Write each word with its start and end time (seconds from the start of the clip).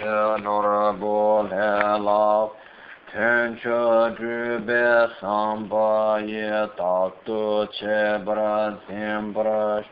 honorable 0.00 1.48
love 2.00 2.50
ten 3.12 3.58
cho 3.62 4.10
ju 4.18 4.58
be 4.66 5.08
sam 5.20 5.68
ba 5.68 6.18
ye 6.26 6.66
ta 6.76 7.10
tu 7.24 7.66
che 7.72 8.18
bra 8.24 8.76
zim 8.86 9.32
bra 9.32 9.82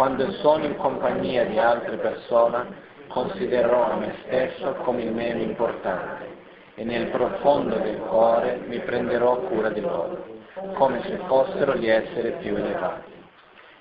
Quando 0.00 0.32
sono 0.40 0.64
in 0.64 0.78
compagnia 0.78 1.44
di 1.44 1.58
altre 1.58 1.98
persone, 1.98 2.68
considererò 3.08 3.98
me 3.98 4.14
stesso 4.24 4.72
come 4.76 5.02
il 5.02 5.12
meno 5.12 5.42
importante 5.42 6.38
e 6.74 6.84
nel 6.84 7.08
profondo 7.08 7.76
del 7.76 7.98
cuore 7.98 8.62
mi 8.64 8.78
prenderò 8.78 9.36
cura 9.40 9.68
di 9.68 9.82
loro, 9.82 10.24
come 10.72 11.02
se 11.02 11.18
fossero 11.26 11.74
gli 11.74 11.86
esseri 11.86 12.32
più 12.40 12.56
elevati. 12.56 13.12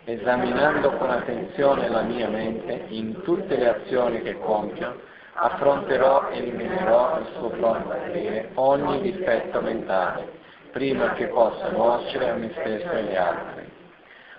Esaminando 0.04 0.92
con 0.98 1.10
attenzione 1.10 1.88
la 1.88 2.02
mia 2.02 2.28
mente, 2.28 2.88
in 2.90 3.22
tutte 3.22 3.56
le 3.56 3.70
azioni 3.70 4.22
che 4.22 4.38
compio, 4.40 5.00
affronterò 5.36 6.32
e 6.32 6.38
eliminerò 6.40 7.18
il 7.20 7.28
suo 7.38 7.48
pronto 7.48 7.96
ogni 8.56 9.00
difetto 9.04 9.62
mentale 9.62 10.28
prima 10.74 11.14
che 11.14 11.28
possa 11.28 11.70
nuocere 11.70 12.30
a 12.30 12.34
me 12.34 12.52
stesso 12.60 12.92
e 12.92 12.98
agli 12.98 13.16
altri. 13.16 13.69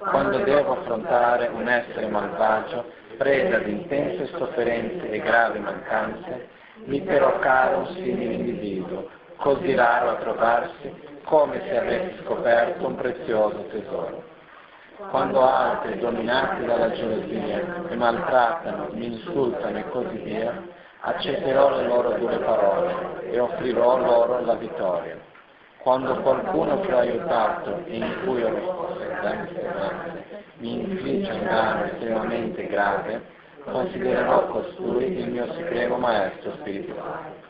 Quando 0.00 0.38
devo 0.38 0.78
affrontare 0.78 1.49
un 1.49 1.69
essere 1.69 2.06
malvagio, 2.06 2.91
preda 3.19 3.59
di 3.59 3.72
intense 3.72 4.28
sofferenze 4.38 5.11
e 5.11 5.19
gravi 5.19 5.59
mancanze, 5.59 6.49
mi 6.84 7.05
terrò 7.05 7.38
caro 7.41 7.81
un 7.81 7.87
simile 7.88 8.33
individuo, 8.33 9.11
così 9.37 9.75
raro 9.75 10.09
a 10.09 10.15
trovarsi, 10.15 10.91
come 11.25 11.61
se 11.69 11.78
avessi 11.78 12.22
scoperto 12.25 12.87
un 12.87 12.94
prezioso 12.94 13.66
tesoro. 13.66 14.25
Quando 15.11 15.47
altri, 15.47 15.99
dominati 15.99 16.65
dalla 16.65 16.91
gelosia, 16.93 17.84
mi 17.91 17.97
maltrattano, 17.97 18.88
mi 18.93 19.05
insultano 19.05 19.77
e 19.77 19.88
così 19.91 20.17
via, 20.17 20.62
accetterò 21.00 21.77
le 21.77 21.87
loro 21.87 22.12
dure 22.12 22.38
parole 22.38 23.21
e 23.31 23.38
offrirò 23.38 23.99
loro 23.99 24.41
la 24.41 24.55
vittoria 24.55 25.28
quando 25.82 26.20
qualcuno 26.20 26.80
che 26.80 26.92
ho 26.92 26.98
aiutato 26.98 27.82
e 27.86 27.96
in 27.96 28.20
cui 28.24 28.42
ho 28.42 28.54
risposto 28.54 29.00
mi 30.58 30.74
infligge 30.74 31.30
un 31.30 31.44
danno 31.44 31.84
estremamente 31.84 32.66
grave, 32.66 33.22
considererò 33.64 34.46
costui 34.48 35.19
il 35.19 35.30
mio 35.30 35.50
supremo 35.54 35.96
maestro 35.96 36.52
spirituale. 36.60 37.48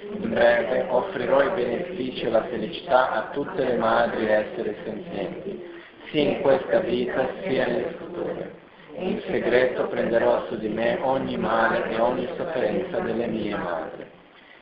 In 0.00 0.30
breve, 0.30 0.86
offrirò 0.88 1.42
i 1.42 1.50
benefici 1.50 2.24
e 2.24 2.30
la 2.30 2.44
felicità 2.44 3.12
a 3.12 3.30
tutte 3.30 3.64
le 3.64 3.76
madri 3.76 4.26
e 4.26 4.32
esseri 4.32 4.76
senzienti, 4.84 5.64
sia 6.10 6.22
in 6.22 6.40
questa 6.40 6.80
vita 6.80 7.28
sia 7.42 7.66
nel 7.66 7.94
futuro. 7.96 8.56
In 8.94 9.20
segreto 9.26 9.86
prenderò 9.86 10.46
su 10.46 10.56
di 10.56 10.68
me 10.68 10.98
ogni 11.02 11.36
male 11.36 11.88
e 11.90 12.00
ogni 12.00 12.28
sofferenza 12.36 12.98
delle 12.98 13.26
mie 13.26 13.56
madri 13.56 14.17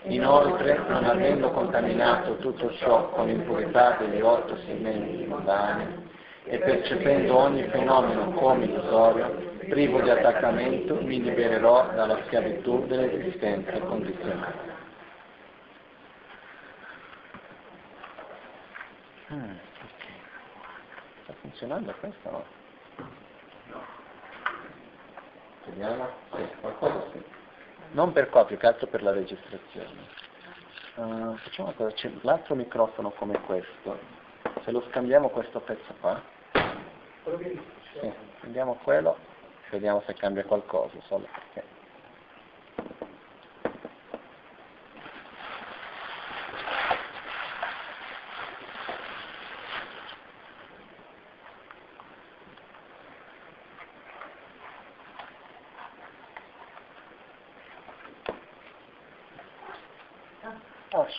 Inoltre, 0.09 0.79
non 0.87 1.05
avendo 1.05 1.51
contaminato 1.51 2.37
tutto 2.37 2.73
ciò 2.75 3.09
con 3.11 3.27
l'impurità 3.27 3.97
degli 3.99 4.21
otto 4.21 4.57
segmenti 4.59 5.27
mondani 5.27 6.09
e 6.45 6.59
percependo 6.59 7.37
ogni 7.37 7.65
fenomeno 7.65 8.31
come 8.31 8.67
illusorio, 8.67 9.55
privo 9.69 10.01
di 10.01 10.11
attaccamento, 10.11 10.95
mi 11.03 11.21
libererò 11.21 11.89
dalla 11.93 12.23
schiavitù 12.27 12.87
dell'esistenza 12.87 13.81
condizionata. 13.81 14.75
Okay. 19.29 19.61
Sta 21.25 21.33
funzionando 21.41 21.93
questo? 21.99 22.45
No. 23.71 23.83
Vediamo? 25.65 26.09
Sì, 26.33 26.47
qualcosa 26.61 27.07
sì 27.13 27.36
non 27.97 28.13
per 28.13 28.29
qua, 28.29 28.45
più 28.45 28.59
che 28.59 28.67
altro 28.67 28.87
per 28.87 29.03
la 29.03 29.11
registrazione. 29.11 30.25
Uh, 30.97 31.35
facciamo 31.37 31.69
una 31.69 31.77
cosa, 31.77 31.95
c'è 31.95 32.11
l'altro 32.21 32.55
microfono 32.55 33.11
come 33.11 33.41
questo, 33.41 33.99
se 34.65 34.71
lo 34.71 34.85
scambiamo 34.91 35.31
questo 35.31 35.61
pezzo 35.61 35.95
qua, 36.01 36.21
sì, 37.25 38.13
prendiamo 38.41 38.79
quello, 38.83 39.17
vediamo 39.71 40.03
se 40.07 40.13
cambia 40.13 40.45
qualcosa, 40.45 40.95
solo 41.07 41.27
perché. 41.33 41.76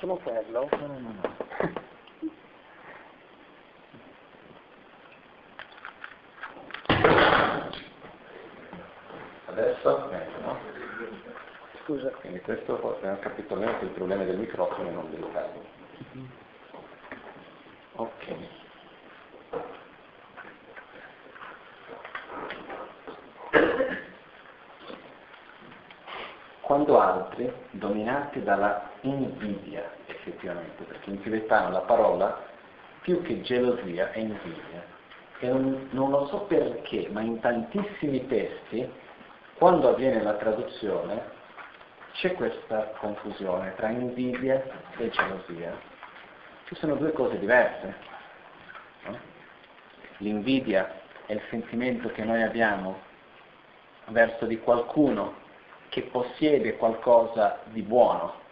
Solo 0.08 0.20
quello? 0.24 0.70
No, 0.72 0.88
no, 0.88 1.00
no, 1.00 1.14
no. 1.14 1.36
Adesso, 9.48 10.12
ecco, 10.12 10.42
no? 10.42 10.58
Scusa. 11.84 12.10
Quindi 12.22 12.40
questo 12.42 12.96
abbiamo 12.96 13.20
capito 13.20 13.54
almeno 13.54 13.78
che 13.80 13.86
il 13.86 13.92
problema 13.92 14.24
del 14.24 14.38
microfono 14.38 14.88
e 14.88 14.92
non 14.92 15.12
del 15.12 15.28
caso. 15.34 15.66
Ok. 17.96 18.36
Quando 26.62 27.00
altri, 27.00 27.52
dominati 27.72 28.44
dalla 28.44 28.92
invidia, 29.02 29.77
effettivamente, 30.48 30.84
perché 30.84 31.10
in 31.10 31.22
tibetano 31.22 31.72
la 31.72 31.82
parola 31.82 32.46
più 33.02 33.22
che 33.22 33.42
gelosia 33.42 34.12
è 34.12 34.20
invidia. 34.20 34.96
E 35.40 35.48
non, 35.48 35.88
non 35.92 36.10
lo 36.10 36.28
so 36.28 36.42
perché, 36.42 37.08
ma 37.12 37.22
in 37.22 37.40
tantissimi 37.40 38.26
testi, 38.28 38.90
quando 39.56 39.90
avviene 39.90 40.22
la 40.22 40.34
traduzione, 40.34 41.36
c'è 42.14 42.34
questa 42.34 42.94
confusione 43.00 43.76
tra 43.76 43.90
invidia 43.90 44.64
e 44.98 45.10
gelosia. 45.10 45.78
Ci 46.66 46.76
sono 46.76 46.96
due 46.96 47.12
cose 47.12 47.38
diverse. 47.38 47.96
No? 49.06 49.18
L'invidia 50.18 51.02
è 51.28 51.34
il 51.34 51.42
sentimento 51.50 52.10
che 52.10 52.24
noi 52.24 52.42
abbiamo 52.42 53.06
verso 54.08 54.46
di 54.46 54.60
qualcuno 54.60 55.46
che 55.90 56.04
possiede 56.04 56.76
qualcosa 56.78 57.60
di 57.66 57.82
buono 57.82 58.46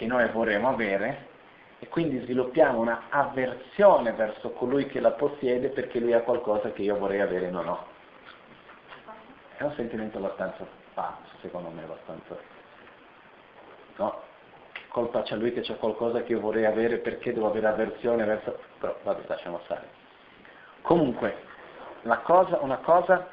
che 0.00 0.06
noi 0.06 0.26
vorremmo 0.30 0.68
avere 0.68 1.28
e 1.80 1.88
quindi 1.88 2.20
sviluppiamo 2.20 2.78
una 2.78 3.04
avversione 3.08 4.12
verso 4.12 4.50
colui 4.50 4.86
che 4.86 5.00
la 5.00 5.12
possiede 5.12 5.70
perché 5.70 5.98
lui 5.98 6.12
ha 6.12 6.20
qualcosa 6.20 6.72
che 6.72 6.82
io 6.82 6.96
vorrei 6.96 7.20
avere 7.20 7.48
e 7.48 7.50
non 7.50 7.66
ho. 7.68 7.86
È 9.56 9.62
un 9.62 9.72
sentimento 9.76 10.18
abbastanza 10.18 10.66
pazzo, 10.92 11.36
secondo 11.40 11.70
me, 11.70 11.82
abbastanza... 11.82 12.36
No? 13.96 14.22
Colpa 14.88 15.22
c'è 15.22 15.36
lui 15.36 15.52
che 15.52 15.62
c'è 15.62 15.76
qualcosa 15.78 16.22
che 16.22 16.32
io 16.32 16.40
vorrei 16.40 16.66
avere 16.66 16.98
perché 16.98 17.32
devo 17.32 17.48
avere 17.48 17.66
avversione 17.68 18.24
verso... 18.24 18.58
Però 18.78 18.94
vabbè, 19.02 19.22
lasciamo 19.26 19.60
stare. 19.64 19.88
Comunque, 20.82 21.34
cosa, 22.22 22.58
una 22.60 22.78
cosa 22.78 23.26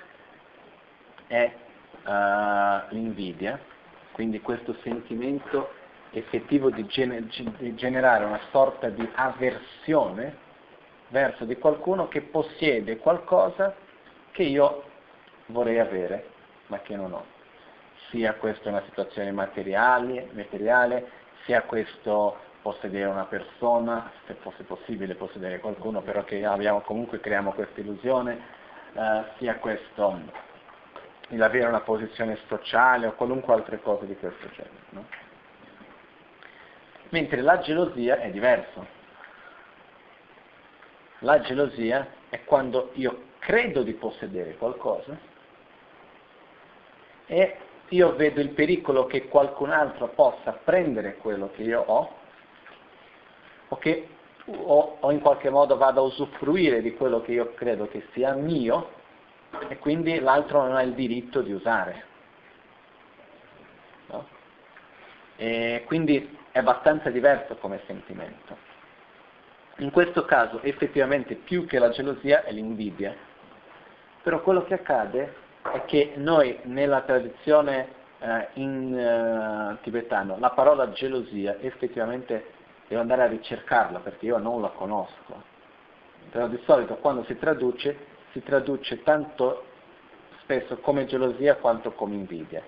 è 1.28 1.54
uh, 2.06 2.94
l'invidia, 2.94 3.60
quindi 4.14 4.40
questo 4.40 4.74
sentimento 4.84 5.70
effettivo 6.12 6.70
di, 6.70 6.86
gener- 6.86 7.58
di 7.58 7.76
generare 7.76 8.26
una 8.26 8.40
sorta 8.52 8.90
di 8.90 9.08
avversione 9.16 10.46
verso 11.10 11.46
di 11.46 11.58
qualcuno 11.58 12.08
che 12.08 12.22
possiede 12.22 12.98
qualcosa 12.98 13.76
che 14.32 14.44
io 14.44 14.84
vorrei 15.48 15.80
avere, 15.80 16.28
ma 16.68 16.80
che 16.80 16.96
non 16.96 17.14
ho. 17.14 17.26
Sia 18.10 18.34
questa 18.36 18.70
una 18.70 18.84
situazione 18.86 19.32
materiale, 19.32 20.30
materiale 20.34 21.10
sia 21.46 21.62
questo 21.64 22.38
possedere 22.62 23.10
una 23.10 23.26
persona, 23.26 24.12
se 24.26 24.36
fosse 24.36 24.64
possibile 24.64 25.16
possedere 25.16 25.60
qualcuno, 25.60 26.02
però 26.02 26.24
che 26.24 26.44
abbiamo, 26.46 26.82
comunque 26.82 27.20
creiamo 27.20 27.54
questa 27.54 27.80
illusione, 27.80 28.40
eh, 28.94 29.24
sia 29.38 29.56
questo 29.56 30.20
l'avere 31.30 31.68
una 31.68 31.82
posizione 31.82 32.38
sociale 32.48 33.08
o 33.08 33.14
qualunque 33.14 33.54
altra 33.54 33.78
cosa 33.78 34.06
di 34.06 34.16
questo 34.18 34.48
genere. 34.50 34.76
No? 34.90 35.27
Mentre 37.10 37.42
la 37.42 37.60
gelosia 37.60 38.20
è 38.20 38.30
diverso. 38.32 38.86
La 41.20 41.40
gelosia 41.42 42.08
è 42.30 42.44
quando 42.44 42.92
io 42.94 43.26
credo 43.40 43.82
di 43.84 43.94
possedere 43.94 44.56
qualcosa 44.58 45.18
e 47.26 47.58
io 47.90 48.16
vedo 48.16 48.42
il 48.42 48.50
pericolo 48.50 49.06
che 49.06 49.28
qualcun 49.28 49.72
altro 49.72 50.10
possa 50.10 50.52
prendere 50.52 51.16
quello 51.18 51.50
che 51.52 51.64
io 51.64 51.82
ho 51.82 52.16
o 53.70 53.78
che 53.78 54.10
o, 54.48 54.98
o 55.00 55.12
in 55.12 55.20
qualche 55.20 55.50
modo 55.50 55.78
vada 55.78 56.00
a 56.00 56.04
usufruire 56.04 56.82
di 56.82 56.94
quello 56.94 57.22
che 57.22 57.34
io 57.34 57.54
credo 57.54 57.88
che 57.88 58.08
sia 58.14 58.34
mio 58.34 58.92
e 59.68 59.78
quindi 59.78 60.20
l'altro 60.20 60.62
non 60.62 60.76
ha 60.76 60.82
il 60.82 60.94
diritto 60.94 61.42
di 61.42 61.52
usare. 61.52 62.04
No? 64.08 64.28
Quindi 65.86 66.38
è 66.58 66.60
abbastanza 66.60 67.12
diverso 67.12 67.56
come 67.58 67.82
sentimento. 67.86 68.58
In 69.78 69.92
questo 69.92 70.26
caso 70.26 70.60
effettivamente 70.64 71.36
più 71.36 71.68
che 71.68 71.78
la 71.78 71.90
gelosia 71.90 72.44
è 72.44 72.52
l'invidia, 72.52 73.14
però 74.24 74.42
quello 74.42 74.64
che 74.64 74.74
accade 74.74 75.36
è 75.72 75.86
che 75.86 76.14
noi 76.16 76.58
nella 76.64 77.02
tradizione 77.02 77.90
eh, 78.18 78.48
in 78.54 78.98
eh, 78.98 79.78
tibetano 79.84 80.38
la 80.40 80.50
parola 80.50 80.90
gelosia 80.90 81.58
effettivamente 81.60 82.54
devo 82.88 83.02
andare 83.02 83.22
a 83.22 83.28
ricercarla 83.28 84.00
perché 84.00 84.26
io 84.26 84.40
non 84.40 84.60
la 84.60 84.70
conosco. 84.70 85.44
Però 86.32 86.48
di 86.48 86.60
solito 86.66 86.96
quando 86.96 87.24
si 87.26 87.38
traduce 87.38 88.16
si 88.32 88.42
traduce 88.42 89.04
tanto 89.04 89.64
spesso 90.42 90.78
come 90.78 91.06
gelosia 91.06 91.58
quanto 91.58 91.92
come 91.92 92.16
invidia. 92.16 92.64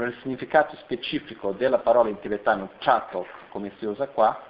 Però 0.00 0.12
il 0.12 0.18
significato 0.22 0.76
specifico 0.76 1.52
della 1.52 1.80
parola 1.80 2.08
in 2.08 2.18
tibetano 2.20 2.70
chato, 2.78 3.26
come 3.50 3.70
si 3.76 3.84
usa 3.84 4.08
qua, 4.08 4.44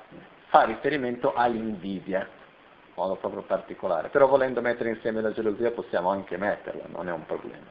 fa 0.46 0.62
riferimento 0.62 1.34
all'invidia, 1.34 2.20
in 2.20 2.92
modo 2.94 3.16
proprio 3.16 3.42
particolare. 3.42 4.10
Però 4.10 4.28
volendo 4.28 4.60
mettere 4.60 4.90
insieme 4.90 5.20
la 5.20 5.32
gelosia 5.32 5.72
possiamo 5.72 6.08
anche 6.10 6.36
metterla, 6.36 6.84
non 6.86 7.08
è 7.08 7.12
un 7.12 7.26
problema. 7.26 7.66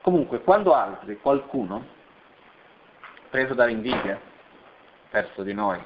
Comunque, 0.00 0.42
quando 0.42 0.72
altri, 0.72 1.18
qualcuno, 1.18 1.84
preso 3.30 3.54
dall'invidia 3.54 4.20
verso 5.10 5.42
di 5.42 5.52
noi, 5.52 5.82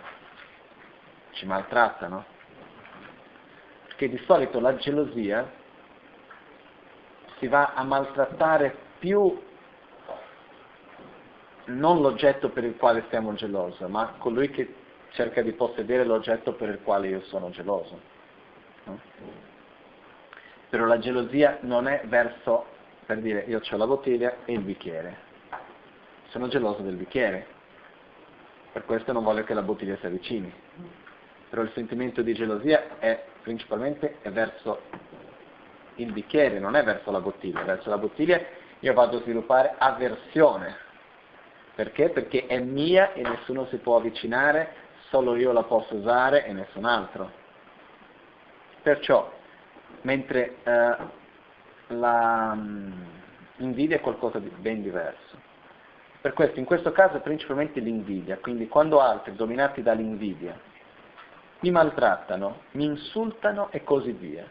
ci 1.30 1.46
maltrattano, 1.46 2.26
perché 3.86 4.10
di 4.10 4.18
solito 4.26 4.60
la 4.60 4.76
gelosia 4.76 5.50
si 7.38 7.48
va 7.48 7.72
a 7.74 7.82
maltrattare 7.84 8.76
più 8.98 9.52
non 11.66 12.00
l'oggetto 12.00 12.50
per 12.50 12.64
il 12.64 12.76
quale 12.76 13.04
stiamo 13.06 13.32
gelosi, 13.34 13.84
ma 13.84 14.14
colui 14.18 14.50
che 14.50 14.74
cerca 15.12 15.42
di 15.42 15.52
possedere 15.52 16.04
l'oggetto 16.04 16.54
per 16.54 16.68
il 16.68 16.80
quale 16.82 17.08
io 17.08 17.22
sono 17.22 17.50
geloso. 17.50 18.00
No? 18.84 19.00
Però 20.68 20.84
la 20.86 20.98
gelosia 20.98 21.58
non 21.62 21.86
è 21.86 22.02
verso, 22.06 22.66
per 23.06 23.18
dire, 23.18 23.44
io 23.46 23.60
ho 23.68 23.76
la 23.76 23.86
bottiglia 23.86 24.36
e 24.44 24.52
il 24.52 24.60
bicchiere. 24.60 25.32
Sono 26.28 26.48
geloso 26.48 26.82
del 26.82 26.96
bicchiere, 26.96 27.46
per 28.72 28.84
questo 28.84 29.12
non 29.12 29.22
voglio 29.22 29.44
che 29.44 29.54
la 29.54 29.62
bottiglia 29.62 29.96
si 29.98 30.06
avvicini 30.06 30.52
però 31.54 31.64
il 31.64 31.72
sentimento 31.72 32.20
di 32.22 32.34
gelosia 32.34 32.98
è 32.98 33.26
principalmente 33.42 34.16
è 34.22 34.30
verso 34.30 34.80
il 35.94 36.10
bicchiere, 36.10 36.58
non 36.58 36.74
è 36.74 36.82
verso 36.82 37.12
la 37.12 37.20
bottiglia, 37.20 37.62
verso 37.62 37.90
la 37.90 37.96
bottiglia 37.96 38.40
io 38.80 38.92
vado 38.92 39.18
a 39.18 39.20
sviluppare 39.20 39.76
avversione. 39.78 40.76
Perché? 41.74 42.10
Perché 42.10 42.46
è 42.46 42.58
mia 42.60 43.12
e 43.14 43.22
nessuno 43.22 43.66
si 43.66 43.76
può 43.78 43.96
avvicinare, 43.96 44.74
solo 45.08 45.34
io 45.34 45.52
la 45.52 45.64
posso 45.64 45.96
usare 45.96 46.46
e 46.46 46.52
nessun 46.52 46.84
altro. 46.84 47.30
Perciò, 48.82 49.32
mentre 50.02 50.56
eh, 50.62 50.96
la 51.88 52.52
um, 52.54 52.92
invidia 53.56 53.96
è 53.96 54.00
qualcosa 54.00 54.38
di 54.38 54.50
ben 54.56 54.82
diverso. 54.82 55.42
Per 56.20 56.32
questo, 56.32 56.58
in 56.58 56.64
questo 56.64 56.92
caso 56.92 57.16
è 57.16 57.20
principalmente 57.20 57.80
l'invidia, 57.80 58.38
quindi 58.38 58.68
quando 58.68 59.00
altri, 59.00 59.34
dominati 59.34 59.82
dall'invidia, 59.82 60.58
mi 61.60 61.70
maltrattano, 61.70 62.62
mi 62.72 62.84
insultano 62.84 63.70
e 63.70 63.82
così 63.84 64.12
via. 64.12 64.46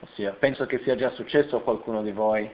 Ossia, 0.00 0.32
penso 0.32 0.66
che 0.66 0.78
sia 0.78 0.96
già 0.96 1.10
successo 1.10 1.56
a 1.56 1.62
qualcuno 1.62 2.02
di 2.02 2.12
voi 2.12 2.50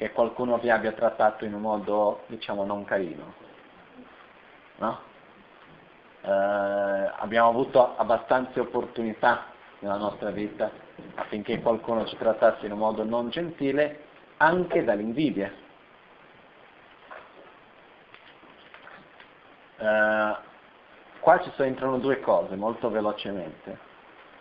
che 0.00 0.12
qualcuno 0.12 0.56
vi 0.56 0.70
abbia 0.70 0.92
trattato 0.92 1.44
in 1.44 1.52
un 1.52 1.60
modo, 1.60 2.22
diciamo, 2.28 2.64
non 2.64 2.86
carino. 2.86 3.34
No? 4.76 4.98
Eh, 6.22 6.30
abbiamo 6.30 7.50
avuto 7.50 7.98
abbastanza 7.98 8.62
opportunità 8.62 9.44
nella 9.80 9.98
nostra 9.98 10.30
vita 10.30 10.70
affinché 11.16 11.60
qualcuno 11.60 12.06
ci 12.06 12.16
trattasse 12.16 12.64
in 12.64 12.72
un 12.72 12.78
modo 12.78 13.04
non 13.04 13.28
gentile, 13.28 14.04
anche 14.38 14.84
dall'invidia. 14.84 15.52
Eh, 19.76 20.34
Qua 21.20 21.40
ci 21.42 21.52
entrano 21.58 21.98
due 21.98 22.20
cose 22.20 22.56
molto 22.56 22.88
velocemente. 22.88 23.78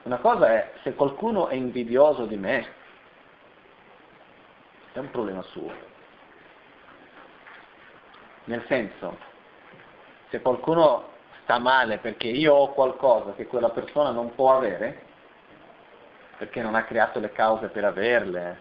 Una 0.04 0.20
cosa 0.20 0.54
è 0.54 0.72
se 0.84 0.96
qualcuno 0.96 1.50
è 1.50 1.56
invidioso 1.56 2.26
di 2.26 2.38
me, 2.38 2.66
è 5.00 5.02
un 5.02 5.12
problema 5.12 5.42
suo. 5.44 5.72
Nel 8.46 8.64
senso, 8.68 9.18
se 10.30 10.42
qualcuno 10.42 11.08
sta 11.44 11.58
male 11.60 11.98
perché 11.98 12.28
io 12.28 12.54
ho 12.54 12.74
qualcosa 12.74 13.34
che 13.34 13.48
quella 13.48 13.70
persona 13.70 14.12
non 14.12 14.34
può 14.36 14.56
avere, 14.56 15.08
perché 16.38 16.62
non 16.62 16.76
ha 16.76 16.84
creato 16.84 17.20
le 17.20 17.32
cause 17.32 17.68
per 17.68 17.86
averle, 17.86 18.58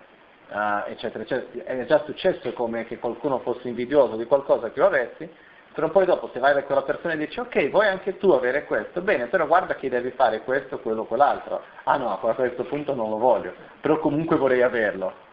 uh, 0.49 0.89
eccetera, 0.89 1.23
eccetera, 1.23 1.65
è 1.65 1.87
già 1.87 2.03
successo 2.05 2.53
come 2.53 2.87
che 2.87 2.99
qualcuno 2.99 3.39
fosse 3.41 3.69
invidioso 3.69 4.17
di 4.17 4.25
qualcosa 4.25 4.71
che 4.71 4.79
io 4.79 4.87
avessi, 4.87 5.31
però 5.75 5.91
poi 5.91 6.07
dopo 6.07 6.29
se 6.33 6.41
vai 6.41 6.55
da 6.55 6.65
quella 6.65 6.83
persona 6.83 7.15
e 7.15 7.19
dici 7.19 7.39
ok, 7.39 7.71
vuoi 7.71 7.87
anche 7.87 8.17
tu 8.19 8.31
avere 8.31 8.65
questo, 8.65 9.01
bene, 9.01 9.27
però 9.27 9.47
guarda 9.47 9.77
che 9.77 9.89
devi 9.89 10.11
fare 10.11 10.41
questo, 10.43 10.81
quello, 10.81 11.05
quell'altro. 11.05 11.63
Ah 11.85 11.97
no, 11.97 12.19
a 12.21 12.35
questo 12.35 12.65
punto 12.65 12.95
non 12.95 13.11
lo 13.11 13.19
voglio, 13.19 13.55
però 13.81 13.99
comunque 13.99 14.37
vorrei 14.37 14.63
averlo. 14.63 15.27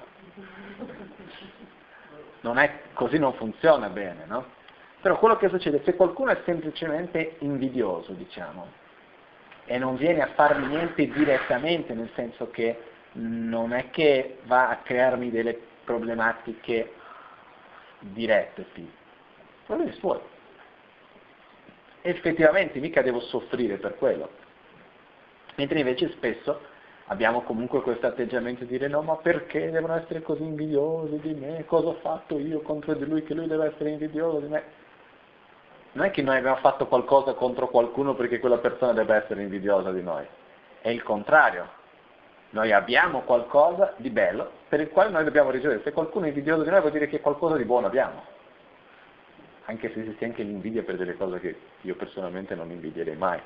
Non 2.45 2.59
è, 2.59 2.81
così 2.93 3.17
non 3.17 3.33
funziona 3.33 3.89
bene, 3.89 4.25
no? 4.27 4.45
Però 5.01 5.17
quello 5.17 5.35
che 5.37 5.49
succede, 5.49 5.81
se 5.83 5.95
qualcuno 5.95 6.31
è 6.31 6.41
semplicemente 6.45 7.37
invidioso, 7.39 8.11
diciamo, 8.13 8.67
e 9.65 9.77
non 9.79 9.95
viene 9.95 10.21
a 10.21 10.27
farmi 10.35 10.67
niente 10.67 11.07
direttamente, 11.07 11.93
nel 11.93 12.11
senso 12.13 12.51
che 12.51 12.79
non 13.13 13.73
è 13.73 13.89
che 13.89 14.39
va 14.43 14.69
a 14.69 14.77
crearmi 14.77 15.31
delle 15.31 15.59
problematiche 15.83 16.93
dirette, 17.99 18.65
sì 18.73 19.03
problemi 19.65 19.93
suoi. 19.93 20.19
Effettivamente 22.01 22.79
mica 22.79 23.01
devo 23.01 23.19
soffrire 23.19 23.77
per 23.77 23.97
quello. 23.97 24.29
Mentre 25.55 25.79
invece 25.79 26.11
spesso 26.11 26.61
abbiamo 27.07 27.41
comunque 27.41 27.81
questo 27.81 28.07
atteggiamento 28.07 28.63
di 28.63 28.71
dire 28.71 28.87
no, 28.87 29.01
ma 29.01 29.15
perché 29.15 29.69
devono 29.69 29.95
essere 29.95 30.21
così 30.21 30.43
invidiosi 30.43 31.19
di 31.19 31.33
me? 31.33 31.65
Cosa 31.65 31.89
ho 31.89 31.93
fatto 31.95 32.39
io 32.39 32.61
contro 32.61 32.93
di 32.93 33.05
lui 33.05 33.23
che 33.23 33.33
lui 33.33 33.47
deve 33.47 33.67
essere 33.67 33.91
invidioso 33.91 34.39
di 34.39 34.47
me? 34.47 34.63
Non 35.91 36.05
è 36.05 36.11
che 36.11 36.21
noi 36.21 36.37
abbiamo 36.37 36.57
fatto 36.57 36.87
qualcosa 36.87 37.33
contro 37.33 37.69
qualcuno 37.69 38.15
perché 38.15 38.39
quella 38.39 38.57
persona 38.57 38.93
deve 38.93 39.15
essere 39.15 39.43
invidiosa 39.43 39.91
di 39.91 40.01
noi, 40.01 40.25
è 40.81 40.89
il 40.89 41.03
contrario. 41.03 41.83
Noi 42.49 42.71
abbiamo 42.71 43.21
qualcosa 43.21 43.93
di 43.97 44.09
bello 44.09 44.49
per 44.69 44.79
il 44.79 44.89
quale 44.89 45.09
noi 45.09 45.23
dobbiamo 45.23 45.51
ricevere. 45.51 45.81
Se 45.83 45.91
qualcuno 45.91 46.25
è 46.25 46.29
invidioso 46.29 46.63
di 46.63 46.69
noi 46.69 46.79
vuol 46.79 46.91
dire 46.91 47.07
che 47.07 47.19
qualcosa 47.19 47.57
di 47.57 47.65
buono 47.65 47.87
abbiamo. 47.87 48.23
Anche 49.65 49.91
se 49.91 50.01
esiste 50.01 50.25
anche 50.25 50.43
l'invidia 50.43 50.83
per 50.83 50.95
delle 50.95 51.17
cose 51.17 51.39
che 51.39 51.59
io 51.81 51.95
personalmente 51.95 52.55
non 52.55 52.71
invidierei 52.71 53.15
mai. 53.15 53.41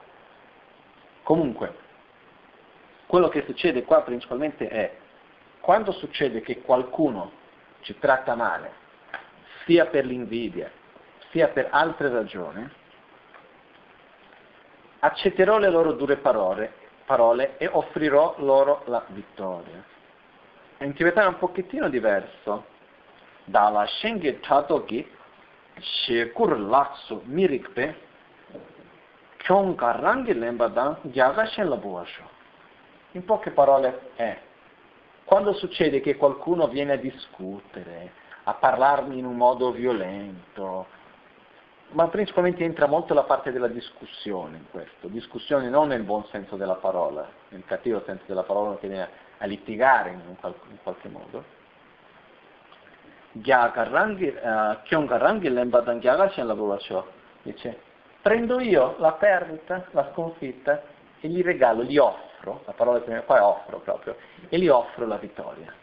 Comunque, 1.23 1.87
quello 3.09 3.27
che 3.27 3.43
succede 3.47 3.85
qua 3.85 4.03
principalmente 4.03 4.67
è 4.67 4.95
quando 5.61 5.91
succede 5.93 6.41
che 6.41 6.61
qualcuno 6.61 7.31
ci 7.81 7.97
tratta 7.97 8.35
male, 8.35 8.71
sia 9.65 9.87
per 9.87 10.05
l'invidia, 10.05 10.71
sia 11.31 11.47
per 11.47 11.69
altre 11.71 12.09
ragioni, 12.09 12.69
accetterò 14.99 15.57
le 15.57 15.71
loro 15.71 15.93
dure 15.93 16.17
parole 16.17 16.87
parole 17.09 17.57
e 17.57 17.67
offrirò 17.67 18.35
loro 18.37 18.83
la 18.85 19.03
vittoria. 19.07 19.83
In 20.81 20.93
tibetano 20.93 21.29
è 21.29 21.31
un 21.31 21.39
pochettino 21.39 21.89
diverso. 21.89 22.67
Dalla 23.45 23.87
Shenge 23.87 24.39
Tatoki, 24.41 25.09
Shekur 25.79 26.59
Laksu 26.59 27.23
Mirikpe, 27.25 27.99
Kyonka 29.37 29.99
Rangi 29.99 30.37
Lembadan, 30.37 30.99
Gyaga 31.01 31.47
Shenlabuasho. 31.47 32.37
In 33.13 33.25
poche 33.25 33.51
parole 33.51 34.11
è, 34.15 34.37
quando 35.25 35.53
succede 35.53 35.99
che 35.99 36.15
qualcuno 36.15 36.67
viene 36.67 36.93
a 36.93 36.97
discutere, 36.97 38.11
a 38.43 38.53
parlarmi 38.53 39.17
in 39.17 39.25
un 39.25 39.35
modo 39.35 39.71
violento, 39.71 40.85
ma 41.91 42.07
principalmente 42.07 42.63
entra 42.63 42.85
molto 42.85 43.15
la 43.15 43.23
parte 43.23 43.51
della 43.51 43.67
discussione 43.67 44.57
in 44.57 44.69
questo, 44.69 45.07
discussione 45.07 45.69
non 45.69 45.87
nel 45.87 46.03
buon 46.03 46.23
senso 46.25 46.55
della 46.55 46.75
parola, 46.75 47.27
nel 47.49 47.63
cattivo 47.65 48.03
senso 48.05 48.25
della 48.27 48.43
parola 48.43 48.77
che 48.77 48.87
viene 48.87 49.09
a 49.39 49.45
litigare 49.47 50.11
in, 50.11 50.35
qualche, 50.39 50.67
in 50.69 50.77
qualche 50.83 51.09
modo. 51.09 51.43
Dice, 57.41 57.79
prendo 58.21 58.59
io 58.59 58.95
la 58.99 59.13
perdita, 59.13 59.85
la 59.91 60.09
sconfitta 60.11 60.83
e 61.19 61.27
gli 61.27 61.41
regalo, 61.41 61.83
gli 61.83 61.97
offro, 61.97 62.28
la 62.65 62.73
parola 62.73 63.01
che 63.01 63.23
qua 63.25 63.37
è 63.37 63.41
offro 63.41 63.79
proprio, 63.79 64.15
e 64.47 64.57
gli 64.57 64.67
offro 64.67 65.05
la 65.05 65.17
vittoria. 65.17 65.73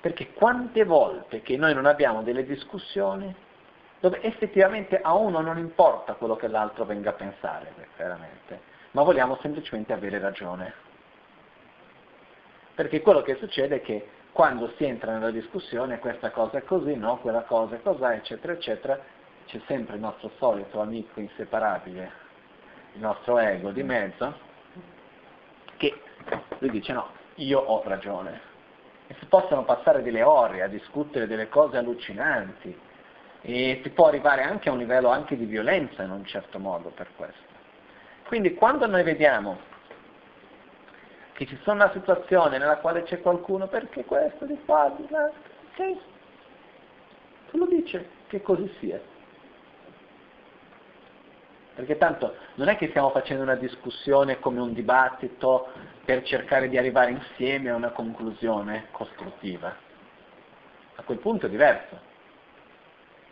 Perché 0.00 0.32
quante 0.32 0.84
volte 0.84 1.42
che 1.42 1.56
noi 1.56 1.74
non 1.74 1.86
abbiamo 1.86 2.22
delle 2.22 2.44
discussioni 2.44 3.34
dove 3.98 4.20
effettivamente 4.22 5.00
a 5.00 5.14
uno 5.14 5.40
non 5.40 5.58
importa 5.58 6.14
quello 6.14 6.36
che 6.36 6.48
l'altro 6.48 6.84
venga 6.84 7.10
a 7.10 7.14
pensare, 7.14 7.72
veramente, 7.96 8.60
ma 8.92 9.02
vogliamo 9.02 9.38
semplicemente 9.40 9.92
avere 9.92 10.18
ragione. 10.18 10.72
Perché 12.74 13.00
quello 13.00 13.22
che 13.22 13.36
succede 13.36 13.76
è 13.76 13.80
che 13.80 14.08
quando 14.32 14.70
si 14.76 14.84
entra 14.84 15.12
nella 15.12 15.30
discussione 15.30 15.98
questa 15.98 16.30
cosa 16.30 16.58
è 16.58 16.62
così, 16.62 16.94
no, 16.94 17.16
quella 17.18 17.42
cosa 17.42 17.76
è 17.76 17.82
così, 17.82 18.04
eccetera, 18.04 18.52
eccetera, 18.52 19.00
c'è 19.46 19.60
sempre 19.66 19.94
il 19.94 20.02
nostro 20.02 20.30
solito 20.36 20.80
amico 20.80 21.20
inseparabile, 21.20 22.24
il 22.96 23.02
nostro 23.02 23.38
ego 23.38 23.70
di 23.70 23.82
mezzo, 23.82 24.34
che 25.76 26.00
lui 26.58 26.70
dice 26.70 26.92
no, 26.92 27.10
io 27.36 27.60
ho 27.60 27.82
ragione, 27.84 28.40
e 29.06 29.14
si 29.18 29.26
possono 29.26 29.64
passare 29.64 30.02
delle 30.02 30.22
ore 30.22 30.62
a 30.62 30.68
discutere 30.68 31.26
delle 31.26 31.48
cose 31.48 31.76
allucinanti 31.76 32.76
e 33.42 33.80
si 33.82 33.90
può 33.90 34.08
arrivare 34.08 34.42
anche 34.42 34.68
a 34.68 34.72
un 34.72 34.78
livello 34.78 35.10
anche 35.10 35.36
di 35.36 35.44
violenza 35.44 36.02
in 36.02 36.10
un 36.10 36.24
certo 36.24 36.58
modo 36.58 36.88
per 36.88 37.08
questo. 37.14 37.54
Quindi 38.26 38.54
quando 38.54 38.86
noi 38.86 39.04
vediamo 39.04 39.58
che 41.34 41.46
ci 41.46 41.56
sono 41.62 41.84
una 41.84 41.92
situazione 41.92 42.56
nella 42.56 42.78
quale 42.78 43.02
c'è 43.02 43.20
qualcuno 43.20 43.68
perché 43.68 44.04
questo 44.04 44.46
di 44.46 44.58
qua, 44.64 44.92
di 44.96 45.06
là, 45.10 45.26
ok, 45.26 45.96
se 47.50 47.56
lo 47.56 47.66
dice 47.66 48.08
che 48.26 48.40
così 48.40 48.74
sia. 48.80 48.98
Perché 51.76 51.98
tanto 51.98 52.34
non 52.54 52.68
è 52.68 52.78
che 52.78 52.88
stiamo 52.88 53.10
facendo 53.10 53.42
una 53.42 53.54
discussione 53.54 54.38
come 54.40 54.60
un 54.60 54.72
dibattito 54.72 55.68
per 56.06 56.22
cercare 56.22 56.70
di 56.70 56.78
arrivare 56.78 57.10
insieme 57.10 57.68
a 57.68 57.74
una 57.74 57.90
conclusione 57.90 58.86
costruttiva. 58.92 59.76
A 60.94 61.02
quel 61.02 61.18
punto 61.18 61.44
è 61.44 61.48
diverso. 61.50 62.00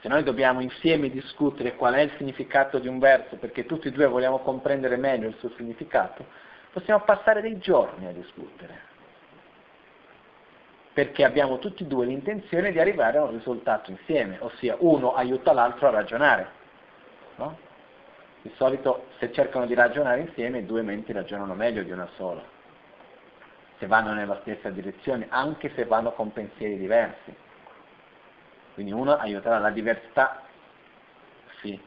Se 0.02 0.08
noi 0.08 0.22
dobbiamo 0.22 0.60
insieme 0.60 1.08
discutere 1.08 1.74
qual 1.74 1.94
è 1.94 2.00
il 2.00 2.12
significato 2.18 2.78
di 2.78 2.86
un 2.86 2.98
verso 2.98 3.36
perché 3.36 3.64
tutti 3.64 3.88
e 3.88 3.92
due 3.92 4.06
vogliamo 4.08 4.40
comprendere 4.40 4.98
meglio 4.98 5.28
il 5.28 5.36
suo 5.38 5.48
significato, 5.56 6.26
possiamo 6.70 7.02
passare 7.02 7.40
dei 7.40 7.56
giorni 7.56 8.06
a 8.06 8.12
discutere. 8.12 8.78
Perché 10.92 11.24
abbiamo 11.24 11.58
tutti 11.58 11.84
e 11.84 11.86
due 11.86 12.04
l'intenzione 12.04 12.72
di 12.72 12.78
arrivare 12.78 13.16
a 13.16 13.24
un 13.24 13.30
risultato 13.30 13.90
insieme, 13.90 14.36
ossia 14.40 14.76
uno 14.80 15.14
aiuta 15.14 15.54
l'altro 15.54 15.88
a 15.88 15.92
ragionare. 15.92 16.48
No? 17.36 17.72
Di 18.44 18.52
solito 18.56 19.06
se 19.16 19.32
cercano 19.32 19.64
di 19.64 19.72
ragionare 19.72 20.20
insieme 20.20 20.66
due 20.66 20.82
menti 20.82 21.12
ragionano 21.12 21.54
meglio 21.54 21.82
di 21.82 21.90
una 21.90 22.06
sola, 22.16 22.42
se 23.78 23.86
vanno 23.86 24.12
nella 24.12 24.38
stessa 24.42 24.68
direzione, 24.68 25.28
anche 25.30 25.72
se 25.74 25.86
vanno 25.86 26.12
con 26.12 26.30
pensieri 26.30 26.76
diversi. 26.76 27.34
Quindi 28.74 28.92
uno 28.92 29.16
aiuterà 29.16 29.58
la 29.58 29.70
diversità, 29.70 30.42
si 31.62 31.80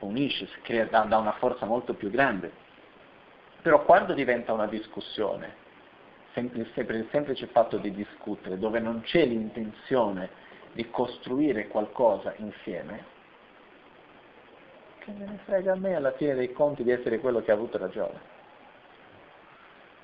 unisce, 0.00 0.48
si 0.48 0.60
crea, 0.62 0.86
da, 0.86 1.02
da 1.02 1.18
una 1.18 1.34
forza 1.34 1.64
molto 1.64 1.94
più 1.94 2.10
grande. 2.10 2.50
Però 3.62 3.84
quando 3.84 4.14
diventa 4.14 4.52
una 4.52 4.66
discussione, 4.66 5.54
sempre, 6.32 6.66
sempre 6.74 6.96
il 6.96 7.08
semplice 7.12 7.46
fatto 7.46 7.76
di 7.76 7.92
discutere, 7.92 8.58
dove 8.58 8.80
non 8.80 9.02
c'è 9.02 9.24
l'intenzione 9.24 10.28
di 10.72 10.90
costruire 10.90 11.68
qualcosa 11.68 12.34
insieme, 12.38 13.13
che 15.04 15.12
me 15.12 15.26
ne 15.26 15.38
frega 15.44 15.72
a 15.72 15.76
me 15.76 15.94
alla 15.94 16.12
fine 16.12 16.34
dei 16.34 16.52
conti 16.52 16.82
di 16.82 16.90
essere 16.90 17.18
quello 17.20 17.42
che 17.42 17.50
ha 17.50 17.54
avuto 17.54 17.76
ragione, 17.76 18.18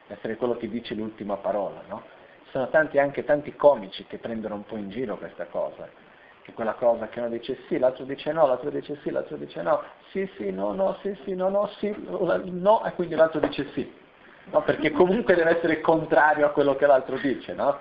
essere 0.08 0.36
quello 0.36 0.56
che 0.56 0.68
dice 0.68 0.94
l'ultima 0.94 1.36
parola, 1.36 1.82
no? 1.88 2.02
Ci 2.44 2.50
sono 2.50 2.68
tanti, 2.68 2.98
anche 2.98 3.24
tanti 3.24 3.56
comici 3.56 4.04
che 4.04 4.18
prendono 4.18 4.56
un 4.56 4.64
po' 4.64 4.76
in 4.76 4.90
giro 4.90 5.16
questa 5.16 5.46
cosa, 5.46 5.88
che 6.42 6.52
quella 6.52 6.74
cosa 6.74 7.08
che 7.08 7.18
uno 7.18 7.30
dice 7.30 7.60
sì, 7.66 7.78
l'altro 7.78 8.04
dice 8.04 8.30
no, 8.32 8.46
l'altro 8.46 8.68
dice 8.68 8.98
sì, 9.02 9.10
l'altro 9.10 9.36
dice 9.36 9.62
no, 9.62 9.82
sì, 10.10 10.30
sì, 10.36 10.50
no, 10.50 10.72
no, 10.72 10.98
sì, 11.00 11.18
sì, 11.24 11.34
no, 11.34 11.48
no, 11.48 11.66
sì, 11.78 11.94
no, 11.96 12.84
e 12.84 12.92
quindi 12.92 13.14
l'altro 13.14 13.40
dice 13.40 13.70
sì, 13.72 13.90
no? 14.50 14.62
Perché 14.62 14.90
comunque 14.90 15.34
deve 15.34 15.56
essere 15.56 15.80
contrario 15.80 16.44
a 16.44 16.50
quello 16.50 16.76
che 16.76 16.86
l'altro 16.86 17.16
dice, 17.16 17.54
no? 17.54 17.78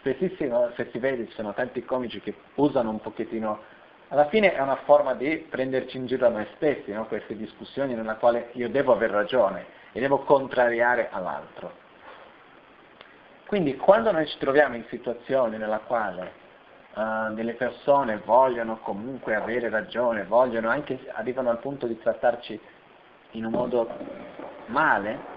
Spessissimo, 0.00 0.70
se 0.76 0.88
si 0.92 0.98
vede, 0.98 1.26
ci 1.26 1.34
sono 1.34 1.54
tanti 1.54 1.82
comici 1.82 2.20
che 2.20 2.34
usano 2.56 2.90
un 2.90 3.00
pochettino 3.00 3.76
alla 4.08 4.28
fine 4.28 4.54
è 4.54 4.60
una 4.60 4.76
forma 4.84 5.14
di 5.14 5.46
prenderci 5.50 5.98
in 5.98 6.06
giro 6.06 6.26
a 6.26 6.30
noi 6.30 6.46
stessi, 6.56 6.92
no? 6.92 7.06
queste 7.06 7.36
discussioni 7.36 7.94
nella 7.94 8.14
quale 8.16 8.50
io 8.52 8.70
devo 8.70 8.92
aver 8.92 9.10
ragione 9.10 9.66
e 9.92 10.00
devo 10.00 10.20
contrariare 10.20 11.08
all'altro. 11.10 11.86
Quindi 13.46 13.76
quando 13.76 14.10
noi 14.10 14.26
ci 14.26 14.38
troviamo 14.38 14.76
in 14.76 14.84
situazioni 14.88 15.58
nella 15.58 15.80
quale 15.80 16.32
uh, 16.94 17.32
delle 17.34 17.54
persone 17.54 18.20
vogliono 18.24 18.78
comunque 18.78 19.34
avere 19.34 19.68
ragione, 19.68 20.24
vogliono 20.24 20.70
anche, 20.70 20.98
arrivano 21.12 21.50
al 21.50 21.58
punto 21.58 21.86
di 21.86 21.98
trattarci 21.98 22.60
in 23.32 23.44
un 23.44 23.52
modo 23.52 23.88
male, 24.66 25.36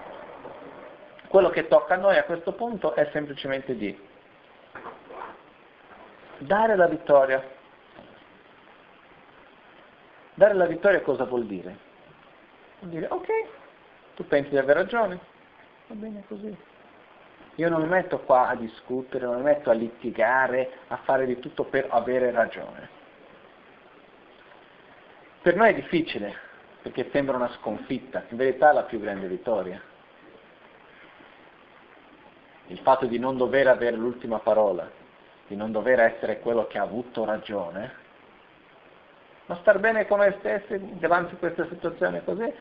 quello 1.28 1.50
che 1.50 1.68
tocca 1.68 1.94
a 1.94 1.98
noi 1.98 2.16
a 2.16 2.24
questo 2.24 2.52
punto 2.52 2.94
è 2.94 3.08
semplicemente 3.12 3.76
di 3.76 3.98
dare 6.38 6.76
la 6.76 6.86
vittoria 6.86 7.60
Dare 10.42 10.54
la 10.54 10.66
vittoria 10.66 11.00
cosa 11.02 11.22
vuol 11.22 11.46
dire? 11.46 11.78
Vuol 12.80 12.90
dire, 12.90 13.06
ok, 13.08 13.28
tu 14.16 14.26
pensi 14.26 14.50
di 14.50 14.58
aver 14.58 14.74
ragione, 14.74 15.20
va 15.86 15.94
bene 15.94 16.24
così. 16.26 16.52
Io 17.54 17.68
non 17.68 17.82
mi 17.82 17.86
metto 17.86 18.18
qua 18.18 18.48
a 18.48 18.56
discutere, 18.56 19.24
non 19.24 19.36
mi 19.36 19.42
metto 19.42 19.70
a 19.70 19.72
litigare, 19.72 20.78
a 20.88 20.96
fare 20.96 21.26
di 21.26 21.38
tutto 21.38 21.62
per 21.62 21.86
avere 21.90 22.32
ragione. 22.32 22.88
Per 25.42 25.54
noi 25.54 25.68
è 25.68 25.74
difficile, 25.74 26.34
perché 26.82 27.08
sembra 27.12 27.36
una 27.36 27.52
sconfitta, 27.60 28.24
in 28.30 28.36
verità 28.36 28.70
è 28.70 28.74
la 28.74 28.82
più 28.82 28.98
grande 28.98 29.28
vittoria. 29.28 29.80
Il 32.66 32.78
fatto 32.80 33.06
di 33.06 33.20
non 33.20 33.36
dover 33.36 33.68
avere 33.68 33.94
l'ultima 33.94 34.40
parola, 34.40 34.90
di 35.46 35.54
non 35.54 35.70
dover 35.70 36.00
essere 36.00 36.40
quello 36.40 36.66
che 36.66 36.78
ha 36.78 36.82
avuto 36.82 37.24
ragione, 37.24 38.01
ma 39.46 39.56
star 39.56 39.78
bene 39.78 40.06
con 40.06 40.18
noi 40.18 40.34
stessi 40.38 40.98
davanti 40.98 41.34
a 41.34 41.38
questa 41.38 41.66
situazione 41.68 42.24
così, 42.24 42.52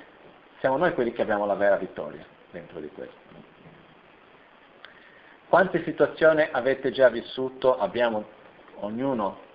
siamo 0.59 0.77
noi 0.77 0.93
quelli 0.93 1.11
che 1.11 1.21
abbiamo 1.21 1.45
la 1.45 1.55
vera 1.55 1.75
vittoria 1.77 2.25
dentro 2.51 2.79
di 2.79 2.89
questo. 2.89 3.19
Quante 5.47 5.83
situazioni 5.83 6.47
avete 6.49 6.91
già 6.91 7.09
vissuto, 7.09 7.77
abbiamo 7.77 8.23
ognuno 8.75 9.49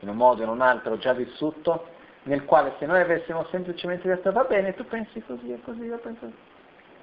in 0.00 0.08
un 0.08 0.16
modo 0.16 0.40
o 0.40 0.44
in 0.44 0.50
un 0.50 0.60
altro 0.60 0.96
già 0.96 1.12
vissuto, 1.12 1.88
nel 2.22 2.44
quale 2.44 2.74
se 2.78 2.86
noi 2.86 3.00
avessimo 3.00 3.46
semplicemente 3.50 4.08
detto 4.08 4.32
va 4.32 4.44
bene, 4.44 4.74
tu 4.74 4.84
pensi 4.86 5.22
così 5.22 5.52
e 5.52 5.60
così, 5.62 5.82
io 5.82 5.98
penso 5.98 6.30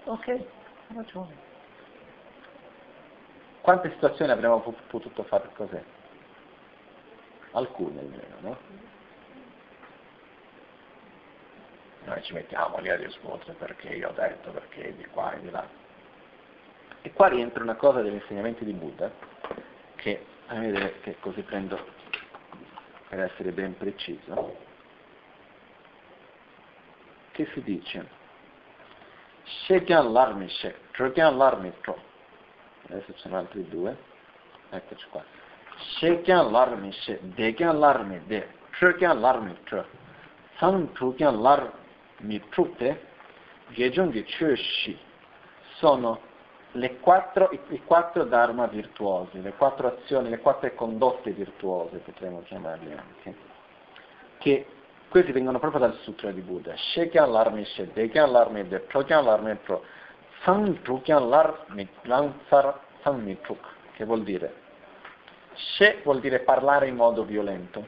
ok, 0.05 0.27
hai 0.27 0.45
ragione. 0.95 1.49
Quante 3.61 3.91
situazioni 3.91 4.31
avremmo 4.31 4.59
potuto 4.87 5.23
fare 5.23 5.49
così? 5.53 5.79
Alcune 7.51 7.99
almeno, 7.99 8.35
no? 8.39 8.57
Noi 12.05 12.23
ci 12.23 12.33
mettiamo 12.33 12.79
lì 12.79 12.89
a 12.89 12.97
discutere 12.97 13.53
perché 13.53 13.89
io 13.89 14.09
ho 14.09 14.13
detto, 14.13 14.51
perché 14.51 14.95
di 14.95 15.05
qua 15.05 15.33
e 15.33 15.41
di 15.41 15.49
là. 15.49 15.67
E 17.01 17.11
qua 17.13 17.27
rientra 17.27 17.63
una 17.63 17.75
cosa 17.75 18.01
degli 18.01 18.13
insegnamenti 18.13 18.65
di 18.65 18.73
Buddha, 18.73 19.11
che 19.95 20.25
a 20.47 20.59
vedere 20.59 20.99
che 21.01 21.17
così 21.19 21.41
prendo 21.41 21.79
per 23.07 23.19
essere 23.21 23.51
ben 23.51 23.77
preciso, 23.77 24.55
che 27.31 27.47
si 27.53 27.61
dice 27.63 28.07
Shekyan 29.43 30.11
Larmi 30.11 30.49
Shek, 30.49 30.91
Trokyan 30.91 31.37
Larmi 31.37 31.71
Tro. 31.81 31.97
Adesso 32.87 33.13
ci 33.13 33.19
sono 33.19 33.37
altri 33.37 33.67
due, 33.67 33.97
eccoci 34.69 35.05
qua. 35.09 35.23
Shekyan 35.97 36.51
Larmi 36.51 36.91
Shek, 36.91 37.19
Dekyan 37.21 37.79
Larmi 37.79 38.21
De, 38.25 38.47
Trokyan 38.77 39.19
Larmi 39.19 39.57
Tro. 39.63 39.85
San 40.57 40.91
Trokyan 40.93 41.41
Larmi 41.41 41.80
Trute, 42.49 43.07
Gejungi 43.69 44.23
Chushi, 44.23 44.97
sono 45.77 46.29
le 46.73 46.99
quattro, 46.99 47.49
i, 47.51 47.59
i, 47.69 47.81
quattro 47.83 48.23
dharma 48.23 48.67
virtuosi, 48.67 49.41
le 49.41 49.53
quattro 49.53 49.87
azioni, 49.87 50.29
le 50.29 50.39
quattro 50.39 50.73
condotte 50.73 51.31
virtuose, 51.31 51.97
potremmo 51.97 52.41
chiamarle 52.43 52.97
anche, 52.97 53.35
che 54.37 54.65
questi 55.09 55.31
vengono 55.31 55.59
proprio 55.59 55.81
dal 55.81 55.97
sutra 56.03 56.31
di 56.31 56.41
Buddha. 56.41 56.73
Shekyan 56.75 57.31
larmi 57.31 57.65
she, 57.65 57.91
dekyan 57.91 58.31
larmi 58.31 58.67
de, 58.67 58.79
prokyan 58.79 59.25
larmi 59.25 59.55
pro, 59.55 59.83
san 60.43 60.81
trukyan 60.83 61.27
larmi 61.27 61.87
lansar 62.03 62.79
san 63.01 63.21
mitruk, 63.21 63.65
che 63.93 64.05
vuol 64.05 64.23
dire? 64.23 64.59
She 65.53 65.99
vuol 66.03 66.21
dire 66.21 66.39
parlare 66.39 66.87
in 66.87 66.95
modo 66.95 67.25
violento, 67.25 67.85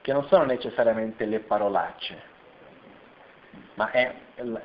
che 0.00 0.12
non 0.12 0.24
sono 0.26 0.44
necessariamente 0.44 1.24
le 1.24 1.40
parolacce, 1.40 2.22
ma 3.74 3.90
è 3.90 4.14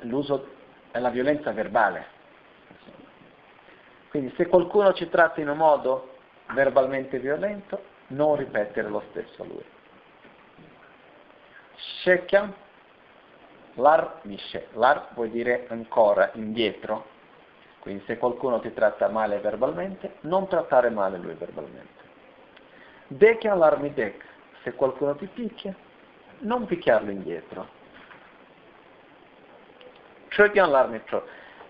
l'uso, 0.02 0.48
è 0.90 0.98
la 0.98 1.10
violenza 1.10 1.52
verbale 1.52 2.16
quindi 4.08 4.32
se 4.36 4.46
qualcuno 4.46 4.92
ci 4.94 5.08
tratta 5.08 5.40
in 5.40 5.48
un 5.48 5.58
modo 5.58 6.16
verbalmente 6.52 7.18
violento, 7.18 7.82
non 8.08 8.36
ripetere 8.36 8.88
lo 8.88 9.02
stesso 9.10 9.42
a 9.42 9.44
lui. 9.44 9.64
Shekyam, 11.74 12.52
lar 13.74 14.20
mishe. 14.22 14.68
Lar 14.72 15.10
vuol 15.14 15.28
dire 15.28 15.66
ancora, 15.68 16.30
indietro. 16.34 17.16
Quindi 17.80 18.02
se 18.06 18.16
qualcuno 18.16 18.60
ti 18.60 18.72
tratta 18.72 19.08
male 19.08 19.38
verbalmente, 19.40 20.16
non 20.20 20.48
trattare 20.48 20.88
male 20.88 21.18
lui 21.18 21.34
verbalmente. 21.34 22.06
Dekyan 23.08 23.58
lar 23.58 23.78
midek. 23.78 24.24
Se 24.62 24.72
qualcuno 24.72 25.14
ti 25.16 25.26
picchia, 25.26 25.74
non 26.38 26.64
picchiarlo 26.64 27.10
indietro. 27.10 27.76
Chögyan 30.28 30.70
lar 30.70 30.88
mitro 30.88 31.24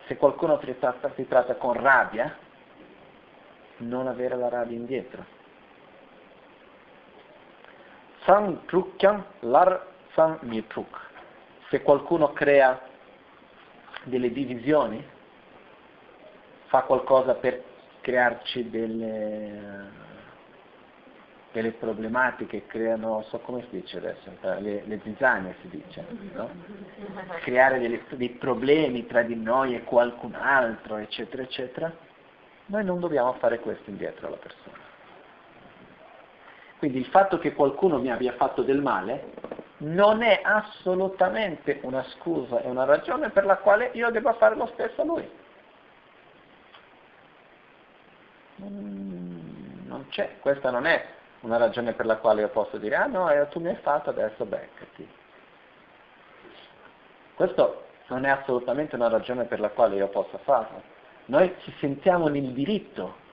se 0.09 0.17
qualcuno 0.17 0.59
ti 0.59 0.77
tratta, 0.79 1.11
ti 1.11 1.29
tratta 1.29 1.57
con 1.57 1.75
rabbia, 1.75 2.35
non 3.79 4.07
avere 4.07 4.37
la 4.37 4.49
rabbia 4.49 4.75
indietro. 4.75 5.23
San 8.25 8.65
trukkyan 8.65 9.23
lar 9.41 9.87
san 10.15 10.39
mitruk. 10.43 10.99
Se 11.69 11.83
qualcuno 11.83 12.33
crea 12.33 12.81
delle 14.05 14.33
divisioni, 14.33 15.07
fa 16.69 16.83
qualcosa 16.83 17.35
per 17.35 17.63
crearci 18.01 18.71
delle, 18.71 19.91
delle 21.59 21.73
problematiche, 21.73 22.67
creano, 22.67 23.25
so 23.29 23.41
come 23.41 23.63
si 23.63 23.81
dice 23.81 23.99
adesso, 23.99 24.31
le, 24.61 24.85
le 24.85 25.01
zizzanie 25.03 25.57
si 25.61 25.69
dice, 25.69 26.07
no? 26.33 26.49
creare 27.41 27.81
delle, 27.81 28.03
dei 28.11 28.31
problemi 28.31 29.07
tra 29.07 29.23
di 29.23 29.35
noi 29.35 29.75
e 29.75 29.83
qualcun 29.83 30.35
altro, 30.35 30.97
eccetera, 30.99 31.43
eccetera, 31.43 31.93
noi 32.67 32.85
non 32.85 33.01
dobbiamo 33.01 33.33
fare 33.35 33.59
questo 33.59 33.91
indietro 33.91 34.29
alla 34.29 34.37
persona. 34.37 34.77
Quindi 36.79 36.99
il 36.99 37.07
fatto 37.07 37.39
che 37.39 37.55
qualcuno 37.55 37.99
mi 37.99 38.11
abbia 38.11 38.35
fatto 38.35 38.63
del 38.63 38.81
male 38.81 39.33
non 39.79 40.23
è 40.23 40.41
assolutamente 40.43 41.81
una 41.83 42.05
scusa 42.05 42.63
e 42.63 42.69
una 42.69 42.85
ragione 42.85 43.31
per 43.31 43.45
la 43.45 43.57
quale 43.57 43.91
io 43.95 44.11
debba 44.11 44.35
fare 44.35 44.55
lo 44.55 44.67
stesso 44.75 45.01
a 45.01 45.05
lui. 45.05 45.29
Non 48.57 50.07
c'è, 50.11 50.37
questa 50.41 50.71
non 50.71 50.87
è 50.87 51.17
una 51.41 51.57
ragione 51.57 51.93
per 51.93 52.07
la 52.07 52.17
quale 52.17 52.43
io 52.43 52.49
posso 52.49 52.79
dire, 52.79 52.97
ah 52.97 53.07
no, 53.07 53.31
eh, 53.31 53.49
tu 53.49 53.61
mi 53.61 53.69
hai 53.69 53.77
fatto, 53.77 54.11
adesso 54.11 54.45
beccati. 54.45 55.09
Questo 57.35 57.85
non 58.09 58.25
è 58.25 58.31
assolutamente 58.31 58.97
una 58.97 59.09
ragione 59.09 59.45
per 59.45 59.61
la 59.61 59.71
quale 59.71 59.97
io 59.97 60.09
possa 60.09 60.39
farlo. 60.39 60.83
Noi 61.27 61.55
ci 61.63 61.73
sentiamo 61.79 62.29
nel 62.29 62.53
diritto 62.53 63.27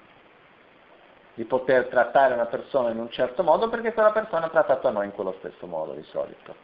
di 1.34 1.44
poter 1.46 1.88
trattare 1.88 2.34
una 2.34 2.46
persona 2.46 2.91
in 2.91 3.00
un 3.00 3.10
certo 3.10 3.44
modo 3.44 3.68
perché 3.70 3.94
quella 3.94 4.12
persona 4.12 4.46
ha 4.46 4.50
trattato 4.50 4.88
a 4.88 4.91
noi 4.91 5.06
in 5.06 5.12
quello 5.12 5.36
stesso 5.39 5.65
modo 5.65 5.94
di 5.94 6.04
solito. 6.04 6.56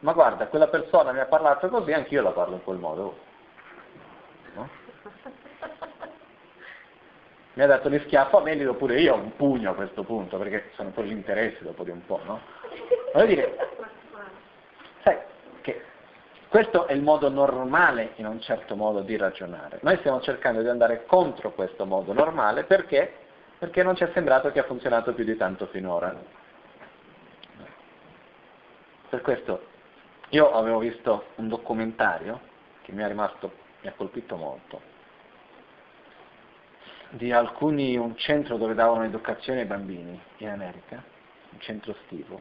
Ma 0.00 0.12
guarda, 0.12 0.48
quella 0.48 0.68
persona 0.68 1.12
mi 1.12 1.20
ha 1.20 1.26
parlato 1.26 1.68
così, 1.68 1.92
anch'io 1.92 2.22
la 2.22 2.30
parlo 2.30 2.54
in 2.54 2.64
quel 2.64 2.78
modo. 2.78 3.18
No? 4.54 4.68
Mi 7.56 7.62
ha 7.62 7.66
dato 7.66 7.88
gli 7.88 7.98
schiaffo 8.00 8.36
a 8.36 8.42
me, 8.42 8.54
li 8.54 8.64
do 8.64 8.74
pure 8.74 9.00
io 9.00 9.14
un 9.14 9.34
pugno 9.34 9.70
a 9.70 9.74
questo 9.74 10.02
punto, 10.02 10.36
perché 10.36 10.72
sono 10.74 10.90
poi 10.90 11.06
gli 11.06 11.12
interessi 11.12 11.62
dopo 11.62 11.84
di 11.84 11.90
un 11.90 12.04
po', 12.04 12.20
no? 12.24 12.40
Voglio 13.14 13.26
dire, 13.26 13.56
sai, 15.02 15.16
che 15.62 15.82
questo 16.48 16.86
è 16.86 16.92
il 16.92 17.00
modo 17.00 17.30
normale, 17.30 18.10
in 18.16 18.26
un 18.26 18.42
certo 18.42 18.76
modo, 18.76 19.00
di 19.00 19.16
ragionare. 19.16 19.78
Noi 19.80 19.96
stiamo 19.98 20.20
cercando 20.20 20.60
di 20.60 20.68
andare 20.68 21.06
contro 21.06 21.52
questo 21.52 21.86
modo 21.86 22.12
normale 22.12 22.64
perché? 22.64 23.10
Perché 23.58 23.82
non 23.82 23.96
ci 23.96 24.04
è 24.04 24.10
sembrato 24.12 24.52
che 24.52 24.58
ha 24.58 24.64
funzionato 24.64 25.14
più 25.14 25.24
di 25.24 25.36
tanto 25.38 25.64
finora. 25.68 26.14
Per 29.08 29.22
questo 29.22 29.62
io 30.28 30.52
avevo 30.52 30.80
visto 30.80 31.28
un 31.36 31.48
documentario 31.48 32.38
che 32.82 32.92
mi 32.92 33.06
rimasto, 33.06 33.50
mi 33.80 33.88
ha 33.88 33.94
colpito 33.96 34.36
molto, 34.36 34.94
di 37.16 37.32
alcuni, 37.32 37.96
un 37.96 38.16
centro 38.16 38.56
dove 38.56 38.74
davano 38.74 39.04
educazione 39.04 39.60
ai 39.60 39.66
bambini 39.66 40.20
in 40.38 40.48
America, 40.48 41.02
un 41.50 41.60
centro 41.60 41.92
estivo, 41.92 42.40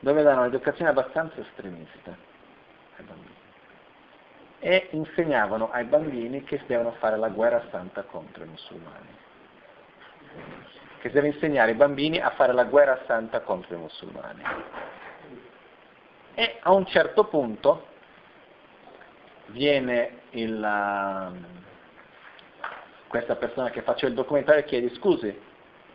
dove 0.00 0.22
davano 0.22 0.46
educazione 0.46 0.90
abbastanza 0.90 1.40
estremista 1.40 2.16
ai 2.96 3.04
bambini. 3.04 3.32
E 4.60 4.88
insegnavano 4.92 5.70
ai 5.70 5.84
bambini 5.84 6.42
che 6.44 6.60
devono 6.66 6.92
fare 6.92 7.18
la 7.18 7.28
guerra 7.28 7.62
santa 7.70 8.02
contro 8.02 8.44
i 8.44 8.48
musulmani. 8.48 9.22
Che 11.00 11.08
si 11.08 11.14
deve 11.14 11.28
insegnare 11.28 11.72
ai 11.72 11.76
bambini 11.76 12.18
a 12.18 12.30
fare 12.30 12.54
la 12.54 12.64
guerra 12.64 13.02
santa 13.06 13.40
contro 13.40 13.74
i 13.74 13.78
musulmani. 13.78 14.42
E 16.34 16.58
a 16.62 16.72
un 16.72 16.86
certo 16.86 17.24
punto 17.26 17.88
viene 19.48 20.22
il, 20.30 20.58
questa 23.14 23.36
persona 23.36 23.70
che 23.70 23.82
faceva 23.82 24.08
il 24.08 24.16
documentario 24.16 24.64
chiede 24.64 24.92
scusi, 24.96 25.32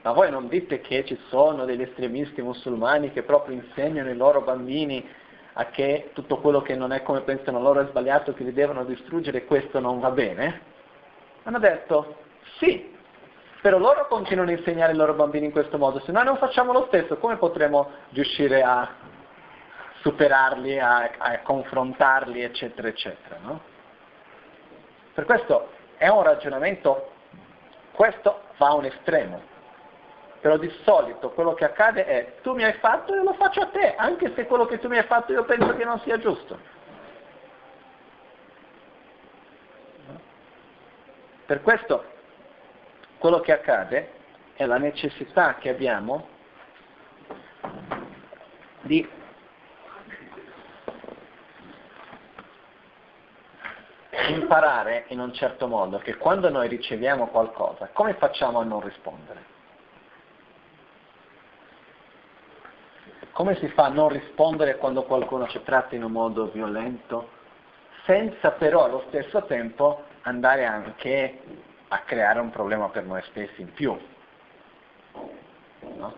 ma 0.03 0.13
voi 0.13 0.31
non 0.31 0.47
dite 0.47 0.79
che 0.79 1.03
ci 1.03 1.19
sono 1.27 1.65
degli 1.65 1.81
estremisti 1.81 2.41
musulmani 2.41 3.11
che 3.11 3.23
proprio 3.23 3.55
insegnano 3.55 4.07
ai 4.07 4.15
loro 4.15 4.39
bambini 4.39 5.05
a 5.53 5.65
che 5.65 6.11
tutto 6.13 6.37
quello 6.37 6.61
che 6.61 6.77
non 6.77 6.93
è 6.93 7.03
come 7.03 7.19
pensano 7.23 7.59
loro 7.59 7.81
è 7.81 7.87
sbagliato, 7.87 8.33
che 8.33 8.45
li 8.45 8.53
devono 8.53 8.85
distruggere, 8.85 9.43
questo 9.43 9.81
non 9.81 9.99
va 9.99 10.11
bene? 10.11 10.61
Hanno 11.43 11.59
detto 11.59 12.15
sì, 12.57 12.95
però 13.61 13.77
loro 13.77 14.07
continuano 14.07 14.51
a 14.51 14.53
insegnare 14.53 14.93
ai 14.93 14.97
loro 14.97 15.13
bambini 15.13 15.47
in 15.47 15.51
questo 15.51 15.77
modo, 15.77 15.99
se 15.99 16.13
noi 16.13 16.23
non 16.23 16.37
facciamo 16.37 16.71
lo 16.71 16.85
stesso, 16.87 17.17
come 17.17 17.35
potremo 17.35 17.89
riuscire 18.11 18.63
a 18.63 18.89
superarli, 20.03 20.79
a, 20.79 21.11
a 21.17 21.39
confrontarli, 21.39 22.41
eccetera, 22.41 22.87
eccetera, 22.87 23.39
no? 23.41 23.59
Per 25.13 25.25
questo 25.25 25.78
è 25.99 26.07
un 26.07 26.23
ragionamento 26.23 27.11
Questo 27.91 28.43
va 28.57 28.69
a 28.69 28.75
un 28.75 28.85
estremo. 28.85 29.41
Però 30.39 30.55
di 30.57 30.69
solito 30.85 31.31
quello 31.31 31.53
che 31.53 31.65
accade 31.65 32.05
è 32.05 32.35
tu 32.41 32.53
mi 32.53 32.63
hai 32.63 32.71
fatto 32.73 33.13
e 33.13 33.21
lo 33.21 33.33
faccio 33.33 33.59
a 33.59 33.67
te, 33.67 33.93
anche 33.95 34.33
se 34.35 34.45
quello 34.45 34.65
che 34.65 34.79
tu 34.79 34.87
mi 34.87 34.97
hai 34.97 35.03
fatto 35.03 35.33
io 35.33 35.43
penso 35.43 35.75
che 35.75 35.83
non 35.83 35.99
sia 35.99 36.17
giusto. 36.17 36.57
Per 41.45 41.61
questo 41.61 42.05
quello 43.17 43.41
che 43.41 43.51
accade 43.51 44.11
è 44.53 44.65
la 44.65 44.77
necessità 44.77 45.55
che 45.55 45.67
abbiamo 45.67 46.27
di 48.83 49.18
imparare 54.27 55.05
in 55.09 55.19
un 55.19 55.33
certo 55.33 55.67
modo 55.67 55.97
che 55.99 56.15
quando 56.15 56.49
noi 56.49 56.67
riceviamo 56.67 57.27
qualcosa, 57.27 57.89
come 57.93 58.13
facciamo 58.15 58.59
a 58.59 58.63
non 58.63 58.81
rispondere? 58.81 59.57
Come 63.31 63.55
si 63.55 63.67
fa 63.69 63.85
a 63.85 63.89
non 63.89 64.09
rispondere 64.09 64.77
quando 64.77 65.03
qualcuno 65.03 65.47
ci 65.47 65.61
tratta 65.63 65.95
in 65.95 66.03
un 66.03 66.11
modo 66.11 66.51
violento, 66.51 67.29
senza 68.05 68.51
però 68.51 68.85
allo 68.85 69.05
stesso 69.07 69.45
tempo 69.45 70.03
andare 70.23 70.65
anche 70.65 71.41
a 71.87 71.99
creare 71.99 72.39
un 72.39 72.49
problema 72.49 72.89
per 72.89 73.03
noi 73.05 73.21
stessi 73.29 73.61
in 73.61 73.71
più? 73.73 73.97
No? 75.95 76.13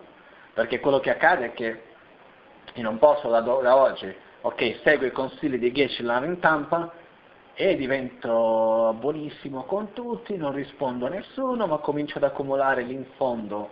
Perché 0.53 0.79
quello 0.79 0.99
che 0.99 1.11
accade 1.11 1.45
è 1.45 1.53
che 1.53 1.83
io 2.73 2.83
non 2.83 2.97
posso 2.97 3.29
da, 3.29 3.41
da 3.41 3.75
oggi, 3.75 4.13
ok, 4.41 4.79
seguo 4.83 5.07
i 5.07 5.11
consigli 5.11 5.57
di 5.57 5.71
Geshe 5.71 6.01
in 6.01 6.37
Tampa, 6.39 6.91
e 7.53 7.75
divento 7.75 8.95
buonissimo 8.97 9.63
con 9.63 9.93
tutti, 9.93 10.37
non 10.37 10.53
rispondo 10.53 11.05
a 11.05 11.09
nessuno, 11.09 11.67
ma 11.67 11.77
comincio 11.77 12.17
ad 12.17 12.23
accumulare 12.23 12.83
lì 12.83 12.93
in 12.93 13.05
fondo 13.17 13.69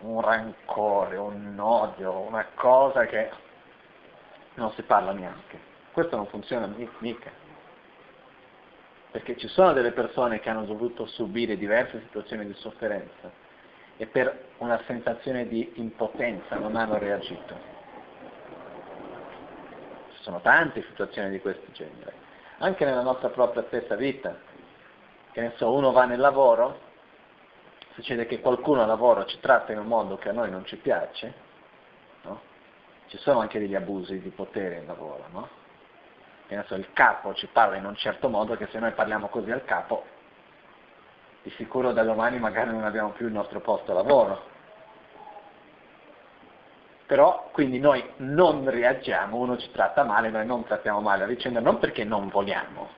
un 0.00 0.20
rancore, 0.20 1.16
un 1.16 1.56
odio, 1.58 2.20
una 2.20 2.46
cosa 2.54 3.06
che 3.06 3.30
non 4.54 4.70
si 4.72 4.82
parla 4.82 5.12
neanche. 5.12 5.58
Questo 5.92 6.16
non 6.16 6.26
funziona 6.26 6.72
mica. 6.98 7.30
Perché 9.10 9.36
ci 9.36 9.48
sono 9.48 9.72
delle 9.72 9.92
persone 9.92 10.40
che 10.40 10.50
hanno 10.50 10.64
dovuto 10.64 11.06
subire 11.06 11.56
diverse 11.56 12.00
situazioni 12.02 12.46
di 12.46 12.54
sofferenza 12.54 13.30
e 13.96 14.06
per 14.06 14.48
una 14.58 14.80
sensazione 14.86 15.48
di 15.48 15.72
impotenza 15.76 16.56
non 16.56 16.76
hanno 16.76 16.98
reagito. 16.98 17.74
Ci 20.12 20.22
sono 20.22 20.40
tante 20.42 20.82
situazioni 20.82 21.30
di 21.30 21.40
questo 21.40 21.72
genere 21.72 22.25
anche 22.58 22.84
nella 22.84 23.02
nostra 23.02 23.28
propria 23.28 23.64
stessa 23.66 23.96
vita. 23.96 24.36
Che 25.32 25.40
ne 25.40 25.52
so, 25.56 25.72
uno 25.72 25.92
va 25.92 26.04
nel 26.04 26.20
lavoro, 26.20 26.80
succede 27.94 28.26
che 28.26 28.40
qualcuno 28.40 28.82
al 28.82 28.88
lavoro 28.88 29.24
ci 29.26 29.38
tratta 29.40 29.72
in 29.72 29.78
un 29.78 29.86
modo 29.86 30.16
che 30.16 30.30
a 30.30 30.32
noi 30.32 30.50
non 30.50 30.64
ci 30.64 30.76
piace, 30.76 31.34
no? 32.22 32.40
Ci 33.08 33.18
sono 33.18 33.40
anche 33.40 33.58
degli 33.58 33.74
abusi 33.74 34.20
di 34.20 34.30
potere 34.30 34.76
in 34.76 34.86
lavoro, 34.86 35.24
no? 35.30 35.48
Che 36.46 36.56
ne 36.56 36.64
so, 36.66 36.74
il 36.76 36.92
capo 36.92 37.34
ci 37.34 37.46
parla 37.48 37.76
in 37.76 37.84
un 37.84 37.96
certo 37.96 38.28
modo 38.28 38.56
che 38.56 38.68
se 38.70 38.78
noi 38.78 38.92
parliamo 38.92 39.28
così 39.28 39.50
al 39.50 39.64
capo, 39.64 40.04
di 41.42 41.50
sicuro 41.50 41.92
da 41.92 42.02
domani 42.02 42.38
magari 42.38 42.70
non 42.70 42.84
abbiamo 42.84 43.10
più 43.10 43.26
il 43.26 43.32
nostro 43.32 43.60
posto 43.60 43.92
lavoro 43.92 44.54
però 47.06 47.50
quindi 47.52 47.78
noi 47.78 48.04
non 48.16 48.68
reagiamo, 48.68 49.36
uno 49.36 49.56
ci 49.56 49.70
tratta 49.70 50.02
male, 50.02 50.28
noi 50.28 50.44
non 50.44 50.64
trattiamo 50.64 51.00
male 51.00 51.20
la 51.20 51.26
vicenda, 51.26 51.60
non 51.60 51.78
perché 51.78 52.02
non 52.02 52.28
vogliamo, 52.28 52.88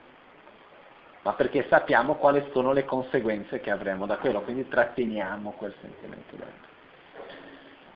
ma 1.21 1.33
perché 1.33 1.67
sappiamo 1.69 2.15
quali 2.15 2.43
sono 2.51 2.73
le 2.73 2.85
conseguenze 2.85 3.59
che 3.59 3.69
avremo 3.69 4.07
da 4.07 4.17
quello, 4.17 4.41
quindi 4.41 4.67
tratteniamo 4.67 5.51
quel 5.51 5.75
sentimento 5.79 6.35
dentro. 6.35 6.67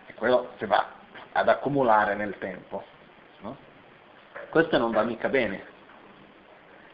E 0.05 0.13
quello 0.13 0.51
si 0.57 0.65
va 0.65 0.85
ad 1.31 1.49
accumulare 1.49 2.13
nel 2.13 2.37
tempo. 2.37 2.83
No? 3.39 3.57
Questo 4.49 4.77
non 4.77 4.91
va 4.91 5.01
mica 5.01 5.29
bene. 5.29 5.71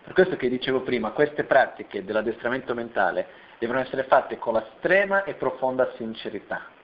Per 0.01 0.13
questo 0.13 0.37
che 0.37 0.47
dicevo 0.47 0.79
prima, 0.81 1.11
queste 1.11 1.43
pratiche 1.43 2.05
dell'addestramento 2.05 2.73
mentale 2.73 3.27
devono 3.57 3.79
essere 3.79 4.03
fatte 4.03 4.37
con 4.37 4.53
la 4.53 4.65
estrema 4.65 5.25
e 5.25 5.33
profonda 5.33 5.91
sincerità 5.97 6.77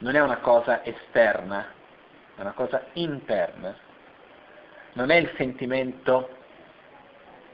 non 0.00 0.14
è 0.14 0.20
una 0.20 0.38
cosa 0.38 0.84
esterna, 0.84 1.66
è 2.36 2.40
una 2.40 2.52
cosa 2.52 2.84
interna. 2.94 3.74
Non 4.92 5.10
è 5.10 5.16
il 5.16 5.32
sentimento 5.36 6.36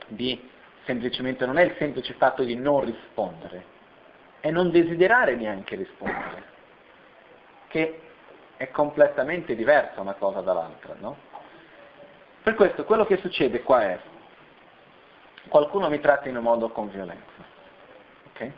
di 0.08 0.50
semplicemente, 0.84 1.44
non 1.44 1.58
è 1.58 1.64
il 1.64 1.74
semplice 1.78 2.14
fatto 2.14 2.44
di 2.44 2.54
non 2.54 2.84
rispondere, 2.84 3.64
è 4.40 4.50
non 4.50 4.70
desiderare 4.70 5.34
neanche 5.34 5.74
rispondere, 5.74 6.44
che 7.68 8.00
è 8.56 8.70
completamente 8.70 9.54
diversa 9.54 10.00
una 10.00 10.14
cosa 10.14 10.40
dall'altra, 10.40 10.94
no? 10.98 11.16
Per 12.42 12.54
questo 12.54 12.84
quello 12.84 13.04
che 13.04 13.16
succede 13.16 13.62
qua 13.62 13.82
è, 13.82 13.98
qualcuno 15.48 15.88
mi 15.88 16.00
tratta 16.00 16.28
in 16.28 16.36
un 16.36 16.44
modo 16.44 16.70
con 16.70 16.88
violenza, 16.88 17.44
ok? 18.28 18.50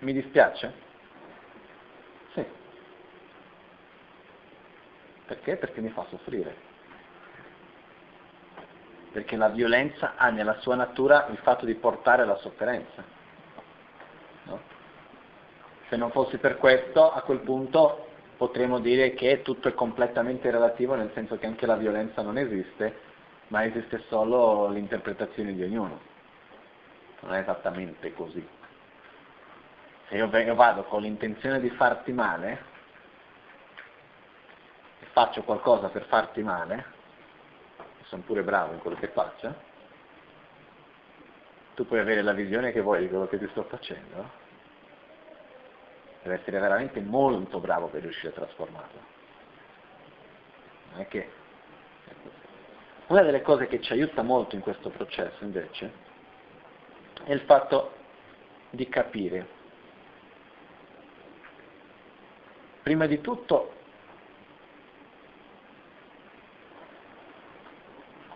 Mi 0.00 0.12
dispiace? 0.12 0.72
Sì. 2.32 2.44
Perché? 5.26 5.56
Perché 5.56 5.80
mi 5.80 5.90
fa 5.90 6.06
soffrire. 6.08 6.66
Perché 9.10 9.36
la 9.36 9.48
violenza 9.48 10.14
ha 10.16 10.30
nella 10.30 10.60
sua 10.60 10.76
natura 10.76 11.26
il 11.30 11.38
fatto 11.38 11.64
di 11.64 11.74
portare 11.74 12.24
la 12.24 12.36
sofferenza. 12.36 13.02
No? 14.44 14.60
Se 15.88 15.96
non 15.96 16.12
fosse 16.12 16.38
per 16.38 16.58
questo, 16.58 17.10
a 17.10 17.22
quel 17.22 17.40
punto 17.40 18.06
potremmo 18.36 18.78
dire 18.78 19.14
che 19.14 19.42
tutto 19.42 19.66
è 19.66 19.74
completamente 19.74 20.48
relativo, 20.50 20.94
nel 20.94 21.10
senso 21.12 21.38
che 21.38 21.46
anche 21.46 21.66
la 21.66 21.74
violenza 21.74 22.22
non 22.22 22.38
esiste, 22.38 23.00
ma 23.48 23.64
esiste 23.64 24.04
solo 24.08 24.68
l'interpretazione 24.68 25.54
di 25.54 25.62
ognuno. 25.64 25.98
Non 27.20 27.34
è 27.34 27.40
esattamente 27.40 28.12
così 28.12 28.57
se 30.08 30.16
io, 30.16 30.54
vado 30.54 30.84
con 30.84 31.02
l'intenzione 31.02 31.60
di 31.60 31.68
farti 31.70 32.12
male, 32.12 32.64
e 35.00 35.06
faccio 35.12 35.42
qualcosa 35.42 35.88
per 35.88 36.06
farti 36.06 36.42
male, 36.42 36.96
sono 38.04 38.22
pure 38.22 38.42
bravo 38.42 38.72
in 38.72 38.78
quello 38.78 38.96
che 38.96 39.08
faccio, 39.08 39.54
tu 41.74 41.86
puoi 41.86 42.00
avere 42.00 42.22
la 42.22 42.32
visione 42.32 42.72
che 42.72 42.80
vuoi 42.80 43.00
di 43.00 43.08
quello 43.08 43.28
che 43.28 43.38
ti 43.38 43.46
sto 43.50 43.64
facendo, 43.64 44.30
deve 46.22 46.36
essere 46.36 46.58
veramente 46.58 47.00
molto 47.00 47.60
bravo 47.60 47.88
per 47.88 48.02
riuscire 48.02 48.28
a 48.28 48.36
trasformarlo. 48.36 49.00
Non 50.92 51.00
è 51.00 51.08
che... 51.08 51.32
Una 53.08 53.22
delle 53.22 53.42
cose 53.42 53.68
che 53.68 53.80
ci 53.80 53.92
aiuta 53.92 54.22
molto 54.22 54.54
in 54.54 54.60
questo 54.60 54.90
processo 54.90 55.42
invece 55.42 55.92
è 57.24 57.32
il 57.32 57.40
fatto 57.40 57.92
di 58.70 58.86
capire 58.88 59.57
Prima 62.88 63.04
di 63.04 63.20
tutto 63.20 63.74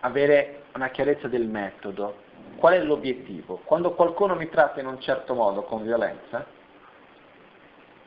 avere 0.00 0.64
una 0.74 0.90
chiarezza 0.90 1.26
del 1.26 1.46
metodo. 1.46 2.16
Qual 2.56 2.74
è 2.74 2.82
l'obiettivo? 2.82 3.62
Quando 3.64 3.94
qualcuno 3.94 4.34
mi 4.34 4.50
tratta 4.50 4.78
in 4.80 4.88
un 4.88 5.00
certo 5.00 5.32
modo 5.32 5.62
con 5.62 5.82
violenza, 5.82 6.44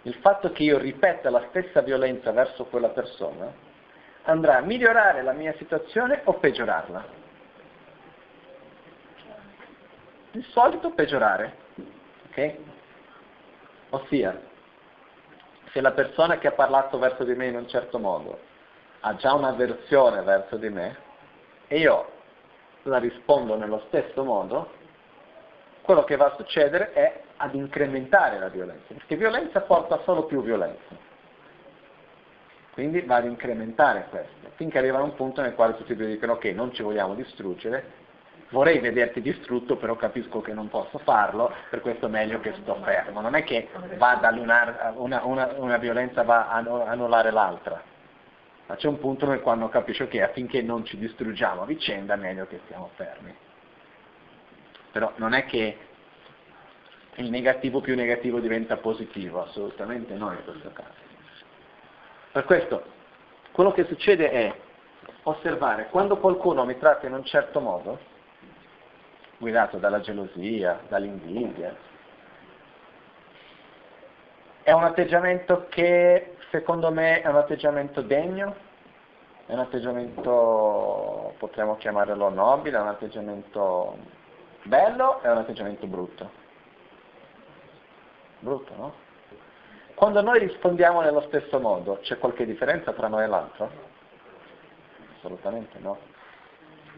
il 0.03 0.13
fatto 0.21 0.51
che 0.51 0.61
io 0.61 0.77
ripeta 0.77 1.31
la 1.31 1.47
stessa 1.49 1.81
violenza 1.81 2.31
verso 2.31 2.65
quella 2.65 2.89
persona 2.89 3.51
andrà 4.25 4.57
a 4.57 4.61
migliorare 4.61 5.23
la 5.23 5.33
mia 5.33 5.55
situazione 5.57 6.21
o 6.25 6.33
peggiorarla? 6.33 7.05
Di 10.29 10.43
solito 10.51 10.91
peggiorare, 10.91 11.55
ok? 12.29 12.55
Ossia, 13.89 14.53
se 15.75 15.81
la 15.81 15.91
persona 15.91 16.37
che 16.37 16.47
ha 16.47 16.53
parlato 16.53 16.97
verso 16.97 17.25
di 17.25 17.35
me 17.35 17.47
in 17.47 17.57
un 17.57 17.67
certo 17.67 17.99
modo 17.99 18.39
ha 19.01 19.13
già 19.17 19.33
un'avversione 19.33 20.21
verso 20.21 20.55
di 20.55 20.69
me 20.69 20.95
e 21.67 21.79
io 21.79 22.11
la 22.83 22.97
rispondo 22.97 23.57
nello 23.57 23.83
stesso 23.87 24.23
modo, 24.23 24.71
quello 25.81 26.05
che 26.05 26.15
va 26.15 26.27
a 26.27 26.35
succedere 26.37 26.93
è 26.93 27.21
ad 27.35 27.55
incrementare 27.55 28.39
la 28.39 28.47
violenza, 28.47 28.93
perché 28.93 29.17
violenza 29.17 29.59
porta 29.61 29.99
solo 30.05 30.23
più 30.23 30.41
violenza. 30.41 30.95
Quindi 32.71 33.01
va 33.01 33.17
ad 33.17 33.25
incrementare 33.25 34.07
questo, 34.09 34.51
finché 34.55 34.77
arriva 34.77 34.99
a 34.99 35.03
un 35.03 35.13
punto 35.15 35.41
nel 35.41 35.55
quale 35.55 35.75
tutti 35.75 35.93
due 35.93 36.07
dicono 36.07 36.33
ok, 36.33 36.45
non 36.45 36.73
ci 36.73 36.83
vogliamo 36.83 37.15
distruggere, 37.15 38.04
vorrei 38.49 38.79
vederti 38.79 39.21
distrutto, 39.21 39.77
però 39.77 39.95
capisco 39.95 40.41
che 40.41 40.53
non 40.53 40.69
posso 40.69 40.99
farlo, 40.99 41.53
per 41.69 41.81
questo 41.81 42.05
è 42.05 42.09
meglio 42.09 42.39
che 42.39 42.53
sto 42.61 42.75
fermo. 42.83 43.21
Non 43.21 43.35
è 43.35 43.43
che 43.43 43.69
una, 44.95 45.21
una, 45.23 45.53
una 45.57 45.77
violenza 45.77 46.23
va 46.23 46.49
a 46.49 46.57
annullare 46.87 47.31
l'altra. 47.31 47.81
Ma 48.67 48.75
c'è 48.75 48.87
un 48.87 48.99
punto 48.99 49.27
nel 49.27 49.41
quale 49.41 49.67
capisce 49.69 50.07
che 50.07 50.23
affinché 50.23 50.61
non 50.61 50.85
ci 50.85 50.97
distruggiamo 50.97 51.61
a 51.61 51.65
vicenda 51.65 52.15
è 52.15 52.17
meglio 52.17 52.47
che 52.47 52.61
stiamo 52.65 52.89
fermi. 52.95 53.35
Però 54.91 55.11
non 55.17 55.33
è 55.33 55.45
che 55.45 55.77
il 57.15 57.29
negativo 57.29 57.81
più 57.81 57.95
negativo 57.95 58.39
diventa 58.39 58.77
positivo, 58.77 59.43
assolutamente 59.43 60.15
no 60.15 60.31
in 60.31 60.43
questo 60.43 60.71
caso. 60.71 61.03
Per 62.31 62.43
questo, 62.45 62.85
quello 63.51 63.71
che 63.71 63.85
succede 63.85 64.31
è 64.31 64.55
osservare 65.23 65.87
quando 65.89 66.17
qualcuno 66.17 66.65
mi 66.65 66.77
tratta 66.77 67.05
in 67.07 67.13
un 67.13 67.23
certo 67.23 67.59
modo, 67.59 67.99
guidato 69.37 69.77
dalla 69.77 69.99
gelosia, 69.99 70.79
dall'invidia, 70.87 71.75
è 74.63 74.71
un 74.71 74.83
atteggiamento 74.83 75.67
che 75.69 76.37
secondo 76.49 76.91
me 76.91 77.21
è 77.21 77.27
un 77.27 77.35
atteggiamento 77.35 78.01
degno, 78.01 78.55
è 79.45 79.53
un 79.53 79.59
atteggiamento, 79.59 81.35
potremmo 81.37 81.77
chiamarlo 81.77 82.29
nobile, 82.29 82.77
è 82.77 82.81
un 82.81 82.87
atteggiamento 82.87 83.97
bello, 84.63 85.21
è 85.21 85.29
un 85.29 85.37
atteggiamento 85.37 85.85
brutto. 85.85 86.43
Brutto, 88.39 88.75
no? 88.75 88.93
Quando 89.93 90.21
noi 90.21 90.39
rispondiamo 90.39 91.01
nello 91.01 91.21
stesso 91.27 91.59
modo, 91.59 91.99
c'è 92.01 92.17
qualche 92.17 92.45
differenza 92.45 92.91
tra 92.91 93.07
noi 93.07 93.23
e 93.23 93.27
l'altro? 93.27 93.69
Assolutamente 95.17 95.77
no. 95.79 95.97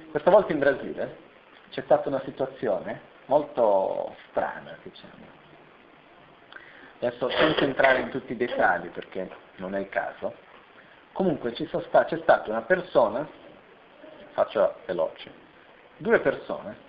Questa 0.09 0.31
volta 0.31 0.53
in 0.53 0.59
Brasile 0.59 1.25
c'è 1.69 1.81
stata 1.83 2.09
una 2.09 2.21
situazione 2.25 3.01
molto 3.25 4.15
strana, 4.29 4.77
diciamo. 4.81 5.35
Adesso 6.99 7.29
senza 7.29 7.63
entrare 7.63 7.99
in 7.99 8.09
tutti 8.09 8.31
i 8.31 8.37
dettagli 8.37 8.87
perché 8.87 9.29
non 9.57 9.75
è 9.75 9.79
il 9.79 9.89
caso, 9.89 10.33
comunque 11.13 11.53
sta, 11.55 12.05
c'è 12.05 12.17
stata 12.17 12.49
una 12.49 12.61
persona, 12.61 13.27
faccio 14.31 14.75
veloce, 14.85 15.31
due 15.97 16.19
persone, 16.19 16.85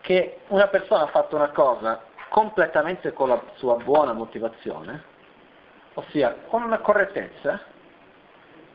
che 0.00 0.40
una 0.48 0.66
persona 0.68 1.04
ha 1.04 1.08
fatto 1.08 1.36
una 1.36 1.50
cosa 1.50 2.02
completamente 2.30 3.12
con 3.12 3.28
la 3.28 3.40
sua 3.54 3.76
buona 3.76 4.12
motivazione, 4.12 5.04
ossia 5.94 6.34
con 6.46 6.62
una 6.62 6.78
correttezza, 6.78 7.60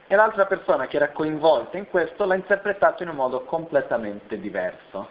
e 0.08 0.16
l'altra 0.16 0.46
persona 0.46 0.86
che 0.88 0.98
era 0.98 1.10
coinvolta 1.10 1.78
in 1.78 1.88
questo 1.88 2.26
l'ha 2.26 2.36
interpretato 2.36 3.04
in 3.04 3.10
un 3.10 3.16
modo 3.16 3.42
completamente 3.42 4.40
diverso. 4.40 5.10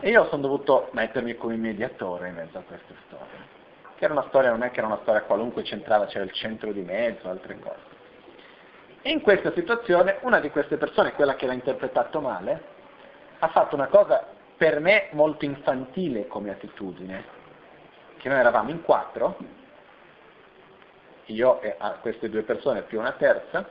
E 0.00 0.10
io 0.10 0.26
sono 0.26 0.42
dovuto 0.42 0.88
mettermi 0.92 1.36
come 1.36 1.56
mediatore 1.56 2.28
in 2.28 2.34
mezzo 2.34 2.58
a 2.58 2.62
queste 2.62 2.94
storie. 3.06 3.52
Che 3.96 4.04
era 4.04 4.14
una 4.14 4.24
storia, 4.28 4.50
non 4.50 4.62
è 4.62 4.70
che 4.70 4.78
era 4.78 4.86
una 4.86 4.98
storia 5.02 5.22
qualunque 5.22 5.62
centrale, 5.62 6.06
c'era 6.06 6.24
il 6.24 6.32
centro 6.32 6.72
di 6.72 6.82
mezzo, 6.82 7.28
altre 7.28 7.58
cose. 7.58 7.92
E 9.02 9.10
in 9.10 9.20
questa 9.20 9.52
situazione 9.52 10.18
una 10.22 10.40
di 10.40 10.50
queste 10.50 10.78
persone, 10.78 11.12
quella 11.12 11.36
che 11.36 11.46
l'ha 11.46 11.52
interpretato 11.52 12.20
male, 12.20 12.72
ha 13.38 13.48
fatto 13.48 13.74
una 13.74 13.86
cosa 13.86 14.26
per 14.56 14.80
me 14.80 15.08
molto 15.12 15.44
infantile 15.44 16.26
come 16.26 16.50
attitudine, 16.50 17.24
che 18.16 18.28
noi 18.28 18.38
eravamo 18.38 18.70
in 18.70 18.82
quattro, 18.82 19.36
io 21.26 21.60
e 21.60 21.76
queste 22.00 22.28
due 22.28 22.42
persone 22.42 22.82
più 22.82 22.98
una 22.98 23.12
terza, 23.12 23.66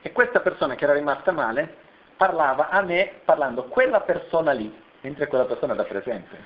e 0.00 0.12
questa 0.12 0.40
persona 0.40 0.74
che 0.74 0.84
era 0.84 0.92
rimasta 0.94 1.32
male 1.32 1.86
parlava 2.16 2.68
a 2.68 2.80
me 2.82 3.20
parlando 3.24 3.64
quella 3.64 4.00
persona 4.00 4.52
lì, 4.52 4.72
mentre 5.00 5.26
quella 5.26 5.44
persona 5.44 5.74
era 5.74 5.84
presente. 5.84 6.36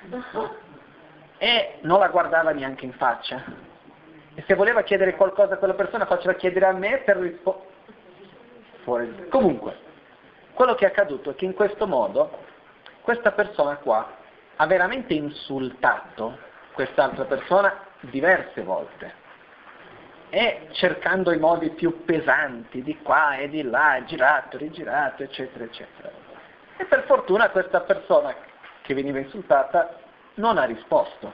E 1.37 1.77
non 1.81 1.99
la 1.99 2.07
guardava 2.09 2.51
neanche 2.51 2.85
in 2.85 2.93
faccia. 2.93 3.43
E 4.35 4.43
se 4.47 4.55
voleva 4.55 4.81
chiedere 4.83 5.15
qualcosa 5.15 5.53
a 5.55 5.57
quella 5.57 5.75
persona 5.75 6.05
faceva 6.05 6.33
chiedere 6.33 6.65
a 6.65 6.71
me 6.71 6.99
per 6.99 7.17
rispondere. 7.17 7.71
Comunque, 9.29 9.77
quello 10.53 10.75
che 10.75 10.85
è 10.85 10.89
accaduto 10.89 11.31
è 11.31 11.35
che 11.35 11.45
in 11.45 11.53
questo 11.53 11.87
modo 11.87 12.41
questa 13.01 13.31
persona 13.31 13.77
qua 13.77 14.07
ha 14.55 14.65
veramente 14.65 15.13
insultato 15.13 16.37
quest'altra 16.73 17.25
persona 17.25 17.85
diverse 18.01 18.61
volte 18.63 19.21
e 20.33 20.69
cercando 20.71 21.31
i 21.31 21.37
modi 21.37 21.69
più 21.69 22.05
pesanti 22.05 22.81
di 22.81 22.97
qua 23.03 23.35
e 23.35 23.49
di 23.49 23.61
là, 23.61 24.01
girato, 24.03 24.57
rigirato, 24.57 25.21
eccetera, 25.21 25.63
eccetera. 25.63 26.09
E 26.75 26.85
per 26.85 27.03
fortuna 27.03 27.51
questa 27.51 27.81
persona 27.81 28.33
che 28.81 28.95
veniva 28.95 29.19
insultata 29.19 29.95
non 30.35 30.57
ha 30.57 30.63
risposto. 30.63 31.31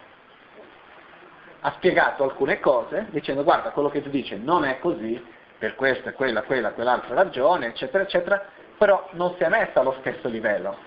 Ha 1.62 1.72
spiegato 1.78 2.24
alcune 2.24 2.60
cose 2.60 3.06
dicendo 3.12 3.46
guarda 3.46 3.70
quello 3.70 3.88
che 3.88 4.02
tu 4.02 4.10
dici 4.10 4.38
non 4.38 4.66
è 4.66 4.80
così, 4.80 5.26
per 5.58 5.76
questa, 5.76 6.12
quella, 6.12 6.42
quella, 6.44 6.72
quell'altra 6.72 7.16
ragione, 7.16 7.68
eccetera, 7.68 8.04
eccetera, 8.04 8.46
però 8.78 9.08
non 9.12 9.34
si 9.38 9.44
è 9.44 9.48
messa 9.48 9.80
allo 9.80 9.96
stesso 10.02 10.28
livello. 10.28 10.78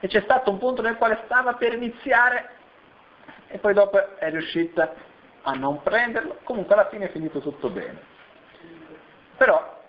E 0.00 0.08
c'è 0.08 0.22
stato 0.22 0.50
un 0.50 0.56
punto 0.56 0.80
nel 0.80 0.96
quale 0.96 1.20
stava 1.26 1.52
per 1.56 1.74
iniziare 1.74 2.52
e 3.48 3.58
poi 3.58 3.74
dopo 3.74 4.16
è 4.16 4.30
riuscita 4.30 4.94
a 5.42 5.52
non 5.52 5.82
prenderlo, 5.82 6.38
comunque 6.42 6.74
alla 6.74 6.88
fine 6.88 7.06
è 7.06 7.10
finito 7.10 7.40
tutto 7.40 7.68
bene. 7.70 8.00
Però 9.36 9.80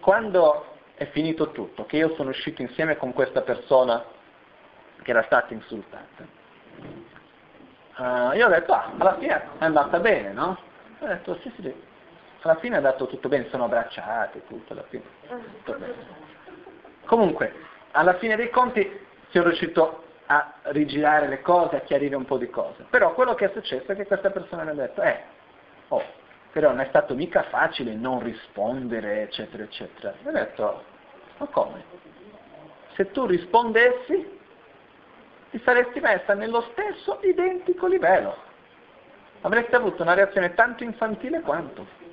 quando 0.00 0.66
è 0.94 1.06
finito 1.10 1.50
tutto, 1.50 1.86
che 1.86 1.96
io 1.96 2.14
sono 2.14 2.30
uscito 2.30 2.62
insieme 2.62 2.96
con 2.96 3.12
questa 3.12 3.42
persona 3.42 4.04
che 5.02 5.10
era 5.10 5.22
stata 5.24 5.52
insultata, 5.52 6.26
uh, 7.96 8.34
io 8.34 8.46
ho 8.46 8.50
detto, 8.50 8.72
ah, 8.72 8.92
alla 8.96 9.16
fine 9.16 9.34
è 9.58 9.64
andata 9.64 9.98
bene, 9.98 10.32
no? 10.32 10.58
Ho 11.00 11.06
detto, 11.06 11.38
sì, 11.42 11.52
sì, 11.60 11.74
alla 12.40 12.56
fine 12.56 12.74
è 12.74 12.76
andato 12.78 13.06
tutto 13.06 13.28
bene, 13.28 13.48
sono 13.50 13.64
abbracciati, 13.64 14.42
tutto, 14.46 14.72
alla 14.72 14.84
fine, 14.88 15.02
tutto 15.26 15.72
bene. 15.78 15.94
Comunque, 17.04 17.52
alla 17.92 18.14
fine 18.14 18.36
dei 18.36 18.50
conti 18.50 19.06
sono 19.28 19.44
riuscito 19.44 20.03
a 20.26 20.54
rigirare 20.64 21.28
le 21.28 21.40
cose, 21.42 21.76
a 21.76 21.80
chiarire 21.80 22.16
un 22.16 22.24
po' 22.24 22.38
di 22.38 22.48
cose. 22.48 22.86
Però 22.88 23.12
quello 23.14 23.34
che 23.34 23.46
è 23.46 23.50
successo 23.52 23.92
è 23.92 23.96
che 23.96 24.06
questa 24.06 24.30
persona 24.30 24.64
mi 24.64 24.70
ha 24.70 24.74
detto, 24.74 25.02
eh, 25.02 25.20
oh, 25.88 26.02
però 26.52 26.70
non 26.70 26.80
è 26.80 26.86
stato 26.88 27.14
mica 27.14 27.42
facile 27.44 27.94
non 27.94 28.22
rispondere, 28.22 29.22
eccetera, 29.22 29.64
eccetera. 29.64 30.14
Mi 30.22 30.28
ha 30.28 30.32
detto, 30.32 30.84
ma 31.38 31.46
come? 31.46 31.84
Se 32.94 33.10
tu 33.10 33.26
rispondessi, 33.26 34.38
ti 35.50 35.60
saresti 35.64 36.00
messa 36.00 36.34
nello 36.34 36.62
stesso 36.72 37.18
identico 37.22 37.86
livello. 37.86 38.36
Avresti 39.42 39.74
avuto 39.74 40.02
una 40.02 40.14
reazione 40.14 40.54
tanto 40.54 40.84
infantile 40.84 41.40
quanto. 41.40 42.03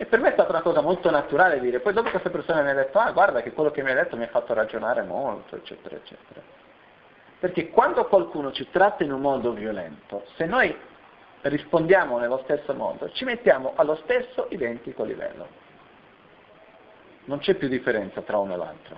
E 0.00 0.06
per 0.06 0.20
me 0.20 0.28
è 0.28 0.32
stata 0.32 0.50
una 0.50 0.62
cosa 0.62 0.80
molto 0.80 1.10
naturale 1.10 1.58
dire, 1.58 1.80
poi 1.80 1.92
dopo 1.92 2.10
questa 2.10 2.30
persona 2.30 2.62
mi 2.62 2.70
ha 2.70 2.74
detto, 2.74 3.00
ah 3.00 3.10
guarda 3.10 3.42
che 3.42 3.52
quello 3.52 3.72
che 3.72 3.82
mi 3.82 3.90
ha 3.90 3.94
detto 3.94 4.16
mi 4.16 4.22
ha 4.22 4.28
fatto 4.28 4.54
ragionare 4.54 5.02
molto, 5.02 5.56
eccetera, 5.56 5.96
eccetera. 5.96 6.40
Perché 7.40 7.68
quando 7.70 8.06
qualcuno 8.06 8.52
ci 8.52 8.70
tratta 8.70 9.02
in 9.02 9.12
un 9.12 9.20
modo 9.20 9.52
violento, 9.52 10.24
se 10.36 10.46
noi 10.46 10.72
rispondiamo 11.42 12.16
nello 12.18 12.40
stesso 12.44 12.72
modo, 12.74 13.10
ci 13.10 13.24
mettiamo 13.24 13.72
allo 13.74 13.96
stesso 14.04 14.46
identico 14.50 15.02
livello. 15.02 15.48
Non 17.24 17.40
c'è 17.40 17.54
più 17.54 17.66
differenza 17.66 18.22
tra 18.22 18.38
uno 18.38 18.54
e 18.54 18.56
l'altro. 18.56 18.96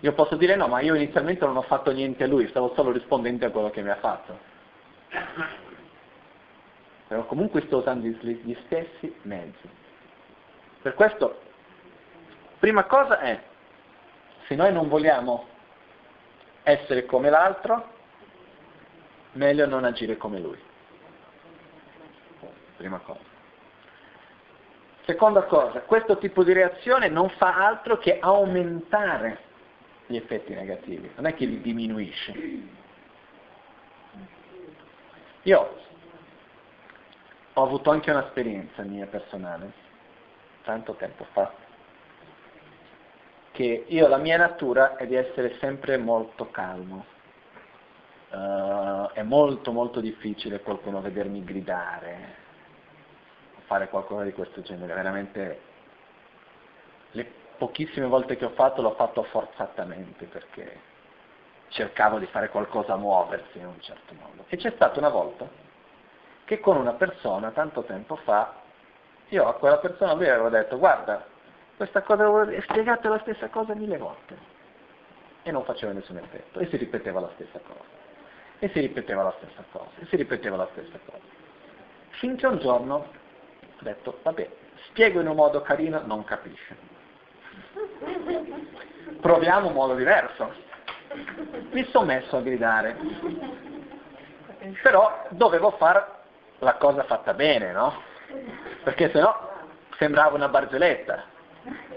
Io 0.00 0.12
posso 0.14 0.36
dire 0.36 0.56
no, 0.56 0.68
ma 0.68 0.80
io 0.80 0.94
inizialmente 0.94 1.44
non 1.44 1.58
ho 1.58 1.62
fatto 1.62 1.90
niente 1.90 2.24
a 2.24 2.26
lui, 2.26 2.48
stavo 2.48 2.72
solo 2.74 2.92
rispondendo 2.92 3.44
a 3.44 3.50
quello 3.50 3.68
che 3.68 3.82
mi 3.82 3.90
ha 3.90 3.96
fatto 3.96 4.48
però 7.10 7.26
comunque 7.26 7.62
sto 7.62 7.78
usando 7.78 8.06
gli 8.06 8.56
stessi 8.66 9.12
mezzi. 9.22 9.68
Per 10.80 10.94
questo, 10.94 11.40
prima 12.60 12.84
cosa 12.84 13.18
è, 13.18 13.42
se 14.46 14.54
noi 14.54 14.72
non 14.72 14.86
vogliamo 14.86 15.44
essere 16.62 17.06
come 17.06 17.28
l'altro, 17.28 17.84
meglio 19.32 19.66
non 19.66 19.82
agire 19.82 20.16
come 20.16 20.38
lui. 20.38 20.56
Prima 22.76 22.98
cosa. 23.00 23.24
Seconda 25.04 25.42
cosa, 25.46 25.80
questo 25.80 26.16
tipo 26.18 26.44
di 26.44 26.52
reazione 26.52 27.08
non 27.08 27.28
fa 27.30 27.56
altro 27.56 27.98
che 27.98 28.20
aumentare 28.20 29.38
gli 30.06 30.14
effetti 30.14 30.54
negativi, 30.54 31.10
non 31.16 31.26
è 31.26 31.34
che 31.34 31.44
li 31.44 31.60
diminuisce. 31.60 32.78
Io 35.42 35.79
ho 37.54 37.62
avuto 37.62 37.90
anche 37.90 38.10
un'esperienza 38.10 38.82
mia 38.82 39.06
personale, 39.06 39.72
tanto 40.62 40.94
tempo 40.94 41.24
fa, 41.32 41.52
che 43.50 43.84
io 43.88 44.08
la 44.08 44.18
mia 44.18 44.36
natura 44.36 44.96
è 44.96 45.06
di 45.06 45.14
essere 45.14 45.56
sempre 45.58 45.96
molto 45.96 46.50
calmo. 46.50 47.18
Uh, 48.30 49.10
è 49.12 49.22
molto 49.22 49.72
molto 49.72 49.98
difficile 49.98 50.60
qualcuno 50.60 51.00
vedermi 51.00 51.42
gridare 51.42 52.34
o 53.56 53.60
fare 53.64 53.88
qualcosa 53.88 54.22
di 54.22 54.32
questo 54.32 54.60
genere, 54.60 54.94
veramente 54.94 55.60
le 57.10 57.32
pochissime 57.58 58.06
volte 58.06 58.36
che 58.36 58.44
ho 58.44 58.50
fatto 58.50 58.82
l'ho 58.82 58.94
fatto 58.94 59.24
forzatamente 59.24 60.26
perché 60.26 60.80
cercavo 61.70 62.20
di 62.20 62.26
fare 62.26 62.50
qualcosa 62.50 62.92
a 62.92 62.96
muoversi 62.96 63.58
in 63.58 63.66
un 63.66 63.80
certo 63.80 64.14
modo. 64.14 64.44
E 64.46 64.56
c'è 64.56 64.70
stata 64.76 65.00
una 65.00 65.08
volta 65.08 65.48
che 66.50 66.58
con 66.58 66.76
una 66.76 66.94
persona 66.94 67.52
tanto 67.52 67.84
tempo 67.84 68.16
fa, 68.16 68.52
io 69.28 69.46
a 69.46 69.54
quella 69.54 69.78
persona 69.78 70.14
lui 70.14 70.28
avevo 70.28 70.48
detto 70.48 70.78
guarda, 70.78 71.24
questa 71.76 72.02
cosa 72.02 72.24
l'avevo 72.24 72.60
spiegato 72.62 73.08
la 73.08 73.20
stessa 73.20 73.48
cosa 73.50 73.72
mille 73.76 73.96
volte 73.96 74.36
e 75.44 75.52
non 75.52 75.62
faceva 75.62 75.92
nessun 75.92 76.16
effetto 76.16 76.58
e 76.58 76.66
si 76.66 76.76
ripeteva 76.76 77.20
la 77.20 77.30
stessa 77.34 77.60
cosa 77.60 77.84
e 78.58 78.68
si 78.70 78.80
ripeteva 78.80 79.22
la 79.22 79.34
stessa 79.38 79.62
cosa 79.70 79.90
e 80.00 80.06
si 80.06 80.16
ripeteva 80.16 80.56
la 80.56 80.68
stessa 80.72 80.98
cosa. 81.04 81.22
Finché 82.18 82.46
un 82.48 82.58
giorno 82.58 82.94
ho 82.96 83.82
detto 83.82 84.18
vabbè, 84.20 84.50
spiego 84.88 85.20
in 85.20 85.28
un 85.28 85.36
modo 85.36 85.62
carino, 85.62 86.02
non 86.04 86.24
capisce. 86.24 86.76
Proviamo 89.20 89.68
un 89.68 89.72
modo 89.72 89.94
diverso. 89.94 90.52
Mi 91.70 91.84
sono 91.92 92.06
messo 92.06 92.38
a 92.38 92.40
gridare, 92.40 92.96
però 94.82 95.26
dovevo 95.30 95.70
fare 95.78 96.18
la 96.60 96.74
cosa 96.74 97.04
fatta 97.04 97.34
bene, 97.34 97.72
no? 97.72 98.02
Perché 98.82 99.10
sennò 99.10 99.48
sembrava 99.98 100.34
una 100.34 100.48
barzelletta. 100.48 101.24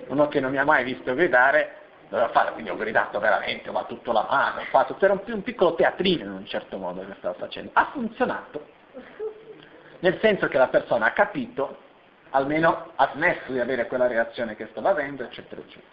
Uno 0.08 0.28
che 0.28 0.42
non 0.42 0.52
mi 0.52 0.58
ha 0.58 0.66
mai 0.66 0.84
visto 0.84 1.14
gridare 1.14 1.82
doveva 2.10 2.30
fare, 2.30 2.52
quindi 2.52 2.70
ho 2.70 2.76
gridato 2.76 3.20
veramente, 3.20 3.72
ma 3.72 3.86
tutto 3.86 4.12
la 4.12 4.28
mano, 4.30 4.62
ho 4.62 4.66
fatto, 4.66 4.96
era 5.00 5.14
un, 5.14 5.22
un 5.26 5.42
piccolo 5.42 5.74
teatrino 5.74 6.26
in 6.26 6.32
un 6.32 6.46
certo 6.46 6.78
modo 6.78 7.04
che 7.06 7.16
stavo 7.18 7.34
facendo. 7.40 7.72
Ha 7.74 7.90
funzionato, 7.92 8.68
nel 10.00 10.20
senso 10.20 10.48
che 10.48 10.58
la 10.60 10.68
persona 10.68 11.08
ha 11.08 11.12
capito, 11.12 11.78
almeno 12.32 12.92
ha 12.96 13.10
smesso 13.14 13.52
di 13.52 13.60
avere 13.60 13.88
quella 13.88 14.06
reazione 14.06 14.56
che 14.56 14.68
stava 14.72 14.90
avendo, 14.90 15.24
eccetera, 15.24 15.62
eccetera. 15.62 15.92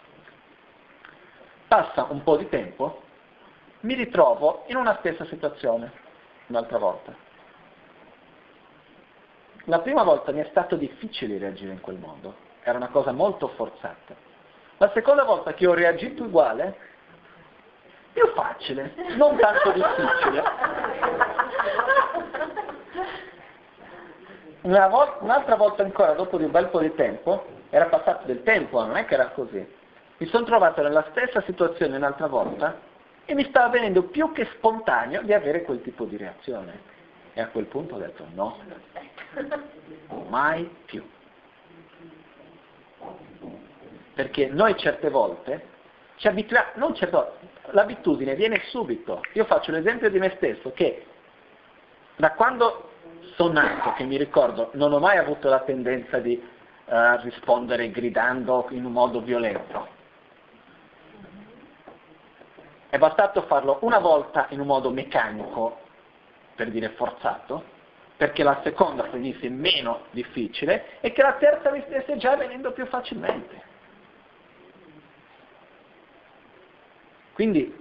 Passa 1.67 2.05
un 2.09 2.21
po' 2.21 2.37
di 2.37 2.47
tempo, 2.49 3.01
mi 3.79 3.95
ritrovo 3.95 4.65
in 4.67 4.75
una 4.75 4.97
stessa 4.99 5.25
situazione, 5.25 5.91
un'altra 6.47 6.77
volta. 6.77 7.15
La 9.65 9.79
prima 9.79 10.03
volta 10.03 10.31
mi 10.31 10.41
è 10.41 10.47
stato 10.49 10.75
difficile 10.75 11.37
reagire 11.37 11.71
in 11.71 11.81
quel 11.81 11.97
modo, 11.97 12.35
era 12.63 12.77
una 12.77 12.87
cosa 12.87 13.11
molto 13.11 13.47
forzata. 13.49 14.15
La 14.77 14.89
seconda 14.93 15.23
volta 15.23 15.53
che 15.53 15.67
ho 15.67 15.73
reagito 15.73 16.23
uguale, 16.23 16.75
più 18.11 18.27
facile, 18.33 18.93
non 19.15 19.37
tanto 19.37 19.71
difficile. 19.71 20.43
Una 24.61 24.87
volta, 24.87 25.23
un'altra 25.23 25.55
volta 25.55 25.83
ancora, 25.83 26.13
dopo 26.13 26.37
di 26.37 26.43
un 26.43 26.51
bel 26.51 26.67
po' 26.67 26.79
di 26.79 26.93
tempo, 26.95 27.45
era 27.69 27.85
passato 27.85 28.25
del 28.25 28.41
tempo, 28.43 28.83
non 28.83 28.97
è 28.97 29.05
che 29.05 29.13
era 29.13 29.29
così. 29.29 29.65
Mi 30.17 30.25
sono 30.27 30.45
trovato 30.45 30.81
nella 30.81 31.05
stessa 31.11 31.41
situazione 31.41 31.97
un'altra 31.97 32.27
volta 32.27 32.79
e 33.25 33.33
mi 33.33 33.43
stava 33.45 33.69
venendo 33.69 34.03
più 34.03 34.31
che 34.31 34.45
spontaneo 34.53 35.21
di 35.21 35.33
avere 35.33 35.61
quel 35.61 35.81
tipo 35.81 36.05
di 36.05 36.17
reazione. 36.17 36.90
E 37.33 37.41
a 37.41 37.47
quel 37.47 37.65
punto 37.65 37.95
ho 37.95 37.97
detto 37.97 38.25
no, 38.33 38.57
mai 40.27 40.69
più 40.85 41.03
perché 44.13 44.47
noi 44.47 44.77
certe 44.77 45.09
volte 45.09 45.69
ci 46.17 46.27
abituiamo, 46.27 46.71
non 46.75 46.93
certe 46.93 47.49
l'abitudine 47.71 48.35
viene 48.35 48.61
subito. 48.65 49.21
Io 49.33 49.45
faccio 49.45 49.71
l'esempio 49.71 50.11
di 50.11 50.19
me 50.19 50.33
stesso 50.35 50.71
che 50.73 51.05
da 52.17 52.33
quando 52.33 52.89
sono 53.35 53.53
nato, 53.53 53.93
che 53.93 54.03
mi 54.03 54.17
ricordo, 54.17 54.69
non 54.73 54.93
ho 54.93 54.99
mai 54.99 55.17
avuto 55.17 55.49
la 55.49 55.61
tendenza 55.61 56.19
di 56.19 56.39
uh, 56.85 56.93
rispondere 57.21 57.89
gridando 57.89 58.67
in 58.69 58.85
un 58.85 58.91
modo 58.91 59.21
violento. 59.21 59.87
È 62.89 62.97
bastato 62.99 63.41
farlo 63.43 63.79
una 63.81 63.97
volta 63.97 64.45
in 64.49 64.59
un 64.59 64.67
modo 64.67 64.91
meccanico, 64.91 65.79
per 66.55 66.69
dire 66.69 66.89
forzato, 66.89 67.63
perché 68.17 68.43
la 68.43 68.59
seconda 68.63 69.03
venisse 69.03 69.49
meno 69.49 70.05
difficile 70.11 70.99
e 70.99 71.11
che 71.11 71.21
la 71.21 71.33
terza 71.33 71.71
mi 71.71 71.83
stesse 71.87 72.17
già 72.17 72.35
venendo 72.35 72.71
più 72.71 72.85
facilmente. 72.85 73.69
Quindi 77.33 77.75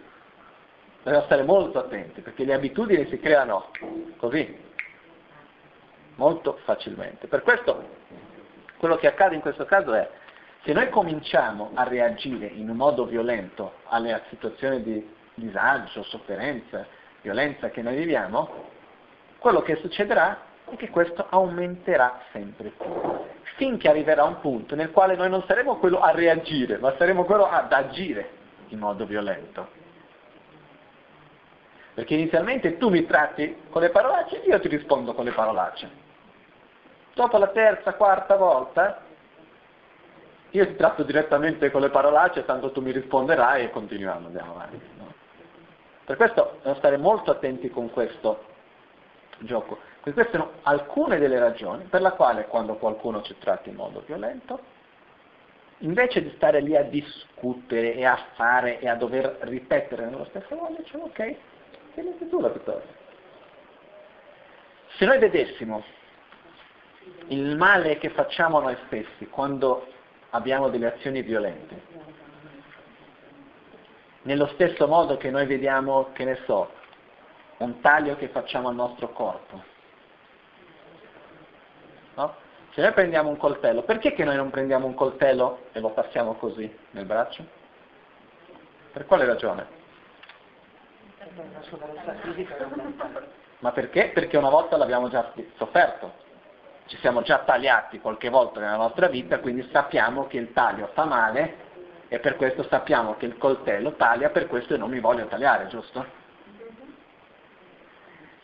bisogna 1.03 1.23
stare 1.25 1.43
molto 1.43 1.79
attenti 1.79 2.21
perché 2.23 2.45
le 2.45 2.55
abitudini 2.55 3.07
si 3.09 3.19
creano 3.19 3.71
così, 4.17 4.57
molto 6.15 6.59
facilmente. 6.65 7.27
Per 7.27 7.43
questo 7.43 7.99
quello 8.79 8.97
che 8.97 9.09
accade 9.09 9.35
in 9.35 9.43
questo 9.43 9.67
caso 9.67 9.93
è 9.93 10.09
se 10.63 10.73
noi 10.73 10.89
cominciamo 10.89 11.71
a 11.75 11.85
reagire 11.85 12.47
in 12.47 12.71
un 12.71 12.77
modo 12.77 13.05
violento 13.05 13.75
alle 13.89 14.23
situazioni 14.29 14.83
di 14.83 15.15
disagio, 15.35 16.03
sofferenza, 16.05 16.87
violenza 17.23 17.71
che 17.71 17.83
noi 17.83 17.97
viviamo, 17.97 18.69
quello 19.39 19.63
che 19.63 19.77
succederà 19.77 20.49
è 20.71 20.77
che 20.77 20.91
questo 20.91 21.27
aumenterà 21.29 22.21
sempre 22.33 22.69
più, 22.71 22.93
finché 23.57 23.89
arriverà 23.89 24.25
un 24.25 24.41
punto 24.41 24.75
nel 24.75 24.91
quale 24.91 25.17
noi 25.17 25.29
non 25.29 25.45
saremo 25.47 25.77
quello 25.77 26.01
a 26.01 26.11
reagire, 26.11 26.79
ma 26.79 26.95
saremo 26.97 27.25
quello 27.25 27.49
ad 27.49 27.73
agire 27.73 28.39
in 28.69 28.79
modo 28.79 29.05
violento. 29.05 29.79
Perché 31.95 32.15
inizialmente 32.15 32.79
tu 32.79 32.89
mi 32.89 33.05
tratti 33.05 33.63
con 33.69 33.83
le 33.83 33.91
parolacce, 33.91 34.43
io 34.47 34.61
ti 34.61 34.69
rispondo 34.69 35.13
con 35.13 35.25
le 35.25 35.33
parolacce. 35.33 35.91
Dopo 37.15 37.37
la 37.37 37.49
terza, 37.49 37.95
quarta 37.95 38.37
volta, 38.37 39.03
io 40.51 40.67
ti 40.67 40.77
tratto 40.77 41.03
direttamente 41.03 41.71
con 41.71 41.81
le 41.81 41.91
parolacce, 41.91 42.45
tanto 42.45 42.71
tu 42.71 42.81
mi 42.81 42.93
risponderai 42.93 43.65
e 43.65 43.71
continuiamo, 43.71 44.27
andiamo 44.27 44.53
avanti. 44.53 44.81
No? 44.97 45.13
Per 46.11 46.19
questo 46.19 46.55
dobbiamo 46.55 46.77
stare 46.79 46.97
molto 46.97 47.31
attenti 47.31 47.71
con 47.71 47.89
questo 47.89 48.43
gioco. 49.39 49.79
Queste 50.01 50.27
sono 50.33 50.55
alcune 50.63 51.19
delle 51.21 51.39
ragioni 51.39 51.85
per 51.85 52.01
la 52.01 52.11
quale 52.15 52.49
quando 52.49 52.75
qualcuno 52.75 53.23
ci 53.23 53.39
tratta 53.39 53.69
in 53.69 53.77
modo 53.77 54.03
violento, 54.05 54.59
invece 55.79 56.21
di 56.21 56.33
stare 56.35 56.63
lì 56.63 56.75
a 56.75 56.83
discutere 56.83 57.95
e 57.95 58.05
a 58.05 58.19
fare 58.33 58.81
e 58.81 58.89
a 58.89 58.97
dover 58.97 59.37
ripetere 59.43 60.07
nello 60.07 60.25
stesso 60.25 60.53
modo, 60.57 60.75
diciamo 60.79 61.05
ok, 61.05 61.37
tieniti 61.95 62.29
tu 62.29 62.41
la 62.41 62.49
piuttosto. 62.49 62.93
Se 64.97 65.05
noi 65.05 65.19
vedessimo 65.21 65.85
il 67.29 67.57
male 67.57 67.99
che 67.99 68.11
facciamo 68.11 68.59
noi 68.59 68.77
stessi 68.87 69.29
quando 69.29 69.87
abbiamo 70.31 70.71
delle 70.71 70.93
azioni 70.93 71.23
violente, 71.23 71.81
nello 74.31 74.47
stesso 74.55 74.87
modo 74.87 75.17
che 75.17 75.29
noi 75.29 75.45
vediamo, 75.45 76.13
che 76.13 76.25
ne 76.25 76.39
so, 76.47 76.71
un 77.59 77.81
taglio 77.81 78.15
che 78.15 78.29
facciamo 78.29 78.69
al 78.69 78.77
nostro 78.77 79.09
corpo, 79.09 79.61
no? 82.15 82.35
Se 82.73 82.81
noi 82.81 82.93
prendiamo 82.93 83.29
un 83.29 83.37
coltello, 83.37 83.83
perché 83.83 84.13
che 84.13 84.23
noi 84.23 84.37
non 84.37 84.51
prendiamo 84.51 84.87
un 84.87 84.95
coltello 84.95 85.65
e 85.73 85.81
lo 85.81 85.91
passiamo 85.91 86.35
così 86.35 86.73
nel 86.91 87.07
braccio? 87.07 87.45
Per 88.93 89.05
quale 89.07 89.25
ragione? 89.25 89.67
Ma 93.59 93.73
perché? 93.73 94.11
Perché 94.15 94.37
una 94.37 94.49
volta 94.49 94.77
l'abbiamo 94.77 95.09
già 95.09 95.33
sofferto. 95.57 96.29
Ci 96.87 96.97
siamo 96.99 97.23
già 97.23 97.39
tagliati 97.39 97.99
qualche 97.99 98.29
volta 98.29 98.61
nella 98.61 98.77
nostra 98.77 99.09
vita, 99.09 99.41
quindi 99.41 99.69
sappiamo 99.73 100.29
che 100.29 100.37
il 100.37 100.53
taglio 100.53 100.87
fa 100.93 101.05
male 101.05 101.70
e 102.13 102.19
per 102.19 102.35
questo 102.35 102.65
sappiamo 102.65 103.15
che 103.15 103.25
il 103.25 103.39
coltello 103.39 103.93
taglia, 103.93 104.31
per 104.31 104.49
questo 104.49 104.77
non 104.77 104.91
mi 104.91 104.99
voglio 104.99 105.27
tagliare, 105.27 105.69
giusto? 105.69 106.05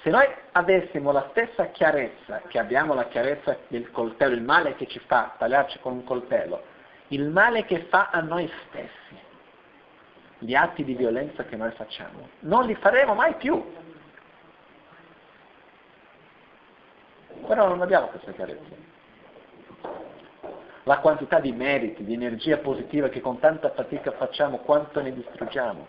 Se 0.03 0.09
noi 0.09 0.25
avessimo 0.53 1.11
la 1.11 1.27
stessa 1.31 1.67
chiarezza 1.73 2.43
che 2.47 2.61
abbiamo 2.61 2.95
la 2.95 3.09
chiarezza 3.09 3.59
del 3.67 3.91
coltello, 3.91 4.37
il 4.37 4.43
male 4.43 4.77
che 4.77 4.87
ci 4.87 5.01
fa 5.01 5.35
tagliarci 5.37 5.81
con 5.81 5.95
un 5.95 6.05
coltello, 6.05 6.63
il 7.09 7.29
male 7.29 7.65
che 7.65 7.87
fa 7.91 8.11
a 8.13 8.21
noi 8.21 8.49
stessi, 8.69 9.21
gli 10.39 10.55
atti 10.55 10.85
di 10.85 10.95
violenza 10.95 11.43
che 11.43 11.57
noi 11.57 11.73
facciamo, 11.73 12.29
non 12.41 12.67
li 12.67 12.75
faremo 12.77 13.15
mai 13.15 13.35
più. 13.35 13.75
Però 17.49 17.67
non 17.67 17.83
abbiamo 17.83 18.07
questa 18.07 18.31
chiarezza. 18.31 18.75
La 20.87 20.99
quantità 20.99 21.41
di 21.41 21.53
meriti, 21.53 22.05
di 22.05 22.15
energia 22.15 22.59
positiva 22.59 23.09
che 23.09 23.21
con 23.21 23.39
tanta 23.39 23.71
fatica 23.71 24.13
facciamo, 24.13 24.59
quanto 24.59 25.01
ne 25.01 25.13
distruggiamo 25.13 25.87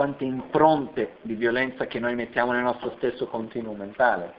quante 0.00 0.24
impronte 0.24 1.16
di 1.20 1.34
violenza 1.34 1.86
che 1.86 1.98
noi 1.98 2.14
mettiamo 2.14 2.52
nel 2.52 2.62
nostro 2.62 2.94
stesso 2.96 3.26
continuo 3.26 3.74
mentale 3.74 4.32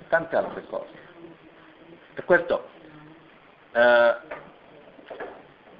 e 0.00 0.08
tante 0.08 0.34
altre 0.34 0.66
cose. 0.66 0.90
Per 2.14 2.24
questo, 2.24 2.68
eh, 3.70 4.16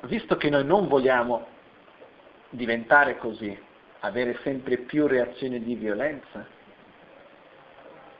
visto 0.02 0.36
che 0.36 0.48
noi 0.48 0.64
non 0.64 0.86
vogliamo 0.86 1.46
diventare 2.50 3.16
così, 3.18 3.60
avere 4.00 4.38
sempre 4.42 4.78
più 4.78 5.08
reazioni 5.08 5.60
di 5.60 5.74
violenza, 5.74 6.46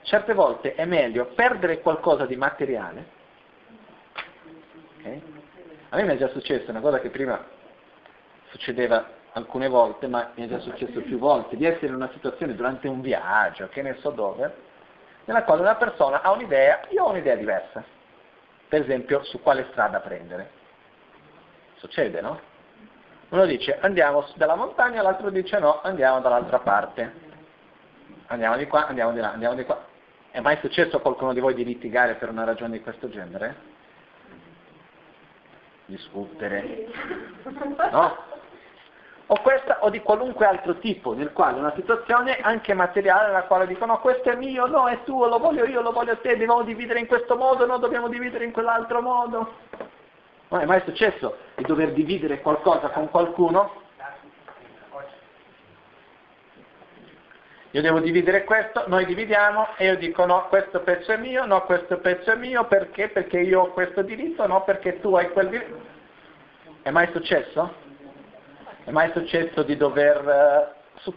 certe 0.01 0.33
volte 0.33 0.75
è 0.75 0.83
meglio 0.83 1.27
perdere 1.27 1.79
qualcosa 1.79 2.25
di 2.25 2.35
materiale. 2.35 3.19
Okay? 5.01 5.21
A 5.89 5.97
me 5.97 6.03
mi 6.03 6.13
è 6.13 6.17
già 6.17 6.29
successo 6.29 6.69
una 6.69 6.79
cosa 6.79 6.99
che 6.99 7.09
prima 7.09 7.43
succedeva 8.49 9.19
alcune 9.33 9.67
volte, 9.67 10.07
ma 10.07 10.31
mi 10.35 10.45
è 10.45 10.47
già 10.47 10.59
successo 10.59 11.01
più 11.01 11.17
volte, 11.17 11.57
di 11.57 11.65
essere 11.65 11.87
in 11.87 11.95
una 11.95 12.09
situazione 12.13 12.55
durante 12.55 12.87
un 12.87 13.01
viaggio, 13.01 13.67
che 13.69 13.81
ne 13.81 13.97
so 13.99 14.11
dove, 14.11 14.53
nella 15.25 15.43
quale 15.43 15.61
una 15.61 15.75
persona 15.75 16.21
ha 16.21 16.31
un'idea, 16.31 16.81
io 16.89 17.03
ho 17.03 17.09
un'idea 17.09 17.35
diversa, 17.35 17.83
per 18.67 18.81
esempio 18.81 19.23
su 19.23 19.41
quale 19.41 19.67
strada 19.71 19.99
prendere. 19.99 20.59
Succede, 21.75 22.21
no? 22.21 22.39
Uno 23.29 23.45
dice 23.45 23.79
andiamo 23.79 24.27
dalla 24.35 24.55
montagna, 24.55 25.01
l'altro 25.01 25.29
dice 25.29 25.57
no, 25.59 25.81
andiamo 25.81 26.19
dall'altra 26.19 26.59
parte. 26.59 27.29
Andiamo 28.27 28.57
di 28.57 28.67
qua, 28.67 28.87
andiamo 28.87 29.13
di 29.13 29.19
là, 29.19 29.31
andiamo 29.31 29.55
di 29.55 29.63
qua. 29.63 29.85
È 30.31 30.39
mai 30.41 30.57
successo 30.57 30.97
a 30.97 31.01
qualcuno 31.01 31.33
di 31.33 31.39
voi 31.39 31.53
di 31.53 31.63
litigare 31.63 32.15
per 32.15 32.29
una 32.29 32.43
ragione 32.43 32.77
di 32.77 32.81
questo 32.81 33.09
genere? 33.09 33.70
Discutere? 35.91 36.87
No? 37.91 38.17
O 39.25 39.41
questa 39.41 39.79
o 39.81 39.89
di 39.89 39.99
qualunque 39.99 40.45
altro 40.45 40.77
tipo, 40.79 41.13
nel 41.13 41.33
quale 41.33 41.59
una 41.59 41.73
situazione 41.75 42.37
anche 42.37 42.73
materiale 42.73 43.27
nella 43.27 43.43
quale 43.43 43.67
dicono 43.67 43.93
no, 43.93 43.99
questo 43.99 44.29
è 44.29 44.35
mio, 44.35 44.67
no, 44.67 44.87
è 44.87 45.03
tuo, 45.03 45.27
lo 45.27 45.37
voglio 45.37 45.65
io, 45.65 45.81
lo 45.81 45.91
voglio 45.91 46.17
te, 46.19 46.31
dobbiamo 46.31 46.63
dividere 46.63 46.99
in 46.99 47.07
questo 47.07 47.35
modo, 47.35 47.65
no, 47.65 47.77
dobbiamo 47.77 48.07
dividere 48.07 48.45
in 48.45 48.51
quell'altro 48.51 49.01
modo. 49.01 49.53
Non 50.47 50.61
è 50.61 50.65
mai 50.65 50.81
successo 50.85 51.35
di 51.55 51.63
dover 51.65 51.91
dividere 51.91 52.39
qualcosa 52.39 52.89
con 52.89 53.09
qualcuno? 53.09 53.80
Io 57.71 57.81
devo 57.81 57.99
dividere 57.99 58.43
questo, 58.43 58.83
noi 58.87 59.05
dividiamo 59.05 59.75
e 59.77 59.85
io 59.85 59.95
dico 59.95 60.25
no, 60.25 60.47
questo 60.49 60.81
pezzo 60.81 61.11
è 61.11 61.17
mio, 61.17 61.45
no, 61.45 61.63
questo 61.63 61.99
pezzo 61.99 62.31
è 62.31 62.35
mio, 62.35 62.65
perché? 62.65 63.07
Perché 63.09 63.39
io 63.39 63.61
ho 63.61 63.71
questo 63.71 64.01
diritto, 64.01 64.45
no, 64.45 64.63
perché 64.63 64.99
tu 64.99 65.15
hai 65.15 65.29
quel 65.31 65.49
diritto. 65.49 65.79
È 66.81 66.89
mai 66.89 67.09
successo? 67.11 67.73
È 68.83 68.91
mai 68.91 69.11
successo 69.11 69.63
di 69.63 69.77
dover... 69.77 70.73
Uh, 70.97 70.99
su, 70.99 71.13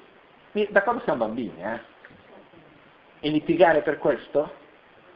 da 0.69 0.83
quando 0.83 1.03
siamo 1.03 1.25
bambini, 1.25 1.63
eh? 1.63 1.81
E 3.21 3.31
litigare 3.31 3.83
per 3.83 3.99
questo? 3.99 4.63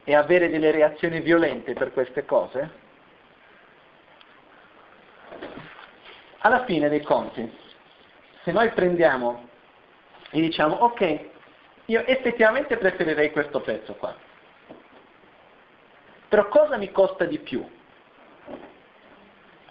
E 0.02 0.14
avere 0.14 0.50
delle 0.50 0.72
reazioni 0.72 1.20
violente 1.20 1.74
per 1.74 1.92
queste 1.92 2.24
cose? 2.24 2.86
alla 6.38 6.64
fine 6.64 6.88
dei 6.88 7.02
conti, 7.02 7.50
se 8.44 8.52
noi 8.52 8.70
prendiamo 8.70 9.47
e 10.30 10.40
diciamo 10.40 10.76
ok, 10.76 11.20
io 11.86 12.04
effettivamente 12.04 12.76
preferirei 12.76 13.30
questo 13.30 13.60
pezzo 13.60 13.94
qua, 13.94 14.14
però 16.28 16.48
cosa 16.48 16.76
mi 16.76 16.90
costa 16.92 17.24
di 17.24 17.38
più? 17.38 17.66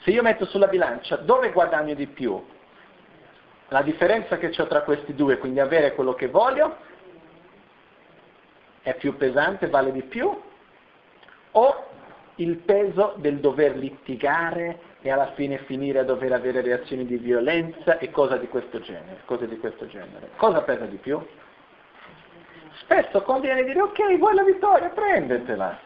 Se 0.02 0.12
io 0.12 0.22
metto 0.22 0.46
sulla 0.46 0.68
bilancia 0.68 1.18
dove 1.18 1.52
guadagno 1.52 1.94
di 1.94 2.08
più? 2.08 2.44
La 3.70 3.82
differenza 3.82 4.38
che 4.38 4.54
ho 4.58 4.68
tra 4.68 4.82
questi 4.82 5.14
due, 5.14 5.38
quindi 5.38 5.60
avere 5.60 5.94
quello 5.94 6.14
che 6.14 6.30
voglio, 6.30 6.78
è 8.82 8.96
più 8.96 9.18
pesante, 9.18 9.68
vale 9.68 9.92
di 9.92 10.04
più? 10.04 10.42
O 11.52 11.88
il 12.36 12.58
peso 12.58 13.16
del 13.18 13.40
dover 13.40 13.76
litigare 13.76 14.80
e 15.08 15.12
alla 15.12 15.32
fine 15.36 15.60
finire 15.60 16.00
a 16.00 16.04
dover 16.04 16.34
avere 16.34 16.62
reazioni 16.62 17.06
di 17.06 17.16
violenza 17.16 17.98
e 17.98 18.12
cose 18.12 18.40
di 18.40 18.48
questo 18.50 18.82
genere. 18.82 19.22
Cose 19.24 19.48
di 19.48 19.58
questo 19.58 19.88
genere. 19.88 20.32
Cosa 20.36 20.62
pesa 20.64 20.86
di 20.86 20.98
più? 20.98 21.26
Spesso 22.82 23.22
conviene 23.22 23.64
dire 23.64 23.82
ok, 23.82 24.18
vuoi 24.18 24.36
la 24.36 24.44
vittoria, 24.44 24.90
prendetela. 24.90 25.80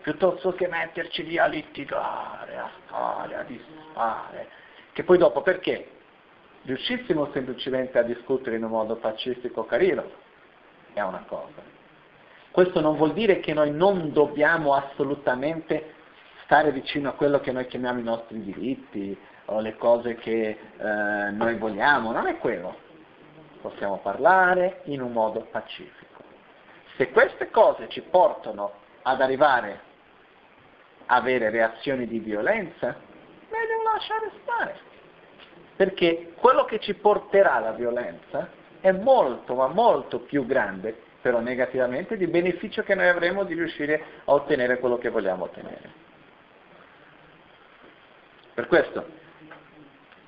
Piuttosto 0.00 0.52
che 0.52 0.68
metterci 0.68 1.26
lì 1.26 1.38
a 1.38 1.46
litigare, 1.46 2.56
a 2.56 2.70
stare, 2.84 3.34
a 3.34 3.42
disfare. 3.42 4.48
Che 4.92 5.02
poi 5.02 5.18
dopo 5.18 5.42
perché? 5.42 5.90
Riuscissimo 6.62 7.30
semplicemente 7.32 7.98
a 7.98 8.02
discutere 8.02 8.56
in 8.56 8.62
un 8.62 8.70
modo 8.70 8.94
pacifico, 8.94 9.64
carino, 9.66 10.08
è 10.92 11.00
una 11.00 11.24
cosa 11.26 11.75
questo 12.56 12.80
non 12.80 12.96
vuol 12.96 13.12
dire 13.12 13.40
che 13.40 13.52
noi 13.52 13.70
non 13.70 14.14
dobbiamo 14.14 14.72
assolutamente 14.72 15.92
stare 16.44 16.72
vicino 16.72 17.10
a 17.10 17.12
quello 17.12 17.38
che 17.38 17.52
noi 17.52 17.66
chiamiamo 17.66 18.00
i 18.00 18.02
nostri 18.02 18.42
diritti 18.42 19.14
o 19.44 19.60
le 19.60 19.76
cose 19.76 20.14
che 20.14 20.58
eh, 20.78 21.30
noi 21.32 21.56
vogliamo, 21.56 22.12
non 22.12 22.26
è 22.26 22.38
quello. 22.38 22.74
Possiamo 23.60 23.98
parlare 23.98 24.80
in 24.84 25.02
un 25.02 25.12
modo 25.12 25.46
pacifico. 25.50 26.22
Se 26.96 27.10
queste 27.10 27.50
cose 27.50 27.90
ci 27.90 28.00
portano 28.00 28.72
ad 29.02 29.20
arrivare 29.20 29.80
a 31.04 31.16
avere 31.16 31.50
reazioni 31.50 32.06
di 32.06 32.20
violenza, 32.20 32.96
meglio 33.50 33.82
lasciare 33.92 34.30
stare. 34.40 34.78
Perché 35.76 36.32
quello 36.38 36.64
che 36.64 36.80
ci 36.80 36.94
porterà 36.94 37.56
alla 37.56 37.72
violenza 37.72 38.48
è 38.80 38.92
molto, 38.92 39.56
ma 39.56 39.66
molto 39.66 40.20
più 40.20 40.46
grande 40.46 41.04
però 41.26 41.40
negativamente, 41.40 42.16
di 42.16 42.28
beneficio 42.28 42.84
che 42.84 42.94
noi 42.94 43.08
avremo 43.08 43.42
di 43.42 43.54
riuscire 43.54 44.00
a 44.26 44.32
ottenere 44.32 44.78
quello 44.78 44.96
che 44.96 45.08
vogliamo 45.08 45.42
ottenere. 45.42 45.90
Per 48.54 48.68
questo, 48.68 49.04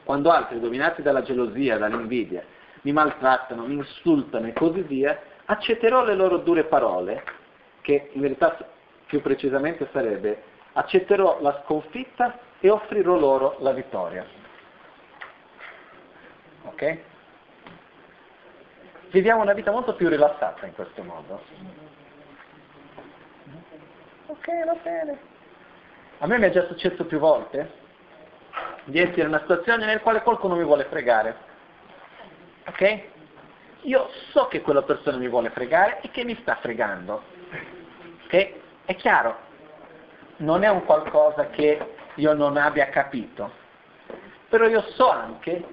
quando 0.03 0.33
altri, 0.33 0.59
dominati 0.59 1.01
dalla 1.01 1.23
gelosia, 1.23 1.79
dall'invidia, 1.79 2.43
mi 2.81 2.91
maltrattano, 2.91 3.65
mi 3.65 3.75
insultano 3.75 4.49
e 4.49 4.53
così 4.53 4.81
via, 4.81 5.17
accetterò 5.45 6.05
le 6.05 6.17
loro 6.17 6.39
dure 6.39 6.65
parole, 6.65 7.23
che 7.81 8.11
in 8.15 8.21
verità 8.21 8.57
più 9.07 9.23
precisamente 9.23 9.89
sarebbe 9.93 10.43
accetterò 10.73 11.41
la 11.41 11.63
sconfitta 11.63 12.41
e 12.59 12.71
offrirò 12.71 13.17
loro 13.17 13.55
la 13.61 13.71
vittoria. 13.71 14.27
Ok? 16.65 16.99
Viviamo 19.11 19.43
una 19.43 19.53
vita 19.53 19.71
molto 19.71 19.95
più 19.95 20.09
rilassata 20.09 20.67
in 20.67 20.75
questo 20.75 21.03
modo. 21.03 21.43
Ok, 24.27 24.65
va 24.65 24.77
bene. 24.83 25.19
A 26.19 26.27
me 26.27 26.39
mi 26.39 26.47
è 26.47 26.51
già 26.51 26.67
successo 26.67 27.05
più 27.05 27.19
volte 27.19 27.87
di 28.85 28.99
essere 28.99 29.23
in 29.23 29.29
una 29.29 29.41
situazione 29.41 29.85
nella 29.85 30.01
quale 30.01 30.23
qualcuno 30.23 30.57
mi 30.57 30.65
vuole 30.65 30.85
fregare. 30.85 31.37
Ok? 32.67 33.01
Io 33.83 34.11
so 34.33 34.49
che 34.49 34.61
quella 34.61 34.83
persona 34.83 35.17
mi 35.17 35.29
vuole 35.29 35.51
fregare 35.51 36.01
e 36.01 36.11
che 36.11 36.25
mi 36.25 36.37
sta 36.41 36.57
fregando. 36.57 37.23
Ok? 38.25 38.53
È 38.85 38.95
chiaro. 38.97 39.47
Non 40.39 40.63
è 40.63 40.69
un 40.69 40.85
qualcosa 40.85 41.49
che 41.49 41.95
io 42.15 42.33
non 42.33 42.57
abbia 42.57 42.89
capito. 42.89 43.51
Però 44.49 44.67
io 44.67 44.83
so 44.93 45.11
anche 45.11 45.65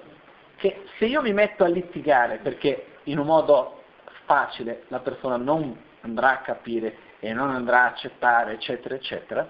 che 0.56 0.84
se 0.98 1.06
io 1.06 1.22
mi 1.22 1.32
metto 1.32 1.64
a 1.64 1.68
litigare 1.68 2.38
perché 2.38 2.95
in 3.06 3.18
un 3.18 3.26
modo 3.26 3.82
facile 4.24 4.84
la 4.88 5.00
persona 5.00 5.36
non 5.36 5.76
andrà 6.00 6.30
a 6.30 6.40
capire 6.40 6.98
e 7.20 7.32
non 7.32 7.50
andrà 7.50 7.82
a 7.82 7.86
accettare, 7.86 8.52
eccetera, 8.52 8.94
eccetera, 8.94 9.48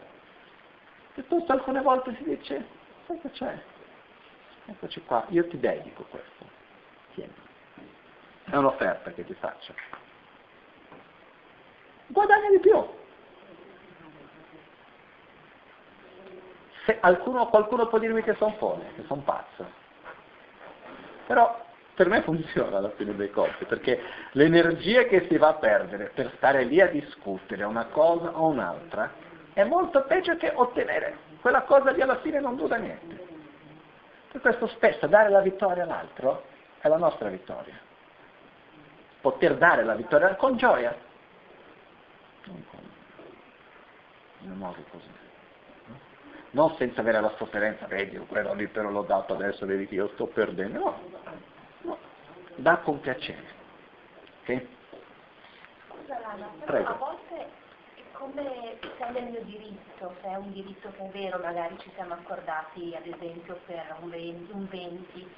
piuttosto 1.14 1.52
alcune 1.52 1.80
volte 1.82 2.14
si 2.16 2.24
dice, 2.24 2.66
sai 3.07 3.20
che 3.20 3.30
c'è? 3.30 3.62
Eccoci 4.66 5.02
qua, 5.04 5.24
io 5.28 5.46
ti 5.48 5.59
dedico 5.59 6.04
questo. 6.04 6.44
Tieni. 7.14 7.32
È 8.44 8.57
un'offerta 8.57 9.12
che 9.12 9.24
ti 9.24 9.34
faccio. 9.34 9.74
Guadagna 12.09 12.50
di 12.50 12.61
più. 12.61 12.86
Se 16.84 16.98
qualcuno, 16.98 17.48
qualcuno 17.48 17.86
può 17.88 17.98
dirmi 17.98 18.22
che 18.22 18.34
sono 18.34 18.54
folle, 18.59 18.92
che 18.94 19.04
sono 19.07 19.22
pazzo. 19.22 19.84
Però 21.26 21.65
per 21.97 22.09
me 22.09 22.20
funziona 22.20 22.76
alla 22.76 22.90
fine 22.90 23.16
dei 23.16 23.30
conti, 23.30 23.64
perché 23.64 23.99
l'energia 24.32 25.05
che 25.05 25.26
si 25.28 25.38
va 25.38 25.49
a 25.49 25.55
perdere 25.55 26.11
per 26.14 26.30
stare 26.36 26.62
lì 26.64 26.78
a 26.80 26.88
discutere 26.88 27.64
una 27.64 27.86
cosa 27.86 28.38
o 28.38 28.49
un'altra 28.49 29.11
è 29.55 29.64
molto 29.64 30.05
peggio 30.05 30.36
che 30.36 30.53
ottenere 30.55 31.24
quella 31.40 31.62
cosa 31.62 31.92
lì 31.92 32.03
alla 32.03 32.18
fine 32.18 32.38
non 32.38 32.57
dura 32.57 32.76
niente. 32.76 33.24
Per 34.30 34.40
questo 34.42 34.66
spesso 34.66 35.07
dare 35.07 35.30
la 35.30 35.40
vittoria 35.40 35.84
all'altro 35.84 36.44
è 36.80 36.88
la 36.88 36.99
nostra 36.99 37.30
vittoria. 37.30 37.78
Poter 39.22 39.57
dare 39.57 39.82
la 39.84 39.94
vittoria 39.94 40.34
con 40.34 40.57
gioia, 40.57 40.94
non 42.44 42.64
con 42.68 42.80
un 44.40 44.59
modo 44.59 44.84
così. 44.90 45.09
Non 46.51 46.74
senza 46.76 47.01
avere 47.01 47.20
la 47.20 47.32
sofferenza, 47.36 47.86
vedi, 47.86 48.18
quello 48.18 48.53
lì 48.53 48.66
però 48.66 48.90
l'ho 48.90 49.03
dato 49.03 49.32
adesso, 49.32 49.64
vedi 49.64 49.86
che 49.86 49.94
io 49.94 50.09
sto 50.09 50.26
perdendo. 50.26 50.78
No, 50.78 51.01
dà 52.57 52.78
con 52.78 53.00
piacere. 53.00 53.44
Okay? 54.42 54.68
Scusa 55.88 56.18
Lana, 56.20 56.50
Prego. 56.64 56.88
a 56.88 56.94
volte 56.94 57.46
è 57.94 58.02
come 58.12 58.78
è 58.78 59.11
nel 59.11 59.30
mio 59.30 59.42
diritto, 59.42 60.14
se 60.20 60.28
è 60.28 60.34
un 60.36 60.52
diritto 60.52 60.90
che 60.96 61.04
è 61.04 61.11
vero, 61.11 61.38
magari 61.38 61.78
ci 61.78 61.90
siamo 61.94 62.14
accordati 62.14 62.94
ad 62.96 63.07
esempio 63.07 63.59
per 63.66 63.96
un 64.00 64.11
20, 64.11 64.52
un 64.52 64.66
20. 64.68 65.28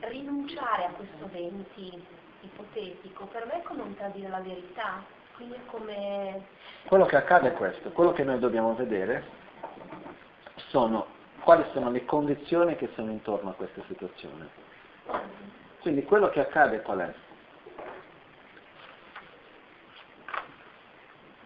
rinunciare 0.00 0.84
a 0.84 0.90
questo 0.90 1.28
20 1.30 2.06
ipotetico 2.42 3.26
per 3.26 3.46
me 3.46 3.60
è 3.60 3.62
come 3.62 3.82
un 3.82 3.96
tradire 3.96 4.28
la 4.28 4.40
verità, 4.40 5.02
quindi 5.34 5.54
è 5.54 5.66
come... 5.66 6.46
Quello 6.86 7.06
che 7.06 7.16
accade 7.16 7.48
è 7.48 7.52
questo, 7.54 7.90
quello 7.90 8.12
che 8.12 8.24
noi 8.24 8.38
dobbiamo 8.38 8.74
vedere 8.74 9.24
sono 10.68 11.14
quali 11.40 11.64
sono 11.72 11.90
le 11.90 12.04
condizioni 12.04 12.76
che 12.76 12.90
sono 12.94 13.10
intorno 13.10 13.50
a 13.50 13.54
questa 13.54 13.82
situazione. 13.86 14.48
Quindi 15.86 16.02
quello 16.02 16.30
che 16.30 16.40
accade 16.40 16.82
qual 16.82 16.98
è? 16.98 17.14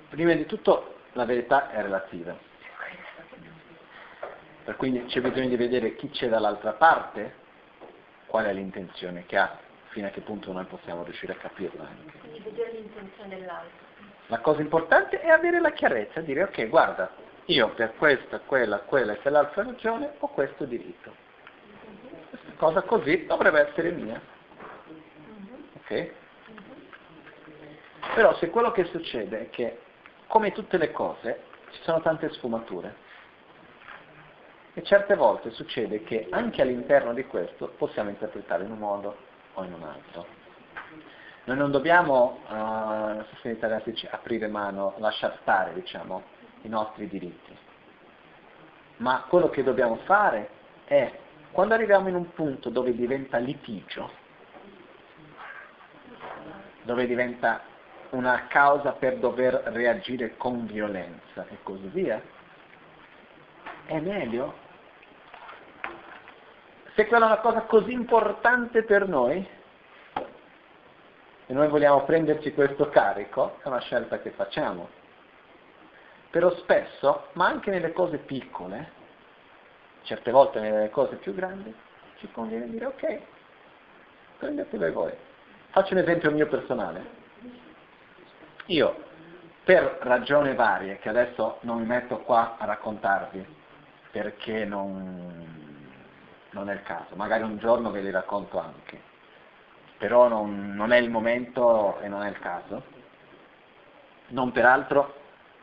Prima 0.09 0.33
di 0.33 0.47
tutto 0.47 0.95
la 1.13 1.27
verità 1.27 1.69
è 1.69 1.83
relativa. 1.83 2.35
Per 4.65 4.77
cui 4.77 5.05
c'è 5.05 5.21
bisogno 5.21 5.49
di 5.49 5.57
vedere 5.57 5.95
chi 5.95 6.09
c'è 6.09 6.31
dall'altra 6.31 6.73
parte, 6.73 7.35
qual 8.25 8.47
è 8.47 8.53
l'intenzione 8.55 9.27
che 9.27 9.37
ha, 9.37 9.59
fino 9.89 10.07
a 10.07 10.11
che 10.11 10.23
punto 10.23 10.53
noi 10.53 10.65
possiamo 10.65 11.03
riuscire 11.03 11.35
a 11.35 11.37
capirla. 11.37 11.87
Quindi 12.21 12.41
vedere 12.41 12.73
l'intenzione 12.73 13.37
dell'altro. 13.41 13.87
La 14.29 14.39
cosa 14.39 14.63
importante 14.63 15.21
è 15.21 15.29
avere 15.29 15.61
la 15.61 15.73
chiarezza, 15.73 16.23
dire 16.23 16.45
ok 16.45 16.67
guarda, 16.67 17.11
io 17.45 17.75
per 17.75 17.93
questa, 17.97 18.39
quella, 18.39 18.79
quella 18.79 19.13
e 19.13 19.19
quell'altra 19.19 19.65
ragione 19.65 20.15
ho 20.19 20.29
questo 20.29 20.65
diritto. 20.65 21.15
Questa 22.31 22.53
cosa 22.57 22.81
così 22.81 23.27
dovrebbe 23.27 23.69
essere 23.69 23.91
mia. 23.91 24.30
Ok? 25.91 26.13
Però 28.15 28.35
se 28.37 28.49
quello 28.51 28.71
che 28.71 28.85
succede 28.85 29.41
è 29.41 29.51
che, 29.51 29.81
come 30.29 30.53
tutte 30.53 30.79
le 30.79 30.93
cose, 30.93 31.43
ci 31.73 31.83
sono 31.83 32.01
tante 32.01 32.31
sfumature. 32.33 33.09
E 34.73 34.83
certe 34.85 35.17
volte 35.17 35.51
succede 35.51 36.05
che 36.05 36.29
anche 36.31 36.63
all'interno 36.63 37.13
di 37.13 37.25
questo 37.27 37.73
possiamo 37.77 38.11
interpretare 38.11 38.65
in 38.65 38.71
un 38.71 38.79
modo 38.79 39.17
o 39.55 39.65
in 39.65 39.73
un 39.73 39.83
altro. 39.83 40.27
Noi 41.45 41.57
non 41.57 41.73
dobbiamo, 41.73 42.39
in 42.49 43.51
italiano 43.51 43.83
si 43.83 43.91
dice, 43.91 44.09
aprire 44.09 44.47
mano, 44.47 44.95
lasciare 44.99 45.39
stare, 45.41 45.75
diciamo, 45.75 46.23
i 46.63 46.69
nostri 46.69 47.09
diritti. 47.09 47.57
Ma 48.99 49.25
quello 49.29 49.51
che 49.51 49.65
dobbiamo 49.65 49.97
fare 50.05 50.51
è, 50.85 51.13
quando 51.51 51.75
arriviamo 51.75 52.09
in 52.09 52.15
un 52.15 52.33
punto 52.33 52.71
dove 52.71 52.95
diventa 52.95 53.39
litigio, 53.39 54.20
dove 56.83 57.07
diventa 57.07 57.63
una 58.11 58.47
causa 58.49 58.93
per 58.93 59.19
dover 59.19 59.55
reagire 59.67 60.37
con 60.37 60.67
violenza 60.67 61.47
e 61.49 61.59
così 61.63 61.87
via, 61.89 62.21
è 63.87 64.01
meglio. 64.01 64.69
Se 66.95 67.07
quella 67.07 67.27
è 67.27 67.29
una 67.29 67.41
cosa 67.41 67.63
così 67.63 67.93
importante 67.93 68.83
per 68.83 69.09
noi, 69.09 69.47
e 71.47 71.53
noi 71.53 71.69
vogliamo 71.69 72.05
prenderci 72.05 72.53
questo 72.53 72.89
carico, 72.89 73.59
è 73.63 73.69
una 73.69 73.81
scelta 73.81 74.21
che 74.21 74.31
facciamo. 74.31 74.89
Però 76.31 76.55
spesso, 76.57 77.29
ma 77.33 77.47
anche 77.47 77.71
nelle 77.71 77.93
cose 77.93 78.19
piccole, 78.19 78.99
certe 80.03 80.31
volte 80.31 80.61
nelle 80.61 80.91
cose 80.91 81.17
più 81.17 81.35
grandi, 81.35 81.75
ci 82.19 82.31
conviene 82.31 82.69
dire 82.69 82.87
ok, 82.87 83.21
prendetele 84.39 84.91
voi. 84.93 85.13
Faccio 85.71 85.93
un 85.93 86.01
esempio 86.01 86.33
mio 86.33 86.49
personale. 86.49 87.19
Io, 88.67 89.05
per 89.63 89.99
ragioni 90.01 90.55
varie, 90.55 90.99
che 90.99 91.09
adesso 91.09 91.59
non 91.61 91.79
mi 91.79 91.87
metto 91.87 92.19
qua 92.19 92.57
a 92.59 92.65
raccontarvi, 92.65 93.47
perché 94.11 94.65
non, 94.65 95.89
non 96.51 96.69
è 96.69 96.73
il 96.73 96.83
caso, 96.83 97.15
magari 97.15 97.45
un 97.45 97.59
giorno 97.59 97.93
ve 97.93 98.01
li 98.01 98.11
racconto 98.11 98.59
anche, 98.59 99.01
però 99.97 100.27
non, 100.27 100.75
non, 100.75 100.91
è 100.91 100.97
il 100.97 101.09
momento 101.09 102.01
e 102.01 102.09
non 102.09 102.23
è 102.23 102.29
il 102.29 102.39
caso. 102.41 102.99
Non 104.29 104.51
peraltro, 104.51 105.15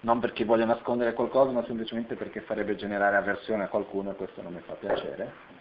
non 0.02 0.20
perché 0.20 0.46
voglia 0.46 0.66
nascondere 0.66 1.14
qualcosa, 1.14 1.52
ma 1.52 1.66
semplicemente 1.66 2.16
perché 2.16 2.42
farebbe 2.42 2.76
generare 2.76 3.18
avversione 3.18 3.66
a 3.66 3.68
qualcuno 3.68 4.12
e 4.12 4.16
questo 4.16 4.42
non 4.42 4.54
mi 4.54 4.62
fa 4.62 4.74
piacere. 4.74 5.56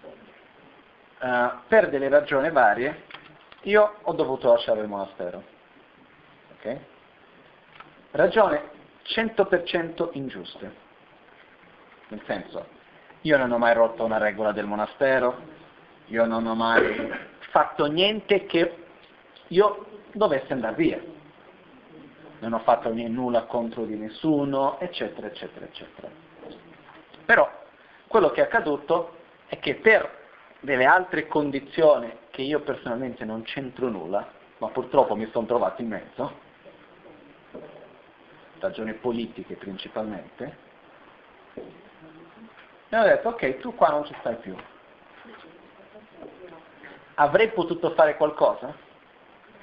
Uh, 1.19 1.51
per 1.67 1.89
delle 1.89 2.09
ragioni 2.09 2.51
varie, 2.51 3.03
io 3.63 3.95
ho 4.03 4.13
dovuto 4.13 4.53
lasciare 4.53 4.81
il 4.81 4.89
monastero. 4.89 5.43
Okay? 6.59 6.81
Ragioni 8.13 8.59
100% 9.05 10.11
ingiuste. 10.13 10.85
Nel 12.09 12.23
senso, 12.27 12.67
io 13.23 13.37
non 13.37 13.51
ho 13.51 13.59
mai 13.59 13.75
rotto 13.75 14.05
una 14.05 14.19
regola 14.19 14.53
del 14.53 14.67
monastero, 14.67 15.37
io 16.07 16.25
non 16.25 16.47
ho 16.47 16.55
mai 16.55 17.13
fatto 17.51 17.87
niente 17.87 18.47
che 18.47 18.85
io 19.49 19.87
dovesse 20.13 20.53
andare 20.53 20.77
via. 20.77 21.01
Non 22.39 22.53
ho 22.53 22.59
fatto 22.61 22.93
nulla 22.93 23.45
contro 23.45 23.85
di 23.85 23.97
nessuno, 23.97 24.79
eccetera, 24.79 25.27
eccetera, 25.27 25.65
eccetera. 25.65 26.09
Però 27.25 27.51
quello 28.07 28.31
che 28.31 28.43
è 28.43 28.45
accaduto 28.45 29.17
è 29.47 29.59
che 29.59 29.75
per 29.77 30.25
delle 30.67 30.85
altre 30.85 31.29
condizioni 31.29 32.13
che 32.31 32.43
io 32.43 32.59
personalmente 32.59 33.25
non 33.25 33.43
c'entro 33.43 33.89
nulla, 33.89 34.29
ma 34.59 34.67
purtroppo 34.71 35.15
mi 35.15 35.29
sono 35.31 35.47
trovato 35.47 35.81
in 35.81 35.87
mezzo, 35.87 36.33
ragioni 38.59 38.93
politiche 38.95 39.55
principalmente, 39.55 40.57
e 42.89 42.99
ho 42.99 43.03
detto 43.05 43.29
ok, 43.29 43.59
tu 43.59 43.77
qua 43.77 43.91
non 43.91 44.05
ci 44.07 44.15
stai 44.19 44.35
più. 44.37 44.57
Avrei 47.15 47.53
potuto 47.53 47.91
fare 47.91 48.17
qualcosa? 48.17 48.75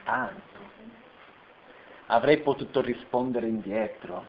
Tanto. 0.06 0.62
Avrei 2.06 2.38
potuto 2.38 2.80
rispondere 2.80 3.48
indietro, 3.48 4.26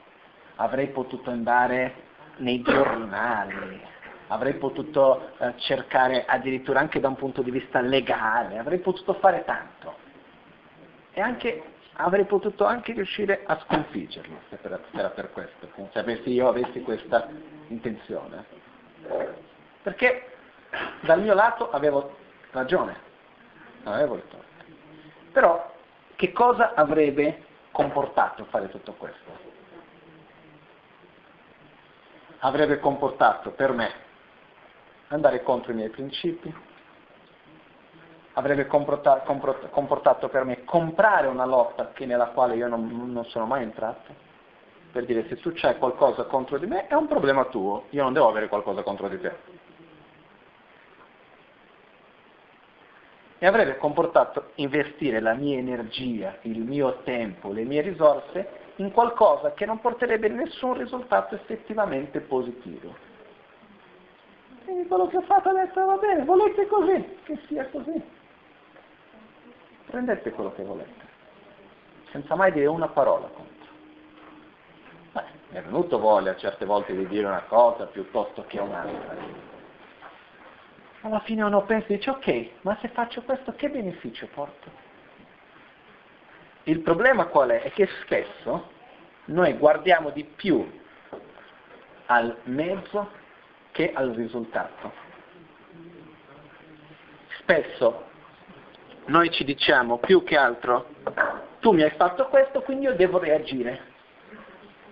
avrei 0.55 0.87
potuto 0.89 1.29
andare 1.29 2.03
nei 2.37 2.61
giornali, 2.61 3.93
avrei 4.27 4.55
potuto 4.55 5.31
eh, 5.37 5.53
cercare 5.57 6.25
addirittura 6.25 6.79
anche 6.79 6.99
da 6.99 7.07
un 7.07 7.15
punto 7.15 7.41
di 7.41 7.51
vista 7.51 7.79
legale, 7.81 8.57
avrei 8.57 8.79
potuto 8.79 9.13
fare 9.15 9.43
tanto. 9.43 10.03
E 11.13 11.21
anche 11.21 11.63
avrei 11.93 12.25
potuto 12.25 12.65
anche 12.65 12.93
riuscire 12.93 13.43
a 13.45 13.59
sconfiggerlo, 13.65 14.39
se 14.49 14.59
era 14.91 15.09
per 15.09 15.31
questo, 15.31 15.69
se 15.91 15.99
avessi, 15.99 16.31
io 16.31 16.47
avessi 16.47 16.81
questa 16.81 17.29
intenzione. 17.67 18.45
Perché 19.81 20.35
dal 21.01 21.21
mio 21.21 21.33
lato 21.33 21.69
avevo 21.71 22.17
ragione, 22.51 22.95
avevo 23.83 24.15
il 24.15 24.23
torto. 24.27 24.45
Però 25.31 25.73
che 26.15 26.31
cosa 26.31 26.73
avrebbe 26.73 27.43
comportato 27.71 28.45
fare 28.45 28.69
tutto 28.69 28.93
questo? 28.93 29.53
Avrebbe 32.39 32.79
comportato 32.79 33.51
per 33.51 33.71
me 33.71 34.04
andare 35.15 35.43
contro 35.43 35.71
i 35.71 35.75
miei 35.75 35.89
principi, 35.89 36.53
avrebbe 38.33 38.67
comportato 38.67 40.27
per 40.29 40.43
me 40.43 40.63
comprare 40.63 41.27
una 41.27 41.45
lotta 41.45 41.91
nella 41.99 42.27
quale 42.27 42.55
io 42.55 42.67
non, 42.67 43.11
non 43.11 43.25
sono 43.25 43.45
mai 43.45 43.63
entrato, 43.63 44.13
per 44.91 45.05
dire 45.05 45.25
se 45.27 45.37
tu 45.37 45.51
c'hai 45.53 45.77
qualcosa 45.77 46.23
contro 46.23 46.57
di 46.57 46.65
me 46.67 46.87
è 46.87 46.93
un 46.93 47.07
problema 47.07 47.45
tuo, 47.45 47.85
io 47.89 48.03
non 48.03 48.13
devo 48.13 48.27
avere 48.27 48.47
qualcosa 48.47 48.83
contro 48.83 49.07
di 49.07 49.19
te. 49.19 49.63
E 53.37 53.45
avrebbe 53.45 53.77
comportato 53.77 54.51
investire 54.55 55.19
la 55.19 55.33
mia 55.33 55.57
energia, 55.57 56.37
il 56.41 56.59
mio 56.59 57.01
tempo, 57.03 57.51
le 57.51 57.63
mie 57.63 57.81
risorse 57.81 58.63
in 58.77 58.91
qualcosa 58.91 59.53
che 59.53 59.65
non 59.65 59.79
porterebbe 59.79 60.27
nessun 60.27 60.73
risultato 60.77 61.35
effettivamente 61.35 62.21
positivo. 62.21 63.04
Quindi 64.65 64.87
quello 64.87 65.07
che 65.07 65.17
ho 65.17 65.21
fatto 65.21 65.49
adesso 65.49 65.85
va 65.85 65.95
bene, 65.97 66.25
volete 66.25 66.65
così, 66.65 67.17
che 67.23 67.39
sia 67.47 67.69
così. 67.69 68.03
Prendete 69.85 70.31
quello 70.31 70.51
che 70.53 70.63
volete, 70.63 71.05
senza 72.09 72.35
mai 72.35 72.51
dire 72.51 72.65
una 72.65 72.87
parola 72.87 73.27
contro. 73.27 73.71
Beh, 75.11 75.23
mi 75.49 75.57
è 75.57 75.61
venuto 75.61 75.99
voglia 75.99 76.35
certe 76.35 76.65
volte 76.65 76.95
di 76.95 77.07
dire 77.07 77.27
una 77.27 77.43
cosa 77.43 77.85
piuttosto 77.85 78.43
che 78.47 78.59
un'altra. 78.59 79.15
Alla 81.01 81.19
fine 81.19 81.43
uno 81.43 81.63
pensa 81.65 81.89
e 81.89 81.97
dice 81.97 82.09
ok, 82.09 82.49
ma 82.61 82.75
se 82.81 82.87
faccio 82.87 83.21
questo 83.21 83.53
che 83.53 83.69
beneficio 83.69 84.27
porto? 84.33 84.83
Il 86.63 86.79
problema 86.79 87.27
qual 87.27 87.49
è? 87.49 87.61
È 87.61 87.71
che 87.71 87.87
spesso 88.01 88.71
noi 89.25 89.53
guardiamo 89.53 90.09
di 90.09 90.23
più 90.23 90.67
al 92.07 92.35
mezzo 92.45 93.23
che 93.75 93.91
al 93.93 94.11
risultato. 94.11 94.89
Spesso 97.39 98.05
noi 99.07 99.29
ci 99.31 99.43
diciamo 99.43 99.97
più 99.97 100.23
che 100.23 100.37
altro, 100.37 100.87
tu 101.59 101.73
mi 101.73 101.83
hai 101.83 101.89
fatto 101.89 102.27
questo, 102.27 102.61
quindi 102.61 102.85
io 102.85 102.95
devo 102.95 103.19
reagire. 103.19 103.93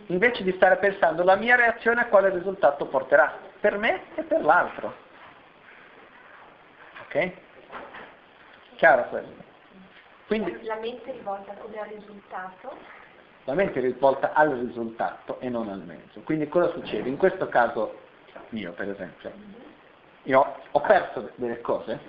Invece 0.08 0.44
di 0.44 0.52
stare 0.52 0.76
pensando 0.80 1.24
la 1.24 1.38
mia 1.38 1.56
reazione 1.56 2.02
a 2.02 2.08
quale 2.08 2.30
risultato 2.30 2.86
porterà, 2.88 3.40
per 3.58 3.78
me 3.78 4.02
e 4.16 4.24
per 4.24 4.44
l'altro. 4.44 4.94
Ok? 7.06 7.32
Chiaro 8.76 9.08
questo? 9.08 9.44
Quindi, 10.28 10.62
la 10.64 10.76
mente 10.76 11.10
rivolta 11.14 11.54
come 11.54 11.80
al 11.80 11.88
risultato? 11.88 12.76
La 13.46 13.54
mente 13.54 13.80
è 13.80 13.82
rivolta 13.82 14.34
al 14.34 14.50
risultato 14.50 15.40
e 15.40 15.48
non 15.48 15.70
al 15.70 15.84
mezzo. 15.86 16.20
Quindi 16.20 16.50
cosa 16.50 16.70
succede? 16.74 17.08
In 17.08 17.16
questo 17.16 17.48
caso 17.48 18.02
mio, 18.54 18.72
per 18.72 18.90
esempio. 18.90 19.32
Io 20.24 20.56
ho 20.72 20.80
perso 20.82 21.32
delle 21.36 21.60
cose, 21.60 22.00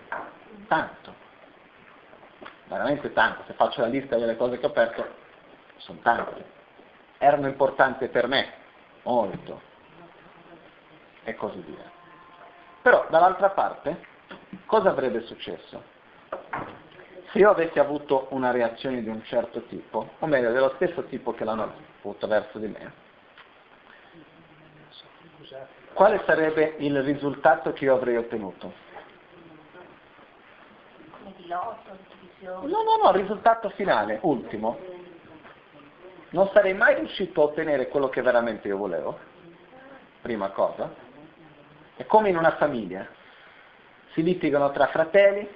tanto, 0.69 1.15
veramente 2.67 3.13
tanto. 3.13 3.43
Se 3.47 3.55
faccio 3.55 3.81
la 3.81 3.89
lista 3.89 4.17
delle 4.17 4.37
cose 4.37 4.59
che 4.59 4.67
ho 4.67 4.71
perso, 4.71 5.05
sono 5.79 5.99
tante. 6.03 6.53
erano 7.19 7.49
importanti 7.49 8.07
per 8.09 8.29
me, 8.29 8.53
molto, 9.03 9.61
e 11.25 11.35
così 11.35 11.59
via. 11.61 11.91
Però 12.83 13.07
dall'altra 13.09 13.51
parte, 13.51 13.99
cosa 14.67 14.91
avrebbe 14.91 15.23
successo? 15.23 15.83
Se 17.31 17.39
io 17.39 17.51
avessi 17.51 17.79
avuto 17.79 18.27
una 18.31 18.51
reazione 18.51 19.03
di 19.03 19.09
un 19.09 19.25
certo 19.25 19.63
tipo, 19.65 20.11
o 20.19 20.27
meglio, 20.27 20.53
dello 20.53 20.73
stesso 20.77 21.03
tipo 21.05 21.33
che 21.33 21.45
l'hanno 21.45 21.73
avuto 22.01 22.27
verso 22.27 22.59
di 22.59 22.69
me, 22.69 22.93
quale 25.95 26.23
sarebbe 26.27 26.75
il 26.79 27.03
risultato 27.03 27.73
che 27.73 27.85
io 27.85 27.95
avrei 27.95 28.17
ottenuto? 28.17 28.73
No, 32.41 32.67
no, 32.67 32.97
no, 33.03 33.13
risultato 33.13 33.71
finale, 33.71 34.19
ultimo. 34.23 34.79
Non 36.31 36.51
sarei 36.53 36.75
mai 36.75 36.97
riuscito 36.97 37.41
a 37.41 37.45
ottenere 37.45 37.89
quello 37.89 38.09
che 38.09 38.21
veramente 38.21 38.69
io 38.69 38.77
volevo, 38.77 39.19
prima 40.21 40.51
cosa. 40.51 40.93
È 41.97 42.05
come 42.07 42.29
in 42.29 42.37
una 42.37 42.57
famiglia. 42.57 43.07
Si 44.13 44.23
litigano 44.23 44.71
tra 44.73 44.89
fratelli 44.89 45.49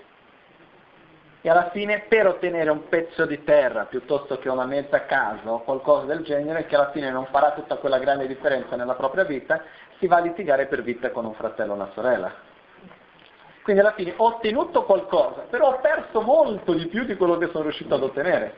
e 1.41 1.49
alla 1.49 1.70
fine 1.70 2.05
per 2.09 2.26
ottenere 2.26 2.70
un 2.70 2.89
pezzo 2.89 3.24
di 3.24 3.45
terra 3.45 3.84
piuttosto 3.84 4.39
che 4.39 4.49
una 4.49 4.64
mezza 4.64 5.05
casa 5.05 5.51
o 5.53 5.62
qualcosa 5.62 6.07
del 6.07 6.24
genere 6.24 6.66
che 6.66 6.74
alla 6.74 6.91
fine 6.91 7.11
non 7.11 7.26
farà 7.26 7.53
tutta 7.53 7.76
quella 7.76 7.99
grande 7.99 8.26
differenza 8.26 8.74
nella 8.74 8.95
propria 8.95 9.24
vita, 9.24 9.62
si 9.99 10.07
va 10.07 10.16
a 10.16 10.20
litigare 10.20 10.66
per 10.66 10.82
vita 10.82 11.11
con 11.11 11.24
un 11.24 11.34
fratello 11.34 11.72
o 11.72 11.76
una 11.76 11.91
sorella. 11.95 12.32
Quindi 13.62 13.82
alla 13.82 13.93
fine 13.93 14.14
ho 14.16 14.24
ottenuto 14.24 14.84
qualcosa, 14.84 15.43
però 15.43 15.74
ho 15.74 15.80
perso 15.80 16.22
molto 16.22 16.72
di 16.72 16.86
più 16.86 17.05
di 17.05 17.16
quello 17.16 17.36
che 17.36 17.49
sono 17.49 17.64
riuscito 17.64 17.95
ad 17.95 18.03
ottenere. 18.03 18.55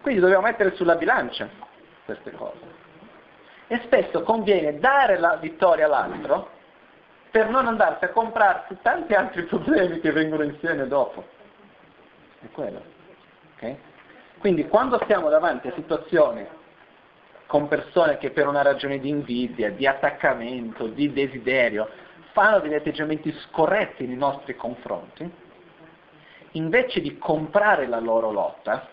Quindi 0.00 0.20
dobbiamo 0.20 0.42
mettere 0.42 0.74
sulla 0.74 0.96
bilancia 0.96 1.48
queste 2.04 2.32
cose. 2.32 2.82
E 3.66 3.80
spesso 3.84 4.22
conviene 4.22 4.78
dare 4.78 5.18
la 5.18 5.36
vittoria 5.36 5.86
all'altro 5.86 6.53
per 7.34 7.48
non 7.48 7.66
andarsi 7.66 8.04
a 8.04 8.10
comprarsi 8.10 8.78
tanti 8.80 9.12
altri 9.12 9.42
problemi 9.50 9.98
che 9.98 10.12
vengono 10.12 10.44
insieme 10.44 10.86
dopo. 10.86 11.24
È 12.38 12.46
quello. 12.52 12.80
Okay? 13.56 13.76
Quindi 14.38 14.68
quando 14.68 15.02
siamo 15.08 15.28
davanti 15.28 15.66
a 15.66 15.72
situazioni 15.74 16.46
con 17.46 17.66
persone 17.66 18.18
che 18.18 18.30
per 18.30 18.46
una 18.46 18.62
ragione 18.62 19.00
di 19.00 19.08
invidia, 19.08 19.72
di 19.72 19.84
attaccamento, 19.84 20.86
di 20.86 21.12
desiderio, 21.12 21.88
fanno 22.30 22.60
degli 22.60 22.74
atteggiamenti 22.74 23.32
scorretti 23.48 24.06
nei 24.06 24.16
nostri 24.16 24.54
confronti, 24.54 25.28
invece 26.52 27.00
di 27.00 27.18
comprare 27.18 27.88
la 27.88 27.98
loro 27.98 28.30
lotta, 28.30 28.90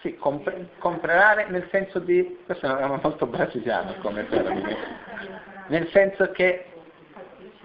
sì, 0.00 0.16
compre, 0.16 0.70
comprare 0.78 1.46
nel 1.48 1.68
senso 1.70 1.98
di, 1.98 2.38
questo 2.44 2.76
è 2.76 2.86
molto 2.86 3.26
brasiliano 3.26 3.94
come 4.00 4.26
termine, 4.28 4.76
nel 5.68 5.88
senso 5.90 6.30
che 6.30 6.66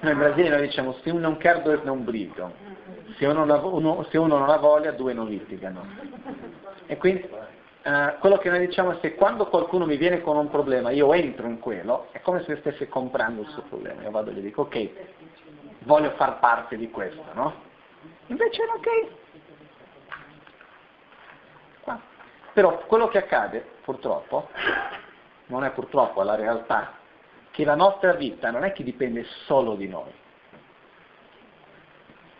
noi 0.01 0.11
in 0.11 0.19
Brasile 0.19 0.49
noi 0.49 0.61
diciamo 0.61 0.93
se 1.01 1.09
uno 1.09 1.19
non 1.19 1.39
due 1.63 1.79
non 1.83 2.03
brigano, 2.03 2.53
se 3.17 3.25
uno, 3.25 3.43
uno, 3.43 4.05
se 4.09 4.17
uno 4.17 4.37
non 4.37 4.49
ha 4.49 4.57
voglia 4.57 4.91
due 4.91 5.13
non 5.13 5.27
litigano. 5.27 5.83
E 6.85 6.97
quindi 6.97 7.27
eh, 7.81 8.15
quello 8.19 8.37
che 8.37 8.49
noi 8.49 8.59
diciamo 8.59 8.91
è 8.91 8.97
se 9.01 9.15
quando 9.15 9.47
qualcuno 9.47 9.85
mi 9.85 9.97
viene 9.97 10.21
con 10.21 10.37
un 10.37 10.49
problema 10.49 10.91
io 10.91 11.13
entro 11.13 11.47
in 11.47 11.59
quello, 11.59 12.07
è 12.11 12.19
come 12.21 12.43
se 12.43 12.57
stessi 12.57 12.87
comprando 12.87 13.41
il 13.41 13.47
suo 13.49 13.63
problema, 13.63 14.01
io 14.03 14.11
vado 14.11 14.29
e 14.29 14.33
gli 14.33 14.41
dico 14.41 14.63
ok, 14.63 14.89
voglio 15.85 16.11
far 16.11 16.39
parte 16.39 16.77
di 16.77 16.89
questo, 16.89 17.23
no? 17.33 17.53
Invece 18.27 18.61
ok. 18.63 19.07
Qua. 21.81 21.99
Però 22.55 22.77
quello 22.85 23.09
che 23.09 23.17
accade, 23.17 23.65
purtroppo, 23.83 24.47
non 25.47 25.65
è 25.65 25.71
purtroppo, 25.71 26.23
la 26.23 26.35
realtà, 26.35 26.93
che 27.51 27.65
la 27.65 27.75
nostra 27.75 28.13
vita 28.13 28.49
non 28.49 28.63
è 28.63 28.71
che 28.71 28.81
dipende 28.81 29.25
solo 29.45 29.75
di 29.75 29.89
noi. 29.89 30.09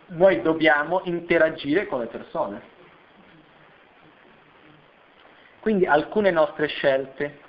Noi 0.06 0.40
dobbiamo 0.40 1.02
interagire 1.04 1.86
con 1.86 2.00
le 2.00 2.06
persone. 2.06 2.62
Quindi 5.60 5.84
alcune 5.84 6.30
nostre 6.30 6.68
scelte 6.68 7.40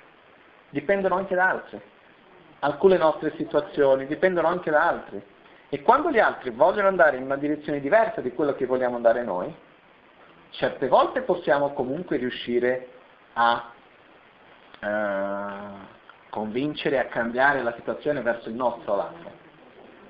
dipendono 0.68 1.14
anche 1.14 1.34
da 1.34 1.48
altre, 1.48 1.80
alcune 2.58 2.98
nostre 2.98 3.32
situazioni 3.36 4.06
dipendono 4.06 4.46
anche 4.46 4.70
da 4.70 4.86
altri. 4.86 5.22
E 5.70 5.80
quando 5.80 6.10
gli 6.10 6.18
altri 6.18 6.50
vogliono 6.50 6.88
andare 6.88 7.16
in 7.16 7.22
una 7.22 7.36
direzione 7.36 7.80
diversa 7.80 8.20
di 8.20 8.34
quello 8.34 8.54
che 8.54 8.66
vogliamo 8.66 8.96
andare 8.96 9.24
noi, 9.24 9.54
certe 10.50 10.88
volte 10.88 11.22
possiamo 11.22 11.72
comunque 11.72 12.16
riuscire 12.16 12.88
a 13.34 13.72
eh, 14.80 15.86
convincere, 16.30 16.98
a 16.98 17.06
cambiare 17.06 17.62
la 17.62 17.74
situazione 17.74 18.20
verso 18.22 18.48
il 18.48 18.54
nostro 18.54 18.96
lato. 18.96 19.46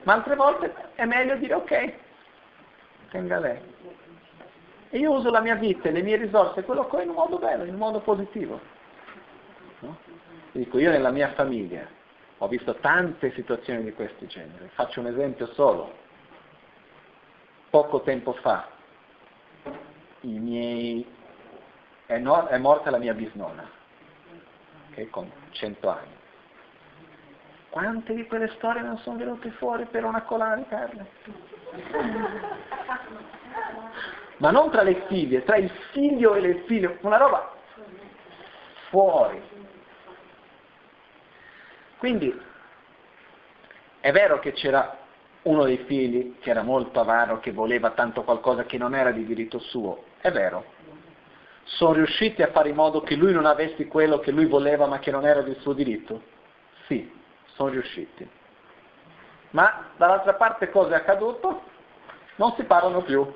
Ma 0.05 0.15
altre 0.15 0.37
volte 0.37 0.75
è 0.95 1.05
meglio 1.05 1.37
dire 1.37 1.55
ok, 1.55 1.93
tenga 3.11 3.39
lei. 3.39 3.61
E 4.91 4.99
io 4.99 5.13
uso 5.13 5.31
la 5.31 5.41
mia 5.41 5.57
vita 5.57 5.89
e 5.89 5.93
le 5.93 6.03
mie 6.03 6.17
risorse, 6.17 6.63
quello 6.63 6.87
che 6.87 6.97
ho 6.97 7.01
in 7.01 7.11
un 7.11 7.15
modo 7.15 7.39
bello, 7.39 7.65
in 7.65 7.75
un 7.75 7.79
modo 7.79 8.01
positivo. 8.01 8.59
No? 9.81 9.99
Dico, 10.53 10.79
io 10.79 10.91
nella 10.91 11.11
mia 11.11 11.33
famiglia 11.33 11.87
ho 12.39 12.49
visto 12.49 12.75
tante 12.77 13.33
situazioni 13.33 13.83
di 13.85 13.93
questo 13.93 14.25
genere. 14.27 14.71
Faccio 14.73 15.01
un 15.01 15.09
esempio 15.09 15.47
solo. 15.49 16.07
Poco 17.69 18.01
tempo 18.01 18.33
fa 18.35 18.77
miei, 20.23 21.07
è, 22.07 22.19
no, 22.19 22.47
è, 22.47 22.59
morta 22.59 22.91
la 22.91 22.99
mia 22.99 23.15
bisnonna, 23.15 23.69
okay, 24.91 25.09
con 25.09 25.31
100 25.51 25.89
anni. 25.89 26.17
Quante 27.71 28.15
di 28.15 28.27
quelle 28.27 28.49
storie 28.57 28.83
non 28.83 28.99
sono 28.99 29.19
venute 29.19 29.51
fuori 29.53 29.85
per 29.87 30.05
una 30.05 30.23
collana 30.23 30.57
di 30.57 30.65
perle? 30.65 31.11
Ma 34.39 34.51
non 34.51 34.71
tra 34.71 34.83
le 34.83 35.05
figlie, 35.07 35.45
tra 35.45 35.57
il 35.57 35.71
figlio 35.93 36.35
e 36.35 36.41
le 36.41 36.55
figlie, 36.67 36.99
una 37.03 37.19
roba 37.19 37.53
fuori. 38.89 39.43
Quindi 41.99 42.41
è 44.01 44.13
vero 44.13 44.39
che 44.39 44.53
c'era 44.53 44.97
uno 45.43 45.65
dei 45.65 45.79
figli 45.79 46.39
che 46.39 46.51
era 46.51 46.63
molto 46.63 47.01
avaro, 47.01 47.41
che 47.41 47.53
voleva 47.53 47.91
tanto 47.91 48.23
qualcosa 48.23 48.65
che 48.65 48.79
non 48.79 48.95
era 48.95 49.11
di 49.11 49.25
diritto 49.25 49.59
suo, 49.59 50.05
è 50.21 50.31
vero. 50.31 50.77
Sono 51.65 51.93
riusciti 51.95 52.43
a 52.43 52.51
fare 52.51 52.71
in 52.71 52.75
modo 52.75 53.03
che 53.03 53.15
lui 53.15 53.33
non 53.33 53.47
avesse 53.47 53.87
quello 53.87 54.19
che 54.21 54.31
lui 54.31 54.47
voleva 54.47 54.87
ma 54.87 54.99
che 54.99 55.11
non 55.11 55.27
era 55.27 55.43
del 55.43 55.59
suo 55.61 55.75
diritto? 55.75 56.23
Sì, 56.87 57.13
sono 57.55 57.71
riusciti. 57.71 58.29
Ma 59.51 59.91
dall'altra 59.97 60.35
parte 60.35 60.71
cosa 60.71 60.95
è 60.95 60.97
accaduto? 60.97 61.63
Non 62.37 62.55
si 62.55 62.65
parlano 62.65 63.03
più. 63.03 63.27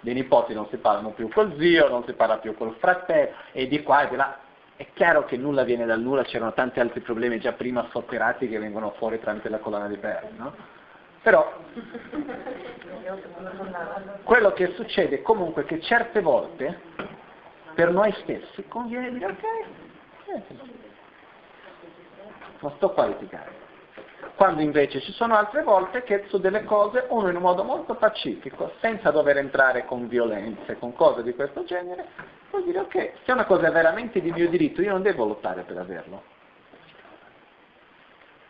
Dei 0.00 0.14
nipoti 0.14 0.54
non 0.54 0.68
si 0.68 0.76
parlano 0.76 1.10
più 1.10 1.28
col 1.28 1.54
zio, 1.58 1.88
non 1.88 2.04
si 2.04 2.12
parla 2.12 2.38
più 2.38 2.54
col 2.56 2.76
fratello, 2.78 3.34
e 3.52 3.66
di 3.66 3.82
qua 3.82 4.06
e 4.06 4.08
di 4.08 4.16
là. 4.16 4.38
È 4.76 4.86
chiaro 4.94 5.24
che 5.24 5.36
nulla 5.36 5.64
viene 5.64 5.86
dal 5.86 6.00
nulla, 6.00 6.22
c'erano 6.22 6.52
tanti 6.52 6.78
altri 6.78 7.00
problemi 7.00 7.40
già 7.40 7.52
prima 7.52 7.88
sopperati 7.90 8.48
che 8.48 8.58
vengono 8.58 8.92
fuori 8.92 9.18
tramite 9.18 9.48
la 9.48 9.58
collana 9.58 9.88
di 9.88 9.96
perle, 9.96 10.30
no? 10.36 10.54
Però 11.22 11.52
quello 14.22 14.52
che 14.52 14.72
succede 14.74 15.22
comunque 15.22 15.62
è 15.62 15.66
che 15.66 15.80
certe 15.80 16.20
volte 16.20 16.80
per 17.74 17.90
noi 17.90 18.12
stessi 18.22 18.66
conviene 18.68 19.10
dire 19.10 19.26
ok, 19.26 19.42
non 22.60 22.72
sto 22.76 22.90
qua 22.90 23.04
a 23.04 23.06
litigare. 23.06 23.66
Quando 24.34 24.62
invece 24.62 25.00
ci 25.00 25.12
sono 25.12 25.34
altre 25.34 25.62
volte 25.62 26.02
che 26.04 26.26
su 26.28 26.38
delle 26.38 26.64
cose 26.64 27.06
uno 27.08 27.28
in 27.28 27.36
un 27.36 27.42
modo 27.42 27.64
molto 27.64 27.94
pacifico, 27.94 28.72
senza 28.80 29.10
dover 29.10 29.38
entrare 29.38 29.84
con 29.84 30.06
violenze, 30.06 30.78
con 30.78 30.92
cose 30.92 31.22
di 31.24 31.34
questo 31.34 31.64
genere, 31.64 32.06
può 32.48 32.60
dire 32.60 32.80
ok, 32.80 33.12
se 33.24 33.32
una 33.32 33.46
cosa 33.46 33.66
è 33.66 33.72
veramente 33.72 34.20
di 34.20 34.30
mio 34.30 34.48
diritto, 34.48 34.80
io 34.80 34.92
non 34.92 35.02
devo 35.02 35.24
lottare 35.24 35.62
per 35.62 35.78
averlo. 35.78 36.22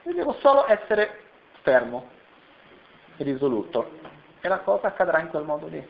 Io 0.02 0.12
devo 0.12 0.34
solo 0.40 0.66
essere 0.68 1.20
fermo, 1.62 2.16
risoluto 3.18 3.90
e 4.40 4.48
la 4.48 4.58
cosa 4.58 4.88
accadrà 4.88 5.20
in 5.20 5.28
quel 5.28 5.44
modo 5.44 5.66
lì. 5.66 5.86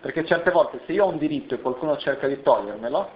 Perché 0.00 0.24
certe 0.24 0.50
volte 0.50 0.80
se 0.86 0.92
io 0.92 1.04
ho 1.04 1.08
un 1.08 1.18
diritto 1.18 1.54
e 1.54 1.60
qualcuno 1.60 1.96
cerca 1.96 2.26
di 2.26 2.40
togliermelo, 2.40 3.10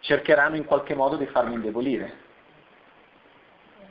cercheranno 0.00 0.56
in 0.56 0.64
qualche 0.64 0.94
modo 0.94 1.16
di 1.16 1.26
farmi 1.26 1.54
indebolire. 1.54 2.28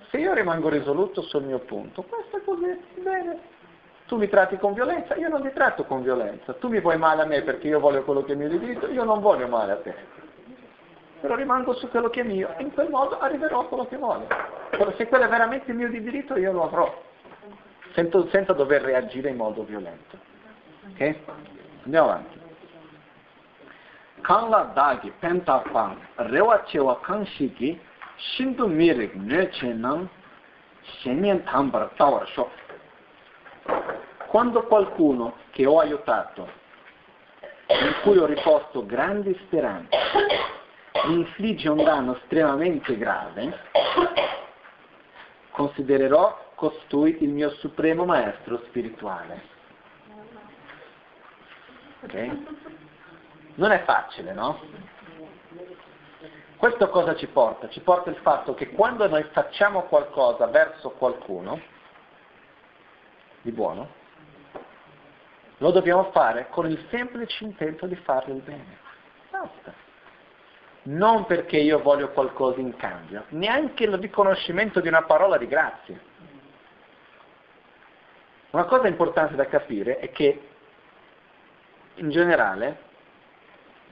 Se 0.09 0.17
io 0.17 0.34
rimango 0.34 0.70
risoluto 0.70 1.22
sul 1.22 1.43
mio 1.43 1.59
punto, 1.59 2.03
questo 2.03 2.38
è 2.38 2.43
così, 2.43 2.80
bene. 3.01 3.57
Tu 4.07 4.17
mi 4.17 4.28
tratti 4.28 4.57
con 4.57 4.74
violenza, 4.74 5.15
io 5.15 5.30
non 5.30 5.43
ti 5.43 5.53
tratto 5.53 5.86
con 5.86 6.01
violenza. 6.01 6.53
Tu 6.53 6.67
mi 6.67 6.80
vuoi 6.80 6.97
male 6.97 7.22
a 7.22 7.26
me 7.26 7.43
perché 7.43 7.67
io 7.67 7.80
voglio 7.80 8.03
quello 8.03 8.24
che 8.24 8.34
è 8.34 8.36
mio 8.36 8.49
di 8.49 8.57
diritto, 8.57 8.88
io 8.88 9.03
non 9.03 9.22
voglio 9.22 9.47
male 9.47 9.72
a 9.72 9.78
te. 9.78 9.95
Però 11.22 11.36
rimango 11.36 11.74
su 11.74 11.89
quello 11.89 12.09
che 12.09 12.22
è 12.22 12.24
mio 12.24 12.55
e 12.57 12.63
in 12.63 12.74
quel 12.74 12.89
modo 12.89 13.20
arriverò 13.20 13.59
a 13.59 13.65
quello 13.65 13.86
che 13.88 13.97
voglio. 13.97 14.28
Però 14.72 14.91
se 14.95 15.07
quello 15.07 15.26
è 15.26 15.28
veramente 15.28 15.70
il 15.70 15.78
mio 15.78 15.89
di 15.89 16.01
diritto, 16.01 16.38
io 16.38 16.51
lo 16.51 16.63
avrò. 16.63 17.07
Senza, 17.93 18.27
senza 18.29 18.53
dover 18.53 18.81
reagire 18.81 19.29
in 19.29 19.35
modo 19.35 19.63
violento. 19.63 20.17
Ok? 20.91 21.15
Andiamo 21.83 22.09
avanti. 22.09 22.39
kāngla 24.29 24.73
dāgi 24.75 25.11
pēntā 25.21 25.55
pāng 25.71 25.95
rewa 26.29 26.59
chewa 26.69 26.97
kāngshī 27.05 27.77
shindu 28.35 28.67
mirik 28.67 29.15
nyo 29.15 29.47
che 29.49 29.73
nang 29.73 30.09
shenyen 31.01 31.43
tambar 31.45 31.89
tawar 31.97 32.27
shok. 32.35 32.51
Quando 34.27 34.63
qualcuno 34.63 35.33
che 35.51 35.65
ho 35.65 35.79
aiutato, 35.79 36.47
in 37.69 37.95
cui 38.03 38.17
ho 38.17 38.25
riposto 38.25 38.85
grandi 38.85 39.35
speranze, 39.45 39.97
mi 41.05 41.19
infligge 41.19 41.69
un 41.69 41.83
danno 41.83 42.15
estremamente 42.15 42.97
grave, 42.97 43.57
considererò 45.51 46.49
costui 46.60 47.24
il 47.24 47.30
mio 47.30 47.51
supremo 47.51 48.03
maestro 48.03 48.62
spirituale. 48.66 49.41
Okay? 52.01 52.45
Non 53.55 53.72
è 53.72 53.82
facile, 53.86 54.34
no? 54.34 54.60
Questo 56.57 56.89
cosa 56.89 57.16
ci 57.16 57.28
porta? 57.28 57.70
Ci 57.70 57.80
porta 57.80 58.10
il 58.10 58.18
fatto 58.18 58.53
che 58.55 58.72
quando 58.72 59.07
noi 59.07 59.24
facciamo 59.32 59.84
qualcosa 59.84 60.47
verso 60.47 60.89
qualcuno 60.91 61.62
di 63.41 63.51
buono, 63.51 63.88
lo 65.60 65.72
dobbiamo 65.72 66.12
fare 66.12 66.49
con 66.49 66.70
il 66.70 66.88
semplice 66.89 67.45
intento 67.45 67.86
di 67.86 67.95
fargli 67.95 68.36
il 68.36 68.41
bene. 68.41 68.78
Basta. 69.32 69.74
Non 70.84 71.26
perché 71.26 71.55
io 71.55 71.82
voglio 71.82 72.10
qualcosa 72.10 72.60
in 72.60 72.76
cambio, 72.76 73.24
neanche 73.30 73.86
il 73.86 73.97
riconoscimento 73.97 74.82
di 74.82 74.89
una 74.89 75.03
parola 75.03 75.38
di 75.38 75.47
grazia. 75.47 76.07
Una 78.52 78.66
cosa 78.66 78.88
importante 78.88 79.36
da 79.36 79.45
capire 79.45 80.00
è 80.00 80.12
che 80.12 80.41
in 81.95 82.10
generale 82.10 82.88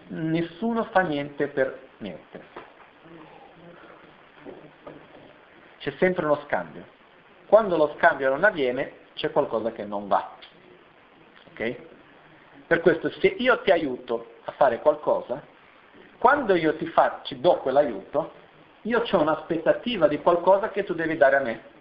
nessuno 0.07 0.85
fa 0.85 1.01
niente 1.01 1.47
per 1.47 1.79
niente. 1.97 2.41
C'è 5.77 5.93
sempre 5.99 6.25
uno 6.25 6.41
scambio. 6.45 6.85
Quando 7.45 7.77
lo 7.77 7.93
scambio 7.97 8.29
non 8.29 8.43
avviene, 8.43 9.05
c'è 9.13 9.31
qualcosa 9.31 9.71
che 9.71 9.85
non 9.85 10.07
va. 10.07 10.35
Ok? 11.51 11.75
Per 12.65 12.81
questo 12.81 13.09
se 13.11 13.27
io 13.27 13.61
ti 13.61 13.71
aiuto 13.71 14.33
a 14.45 14.51
fare 14.53 14.79
qualcosa, 14.81 15.41
quando 16.17 16.55
io 16.55 16.75
ti 16.77 16.87
faccio, 16.87 17.35
do 17.35 17.57
quell'aiuto, 17.57 18.31
io 18.81 19.03
ho 19.09 19.21
un'aspettativa 19.21 20.07
di 20.07 20.19
qualcosa 20.19 20.69
che 20.69 20.83
tu 20.83 20.93
devi 20.93 21.15
dare 21.15 21.35
a 21.35 21.39
me. 21.41 21.75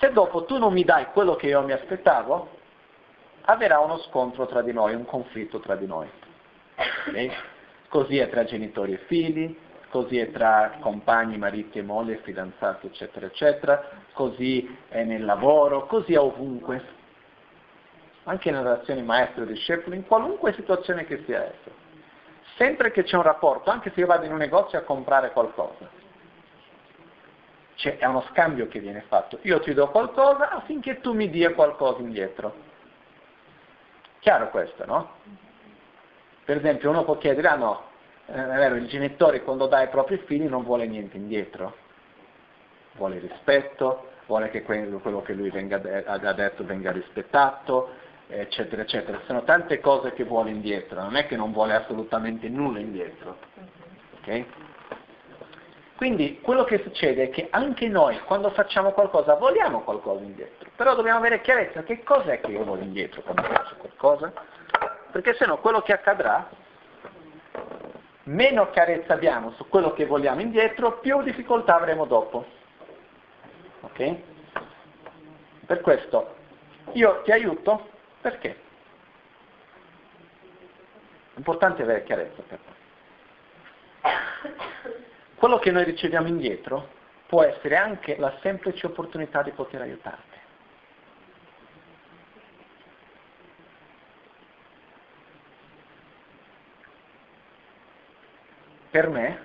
Se 0.00 0.12
dopo 0.12 0.44
tu 0.44 0.58
non 0.58 0.72
mi 0.72 0.84
dai 0.84 1.06
quello 1.06 1.34
che 1.34 1.48
io 1.48 1.62
mi 1.62 1.72
aspettavo, 1.72 2.56
avverrà 3.42 3.80
uno 3.80 3.98
scontro 3.98 4.46
tra 4.46 4.62
di 4.62 4.72
noi, 4.72 4.94
un 4.94 5.04
conflitto 5.04 5.58
tra 5.58 5.74
di 5.74 5.86
noi. 5.86 6.08
Okay? 7.08 7.32
Così 7.88 8.18
è 8.18 8.28
tra 8.28 8.44
genitori 8.44 8.92
e 8.92 8.98
figli, 9.06 9.58
così 9.88 10.18
è 10.18 10.30
tra 10.30 10.76
compagni, 10.80 11.36
mariti 11.36 11.78
e 11.78 11.82
moglie, 11.82 12.18
fidanzati, 12.18 12.86
eccetera, 12.86 13.26
eccetera, 13.26 13.88
così 14.12 14.76
è 14.88 15.02
nel 15.02 15.24
lavoro, 15.24 15.86
così 15.86 16.12
è 16.12 16.18
ovunque. 16.20 16.96
Anche 18.24 18.50
nelle 18.50 18.62
relazioni 18.62 19.02
maestro-discepolo, 19.02 19.96
in 19.96 20.06
qualunque 20.06 20.52
situazione 20.52 21.06
che 21.06 21.24
sia 21.24 21.44
essa. 21.44 21.70
Sempre 22.56 22.92
che 22.92 23.02
c'è 23.02 23.16
un 23.16 23.22
rapporto, 23.22 23.70
anche 23.70 23.90
se 23.94 24.00
io 24.00 24.06
vado 24.06 24.26
in 24.26 24.32
un 24.32 24.38
negozio 24.38 24.78
a 24.78 24.82
comprare 24.82 25.32
qualcosa, 25.32 25.88
cioè, 27.78 27.96
è 27.96 28.06
uno 28.06 28.24
scambio 28.30 28.66
che 28.66 28.80
viene 28.80 29.04
fatto. 29.06 29.38
Io 29.42 29.60
ti 29.60 29.72
do 29.72 29.88
qualcosa 29.90 30.50
affinché 30.50 31.00
tu 31.00 31.14
mi 31.14 31.30
dia 31.30 31.54
qualcosa 31.54 32.00
indietro. 32.00 32.52
Chiaro 34.18 34.50
questo, 34.50 34.84
no? 34.84 35.10
Per 36.44 36.56
esempio 36.56 36.90
uno 36.90 37.04
può 37.04 37.16
chiedere, 37.18 37.46
ah 37.46 37.54
no, 37.54 37.82
eh, 38.26 38.32
vero, 38.32 38.74
il 38.74 38.88
genitore 38.88 39.42
quando 39.42 39.68
dà 39.68 39.78
ai 39.78 39.88
propri 39.88 40.18
figli 40.26 40.48
non 40.48 40.64
vuole 40.64 40.88
niente 40.88 41.16
indietro, 41.16 41.76
vuole 42.96 43.20
rispetto, 43.20 44.10
vuole 44.26 44.50
che 44.50 44.62
quello 44.62 45.22
che 45.22 45.32
lui 45.32 45.50
venga, 45.50 45.80
ha 46.04 46.32
detto 46.32 46.64
venga 46.64 46.90
rispettato, 46.90 47.90
eccetera, 48.26 48.82
eccetera. 48.82 49.20
Sono 49.26 49.44
tante 49.44 49.78
cose 49.78 50.12
che 50.14 50.24
vuole 50.24 50.50
indietro, 50.50 51.00
non 51.00 51.14
è 51.14 51.28
che 51.28 51.36
non 51.36 51.52
vuole 51.52 51.74
assolutamente 51.74 52.48
nulla 52.48 52.80
indietro. 52.80 53.38
Okay? 54.20 54.46
Quindi 55.98 56.40
quello 56.40 56.62
che 56.62 56.78
succede 56.84 57.24
è 57.24 57.28
che 57.28 57.48
anche 57.50 57.88
noi 57.88 58.20
quando 58.20 58.50
facciamo 58.50 58.92
qualcosa 58.92 59.34
vogliamo 59.34 59.80
qualcosa 59.80 60.22
indietro, 60.22 60.70
però 60.76 60.94
dobbiamo 60.94 61.18
avere 61.18 61.40
chiarezza 61.40 61.82
che 61.82 62.04
cos'è 62.04 62.38
che 62.38 62.52
io 62.52 62.62
voglio 62.62 62.84
indietro 62.84 63.20
quando 63.22 63.42
faccio 63.42 63.74
qualcosa 63.78 64.32
perché 65.10 65.34
se 65.34 65.44
no 65.44 65.58
quello 65.58 65.82
che 65.82 65.92
accadrà, 65.92 66.48
meno 68.24 68.70
chiarezza 68.70 69.14
abbiamo 69.14 69.50
su 69.56 69.66
quello 69.68 69.92
che 69.92 70.06
vogliamo 70.06 70.40
indietro, 70.40 71.00
più 71.00 71.20
difficoltà 71.22 71.74
avremo 71.74 72.04
dopo. 72.04 72.46
Ok? 73.80 74.14
Per 75.66 75.80
questo 75.80 76.36
io 76.92 77.22
ti 77.22 77.32
aiuto 77.32 77.88
perché? 78.20 78.50
È 81.34 81.38
importante 81.38 81.82
avere 81.82 82.04
chiarezza 82.04 82.42
per 82.46 82.58
me. 82.64 82.76
Quello 85.38 85.58
che 85.58 85.70
noi 85.70 85.84
riceviamo 85.84 86.28
indietro 86.28 86.96
può 87.26 87.42
essere 87.42 87.76
anche 87.76 88.16
la 88.18 88.36
semplice 88.42 88.86
opportunità 88.86 89.42
di 89.42 89.52
poter 89.52 89.80
aiutarti. 89.80 90.28
per 98.90 99.08
me, 99.08 99.38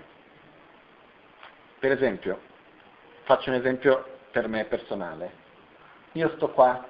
per 1.80 1.92
esempio, 1.92 2.40
faccio 3.24 3.50
un 3.50 3.58
esempio 3.58 4.04
per 4.32 4.48
me 4.48 4.66
personale. 4.66 5.42
Io 6.14 6.30
sto 6.36 6.50
qua 6.50 6.84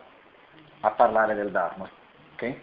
a 0.80 0.92
parlare 0.92 1.34
del 1.36 1.52
Dharma, 1.52 1.90
ok? 2.34 2.56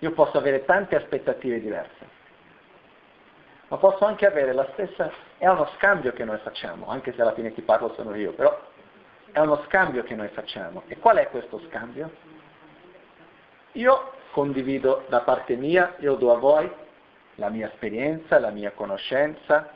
Io 0.00 0.12
posso 0.12 0.38
avere 0.38 0.64
tante 0.64 0.96
aspettative 0.96 1.60
diverse, 1.60 2.08
ma 3.70 3.76
posso 3.76 4.04
anche 4.04 4.26
avere 4.26 4.52
la 4.52 4.68
stessa, 4.72 5.12
è 5.38 5.46
uno 5.46 5.64
scambio 5.76 6.12
che 6.12 6.24
noi 6.24 6.38
facciamo, 6.38 6.88
anche 6.88 7.12
se 7.14 7.22
alla 7.22 7.34
fine 7.34 7.52
chi 7.52 7.62
parlo 7.62 7.94
sono 7.94 8.16
io, 8.16 8.32
però 8.32 8.68
è 9.30 9.38
uno 9.38 9.62
scambio 9.66 10.02
che 10.02 10.16
noi 10.16 10.26
facciamo. 10.30 10.82
E 10.88 10.98
qual 10.98 11.18
è 11.18 11.28
questo 11.28 11.60
scambio? 11.68 12.10
Io 13.72 14.12
condivido 14.32 15.04
da 15.08 15.20
parte 15.20 15.54
mia, 15.54 15.94
io 16.00 16.16
do 16.16 16.32
a 16.32 16.38
voi 16.38 16.68
la 17.36 17.48
mia 17.48 17.68
esperienza, 17.68 18.40
la 18.40 18.50
mia 18.50 18.72
conoscenza 18.72 19.70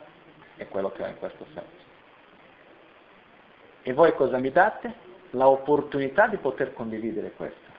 e 0.57 0.67
quello 0.67 0.91
che 0.91 1.01
ho 1.01 1.07
in 1.07 1.17
questo 1.17 1.45
senso. 1.53 1.83
E 3.81 3.93
voi 3.93 4.13
cosa 4.13 4.37
mi 4.39 4.51
date? 4.51 4.93
L'opportunità 5.29 6.27
di 6.27 6.35
poter 6.35 6.73
condividere 6.73 7.31
questo. 7.31 7.71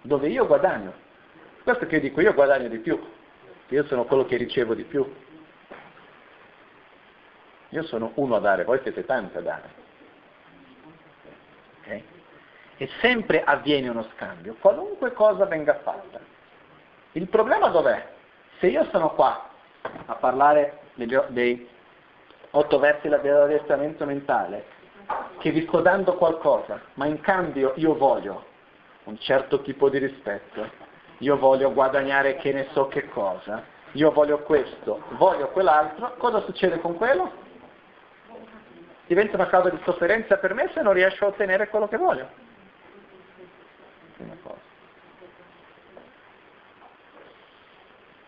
Dove 0.00 0.28
io 0.28 0.46
guadagno. 0.46 0.94
Questo 1.62 1.84
che 1.84 1.96
io 1.96 2.00
dico, 2.00 2.22
io 2.22 2.32
guadagno 2.32 2.68
di 2.68 2.78
più. 2.78 2.98
Io 3.74 3.84
sono 3.86 4.04
quello 4.04 4.24
che 4.24 4.36
ricevo 4.36 4.72
di 4.72 4.84
più. 4.84 5.04
Io 7.70 7.82
sono 7.82 8.12
uno 8.14 8.36
a 8.36 8.38
dare, 8.38 8.62
voi 8.62 8.78
siete 8.82 9.04
tanti 9.04 9.36
a 9.36 9.40
dare. 9.40 9.70
Okay? 11.80 12.04
E 12.76 12.88
sempre 13.00 13.42
avviene 13.42 13.88
uno 13.88 14.06
scambio, 14.14 14.54
qualunque 14.60 15.12
cosa 15.12 15.46
venga 15.46 15.80
fatta. 15.80 16.20
Il 17.12 17.26
problema 17.26 17.66
dov'è? 17.66 18.10
Se 18.60 18.68
io 18.68 18.84
sono 18.92 19.10
qua 19.14 19.50
a 20.06 20.14
parlare 20.14 20.82
degli, 20.94 21.16
dei 21.30 21.68
otto 22.50 22.78
versi 22.78 23.08
dell'addestramento 23.08 24.04
mentale, 24.04 24.66
che 25.38 25.50
vi 25.50 25.62
sto 25.66 25.80
dando 25.80 26.14
qualcosa, 26.14 26.80
ma 26.94 27.06
in 27.06 27.20
cambio 27.20 27.72
io 27.74 27.96
voglio 27.96 28.44
un 29.04 29.18
certo 29.18 29.62
tipo 29.62 29.90
di 29.90 29.98
rispetto, 29.98 30.83
io 31.18 31.36
voglio 31.36 31.72
guadagnare 31.72 32.36
che 32.36 32.52
ne 32.52 32.68
so 32.72 32.88
che 32.88 33.08
cosa, 33.08 33.62
io 33.92 34.10
voglio 34.10 34.40
questo, 34.40 35.02
voglio 35.10 35.48
quell'altro, 35.48 36.14
cosa 36.16 36.40
succede 36.40 36.80
con 36.80 36.96
quello? 36.96 37.30
Diventa 39.06 39.36
una 39.36 39.46
causa 39.46 39.70
di 39.70 39.80
sofferenza 39.84 40.38
per 40.38 40.54
me 40.54 40.70
se 40.74 40.82
non 40.82 40.92
riesco 40.92 41.24
a 41.24 41.28
ottenere 41.28 41.68
quello 41.68 41.88
che 41.88 41.96
voglio. 41.96 42.42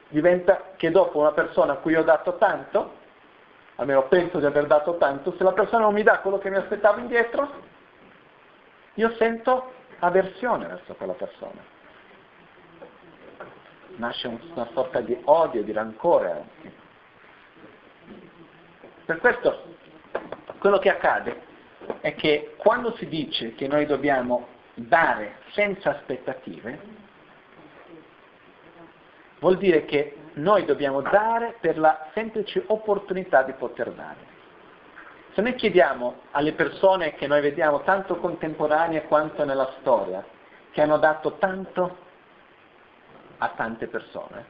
Diventa 0.09 0.73
che 0.77 0.91
dopo 0.91 1.19
una 1.19 1.33
persona 1.33 1.73
a 1.73 1.77
cui 1.77 1.97
ho 1.97 2.05
dato 2.05 2.37
tanto, 2.37 2.93
almeno 3.77 4.07
penso 4.07 4.39
di 4.39 4.47
aver 4.47 4.67
dato 4.67 4.97
tanto, 4.99 5.35
se 5.37 5.43
la 5.43 5.53
persona 5.53 5.85
non 5.85 5.95
mi 5.95 6.03
dà 6.03 6.21
quello 6.21 6.39
che 6.39 6.49
mi 6.49 6.57
aspettavo 6.57 7.01
indietro, 7.01 7.51
io 8.95 9.15
sento 9.17 9.73
avversione 9.99 10.67
verso 10.67 10.95
quella 10.95 11.15
persona. 11.15 11.75
Nasce 13.97 14.29
una 14.29 14.69
sorta 14.73 15.01
di 15.01 15.19
odio, 15.25 15.63
di 15.63 15.73
rancore 15.73 16.31
anche. 16.31 16.73
Per 19.05 19.19
questo 19.19 19.63
quello 20.59 20.79
che 20.79 20.91
accade 20.91 21.43
è 22.01 22.15
che 22.15 22.55
quando 22.57 22.95
si 22.97 23.07
dice 23.07 23.55
che 23.55 23.69
noi 23.69 23.87
dobbiamo 23.87 24.49
dare 24.75 25.37
senza 25.53 25.91
aspettative, 25.91 26.81
vuol 29.39 29.57
dire 29.57 29.85
che 29.85 30.17
noi 30.35 30.65
dobbiamo 30.65 31.01
dare 31.01 31.57
per 31.61 31.79
la 31.79 32.09
semplice 32.13 32.65
opportunità 32.67 33.43
di 33.43 33.53
poter 33.53 33.93
dare. 33.93 34.35
Se 35.33 35.41
noi 35.41 35.55
chiediamo 35.55 36.23
alle 36.33 36.53
persone 36.53 37.15
che 37.15 37.27
noi 37.27 37.41
vediamo 37.41 37.83
tanto 37.83 38.17
contemporanee 38.17 39.05
quanto 39.05 39.45
nella 39.45 39.75
storia, 39.81 40.25
che 40.71 40.83
hanno 40.83 40.99
dato 40.99 41.37
tanto 41.39 42.05
a 43.39 43.49
tante 43.57 43.87
persone, 43.87 44.45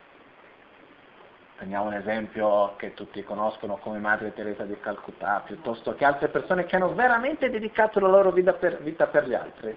prendiamo 1.56 1.86
un 1.86 1.94
esempio 1.94 2.74
che 2.76 2.94
tutti 2.94 3.22
conoscono 3.24 3.76
come 3.78 3.98
Madre 3.98 4.32
Teresa 4.34 4.64
di 4.64 4.78
Calcutta, 4.78 5.42
piuttosto 5.44 5.94
che 5.94 6.04
altre 6.04 6.28
persone 6.28 6.64
che 6.66 6.76
hanno 6.76 6.94
veramente 6.94 7.50
dedicato 7.50 7.98
la 7.98 8.08
loro 8.08 8.30
vita 8.30 8.52
per, 8.52 8.82
vita 8.82 9.06
per 9.06 9.26
gli 9.26 9.34
altri, 9.34 9.76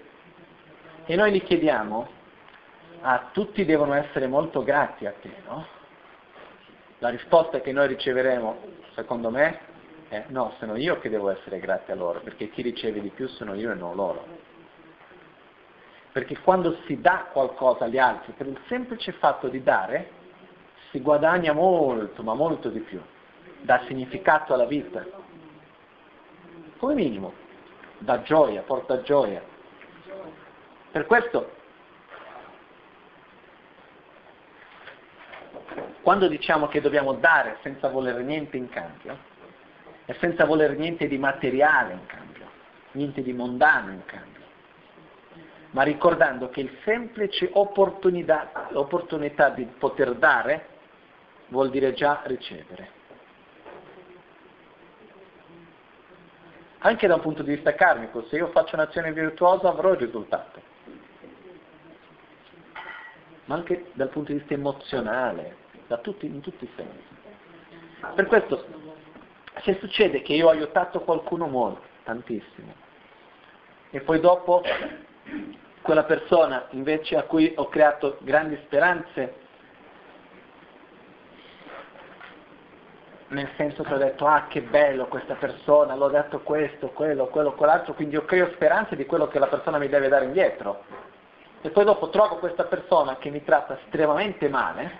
e 1.06 1.16
noi 1.16 1.32
gli 1.32 1.42
chiediamo, 1.42 2.08
ah, 3.00 3.28
tutti 3.32 3.64
devono 3.64 3.94
essere 3.94 4.26
molto 4.26 4.62
grati 4.62 5.06
a 5.06 5.12
te, 5.20 5.32
no? 5.46 5.66
La 6.98 7.08
risposta 7.08 7.60
che 7.60 7.72
noi 7.72 7.88
riceveremo, 7.88 8.58
secondo 8.94 9.30
me, 9.30 9.58
è 10.08 10.24
no, 10.28 10.54
sono 10.58 10.76
io 10.76 10.98
che 10.98 11.08
devo 11.08 11.30
essere 11.30 11.58
grato 11.58 11.92
a 11.92 11.94
loro, 11.94 12.20
perché 12.20 12.50
chi 12.50 12.62
riceve 12.62 13.00
di 13.00 13.08
più 13.08 13.26
sono 13.28 13.54
io 13.54 13.70
e 13.72 13.74
non 13.74 13.94
loro. 13.94 14.48
Perché 16.12 16.38
quando 16.40 16.76
si 16.86 17.00
dà 17.00 17.28
qualcosa 17.32 17.84
agli 17.84 17.98
altri, 17.98 18.32
per 18.32 18.46
il 18.46 18.58
semplice 18.66 19.12
fatto 19.12 19.48
di 19.48 19.62
dare, 19.62 20.10
si 20.90 21.00
guadagna 21.00 21.52
molto, 21.52 22.22
ma 22.22 22.34
molto 22.34 22.68
di 22.68 22.80
più, 22.80 23.00
dà 23.60 23.82
significato 23.86 24.52
alla 24.52 24.66
vita. 24.66 25.04
Come 26.78 26.94
minimo, 26.94 27.32
dà 27.98 28.22
gioia, 28.22 28.62
porta 28.62 29.02
gioia. 29.02 29.42
Per 30.90 31.06
questo, 31.06 31.52
quando 36.02 36.26
diciamo 36.26 36.66
che 36.66 36.80
dobbiamo 36.80 37.12
dare 37.12 37.58
senza 37.62 37.88
volere 37.88 38.22
niente 38.22 38.56
in 38.56 38.68
cambio, 38.68 39.16
e 40.06 40.14
senza 40.14 40.44
volere 40.44 40.74
niente 40.74 41.06
di 41.06 41.18
materiale 41.18 41.92
in 41.92 42.06
cambio, 42.06 42.50
niente 42.92 43.22
di 43.22 43.32
mondano 43.32 43.92
in 43.92 44.04
cambio, 44.06 44.39
ma 45.70 45.82
ricordando 45.82 46.48
che 46.48 46.60
il 46.60 46.78
semplice 46.84 47.48
opportunità, 47.52 48.68
opportunità 48.72 49.50
di 49.50 49.64
poter 49.64 50.14
dare 50.14 50.66
vuol 51.48 51.70
dire 51.70 51.92
già 51.92 52.20
ricevere. 52.24 52.98
Anche 56.78 57.06
da 57.06 57.14
un 57.16 57.20
punto 57.20 57.42
di 57.42 57.54
vista 57.54 57.74
karmico, 57.74 58.24
se 58.28 58.36
io 58.36 58.48
faccio 58.48 58.74
un'azione 58.74 59.12
virtuosa 59.12 59.68
avrò 59.68 59.92
il 59.92 59.98
risultato, 59.98 60.60
ma 63.44 63.54
anche 63.54 63.90
dal 63.92 64.08
punto 64.08 64.32
di 64.32 64.38
vista 64.38 64.54
emozionale, 64.54 65.56
tutti, 66.02 66.24
in 66.24 66.40
tutti 66.40 66.64
i 66.64 66.70
sensi. 66.76 67.18
Per 68.14 68.26
questo, 68.26 68.64
se 69.62 69.76
succede 69.78 70.22
che 70.22 70.32
io 70.32 70.46
ho 70.46 70.50
aiutato 70.50 71.00
qualcuno 71.00 71.46
molto, 71.48 71.82
tantissimo, 72.04 72.72
e 73.90 74.00
poi 74.00 74.20
dopo 74.20 74.62
quella 75.82 76.04
persona 76.04 76.66
invece 76.70 77.16
a 77.16 77.22
cui 77.22 77.52
ho 77.56 77.68
creato 77.68 78.18
grandi 78.20 78.58
speranze 78.64 79.40
nel 83.30 83.48
senso 83.56 83.82
che 83.82 83.94
ho 83.94 83.98
detto 83.98 84.26
ah 84.26 84.46
che 84.48 84.60
bello 84.60 85.06
questa 85.06 85.34
persona, 85.34 85.94
l'ho 85.94 86.08
dato 86.08 86.40
questo, 86.40 86.88
quello, 86.88 87.26
quello, 87.26 87.52
quell'altro, 87.52 87.94
quindi 87.94 88.14
io 88.14 88.24
creo 88.24 88.50
speranze 88.54 88.96
di 88.96 89.06
quello 89.06 89.28
che 89.28 89.38
la 89.38 89.46
persona 89.46 89.78
mi 89.78 89.88
deve 89.88 90.08
dare 90.08 90.24
indietro. 90.24 90.84
E 91.60 91.70
poi 91.70 91.84
dopo 91.84 92.08
trovo 92.08 92.36
questa 92.36 92.64
persona 92.64 93.16
che 93.18 93.30
mi 93.30 93.44
tratta 93.44 93.78
estremamente 93.78 94.48
male, 94.48 94.90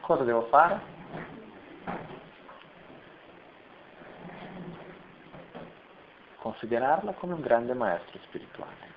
cosa 0.00 0.24
devo 0.24 0.42
fare? 0.50 0.96
Considerarla 6.40 7.12
come 7.12 7.34
un 7.34 7.40
grande 7.40 7.74
maestro 7.74 8.18
spirituale. 8.24 8.96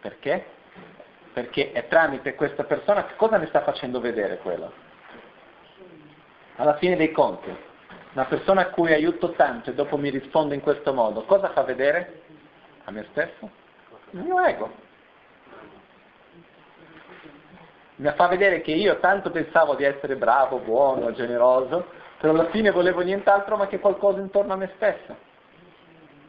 Perché? 0.00 0.62
perché 1.34 1.72
è 1.72 1.88
tramite 1.88 2.36
questa 2.36 2.62
persona 2.62 3.06
che 3.06 3.16
cosa 3.16 3.38
mi 3.38 3.46
sta 3.48 3.62
facendo 3.62 4.00
vedere 4.00 4.38
quello? 4.38 4.72
Alla 6.56 6.76
fine 6.76 6.94
dei 6.94 7.10
conti, 7.10 7.52
una 8.12 8.24
persona 8.26 8.60
a 8.60 8.66
cui 8.68 8.92
aiuto 8.92 9.32
tanto 9.32 9.70
e 9.70 9.74
dopo 9.74 9.96
mi 9.96 10.10
risponde 10.10 10.54
in 10.54 10.60
questo 10.60 10.94
modo, 10.94 11.24
cosa 11.24 11.50
fa 11.50 11.62
vedere? 11.64 12.22
A 12.84 12.92
me 12.92 13.04
stesso? 13.10 13.50
Il 14.10 14.20
mio 14.20 14.44
ego. 14.44 14.82
Mi 17.96 18.12
fa 18.14 18.28
vedere 18.28 18.60
che 18.60 18.70
io 18.70 19.00
tanto 19.00 19.32
pensavo 19.32 19.74
di 19.74 19.82
essere 19.82 20.14
bravo, 20.14 20.58
buono, 20.58 21.12
generoso, 21.12 21.88
però 22.18 22.32
alla 22.32 22.50
fine 22.50 22.70
volevo 22.70 23.00
nient'altro 23.00 23.56
ma 23.56 23.66
che 23.66 23.80
qualcosa 23.80 24.20
intorno 24.20 24.52
a 24.52 24.56
me 24.56 24.72
stesso. 24.76 25.32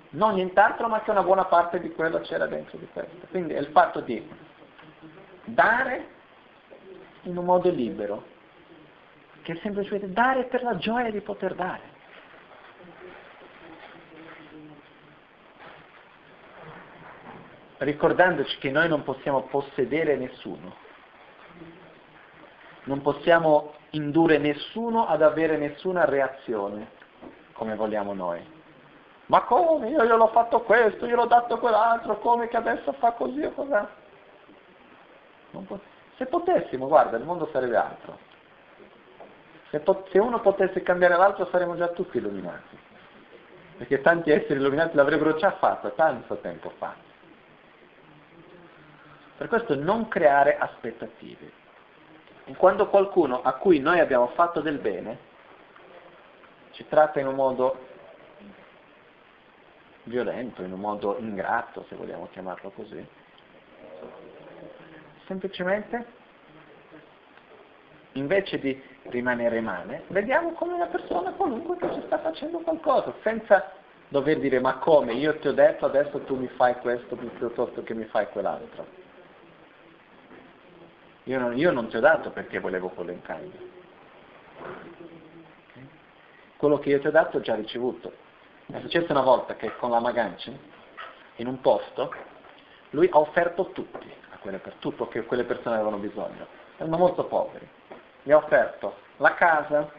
Non 0.09 0.35
nient'altro 0.35 0.87
ma 0.87 1.01
che 1.01 1.11
una 1.11 1.23
buona 1.23 1.45
parte 1.45 1.79
di 1.79 1.91
quello 1.91 2.19
c'era 2.19 2.47
dentro 2.47 2.77
di 2.77 2.87
questo. 2.91 3.27
Quindi 3.29 3.53
è 3.53 3.59
il 3.59 3.67
fatto 3.67 3.99
di 3.99 4.27
dare 5.43 6.07
in 7.23 7.37
un 7.37 7.45
modo 7.45 7.69
libero, 7.69 8.23
che 9.41 9.53
è 9.53 9.59
semplicemente 9.61 10.11
dare 10.11 10.45
per 10.45 10.63
la 10.63 10.77
gioia 10.77 11.11
di 11.11 11.21
poter 11.21 11.55
dare. 11.55 11.93
Ricordandoci 17.77 18.57
che 18.57 18.71
noi 18.71 18.87
non 18.87 19.03
possiamo 19.03 19.43
possedere 19.43 20.15
nessuno, 20.15 20.75
non 22.85 23.01
possiamo 23.01 23.73
indurre 23.91 24.37
nessuno 24.37 25.07
ad 25.07 25.21
avere 25.21 25.57
nessuna 25.57 26.05
reazione 26.05 27.03
come 27.53 27.75
vogliamo 27.75 28.13
noi. 28.13 28.53
Ma 29.27 29.41
come? 29.41 29.89
Io 29.89 30.05
gliel'ho 30.05 30.27
fatto 30.27 30.61
questo, 30.61 31.05
io 31.05 31.15
l'ho 31.15 31.25
dato 31.25 31.57
quell'altro, 31.57 32.19
come 32.19 32.47
che 32.47 32.57
adesso 32.57 32.91
fa 32.93 33.11
così 33.11 33.41
o 33.43 33.51
cos'è? 33.51 33.85
Se 36.17 36.25
potessimo, 36.27 36.87
guarda, 36.87 37.17
il 37.17 37.23
mondo 37.23 37.49
sarebbe 37.51 37.75
altro. 37.75 38.19
Se, 39.69 39.79
pot- 39.79 40.09
se 40.11 40.19
uno 40.19 40.39
potesse 40.41 40.83
cambiare 40.83 41.15
l'altro 41.15 41.47
saremmo 41.47 41.75
già 41.75 41.87
tutti 41.87 42.17
illuminati. 42.17 42.77
Perché 43.77 44.01
tanti 44.01 44.31
esseri 44.31 44.59
illuminati 44.59 44.95
l'avrebbero 44.95 45.35
già 45.35 45.51
fatto 45.53 45.91
tanto 45.93 46.37
tempo 46.37 46.71
fa. 46.77 46.93
Per 49.37 49.47
questo 49.47 49.75
non 49.75 50.07
creare 50.07 50.57
aspettative. 50.57 51.63
Quando 52.53 52.87
qualcuno 52.87 53.41
a 53.41 53.53
cui 53.53 53.79
noi 53.79 53.99
abbiamo 53.99 54.27
fatto 54.27 54.61
del 54.61 54.77
bene 54.77 55.17
ci 56.71 56.85
tratta 56.87 57.19
in 57.19 57.27
un 57.27 57.35
modo 57.35 57.77
violento, 60.03 60.61
in 60.61 60.71
un 60.71 60.79
modo 60.79 61.17
ingrato, 61.17 61.85
se 61.89 61.95
vogliamo 61.95 62.27
chiamarlo 62.31 62.69
così, 62.71 63.05
semplicemente 65.25 66.05
invece 68.13 68.59
di 68.59 68.81
rimanere 69.03 69.59
male, 69.61 70.03
vediamo 70.07 70.51
come 70.51 70.73
una 70.73 70.87
persona 70.87 71.31
qualunque 71.31 71.77
che 71.77 71.93
ci 71.93 72.01
sta 72.05 72.19
facendo 72.19 72.59
qualcosa, 72.59 73.13
senza 73.23 73.71
dover 74.07 74.39
dire 74.39 74.59
ma 74.59 74.77
come, 74.77 75.13
io 75.13 75.37
ti 75.39 75.47
ho 75.47 75.53
detto 75.53 75.85
adesso 75.85 76.19
tu 76.21 76.35
mi 76.35 76.47
fai 76.49 76.75
questo 76.75 77.15
piuttosto 77.15 77.83
che 77.83 77.93
mi 77.93 78.05
fai 78.05 78.27
quell'altro. 78.29 79.04
Io 81.25 81.39
non, 81.39 81.57
io 81.57 81.71
non 81.71 81.87
ti 81.87 81.97
ho 81.97 81.99
dato 81.99 82.29
perché 82.29 82.59
volevo 82.59 82.89
quello 82.89 83.11
in 83.11 83.21
cambio. 83.21 83.59
Quello 86.55 86.77
che 86.77 86.89
io 86.89 86.99
ti 86.99 87.07
ho 87.07 87.11
dato 87.11 87.37
ho 87.37 87.41
già 87.41 87.55
ricevuto. 87.55 88.13
È 88.67 88.79
successo 88.79 89.11
una 89.11 89.21
volta 89.21 89.55
che 89.55 89.75
con 89.77 89.89
la 89.89 89.99
Maganci, 89.99 90.55
in 91.37 91.47
un 91.47 91.59
posto, 91.61 92.13
lui 92.91 93.09
ha 93.11 93.17
offerto 93.17 93.71
tutti, 93.71 94.11
quelle 94.39 94.59
per 94.59 94.73
tutto 94.75 95.07
che 95.07 95.25
quelle 95.25 95.45
persone 95.45 95.75
avevano 95.75 95.97
bisogno. 95.97 96.45
Erano 96.77 96.97
molto 96.97 97.25
poveri. 97.25 97.67
Gli 98.21 98.31
ha 98.31 98.37
offerto 98.37 98.97
la 99.17 99.33
casa, 99.33 99.91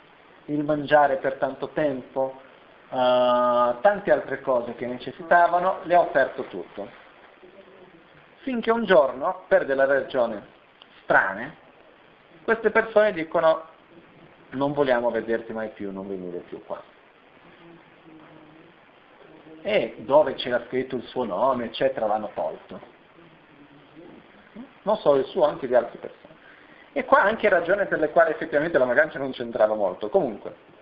il 0.45 0.62
mangiare 0.62 1.16
per 1.16 1.39
tanto 1.39 1.70
tempo, 1.70 2.41
uh, 2.89 3.81
tante 3.81 4.12
altre 4.12 4.41
cose 4.43 4.77
che 4.77 4.87
necessitavano, 4.87 5.81
le 5.83 5.95
ha 5.97 6.01
offerto 6.01 6.45
tutto. 6.45 6.89
Finché 8.43 8.70
un 8.70 8.85
giorno, 8.85 9.43
per 9.49 9.66
delle 9.66 9.87
ragioni 9.87 10.55
strane, 11.07 11.57
queste 12.42 12.70
persone 12.70 13.12
dicono 13.14 13.64
non 14.50 14.74
vogliamo 14.74 15.11
vederti 15.11 15.54
mai 15.54 15.70
più, 15.70 15.90
non 15.90 16.07
venire 16.07 16.40
più 16.40 16.62
qua. 16.64 16.82
E 19.62 19.94
dove 19.98 20.34
c'era 20.34 20.62
scritto 20.66 20.96
il 20.96 21.02
suo 21.04 21.24
nome, 21.24 21.64
eccetera, 21.64 22.07
l'hanno 22.07 22.30
tolto 22.34 22.94
non 24.86 24.96
solo 24.98 25.18
il 25.18 25.26
suo, 25.26 25.44
anche 25.44 25.66
di 25.66 25.74
altre 25.74 25.98
persone. 25.98 26.34
E 26.92 27.04
qua 27.04 27.22
anche 27.22 27.48
ragione 27.48 27.86
per 27.86 27.98
le 27.98 28.11
quali 28.11 28.30
effettivamente 28.30 28.78
la 28.78 28.86
magancia 28.86 29.18
non 29.18 29.32
c'entrava 29.32 29.74
molto. 29.74 30.09
Comunque, 30.09 30.74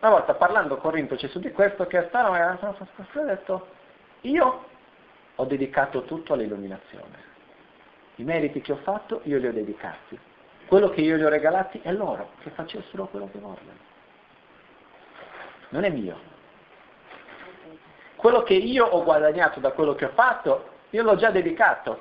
Una 0.00 0.10
volta 0.10 0.34
parlando 0.34 0.78
con 0.78 0.92
Rinpoche 0.92 1.28
su 1.28 1.38
di 1.38 1.52
questo, 1.52 1.86
che 1.86 2.06
stava, 2.08 2.58
ha 2.58 3.24
detto, 3.24 3.66
io 4.22 4.64
ho 5.34 5.44
dedicato 5.44 6.02
tutto 6.04 6.32
all'illuminazione. 6.32 7.28
I 8.20 8.24
meriti 8.24 8.60
che 8.60 8.72
ho 8.72 8.76
fatto 8.76 9.22
io 9.24 9.38
li 9.38 9.46
ho 9.46 9.52
dedicati. 9.52 10.18
Quello 10.66 10.90
che 10.90 11.00
io 11.00 11.16
gli 11.16 11.22
ho 11.22 11.30
regalati 11.30 11.80
è 11.82 11.90
loro, 11.90 12.32
che 12.42 12.50
facessero 12.50 13.06
quello 13.06 13.30
che 13.32 13.38
vogliono. 13.38 13.78
Non 15.70 15.84
è 15.84 15.88
mio. 15.88 16.18
Quello 18.16 18.42
che 18.42 18.52
io 18.52 18.84
ho 18.84 19.02
guadagnato 19.04 19.58
da 19.58 19.72
quello 19.72 19.94
che 19.94 20.04
ho 20.04 20.10
fatto, 20.10 20.68
io 20.90 21.02
l'ho 21.02 21.16
già 21.16 21.30
dedicato, 21.30 21.98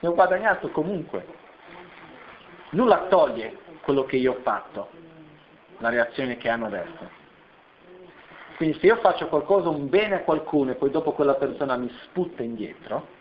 ne 0.00 0.08
ho 0.08 0.14
guadagnato 0.14 0.70
comunque. 0.70 1.24
Nulla 2.70 3.06
toglie 3.08 3.58
quello 3.82 4.04
che 4.04 4.16
io 4.16 4.32
ho 4.32 4.40
fatto, 4.42 4.90
la 5.78 5.90
reazione 5.90 6.36
che 6.36 6.48
hanno 6.48 6.66
adesso. 6.66 7.18
Quindi 8.56 8.76
se 8.80 8.86
io 8.86 8.96
faccio 8.96 9.28
qualcosa, 9.28 9.68
un 9.68 9.88
bene 9.88 10.16
a 10.16 10.20
qualcuno 10.22 10.72
e 10.72 10.74
poi 10.74 10.90
dopo 10.90 11.12
quella 11.12 11.34
persona 11.34 11.76
mi 11.76 11.88
sputta 12.02 12.42
indietro, 12.42 13.18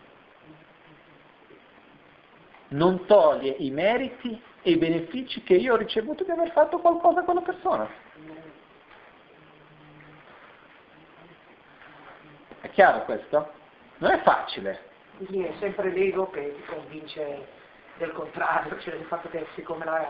non 2.69 3.05
toglie 3.05 3.55
i 3.59 3.71
meriti 3.71 4.41
e 4.61 4.71
i 4.71 4.77
benefici 4.77 5.41
che 5.43 5.55
io 5.55 5.73
ho 5.73 5.77
ricevuto 5.77 6.23
di 6.23 6.31
aver 6.31 6.51
fatto 6.51 6.79
qualcosa 6.79 7.21
a 7.21 7.23
quella 7.23 7.41
persona. 7.41 7.87
È 12.61 12.69
chiaro 12.71 13.05
questo? 13.05 13.51
Non 13.97 14.11
è 14.11 14.21
facile. 14.21 14.87
Quindi 15.17 15.45
è 15.45 15.53
sempre 15.59 15.91
l'ego 15.91 16.29
che 16.29 16.55
ti 16.55 16.73
convince 16.73 17.47
del 17.97 18.11
contrario, 18.13 18.79
cioè 18.79 18.95
del 18.95 19.05
fatto 19.05 19.29
che 19.29 19.45
siccome 19.55 19.85
la 19.85 20.07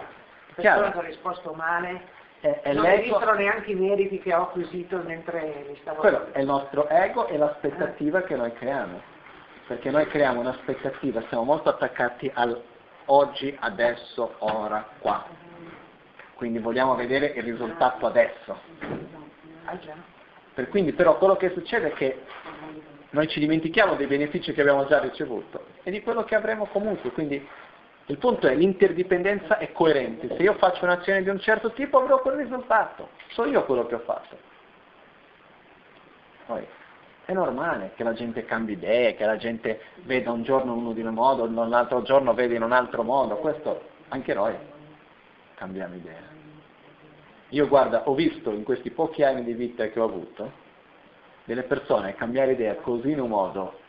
persona 0.53 0.91
che 0.91 0.97
ha 0.97 1.01
risposto 1.01 1.53
male 1.53 2.17
è, 2.41 2.59
è 2.61 2.73
non 2.73 2.85
esistono 2.85 3.33
neanche 3.33 3.71
i 3.71 3.75
meriti 3.75 4.19
che 4.19 4.33
ho 4.33 4.43
acquisito 4.43 4.97
mentre 4.97 5.65
mi 5.67 5.77
stavo... 5.81 5.99
Quello 5.99 6.31
è 6.31 6.39
il 6.39 6.45
nostro 6.45 6.87
ego 6.87 7.27
e 7.27 7.37
l'aspettativa 7.37 8.21
che 8.21 8.35
noi 8.35 8.53
creiamo 8.53 9.08
perché 9.69 9.91
noi 9.91 10.07
creiamo 10.07 10.39
un'aspettativa, 10.39 11.21
siamo 11.27 11.43
molto 11.43 11.69
attaccati 11.69 12.31
al 12.33 12.59
oggi, 13.05 13.55
adesso, 13.59 14.33
ora, 14.39 14.83
qua. 14.97 15.27
Quindi 16.33 16.57
vogliamo 16.57 16.95
vedere 16.95 17.27
il 17.35 17.43
risultato 17.43 18.07
adesso. 18.07 18.57
Per 20.55 20.69
quindi 20.69 20.93
però 20.93 21.19
quello 21.19 21.35
che 21.35 21.51
succede 21.51 21.89
è 21.89 21.93
che 21.93 22.23
noi 23.11 23.27
ci 23.27 23.39
dimentichiamo 23.39 23.93
dei 23.93 24.07
benefici 24.07 24.53
che 24.53 24.61
abbiamo 24.61 24.87
già 24.87 24.97
ricevuto 25.01 25.65
e 25.83 25.91
di 25.91 26.01
quello 26.01 26.23
che 26.23 26.33
avremo 26.33 26.65
comunque. 26.65 27.11
Quindi 27.11 27.47
il 28.07 28.17
punto 28.17 28.47
è 28.47 28.55
l'interdipendenza 28.55 29.59
è 29.59 29.71
coerente. 29.71 30.35
Se 30.35 30.41
io 30.41 30.55
faccio 30.55 30.83
un'azione 30.83 31.21
di 31.21 31.29
un 31.29 31.39
certo 31.39 31.73
tipo 31.73 31.99
avrò 31.99 32.19
quel 32.21 32.37
risultato. 32.37 33.09
So 33.33 33.45
io 33.45 33.63
quello 33.65 33.85
che 33.85 33.93
ho 33.93 33.99
fatto. 33.99 34.35
Poi, 36.47 36.65
è 37.29 37.33
normale 37.33 37.91
che 37.95 38.03
la 38.03 38.13
gente 38.13 38.43
cambi 38.43 38.71
idee, 38.71 39.13
che 39.13 39.23
la 39.23 39.37
gente 39.37 39.81
veda 39.97 40.31
un 40.31 40.41
giorno 40.41 40.73
uno 40.73 40.93
di 40.93 41.01
un 41.01 41.13
modo, 41.13 41.43
un 41.43 41.73
altro 41.73 42.01
giorno 42.01 42.33
vede 42.33 42.55
in 42.55 42.63
un 42.63 42.71
altro 42.71 43.03
modo, 43.03 43.35
questo 43.35 43.87
anche 44.07 44.33
noi 44.33 44.55
cambiamo 45.53 45.93
idea. 45.93 46.23
Io 47.49 47.67
guarda, 47.67 48.09
ho 48.09 48.15
visto 48.15 48.49
in 48.49 48.63
questi 48.63 48.89
pochi 48.89 49.21
anni 49.21 49.43
di 49.43 49.53
vita 49.53 49.87
che 49.89 49.99
ho 49.99 50.05
avuto 50.05 50.51
delle 51.43 51.61
persone 51.61 52.15
cambiare 52.15 52.53
idea 52.53 52.73
così 52.77 53.11
in 53.11 53.19
un 53.19 53.29
modo 53.29 53.79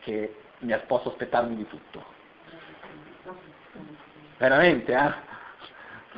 che 0.00 0.34
mi 0.60 0.74
posso 0.86 1.10
aspettarmi 1.10 1.56
di 1.56 1.68
tutto. 1.68 2.02
Veramente, 4.38 4.94
eh? 4.94 5.36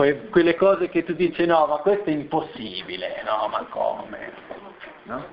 Poi 0.01 0.31
quelle 0.31 0.55
cose 0.55 0.89
che 0.89 1.05
tu 1.05 1.13
dici 1.13 1.45
no, 1.45 1.67
ma 1.67 1.77
questo 1.77 2.09
è 2.09 2.13
impossibile, 2.15 3.23
no, 3.23 3.49
ma 3.49 3.67
come? 3.69 4.33
No? 5.03 5.27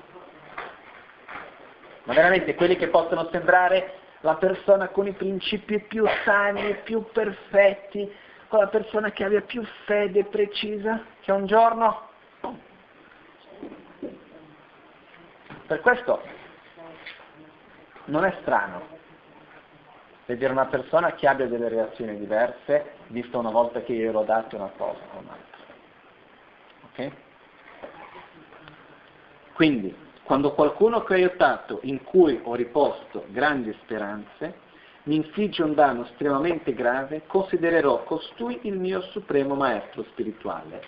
Ma 2.02 2.12
veramente 2.12 2.54
quelli 2.54 2.76
che 2.76 2.88
possono 2.88 3.30
sembrare 3.32 3.94
la 4.20 4.34
persona 4.34 4.88
con 4.88 5.06
i 5.06 5.12
principi 5.12 5.80
più 5.80 6.04
sani, 6.22 6.74
più 6.84 7.02
perfetti, 7.12 8.14
quella 8.48 8.66
persona 8.66 9.10
che 9.10 9.24
abbia 9.24 9.40
più 9.40 9.64
fede 9.86 10.24
precisa, 10.24 11.02
che 11.22 11.32
un 11.32 11.46
giorno... 11.46 12.10
Per 15.66 15.80
questo 15.80 16.22
non 18.04 18.26
è 18.26 18.36
strano 18.42 18.97
vedere 20.28 20.52
una 20.52 20.66
persona 20.66 21.14
che 21.14 21.26
abbia 21.26 21.46
delle 21.46 21.70
reazioni 21.70 22.18
diverse, 22.18 22.96
visto 23.06 23.38
una 23.38 23.50
volta 23.50 23.80
che 23.80 23.94
io 23.94 24.10
ero 24.10 24.24
dato 24.24 24.56
una 24.56 24.70
cosa 24.76 25.00
o 25.14 25.20
un'altra. 25.20 25.56
Ok? 26.90 27.12
Quindi, 29.54 29.96
quando 30.24 30.52
qualcuno 30.52 31.02
che 31.02 31.14
ho 31.14 31.16
aiutato, 31.16 31.78
in 31.84 32.04
cui 32.04 32.38
ho 32.42 32.54
riposto 32.54 33.24
grandi 33.28 33.72
speranze, 33.82 34.66
mi 35.04 35.16
infligge 35.16 35.62
un 35.62 35.72
danno 35.72 36.04
estremamente 36.04 36.74
grave, 36.74 37.22
considererò 37.26 38.04
costui 38.04 38.60
il 38.64 38.78
mio 38.78 39.00
supremo 39.00 39.54
maestro 39.54 40.02
spirituale. 40.10 40.82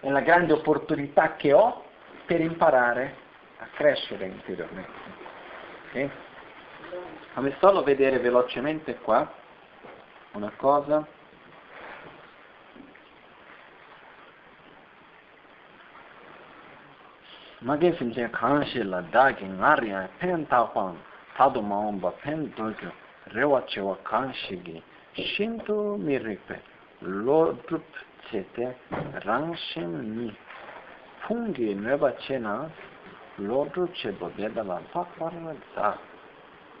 È 0.00 0.08
la 0.08 0.22
grande 0.22 0.54
opportunità 0.54 1.36
che 1.36 1.52
ho 1.52 1.84
per 2.24 2.40
imparare 2.40 3.14
a 3.58 3.66
crescere 3.74 4.24
interiormente. 4.24 4.92
Okay? 5.88 6.10
Fammi 7.34 7.52
solo 7.58 7.82
vedere 7.82 8.18
velocemente 8.20 8.96
qua 8.98 9.28
una 10.32 10.52
cosa. 10.56 11.04
mage 17.64 17.94
simche 17.96 18.28
khanshi 18.30 18.82
la 18.82 19.00
dagi 19.00 19.46
ngariya 19.46 20.08
pen 20.18 20.46
takwaan 20.46 20.96
tado 21.36 21.62
maomba 21.62 22.10
pen 22.22 22.52
dogyo 22.54 22.92
rewa 23.32 23.62
chewa 23.66 23.96
khanshi 24.02 24.60
gi 24.62 24.82
shinto 25.14 25.96
mirikpe 25.96 26.60
lo 27.00 27.52
drup 27.66 27.88
chete 28.28 28.76
rangshim 29.24 29.92
ni. 30.16 30.36
Fungi 31.24 31.74
nweba 31.74 32.12
che 32.12 32.38
na 32.38 32.68
lo 33.36 33.64
drup 33.72 33.92
chebo 33.94 34.30
bedala 34.36 34.80
pakwarwa 34.92 35.56
za 35.74 35.96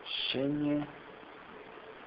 shenye 0.04 0.86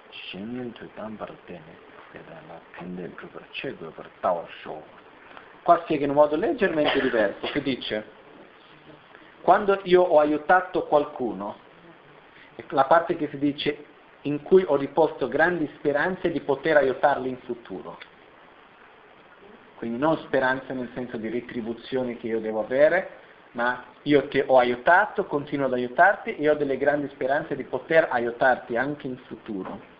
shenye 0.10 0.72
tu 0.74 0.90
tambar 0.96 1.32
tene 1.46 1.86
bedala 2.12 2.62
pende 2.78 3.10
drupa 3.16 3.40
che 3.52 3.76
gobar 3.76 4.10
tawar 4.20 4.50
sho 4.62 4.84
qua 5.64 5.80
spiega 5.84 6.04
in 6.04 6.12
un 6.12 6.16
modo 6.16 6.36
leggermente 6.36 7.02
diverso 7.02 7.48
che 7.52 7.62
dice 7.62 8.16
quando 9.48 9.80
io 9.84 10.02
ho 10.02 10.20
aiutato 10.20 10.88
qualcuno, 10.88 11.56
la 12.72 12.84
parte 12.84 13.16
che 13.16 13.30
si 13.30 13.38
dice 13.38 13.86
in 14.24 14.44
cui 14.44 14.62
ho 14.68 14.76
riposto 14.76 15.30
grandi 15.30 15.72
speranze 15.78 16.30
di 16.32 16.42
poter 16.42 16.76
aiutarli 16.76 17.30
in 17.30 17.38
futuro. 17.38 17.98
Quindi 19.78 20.00
non 20.00 20.18
speranze 20.18 20.74
nel 20.74 20.92
senso 20.94 21.16
di 21.16 21.30
retribuzione 21.30 22.18
che 22.18 22.28
io 22.28 22.42
devo 22.42 22.60
avere, 22.60 23.20
ma 23.58 23.84
io 24.04 24.28
ti 24.28 24.42
ho 24.46 24.60
aiutato, 24.60 25.26
continuo 25.26 25.66
ad 25.66 25.74
aiutarti 25.74 26.36
e 26.36 26.48
ho 26.48 26.54
delle 26.54 26.78
grandi 26.78 27.10
speranze 27.10 27.56
di 27.56 27.64
poter 27.64 28.08
aiutarti 28.12 28.78
anche 28.78 29.08
in 29.08 29.18
futuro. 29.26 29.96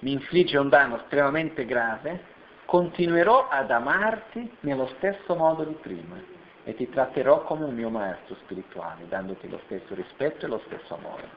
Mi 0.00 0.12
infligge 0.12 0.58
un 0.58 0.68
danno 0.68 0.98
estremamente 0.98 1.64
grave, 1.64 2.34
continuerò 2.66 3.48
ad 3.48 3.70
amarti 3.70 4.58
nello 4.60 4.86
stesso 4.98 5.34
modo 5.34 5.64
di 5.64 5.72
prima 5.80 6.16
e 6.62 6.74
ti 6.74 6.90
tratterò 6.90 7.42
come 7.44 7.64
un 7.64 7.74
mio 7.74 7.88
maestro 7.88 8.34
spirituale, 8.42 9.08
dandoti 9.08 9.48
lo 9.48 9.60
stesso 9.64 9.94
rispetto 9.94 10.44
e 10.44 10.48
lo 10.48 10.60
stesso 10.66 10.94
amore. 10.94 11.28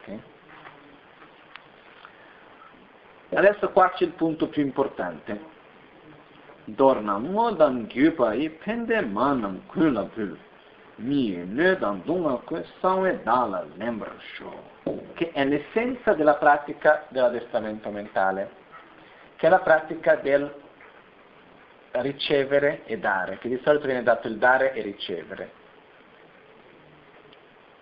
Okay? 0.00 0.22
Adesso 3.34 3.70
qua 3.70 3.90
c'è 3.90 4.02
il 4.02 4.12
punto 4.12 4.48
più 4.48 4.62
importante. 4.62 5.54
Dorna 6.68 7.20
gyupa 7.86 8.34
i 8.34 8.50
pende 8.50 9.00
manam 9.00 9.62
kula 9.68 10.02
pul. 10.02 10.36
Mi 10.96 11.36
nedan 11.36 12.02
dunga 12.04 12.40
kwe 12.44 12.64
sanwe 12.80 13.22
dala 13.22 13.64
lembra 13.76 14.12
sho. 14.34 14.52
Che 15.14 15.30
è 15.30 15.44
l'essenza 15.44 16.14
della 16.14 16.34
pratica 16.34 17.06
dell'addestramento 17.08 17.90
mentale, 17.90 18.50
che 19.36 19.46
è 19.46 19.50
la 19.50 19.60
pratica 19.60 20.16
del 20.16 20.52
ricevere 21.92 22.84
e 22.86 22.98
dare, 22.98 23.38
che 23.38 23.48
di 23.48 23.60
solito 23.62 23.86
viene 23.86 24.02
dato 24.02 24.26
il 24.26 24.36
dare 24.36 24.72
e 24.72 24.82
ricevere. 24.82 25.50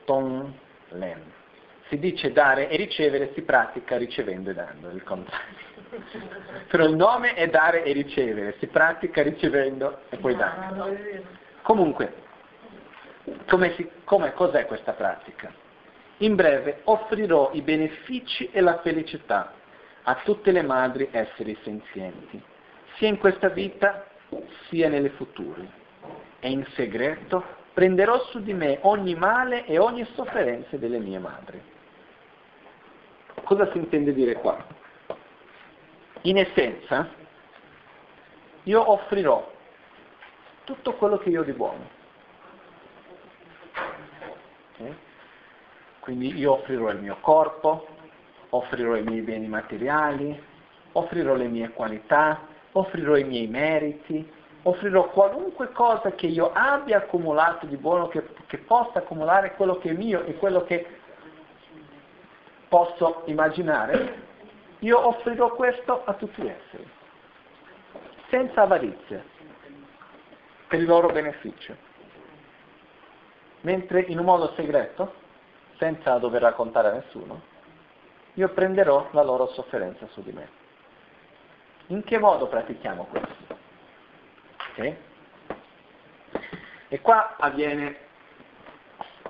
Ton 0.04 0.52
len. 0.88 1.22
Si 1.88 1.98
dice 1.98 2.32
dare 2.32 2.68
e 2.68 2.76
ricevere, 2.76 3.32
si 3.32 3.40
pratica 3.42 3.96
ricevendo 3.96 4.50
e 4.50 4.54
dando, 4.54 4.90
il 4.90 5.02
contrario. 5.02 5.73
Però 6.68 6.84
il 6.84 6.94
nome 6.94 7.34
è 7.34 7.48
dare 7.48 7.84
e 7.84 7.92
ricevere, 7.92 8.56
si 8.58 8.66
pratica 8.66 9.22
ricevendo 9.22 10.00
e 10.08 10.16
poi 10.16 10.36
dando. 10.36 10.96
Comunque, 11.62 12.14
come 13.48 13.74
si, 13.74 13.88
come, 14.04 14.32
cos'è 14.32 14.66
questa 14.66 14.92
pratica? 14.92 15.52
In 16.18 16.34
breve, 16.34 16.80
offrirò 16.84 17.50
i 17.52 17.62
benefici 17.62 18.50
e 18.50 18.60
la 18.60 18.78
felicità 18.80 19.52
a 20.02 20.20
tutte 20.24 20.52
le 20.52 20.62
madri 20.62 21.08
esseri 21.10 21.56
senzienti, 21.62 22.42
sia 22.96 23.08
in 23.08 23.18
questa 23.18 23.48
vita 23.48 24.06
sia 24.68 24.88
nelle 24.88 25.10
future. 25.10 25.82
E 26.40 26.50
in 26.50 26.64
segreto 26.74 27.62
prenderò 27.72 28.22
su 28.26 28.40
di 28.40 28.52
me 28.52 28.78
ogni 28.82 29.14
male 29.14 29.64
e 29.64 29.78
ogni 29.78 30.06
sofferenza 30.14 30.76
delle 30.76 30.98
mie 30.98 31.18
madri. 31.18 31.60
Cosa 33.44 33.70
si 33.72 33.78
intende 33.78 34.12
dire 34.12 34.34
qua? 34.34 34.82
In 36.26 36.38
essenza, 36.38 37.06
io 38.62 38.90
offrirò 38.90 39.52
tutto 40.64 40.94
quello 40.94 41.18
che 41.18 41.28
io 41.28 41.42
ho 41.42 41.44
di 41.44 41.52
buono. 41.52 41.86
Okay? 44.72 44.96
Quindi 46.00 46.34
io 46.34 46.52
offrirò 46.52 46.90
il 46.90 47.00
mio 47.00 47.18
corpo, 47.20 47.86
offrirò 48.48 48.96
i 48.96 49.02
miei 49.02 49.20
beni 49.20 49.48
materiali, 49.48 50.42
offrirò 50.92 51.34
le 51.34 51.46
mie 51.48 51.68
qualità, 51.70 52.40
offrirò 52.72 53.16
i 53.16 53.24
miei 53.24 53.46
meriti, 53.46 54.26
offrirò 54.62 55.10
qualunque 55.10 55.72
cosa 55.72 56.12
che 56.12 56.26
io 56.26 56.52
abbia 56.54 56.98
accumulato 56.98 57.66
di 57.66 57.76
buono, 57.76 58.08
che, 58.08 58.26
che 58.46 58.56
possa 58.58 59.00
accumulare 59.00 59.54
quello 59.56 59.76
che 59.76 59.90
è 59.90 59.92
mio 59.92 60.24
e 60.24 60.36
quello 60.36 60.64
che 60.64 60.86
posso 62.68 63.24
immaginare, 63.26 64.32
io 64.84 65.06
offrirò 65.06 65.54
questo 65.54 66.04
a 66.04 66.12
tutti 66.12 66.42
gli 66.42 66.48
esseri, 66.48 66.86
senza 68.28 68.62
avarizia, 68.62 69.24
per 70.68 70.78
il 70.78 70.84
loro 70.84 71.08
beneficio. 71.08 71.74
Mentre 73.62 74.00
in 74.00 74.18
un 74.18 74.26
modo 74.26 74.52
segreto, 74.56 75.14
senza 75.78 76.18
dover 76.18 76.42
raccontare 76.42 76.88
a 76.88 76.92
nessuno, 76.92 77.40
io 78.34 78.48
prenderò 78.50 79.08
la 79.12 79.22
loro 79.22 79.46
sofferenza 79.48 80.06
su 80.08 80.22
di 80.22 80.32
me. 80.32 80.48
In 81.86 82.04
che 82.04 82.18
modo 82.18 82.46
pratichiamo 82.46 83.04
questo? 83.04 83.58
Okay? 84.72 84.96
E 86.88 87.00
qua 87.00 87.36
avviene, 87.38 87.96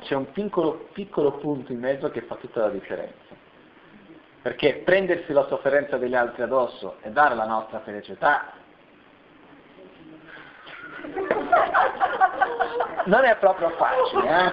c'è 0.00 0.16
un 0.16 0.32
piccolo, 0.32 0.88
piccolo 0.92 1.32
punto 1.34 1.70
in 1.70 1.78
mezzo 1.78 2.10
che 2.10 2.22
fa 2.22 2.34
tutta 2.36 2.62
la 2.62 2.70
differenza. 2.70 3.23
Perché 4.44 4.82
prendersi 4.84 5.32
la 5.32 5.46
sofferenza 5.46 5.96
degli 5.96 6.14
altri 6.14 6.42
addosso 6.42 6.96
e 7.00 7.08
dare 7.08 7.34
la 7.34 7.46
nostra 7.46 7.80
felicità 7.80 8.52
non 13.04 13.24
è 13.24 13.36
proprio 13.36 13.70
facile, 13.70 14.28
eh? 14.28 14.52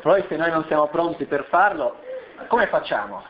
Poi 0.00 0.24
se 0.28 0.36
noi 0.36 0.52
non 0.52 0.64
siamo 0.66 0.86
pronti 0.86 1.24
per 1.24 1.46
farlo, 1.46 1.96
come 2.46 2.68
facciamo? 2.68 3.24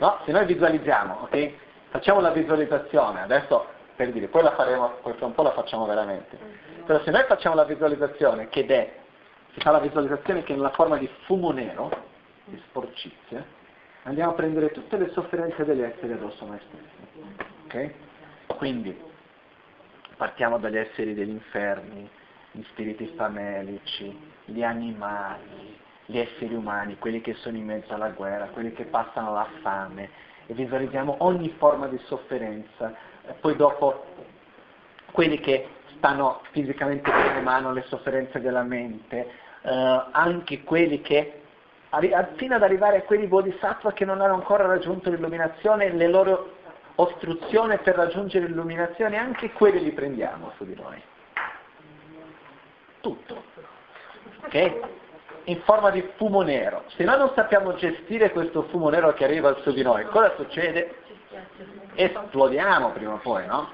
No? 0.00 0.18
Se 0.26 0.32
noi 0.32 0.44
visualizziamo, 0.44 1.20
ok? 1.22 1.52
Facciamo 1.88 2.20
la 2.20 2.32
visualizzazione, 2.32 3.22
adesso 3.22 3.66
per 3.96 4.12
dire, 4.12 4.28
poi 4.28 4.42
la 4.42 4.52
faremo, 4.52 4.96
poi 5.00 5.14
fra 5.14 5.24
un 5.24 5.32
po' 5.32 5.44
la 5.44 5.52
facciamo 5.52 5.86
veramente. 5.86 6.36
Però 6.84 7.00
se 7.00 7.10
noi 7.10 7.24
facciamo 7.24 7.54
la 7.54 7.64
visualizzazione, 7.64 8.50
che 8.50 8.66
è, 8.66 8.92
si 9.54 9.60
fa 9.60 9.70
la 9.70 9.80
visualizzazione 9.80 10.42
che 10.42 10.52
è 10.52 10.56
nella 10.56 10.72
forma 10.72 10.98
di 10.98 11.08
fumo 11.24 11.52
nero, 11.52 11.88
di 12.44 12.62
sporcizia, 12.66 13.62
andiamo 14.04 14.30
a 14.30 14.34
prendere 14.34 14.70
tutte 14.70 14.96
le 14.96 15.10
sofferenze 15.10 15.64
degli 15.64 15.82
esseri 15.82 16.12
addosso 16.12 16.44
a 16.44 16.48
noi 16.48 16.60
stessi. 16.68 17.42
Ok? 17.64 17.90
Quindi 18.56 18.98
partiamo 20.16 20.58
dagli 20.58 20.76
esseri 20.76 21.14
degli 21.14 21.30
inferni, 21.30 22.08
gli 22.52 22.62
spiriti 22.70 23.12
famelici, 23.16 24.16
gli 24.44 24.62
animali, 24.62 25.76
gli 26.06 26.18
esseri 26.18 26.54
umani, 26.54 26.98
quelli 26.98 27.20
che 27.20 27.34
sono 27.34 27.56
in 27.56 27.64
mezzo 27.64 27.94
alla 27.94 28.10
guerra, 28.10 28.46
quelli 28.46 28.72
che 28.72 28.84
passano 28.84 29.32
la 29.32 29.48
fame, 29.60 30.10
e 30.46 30.54
visualizziamo 30.54 31.16
ogni 31.20 31.48
forma 31.56 31.88
di 31.88 31.98
sofferenza, 32.04 32.94
e 33.26 33.32
poi 33.32 33.56
dopo 33.56 34.04
quelli 35.12 35.38
che 35.40 35.68
stanno 35.96 36.42
fisicamente 36.50 37.10
in 37.10 37.42
mano 37.42 37.72
le 37.72 37.84
sofferenze 37.88 38.40
della 38.40 38.62
mente, 38.62 39.30
eh, 39.62 40.04
anche 40.10 40.62
quelli 40.62 41.00
che 41.00 41.43
fino 42.36 42.54
ad 42.54 42.62
arrivare 42.62 42.98
a 42.98 43.02
quelli 43.02 43.26
bodhisattva 43.26 43.92
che 43.92 44.04
non 44.04 44.20
hanno 44.20 44.34
ancora 44.34 44.66
raggiunto 44.66 45.10
l'illuminazione, 45.10 45.92
le 45.92 46.08
loro 46.08 46.52
ostruzioni 46.96 47.78
per 47.78 47.96
raggiungere 47.96 48.46
l'illuminazione, 48.46 49.16
anche 49.16 49.50
quelli 49.52 49.82
li 49.82 49.92
prendiamo 49.92 50.52
su 50.56 50.64
di 50.64 50.74
noi. 50.74 51.02
Tutto. 53.00 53.42
Ok? 54.44 55.02
in 55.44 55.60
forma 55.62 55.90
di 55.90 56.02
fumo 56.16 56.42
nero. 56.42 56.84
Se 56.96 57.04
noi 57.04 57.18
non 57.18 57.32
sappiamo 57.34 57.74
gestire 57.74 58.30
questo 58.30 58.62
fumo 58.64 58.88
nero 58.88 59.12
che 59.14 59.24
arriva 59.24 59.54
su 59.62 59.72
di 59.72 59.82
noi, 59.82 60.04
cosa 60.06 60.34
succede? 60.36 60.96
Esplodiamo 61.94 62.90
prima 62.92 63.14
o 63.14 63.18
poi, 63.18 63.46
no? 63.46 63.68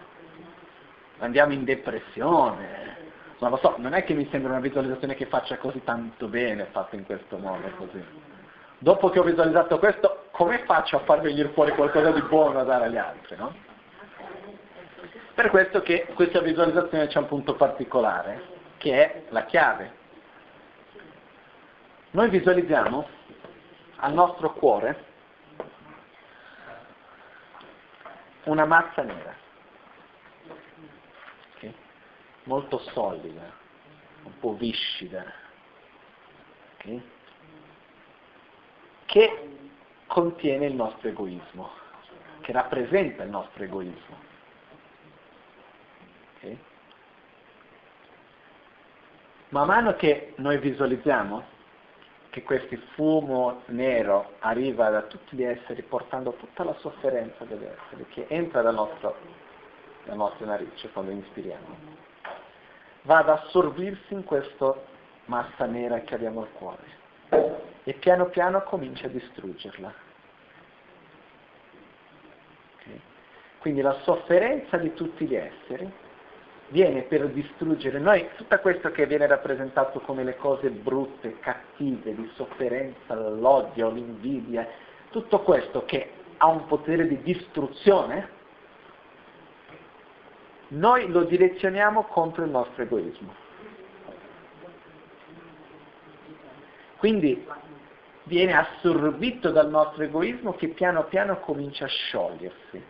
Andiamo 1.18 1.53
in 1.53 1.64
depressione. 1.64 2.99
Non 3.41 3.51
lo 3.51 3.57
so, 3.57 3.74
non 3.78 3.95
è 3.95 4.05
che 4.05 4.14
mi 4.14 4.28
sembra 4.30 4.53
una 4.53 4.61
visualizzazione 4.61 5.14
che 5.14 5.26
faccia 5.26 5.57
così 5.59 5.82
tanto 5.82 6.28
bene 6.28 6.66
fatta 6.70 6.97
in 6.97 7.05
questo 7.05 7.36
modo 7.36 7.68
così. 7.76 8.03
Dopo 8.78 9.11
che 9.11 9.18
ho 9.18 9.22
visualizzato 9.22 9.78
questo, 9.78 10.28
come 10.30 10.61
faccio 10.61 10.97
a 10.97 11.01
far 11.01 11.20
venire 11.20 11.49
fuori 11.51 11.72
qualcosa 11.72 12.11
di 12.12 12.22
buono 12.22 12.53
da 12.53 12.62
dare 12.62 12.84
agli 12.86 12.97
altri, 12.97 13.36
no? 13.36 13.55
Per 15.34 15.51
questo 15.51 15.82
che 15.82 16.07
questa 16.14 16.41
visualizzazione 16.41 17.07
c'è 17.07 17.18
un 17.18 17.26
punto 17.26 17.55
particolare, 17.55 18.43
che 18.76 18.93
è 18.93 19.22
la 19.30 19.45
chiave 19.45 19.99
noi 22.12 22.28
visualizziamo 22.28 23.09
al 23.97 24.12
nostro 24.12 24.53
cuore 24.55 25.05
una 28.45 28.64
massa 28.64 29.03
nera, 29.03 29.32
okay? 31.55 31.74
Molto 32.51 32.78
solida, 32.92 33.48
un 34.24 34.38
po' 34.40 34.55
viscida, 34.55 35.24
okay? 36.74 37.01
che 39.07 39.48
contiene 40.09 40.66
il 40.66 40.74
nostro 40.74 41.09
egoismo, 41.09 41.70
che 42.40 42.51
rappresenta 42.51 43.22
il 43.22 43.30
nostro 43.30 43.62
egoismo. 43.62 44.16
Okay? 46.36 46.59
Man 49.51 49.68
mano 49.68 49.94
che 49.94 50.34
noi 50.38 50.59
visualizziamo 50.59 51.58
che 52.30 52.42
questo 52.42 52.76
fumo 52.95 53.62
nero 53.66 54.34
arriva 54.41 54.88
da 54.91 55.03
tutti 55.03 55.37
gli 55.37 55.45
esseri 55.45 55.83
portando 55.83 56.33
tutta 56.33 56.64
la 56.64 56.75
sofferenza 56.79 57.45
degli 57.45 57.64
esseri 57.64 58.07
che 58.08 58.26
entra 58.29 58.62
dal 58.62 58.75
nostro, 58.75 59.16
dalla 60.04 60.16
nostra 60.16 60.46
narice 60.46 60.91
quando 60.91 61.12
inspiriamo, 61.12 62.09
va 63.03 63.18
ad 63.18 63.29
assorbirsi 63.29 64.13
in 64.13 64.25
questa 64.25 64.75
massa 65.27 65.67
nera 65.67 66.01
che 66.01 66.14
abbiamo 66.14 66.43
al 66.43 66.53
cuore 66.53 66.99
e 67.85 67.95
piano 67.95 68.27
piano 68.27 68.63
comincia 68.63 69.07
a 69.07 69.11
distruggerla. 69.11 69.95
Okay? 72.75 73.01
Quindi 73.59 73.81
la 73.81 73.99
sofferenza 74.03 74.77
di 74.77 74.93
tutti 74.95 75.27
gli 75.27 75.35
esseri 75.35 75.91
viene 76.68 77.03
per 77.03 77.29
distruggere 77.31 77.99
noi, 77.99 78.29
tutto 78.37 78.59
questo 78.61 78.91
che 78.91 79.07
viene 79.07 79.27
rappresentato 79.27 80.01
come 80.01 80.22
le 80.22 80.37
cose 80.37 80.71
brutte, 80.71 81.39
cattive, 81.41 82.14
di 82.14 82.31
sofferenza, 82.35 83.14
l'odio, 83.14 83.91
l'invidia, 83.91 84.67
tutto 85.11 85.41
questo 85.41 85.85
che 85.85 86.13
ha 86.37 86.47
un 86.47 86.67
potere 86.67 87.07
di 87.09 87.21
distruzione, 87.22 88.39
noi 90.71 91.09
lo 91.09 91.25
direzioniamo 91.25 92.05
contro 92.05 92.45
il 92.45 92.51
nostro 92.51 92.83
egoismo. 92.83 93.34
Quindi 96.97 97.47
viene 98.25 98.55
assorbito 98.55 99.51
dal 99.51 99.71
nostro 99.71 100.05
egoismo 100.05 100.53
che 100.55 100.68
piano 100.68 101.05
piano 101.05 101.41
comincia 101.41 101.87
a 101.87 101.88
sciogliersi 101.88 102.83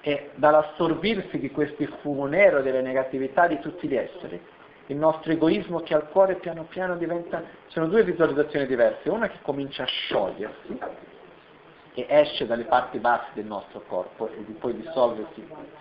e 0.00 0.30
dall'assorbirsi 0.34 1.38
di 1.38 1.50
questi 1.50 1.86
fumo 2.00 2.26
nero 2.26 2.62
delle 2.62 2.82
negatività 2.82 3.46
di 3.46 3.58
tutti 3.60 3.88
gli 3.88 3.96
esseri. 3.96 4.40
Il 4.86 4.96
nostro 4.96 5.32
egoismo 5.32 5.80
che 5.80 5.94
al 5.94 6.08
cuore 6.10 6.36
piano 6.36 6.64
piano 6.64 6.96
diventa, 6.96 7.42
sono 7.68 7.86
due 7.86 8.04
visualizzazioni 8.04 8.66
diverse, 8.66 9.08
una 9.08 9.28
che 9.28 9.38
comincia 9.42 9.84
a 9.84 9.86
sciogliersi 9.86 10.78
e 11.96 12.04
esce 12.10 12.44
dalle 12.44 12.64
parti 12.64 12.98
basse 12.98 13.30
del 13.32 13.46
nostro 13.46 13.80
corpo 13.88 14.28
e 14.28 14.42
poi 14.58 14.74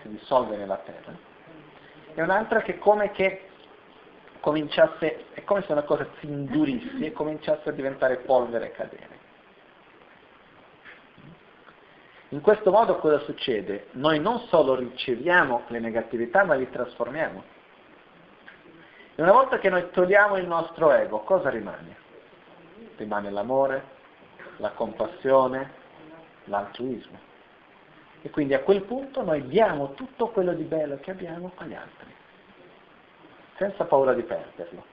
si 0.02 0.10
dissolve 0.10 0.56
nella 0.56 0.78
terra, 0.78 1.14
e 2.14 2.22
un'altra 2.22 2.62
che 2.62 2.78
come 2.78 3.12
che 3.12 3.50
cominciasse, 4.40 5.26
è 5.34 5.44
come 5.44 5.64
se 5.64 5.74
una 5.74 5.82
cosa 5.82 6.08
si 6.20 6.28
indurisse 6.28 7.04
e 7.06 7.12
cominciasse 7.12 7.68
a 7.68 7.74
diventare 7.74 8.18
polvere 8.18 8.68
e 8.68 8.72
cadere. 8.72 9.24
In 12.30 12.42
questo 12.42 12.72
modo 12.72 12.96
cosa 12.98 13.20
succede? 13.20 13.88
Noi 13.92 14.20
non 14.20 14.40
solo 14.48 14.76
riceviamo 14.76 15.64
le 15.68 15.80
negatività, 15.80 16.46
ma 16.46 16.54
li 16.54 16.70
trasformiamo. 16.70 17.44
E 19.16 19.22
una 19.22 19.32
volta 19.32 19.58
che 19.58 19.70
noi 19.70 19.90
togliamo 19.90 20.38
il 20.38 20.48
nostro 20.48 20.92
ego, 20.92 21.20
cosa 21.20 21.50
rimane? 21.50 21.98
Rimane 22.96 23.32
l'amore, 23.32 23.84
la 24.58 24.72
compassione, 24.72 25.84
l'altruismo. 26.46 27.34
E 28.22 28.30
quindi 28.30 28.54
a 28.54 28.62
quel 28.62 28.82
punto 28.84 29.24
noi 29.24 29.48
diamo 29.48 29.94
tutto 29.94 30.30
quello 30.30 30.54
di 30.54 30.64
bello 30.64 30.98
che 30.98 31.12
abbiamo 31.12 31.52
agli 31.58 31.76
altri, 31.76 32.14
senza 33.58 33.86
paura 33.86 34.14
di 34.14 34.24
perderlo, 34.24 34.84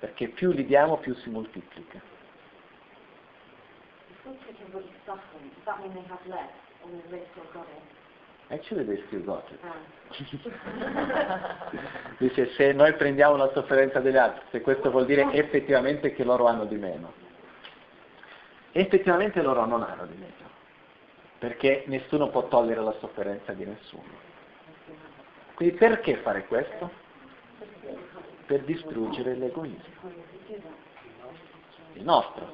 perché 0.00 0.28
più 0.28 0.50
li 0.50 0.64
diamo 0.64 0.96
più 0.98 1.14
si 1.14 1.30
moltiplica. 1.30 2.00
Actually 8.48 8.84
they 8.84 9.02
still 9.06 9.24
got 9.24 9.48
it. 9.50 9.60
Dice 12.18 12.50
se 12.50 12.72
noi 12.72 12.92
prendiamo 12.94 13.36
la 13.36 13.50
sofferenza 13.52 14.00
degli 14.00 14.16
altri, 14.16 14.44
se 14.50 14.60
questo 14.60 14.90
vuol 14.90 15.06
dire 15.06 15.30
effettivamente 15.32 16.12
che 16.12 16.24
loro 16.24 16.46
hanno 16.46 16.64
di 16.66 16.76
meno. 16.76 17.12
Effettivamente 18.72 19.40
loro 19.42 19.64
non 19.64 19.82
hanno 19.82 20.06
di 20.06 20.16
meno, 20.16 20.41
perché 21.42 21.82
nessuno 21.88 22.28
può 22.28 22.46
togliere 22.46 22.80
la 22.80 22.94
sofferenza 23.00 23.52
di 23.52 23.64
nessuno. 23.64 24.04
Quindi 25.54 25.74
perché 25.76 26.18
fare 26.18 26.46
questo? 26.46 26.88
Per 28.46 28.60
distruggere 28.60 29.34
l'egoismo. 29.34 29.82
Il 31.94 32.04
nostro. 32.04 32.48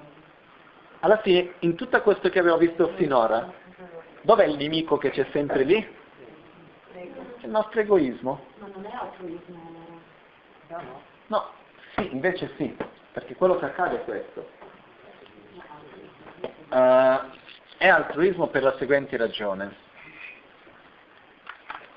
Alla 1.01 1.19
fine, 1.19 1.53
in 1.59 1.75
tutto 1.75 2.01
questo 2.01 2.31
che 2.31 2.39
abbiamo 2.39 2.57
visto 2.57 2.89
finora, 2.95 3.53
dov'è 4.23 4.47
il 4.47 4.57
nemico 4.57 4.97
che 4.97 5.11
c'è 5.11 5.27
sempre 5.33 5.65
lì? 5.65 5.87
Il 7.41 7.51
nostro 7.51 7.81
egoismo. 7.83 8.47
Ma 8.59 8.69
non 8.69 8.87
è 8.87 8.91
altruismo. 8.91 10.01
No, 11.27 11.45
sì, 11.95 12.11
invece 12.11 12.53
sì, 12.57 12.75
perché 13.13 13.37
quello 13.37 13.59
che 13.59 13.67
accade 13.67 13.97
è 13.97 14.05
questo. 14.05 14.49
Uh, 16.71 17.37
è 17.79 17.89
altruismo 17.89 18.49
per 18.49 18.65
la 18.65 18.77
seguente 18.77 19.17
ragione. 19.17 19.87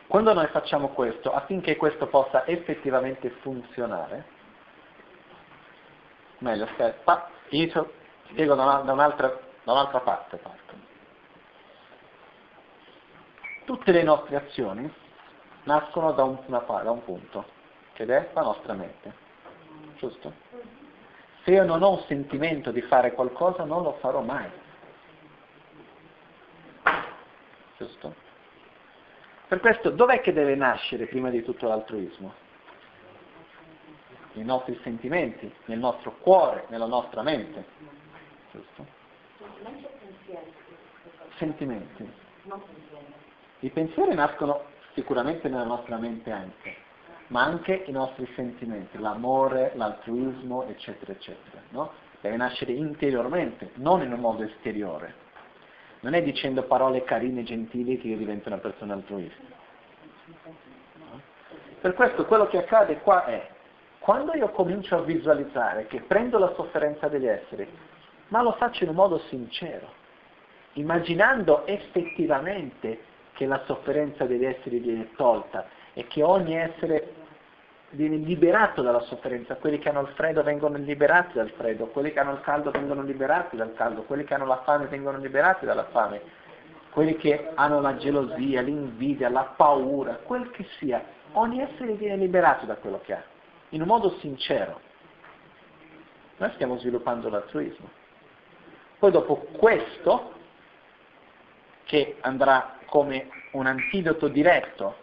Quando 0.08 0.34
noi 0.34 0.48
facciamo 0.48 0.90
questo, 0.90 1.34
affinché 1.34 1.76
questo 1.76 2.08
possa 2.08 2.46
effettivamente 2.46 3.30
funzionare, 3.42 4.26
meglio, 6.40 6.66
aspetta, 6.66 7.30
inizio, 7.50 7.94
spiego 8.30 8.56
da, 8.56 8.64
una, 8.64 8.76
da, 8.82 8.94
un'altra, 8.94 9.28
da 9.64 9.72
un'altra 9.72 10.00
parte. 10.02 10.38
Parto. 10.38 10.74
Tutte 13.66 13.92
le 13.92 14.04
nostre 14.04 14.36
azioni 14.36 14.94
nascono 15.64 16.12
da 16.12 16.24
un, 16.24 16.38
una, 16.46 16.60
da 16.60 16.92
un 16.92 17.04
punto, 17.04 17.46
che 17.94 18.04
è 18.06 18.30
la 18.34 18.42
nostra 18.42 18.74
mente. 18.74 19.14
Giusto? 19.98 20.34
Se 21.44 21.52
io 21.52 21.64
non 21.64 21.82
ho 21.82 21.92
un 21.92 22.04
sentimento 22.08 22.72
di 22.72 22.82
fare 22.82 23.14
qualcosa, 23.14 23.64
non 23.64 23.82
lo 23.82 23.94
farò 23.94 24.22
mai. 24.22 24.61
Giusto? 27.82 28.14
Per 29.48 29.60
questo, 29.60 29.90
dov'è 29.90 30.22
che 30.22 30.34
deve 30.34 30.54
nascere 30.54 31.08
prima 31.08 31.32
di 31.32 31.42
tutto 31.42 31.68
l'altruismo? 31.68 32.32
Nei 34.34 34.46
nostri 34.46 34.80
sentimenti, 34.84 35.52
nel 35.66 35.80
nostro 35.80 36.16
cuore, 36.18 36.66
nella 36.70 36.86
nostra 36.86 37.24
mente. 37.24 37.66
Giusto? 38.52 38.86
Sentimenti. 41.38 42.08
I 43.62 43.70
pensieri 43.72 44.14
nascono 44.14 44.66
sicuramente 44.94 45.50
nella 45.50 45.64
nostra 45.64 45.98
mente 45.98 46.30
anche, 46.30 46.76
ma 47.28 47.42
anche 47.42 47.84
i 47.88 47.92
nostri 47.92 48.32
sentimenti, 48.36 49.00
l'amore, 49.00 49.72
l'altruismo, 49.74 50.66
eccetera, 50.66 51.14
eccetera. 51.14 51.62
No? 51.70 51.92
Deve 52.22 52.38
nascere 52.38 52.74
interiormente, 52.74 53.72
non 53.76 54.04
in 54.04 54.14
un 54.14 54.20
modo 54.20 54.44
esteriore. 54.44 55.30
Non 56.02 56.14
è 56.14 56.22
dicendo 56.22 56.64
parole 56.64 57.04
carine 57.04 57.42
e 57.42 57.44
gentili 57.44 57.98
che 57.98 58.08
io 58.08 58.18
divento 58.18 58.50
una 58.50 58.58
persona 58.58 58.94
altruista. 58.94 59.60
Per 61.80 61.94
questo 61.94 62.26
quello 62.26 62.48
che 62.48 62.60
accade 62.60 63.00
qua 63.00 63.26
è, 63.26 63.50
quando 64.00 64.34
io 64.34 64.50
comincio 64.50 64.98
a 64.98 65.02
visualizzare 65.02 65.88
che 65.88 66.02
prendo 66.02 66.38
la 66.38 66.54
sofferenza 66.56 67.08
degli 67.08 67.28
esseri, 67.28 67.68
ma 68.28 68.42
lo 68.42 68.54
faccio 68.54 68.84
in 68.84 68.90
un 68.90 68.96
modo 68.96 69.20
sincero, 69.30 69.92
immaginando 70.74 71.66
effettivamente 71.68 73.00
che 73.34 73.46
la 73.46 73.62
sofferenza 73.66 74.26
degli 74.26 74.46
esseri 74.46 74.80
viene 74.80 75.10
tolta 75.16 75.68
e 75.94 76.08
che 76.08 76.24
ogni 76.24 76.56
essere 76.56 77.14
viene 77.92 78.18
liberato 78.18 78.82
dalla 78.82 79.02
sofferenza, 79.02 79.56
quelli 79.56 79.80
che 79.80 79.90
hanno 79.90 80.02
il 80.02 80.14
freddo 80.16 80.44
vengono 80.44 80.78
liberati 80.78 81.34
dal 81.34 81.50
freddo, 81.52 81.88
quelli 81.88 82.12
che 82.12 82.20
hanno 82.20 82.34
il 82.34 82.42
caldo 82.42 82.72
vengono 82.72 83.02
liberati 83.02 83.56
dal 83.58 83.74
caldo, 83.74 84.04
quelli 84.04 84.24
che 84.24 84.34
hanno 84.34 84.46
la 84.46 84.62
fame 84.64 84.88
vengono 84.88 85.18
liberati 85.18 85.66
dalla 85.66 85.86
fame, 85.86 86.22
quelli 86.92 87.16
che 87.18 87.52
hanno 87.56 87.82
la 87.82 87.98
gelosia, 87.98 88.62
l'invidia, 88.62 89.30
la 89.30 89.54
paura, 89.56 90.16
quel 90.24 90.50
che 90.52 90.66
sia, 90.78 91.04
ogni 91.34 91.62
essere 91.62 91.94
viene 91.94 92.18
liberato 92.18 92.66
da 92.66 92.76
quello 92.76 93.02
che 93.02 93.14
ha, 93.14 93.24
in 93.70 93.82
un 93.82 93.88
modo 93.88 94.18
sincero. 94.20 94.80
Noi 96.38 96.52
stiamo 96.54 96.78
sviluppando 96.78 97.30
l'altruismo. 97.30 97.90
Poi 99.00 99.12
dopo 99.12 99.36
questo, 99.52 100.34
che 101.84 102.18
andrà 102.22 102.78
come 102.86 103.30
un 103.52 103.66
antidoto 103.66 104.28
diretto 104.28 104.96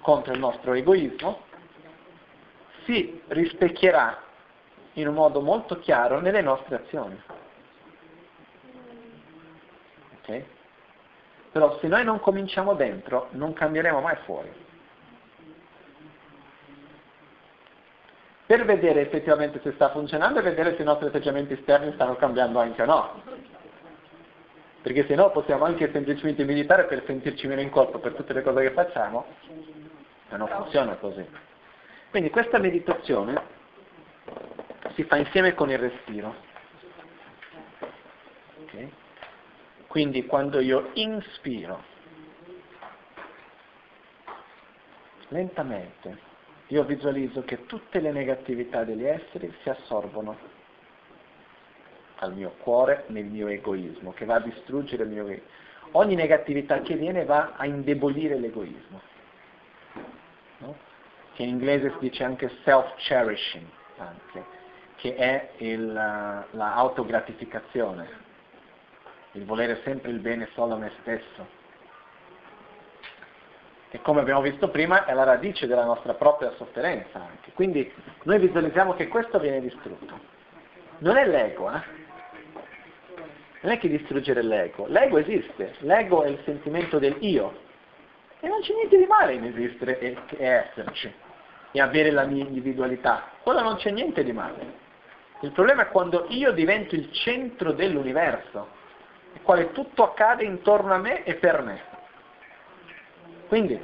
contro 0.00 0.32
il 0.32 0.38
nostro 0.38 0.74
egoismo, 0.74 1.46
si 2.88 3.20
rispecchierà 3.28 4.18
in 4.94 5.08
un 5.08 5.14
modo 5.14 5.42
molto 5.42 5.78
chiaro 5.78 6.20
nelle 6.20 6.40
nostre 6.40 6.76
azioni. 6.76 7.20
Okay? 10.22 10.46
Però 11.52 11.78
se 11.80 11.86
noi 11.86 12.02
non 12.04 12.18
cominciamo 12.18 12.72
dentro, 12.72 13.28
non 13.32 13.52
cambieremo 13.52 14.00
mai 14.00 14.16
fuori. 14.24 14.66
Per 18.46 18.64
vedere 18.64 19.02
effettivamente 19.02 19.60
se 19.62 19.72
sta 19.72 19.90
funzionando 19.90 20.38
e 20.38 20.42
vedere 20.42 20.74
se 20.74 20.80
i 20.80 20.86
nostri 20.86 21.08
atteggiamenti 21.08 21.52
esterni 21.52 21.92
stanno 21.92 22.16
cambiando 22.16 22.58
anche 22.58 22.80
o 22.80 22.86
no 22.86 23.22
perché 24.80 25.04
se 25.06 25.16
no 25.16 25.30
possiamo 25.32 25.64
anche 25.66 25.90
semplicemente 25.92 26.44
meditare 26.44 26.84
per 26.84 27.02
sentirci 27.04 27.46
meno 27.46 27.60
in 27.60 27.68
colpa 27.68 27.98
per 27.98 28.14
tutte 28.14 28.32
le 28.32 28.42
cose 28.42 28.62
che 28.62 28.70
facciamo, 28.70 29.26
ma 30.30 30.36
non 30.38 30.48
funziona 30.48 30.94
così. 30.94 31.26
Quindi 32.10 32.30
questa 32.30 32.58
meditazione 32.58 33.56
si 34.94 35.04
fa 35.04 35.16
insieme 35.16 35.54
con 35.54 35.70
il 35.70 35.78
respiro. 35.78 36.34
Okay? 38.62 38.92
Quindi 39.86 40.24
quando 40.26 40.60
io 40.60 40.90
inspiro, 40.94 41.82
lentamente, 45.28 46.18
io 46.68 46.84
visualizzo 46.84 47.42
che 47.44 47.66
tutte 47.66 48.00
le 48.00 48.10
negatività 48.10 48.84
degli 48.84 49.04
esseri 49.04 49.54
si 49.62 49.68
assorbono 49.68 50.36
al 52.16 52.34
mio 52.34 52.54
cuore 52.58 53.04
nel 53.08 53.26
mio 53.26 53.48
egoismo, 53.48 54.12
che 54.12 54.24
va 54.24 54.36
a 54.36 54.40
distruggere 54.40 55.04
il 55.04 55.10
mio 55.10 55.22
egoismo. 55.22 55.46
Ogni 55.92 56.14
negatività 56.14 56.80
che 56.80 56.96
viene 56.96 57.24
va 57.24 57.52
a 57.56 57.66
indebolire 57.66 58.38
l'egoismo. 58.38 59.00
No? 60.58 60.87
Che 61.38 61.44
in 61.44 61.50
inglese 61.50 61.92
si 61.92 61.98
dice 62.00 62.24
anche 62.24 62.50
self-cherishing, 62.64 63.64
anche, 63.98 64.44
che 64.96 65.14
è 65.14 65.50
il, 65.58 65.92
l'autogratificazione, 65.92 68.08
il 69.34 69.44
volere 69.44 69.80
sempre 69.84 70.10
il 70.10 70.18
bene 70.18 70.48
solo 70.54 70.74
a 70.74 70.78
me 70.78 70.90
stesso. 71.00 71.46
E 73.90 74.02
come 74.02 74.18
abbiamo 74.18 74.40
visto 74.40 74.68
prima 74.68 75.04
è 75.04 75.14
la 75.14 75.22
radice 75.22 75.68
della 75.68 75.84
nostra 75.84 76.14
propria 76.14 76.50
sofferenza 76.56 77.20
anche. 77.20 77.52
Quindi 77.52 77.88
noi 78.24 78.40
visualizziamo 78.40 78.94
che 78.94 79.06
questo 79.06 79.38
viene 79.38 79.60
distrutto. 79.60 80.18
Non 80.98 81.18
è 81.18 81.24
l'ego, 81.24 81.72
eh? 81.72 81.82
non 83.60 83.70
è 83.70 83.78
che 83.78 83.88
distruggere 83.88 84.42
l'ego, 84.42 84.86
l'ego 84.88 85.18
esiste, 85.18 85.76
l'ego 85.82 86.24
è 86.24 86.30
il 86.30 86.40
sentimento 86.44 86.98
del 86.98 87.16
io 87.20 87.66
e 88.40 88.48
non 88.48 88.60
c'è 88.60 88.74
niente 88.74 88.98
di 88.98 89.06
male 89.06 89.34
in 89.34 89.44
esistere 89.44 90.00
e, 90.00 90.16
e 90.30 90.44
esserci 90.44 91.26
e 91.70 91.80
avere 91.80 92.10
la 92.10 92.24
mia 92.24 92.44
individualità, 92.44 93.30
quello 93.42 93.62
non 93.62 93.76
c'è 93.76 93.90
niente 93.90 94.24
di 94.24 94.32
male. 94.32 94.86
Il 95.40 95.52
problema 95.52 95.82
è 95.82 95.88
quando 95.88 96.26
io 96.30 96.52
divento 96.52 96.94
il 96.94 97.12
centro 97.12 97.72
dell'universo, 97.72 98.76
e 99.34 99.40
quale 99.42 99.72
tutto 99.72 100.02
accade 100.02 100.44
intorno 100.44 100.94
a 100.94 100.98
me 100.98 101.24
e 101.24 101.34
per 101.34 101.62
me. 101.62 101.80
Quindi, 103.46 103.78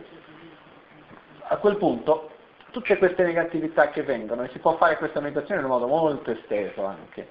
a 1.42 1.56
quel 1.58 1.76
punto, 1.76 2.30
tutte 2.70 2.98
queste 2.98 3.22
negatività 3.22 3.90
che 3.90 4.02
vengono, 4.02 4.42
e 4.42 4.48
si 4.48 4.58
può 4.58 4.76
fare 4.76 4.96
questa 4.96 5.20
meditazione 5.20 5.60
in 5.60 5.66
un 5.66 5.72
modo 5.72 5.86
molto 5.86 6.30
esteso 6.32 6.84
anche, 6.84 7.28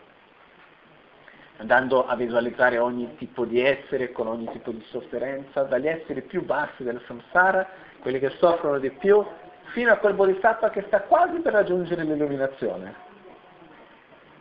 andando 1.57 2.07
a 2.07 2.15
visualizzare 2.15 2.77
ogni 2.77 3.15
tipo 3.17 3.43
di 3.45 3.61
essere 3.61 4.11
con 4.11 4.27
ogni 4.27 4.49
tipo 4.51 4.71
di 4.71 4.84
sofferenza, 4.89 5.63
dagli 5.63 5.88
esseri 5.88 6.21
più 6.21 6.45
bassi 6.45 6.84
del 6.84 7.03
samsara, 7.05 7.67
quelli 7.99 8.19
che 8.19 8.30
soffrono 8.31 8.80
di 8.80 8.91
più, 8.91 9.25
fino 9.72 9.91
a 9.91 9.98
quel 9.98 10.14
bodhisattva 10.14 10.69
che 10.69 10.84
sta 10.88 11.02
quasi 11.02 11.40
per 11.40 11.53
raggiungere 11.53 12.03
l'illuminazione. 12.03 13.11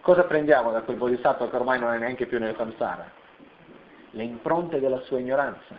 Cosa 0.01 0.25
prendiamo 0.25 0.73
da 0.73 0.83
quel 0.83 0.97
bodhisattva 0.97 1.49
che 1.49 1.57
ormai 1.57 1.79
non 1.79 1.93
è 1.93 1.99
neanche 1.99 2.27
più 2.27 2.39
nel 2.39 2.57
samsara? 2.57 3.21
le 4.13 4.23
impronte 4.23 4.81
della 4.81 5.01
sua 5.01 5.19
ignoranza, 5.19 5.79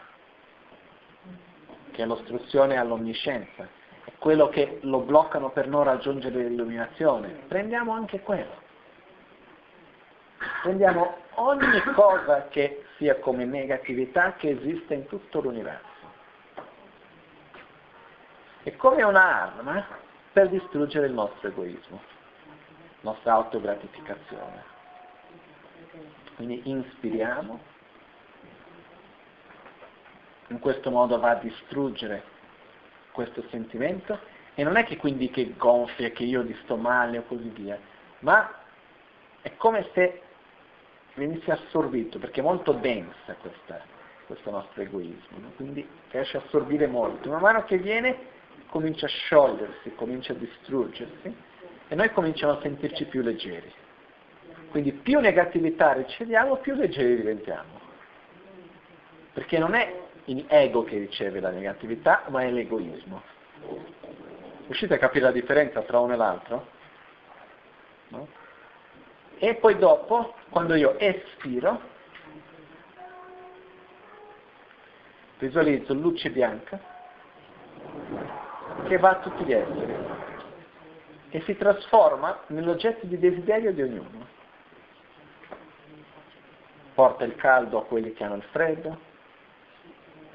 che 1.91 2.03
è 2.03 2.06
l'ostruzione 2.06 2.78
all'onniscienza, 2.78 3.68
è 4.06 4.11
quello 4.18 4.49
che 4.49 4.80
lo 4.82 5.02
bloccano 5.02 5.52
per 5.52 5.68
non 5.68 5.84
raggiungere 5.84 6.48
l'illuminazione. 6.48 7.30
Prendiamo 7.48 7.94
anche 7.94 8.22
quello. 8.22 8.61
Prendiamo 10.64 11.15
ogni 11.36 11.82
cosa 11.94 12.48
che 12.48 12.86
sia 12.98 13.18
come 13.20 13.45
negatività 13.45 14.34
che 14.34 14.49
esiste 14.49 14.94
in 14.94 15.06
tutto 15.06 15.41
l'universo. 15.41 15.91
È 18.64 18.76
come 18.77 19.03
un'arma 19.03 19.85
per 20.31 20.48
distruggere 20.48 21.07
il 21.07 21.14
nostro 21.14 21.49
egoismo, 21.49 22.02
la 23.02 23.11
nostra 23.11 23.34
autogratificazione. 23.34 24.64
Quindi 26.35 26.61
inspiriamo, 26.64 27.60
in 30.48 30.60
questo 30.60 30.90
modo 30.90 31.19
va 31.19 31.31
a 31.31 31.35
distruggere 31.35 32.23
questo 33.11 33.44
sentimento 33.49 34.18
e 34.56 34.64
non 34.64 34.77
è 34.77 34.85
che 34.85 34.95
quindi 34.95 35.30
che 35.30 35.56
gonfia, 35.57 36.11
che 36.11 36.23
io 36.23 36.44
gli 36.44 36.56
sto 36.64 36.77
male 36.77 37.18
o 37.18 37.23
così 37.23 37.49
via, 37.49 37.77
ma 38.19 38.49
è 39.41 39.56
come 39.57 39.90
se 39.94 40.22
venisse 41.15 41.52
assorbito, 41.52 42.18
perché 42.18 42.40
è 42.40 42.44
molto 42.44 42.72
densa 42.72 43.35
questa, 43.41 43.81
questo 44.26 44.52
nostro 44.52 44.81
egoismo, 44.81 45.38
no? 45.38 45.52
quindi 45.57 45.85
riesce 46.11 46.38
a 46.38 46.41
assorbire 46.45 46.88
molto. 46.88 47.30
Man 47.30 47.41
mano 47.41 47.65
che 47.65 47.77
viene 47.77 48.31
comincia 48.68 49.06
a 49.06 49.10
sciogliersi, 49.10 49.94
comincia 49.96 50.34
a 50.34 50.36
distruggersi 50.36 51.36
e 51.88 51.96
noi 51.96 52.12
cominciamo 52.12 52.54
a 52.54 52.62
sentirci 52.62 53.06
più 53.06 53.22
leggeri. 53.22 53.72
Quindi 54.72 54.94
più 54.94 55.20
negatività 55.20 55.94
riceviamo, 55.94 56.58
più 56.58 56.74
leggeri 56.74 57.16
diventiamo. 57.16 57.80
Perché 59.34 59.60
non 59.60 59.76
è 59.76 60.02
l'ego 60.26 60.84
che 60.84 60.98
riceve 60.98 61.40
la 61.40 61.52
negatività, 61.52 62.24
ma 62.30 62.42
è 62.42 62.50
l'egoismo. 62.50 63.22
Riuscite 64.66 64.96
a 64.96 64.98
capire 64.98 65.26
la 65.26 65.32
differenza 65.32 65.82
tra 65.82 66.00
uno 66.00 66.14
e 66.14 66.16
l'altro? 66.16 66.68
No? 68.08 68.28
E 69.38 69.56
poi 69.56 69.78
dopo, 69.78 70.36
quando 70.50 70.74
io 70.74 70.98
espiro, 70.98 71.80
visualizzo 75.38 75.94
luce 75.94 76.30
bianca 76.32 76.93
che 78.88 78.97
va 78.97 79.10
a 79.10 79.19
tutti 79.19 79.43
gli 79.43 79.53
esseri 79.53 79.95
e 81.30 81.41
si 81.41 81.57
trasforma 81.57 82.41
nell'oggetto 82.47 83.05
di 83.07 83.18
desiderio 83.18 83.73
di 83.73 83.81
ognuno. 83.81 84.27
Porta 86.93 87.23
il 87.23 87.35
caldo 87.35 87.80
a 87.80 87.85
quelli 87.85 88.14
che 88.14 88.23
hanno 88.23 88.35
il 88.35 88.43
freddo, 88.51 88.97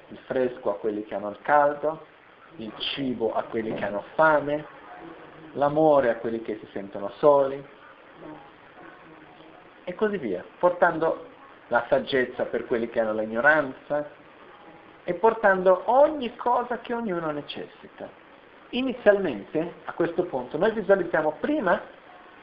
il 0.08 0.18
fresco 0.26 0.70
a 0.70 0.74
quelli 0.74 1.04
che 1.04 1.14
hanno 1.14 1.30
il 1.30 1.38
caldo, 1.42 2.04
il 2.56 2.72
cibo 2.78 3.32
a 3.32 3.44
quelli 3.44 3.72
che 3.74 3.84
hanno 3.84 4.02
fame, 4.14 4.66
l'amore 5.52 6.10
a 6.10 6.16
quelli 6.16 6.42
che 6.42 6.58
si 6.58 6.68
sentono 6.72 7.10
soli, 7.18 7.64
e 9.84 9.94
così 9.94 10.18
via, 10.18 10.44
portando 10.58 11.26
la 11.68 11.86
saggezza 11.88 12.44
per 12.44 12.66
quelli 12.66 12.88
che 12.88 13.00
hanno 13.00 13.14
l'ignoranza 13.14 14.10
e 15.08 15.14
portando 15.14 15.84
ogni 15.86 16.36
cosa 16.36 16.80
che 16.80 16.92
ognuno 16.92 17.30
necessita. 17.30 18.10
Inizialmente, 18.72 19.76
a 19.86 19.94
questo 19.94 20.24
punto, 20.24 20.58
noi 20.58 20.70
visualizziamo 20.72 21.36
prima 21.40 21.80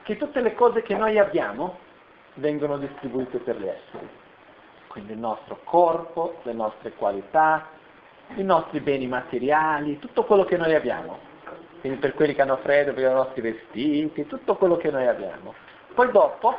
che 0.02 0.18
tutte 0.18 0.42
le 0.42 0.56
cose 0.56 0.82
che 0.82 0.96
noi 0.96 1.20
abbiamo 1.20 1.78
vengono 2.34 2.80
distribuite 2.80 3.38
per 3.38 3.58
gli 3.58 3.68
esseri. 3.68 4.10
Quindi 4.88 5.12
il 5.12 5.20
nostro 5.20 5.60
corpo, 5.64 6.40
le 6.42 6.54
nostre 6.54 6.94
qualità, 6.94 7.68
i 8.34 8.44
nostri 8.44 8.80
beni 8.80 9.06
materiali, 9.06 10.00
tutto 10.00 10.24
quello 10.24 10.44
che 10.44 10.58
noi 10.58 10.74
abbiamo. 10.74 11.20
Quindi 11.82 12.00
per 12.00 12.16
quelli 12.16 12.34
che 12.34 12.42
hanno 12.42 12.58
freddo, 12.58 12.94
per 12.94 13.12
i 13.12 13.14
nostri 13.14 13.42
vestiti, 13.42 14.26
tutto 14.26 14.56
quello 14.56 14.78
che 14.78 14.90
noi 14.90 15.06
abbiamo. 15.06 15.54
Poi 15.94 16.10
dopo 16.10 16.58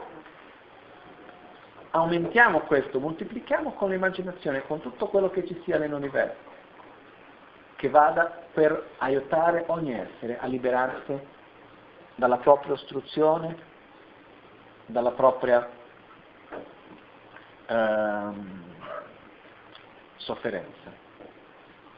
aumentiamo 1.97 2.61
questo, 2.61 3.01
moltiplichiamo 3.01 3.73
con 3.73 3.91
l'immaginazione, 3.91 4.67
con 4.67 4.81
tutto 4.81 5.07
quello 5.07 5.31
che 5.31 5.47
ci 5.47 5.59
sia 5.65 5.79
nell'universo, 5.79 6.55
che 7.77 7.89
vada 7.89 8.45
per 8.53 8.91
aiutare 8.99 9.65
ogni 9.69 9.95
essere 9.95 10.39
a 10.39 10.47
liberarsi 10.47 11.19
dalla 12.15 12.37
propria 12.37 12.75
ostruzione, 12.75 13.57
dalla 14.85 15.13
propria 15.13 15.69
ehm, 17.67 18.63
sofferenza. 20.17 20.93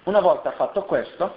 Una 0.04 0.20
volta 0.20 0.52
fatto 0.52 0.84
questo, 0.84 1.34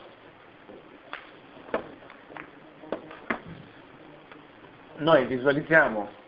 noi 4.98 5.26
visualizziamo 5.26 6.20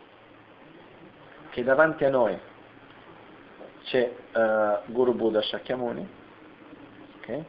che 1.54 1.62
davanti 1.62 2.04
a 2.04 2.10
noi 2.10 2.36
c'è 3.84 4.12
uh, 4.32 4.90
Guru 4.92 5.14
Buddha 5.14 5.40
Shakyamuni, 5.40 6.08
okay? 7.18 7.44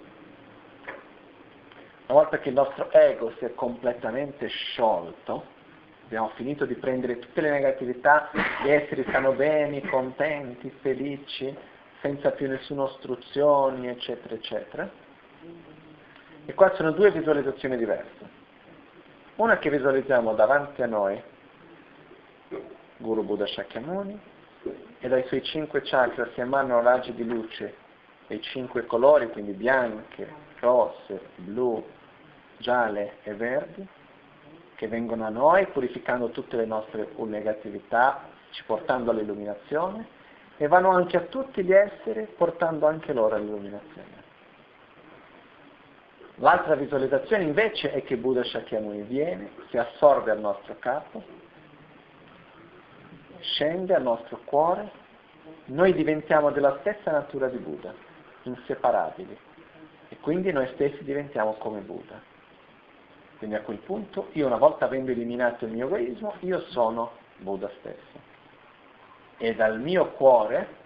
una 2.05 2.19
volta 2.19 2.37
che 2.37 2.49
il 2.49 2.53
nostro 2.53 2.91
ego 2.91 3.33
si 3.39 3.45
è 3.45 3.55
completamente 3.55 4.45
sciolto, 4.45 5.43
abbiamo 6.03 6.29
finito 6.35 6.65
di 6.65 6.75
prendere 6.75 7.17
tutte 7.17 7.41
le 7.41 7.49
negatività, 7.49 8.29
gli 8.63 8.69
esseri 8.69 9.03
stanno 9.07 9.31
bene, 9.31 9.81
contenti, 9.89 10.69
felici, 10.81 11.57
senza 12.01 12.29
più 12.29 12.47
nessuna 12.47 12.83
ostruzioni, 12.83 13.87
eccetera, 13.87 14.35
eccetera. 14.35 14.87
E 16.45 16.53
qua 16.53 16.75
sono 16.75 16.91
due 16.91 17.09
visualizzazioni 17.09 17.75
diverse. 17.75 18.43
Una 19.37 19.57
che 19.57 19.71
visualizziamo 19.71 20.35
davanti 20.35 20.83
a 20.83 20.85
noi, 20.85 21.19
Guru 23.05 23.23
Buddha 23.23 23.45
Shakyamuni, 23.45 24.19
e 24.99 25.07
dai 25.07 25.23
suoi 25.27 25.43
cinque 25.43 25.81
chakra 25.83 26.27
si 26.33 26.41
emanano 26.41 26.81
raggi 26.81 27.13
di 27.13 27.23
luce 27.23 27.75
dei 28.25 28.41
cinque 28.41 28.87
colori, 28.87 29.29
quindi 29.29 29.51
bianche, 29.51 30.27
rosse, 30.59 31.21
blu, 31.35 31.85
gialle 32.57 33.17
e 33.21 33.35
verdi, 33.35 33.87
che 34.73 34.87
vengono 34.87 35.23
a 35.23 35.29
noi 35.29 35.67
purificando 35.67 36.29
tutte 36.29 36.57
le 36.57 36.65
nostre 36.65 37.07
negatività, 37.17 38.23
ci 38.49 38.63
portando 38.65 39.11
all'illuminazione, 39.11 40.07
e 40.57 40.67
vanno 40.67 40.89
anche 40.89 41.17
a 41.17 41.21
tutti 41.21 41.63
gli 41.63 41.73
esseri 41.73 42.27
portando 42.35 42.87
anche 42.87 43.13
loro 43.13 43.35
all'illuminazione. 43.35 44.23
L'altra 46.37 46.73
visualizzazione 46.73 47.43
invece 47.43 47.91
è 47.91 48.03
che 48.03 48.17
Buddha 48.17 48.43
Shakyamuni 48.43 49.03
viene, 49.03 49.51
si 49.69 49.77
assorbe 49.77 50.31
al 50.31 50.39
nostro 50.39 50.75
capo, 50.79 51.44
scende 53.53 53.93
al 53.93 54.01
nostro 54.01 54.39
cuore, 54.45 54.91
noi 55.65 55.93
diventiamo 55.93 56.51
della 56.51 56.77
stessa 56.79 57.11
natura 57.11 57.47
di 57.47 57.57
Buddha, 57.57 57.93
inseparabili, 58.43 59.37
e 60.09 60.17
quindi 60.19 60.51
noi 60.51 60.67
stessi 60.73 61.03
diventiamo 61.03 61.53
come 61.53 61.79
Buddha. 61.81 62.21
Quindi 63.37 63.55
a 63.55 63.61
quel 63.61 63.79
punto, 63.79 64.29
io 64.33 64.45
una 64.45 64.57
volta 64.57 64.85
avendo 64.85 65.11
eliminato 65.11 65.65
il 65.65 65.71
mio 65.71 65.87
egoismo, 65.87 66.35
io 66.39 66.61
sono 66.67 67.11
Buddha 67.37 67.69
stesso. 67.79 68.33
E 69.37 69.55
dal 69.55 69.79
mio 69.79 70.11
cuore, 70.11 70.83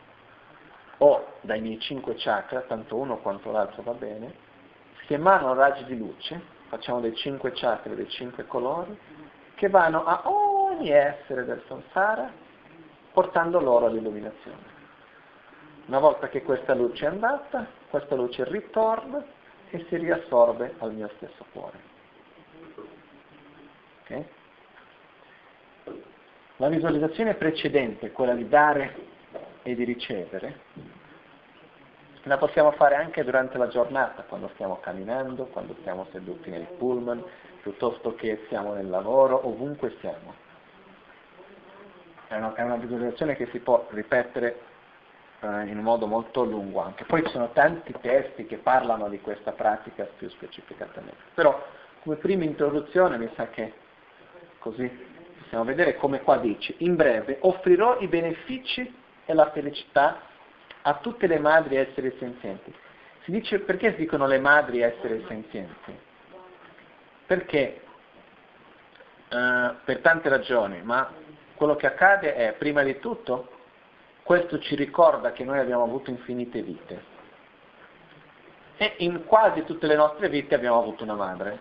o 0.97 1.25
dai 1.41 1.61
miei 1.61 1.79
cinque 1.79 2.15
chakra, 2.17 2.61
tanto 2.61 2.95
uno 2.95 3.17
quanto 3.17 3.51
l'altro 3.51 3.83
va 3.83 3.93
bene, 3.93 4.33
si 5.05 5.13
emanano 5.13 5.53
raggi 5.53 5.85
di 5.85 5.97
luce, 5.97 6.41
facciamo 6.67 6.99
dei 6.99 7.15
cinque 7.15 7.51
chakra, 7.53 7.93
dei 7.93 8.09
cinque 8.09 8.45
colori, 8.45 8.97
che 9.55 9.69
vanno 9.69 10.05
a 10.05 10.21
ogni 10.25 10.89
essere 10.89 11.45
del 11.45 11.61
samsara 11.67 12.47
portando 13.19 13.59
loro 13.59 13.87
all'illuminazione. 13.87 14.77
Una 15.87 15.99
volta 15.99 16.29
che 16.29 16.41
questa 16.41 16.73
luce 16.73 17.03
è 17.03 17.09
andata, 17.09 17.67
questa 17.89 18.15
luce 18.15 18.45
ritorna 18.45 19.21
e 19.69 19.85
si 19.89 19.97
riassorbe 19.97 20.75
al 20.77 20.93
mio 20.93 21.09
stesso 21.17 21.43
cuore. 21.51 21.77
Okay? 24.03 24.25
La 26.55 26.69
visualizzazione 26.69 27.33
precedente, 27.33 28.13
quella 28.13 28.35
di 28.35 28.47
dare 28.47 28.95
e 29.63 29.75
di 29.75 29.83
ricevere, 29.83 30.59
la 32.23 32.37
possiamo 32.37 32.71
fare 32.71 32.95
anche 32.95 33.25
durante 33.25 33.57
la 33.57 33.67
giornata, 33.67 34.23
quando 34.23 34.49
stiamo 34.53 34.79
camminando, 34.79 35.47
quando 35.47 35.75
stiamo 35.81 36.07
seduti 36.13 36.49
nel 36.49 36.67
pullman, 36.77 37.21
piuttosto 37.63 38.15
che 38.15 38.45
siamo 38.47 38.71
nel 38.75 38.87
lavoro, 38.87 39.45
ovunque 39.45 39.97
siamo 39.99 40.47
è 42.29 42.35
una, 42.35 42.53
è 42.53 42.61
una 42.61 42.75
visualizzazione 42.75 43.35
che 43.35 43.47
si 43.51 43.59
può 43.59 43.87
ripetere 43.89 44.59
eh, 45.39 45.65
in 45.65 45.77
un 45.77 45.83
modo 45.83 46.05
molto 46.05 46.43
lungo 46.43 46.81
anche. 46.81 47.03
Poi 47.03 47.23
ci 47.23 47.31
sono 47.31 47.51
tanti 47.51 47.93
testi 47.99 48.45
che 48.45 48.57
parlano 48.57 49.09
di 49.09 49.19
questa 49.19 49.51
pratica 49.51 50.07
più 50.17 50.29
specificatamente. 50.29 51.17
Però 51.33 51.61
come 52.03 52.15
prima 52.17 52.43
introduzione 52.43 53.17
mi 53.17 53.29
sa 53.35 53.49
che 53.49 53.73
così 54.59 54.87
possiamo 55.39 55.63
vedere 55.63 55.95
come 55.95 56.21
qua 56.21 56.37
dice, 56.37 56.75
in 56.77 56.95
breve 56.95 57.37
offrirò 57.41 57.99
i 57.99 58.07
benefici 58.07 58.95
e 59.25 59.33
la 59.33 59.49
felicità 59.49 60.21
a 60.83 60.93
tutte 60.95 61.25
le 61.25 61.39
madri 61.39 61.77
esseri 61.77 62.15
senzienti. 62.19 62.73
Si 63.23 63.31
dice 63.31 63.59
perché 63.59 63.91
si 63.91 63.97
dicono 63.97 64.27
le 64.27 64.39
madri 64.39 64.81
esseri 64.81 65.25
senzienti? 65.27 65.97
Perché 67.25 67.81
eh, 69.29 69.71
per 69.83 69.99
tante 70.01 70.29
ragioni, 70.29 70.81
ma 70.83 71.11
quello 71.59 71.75
che 71.75 71.87
accade 71.87 72.35
è 72.35 72.53
prima 72.53 72.83
di 72.83 72.99
tutto 72.99 73.49
questo 74.23 74.59
ci 74.59 74.75
ricorda 74.75 75.33
che 75.33 75.43
noi 75.43 75.59
abbiamo 75.59 75.83
avuto 75.83 76.09
infinite 76.09 76.61
vite 76.61 77.03
e 78.77 78.93
in 78.99 79.25
quasi 79.25 79.65
tutte 79.65 79.85
le 79.85 79.95
nostre 79.95 80.29
vite 80.29 80.55
abbiamo 80.55 80.79
avuto 80.79 81.03
una 81.03 81.15
madre. 81.15 81.59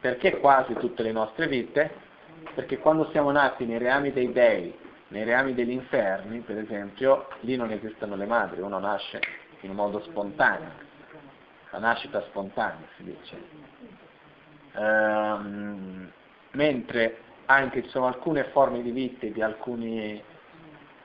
Perché 0.00 0.38
quasi 0.38 0.72
tutte 0.74 1.02
le 1.02 1.12
nostre 1.12 1.46
vite? 1.46 1.92
Perché 2.54 2.78
quando 2.78 3.10
siamo 3.10 3.30
nati 3.30 3.66
nei 3.66 3.76
reami 3.76 4.12
dei 4.12 4.32
dei, 4.32 4.74
nei 5.08 5.24
reami 5.24 5.52
degli 5.52 5.72
inferni, 5.72 6.38
per 6.40 6.56
esempio, 6.56 7.28
lì 7.40 7.56
non 7.56 7.70
esistono 7.70 8.16
le 8.16 8.24
madri, 8.24 8.62
uno 8.62 8.78
nasce 8.78 9.20
in 9.60 9.72
modo 9.72 10.00
spontaneo, 10.04 10.70
la 11.68 11.78
nascita 11.80 12.22
spontanea 12.22 12.86
si 12.96 13.02
dice. 13.02 13.42
Ehm, 14.72 16.10
mentre 16.52 17.23
anche 17.46 17.82
ci 17.82 17.88
sono 17.88 18.06
alcune 18.06 18.44
forme 18.44 18.82
di 18.82 18.90
vite 18.90 19.32
di 19.32 19.42
alcuni 19.42 20.22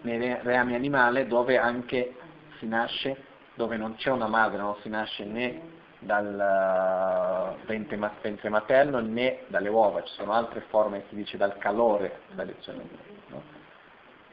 reami 0.02 0.76
animali 0.76 1.28
dove 1.28 1.58
anche 1.58 2.16
si 2.58 2.68
nasce 2.68 3.28
dove 3.60 3.76
non 3.76 3.96
c'è 3.96 4.10
una 4.10 4.28
madre, 4.28 4.58
non 4.58 4.78
si 4.82 4.88
nasce 4.88 5.26
né 5.26 5.78
dal 6.00 7.58
ventre 7.66 8.50
materno 8.50 9.00
né 9.00 9.42
dalle 9.48 9.68
uova, 9.68 10.02
ci 10.04 10.14
sono 10.14 10.32
altre 10.32 10.62
forme, 10.70 11.04
si 11.10 11.16
dice 11.16 11.36
dal 11.36 11.58
calore. 11.58 12.22
No? 12.36 13.42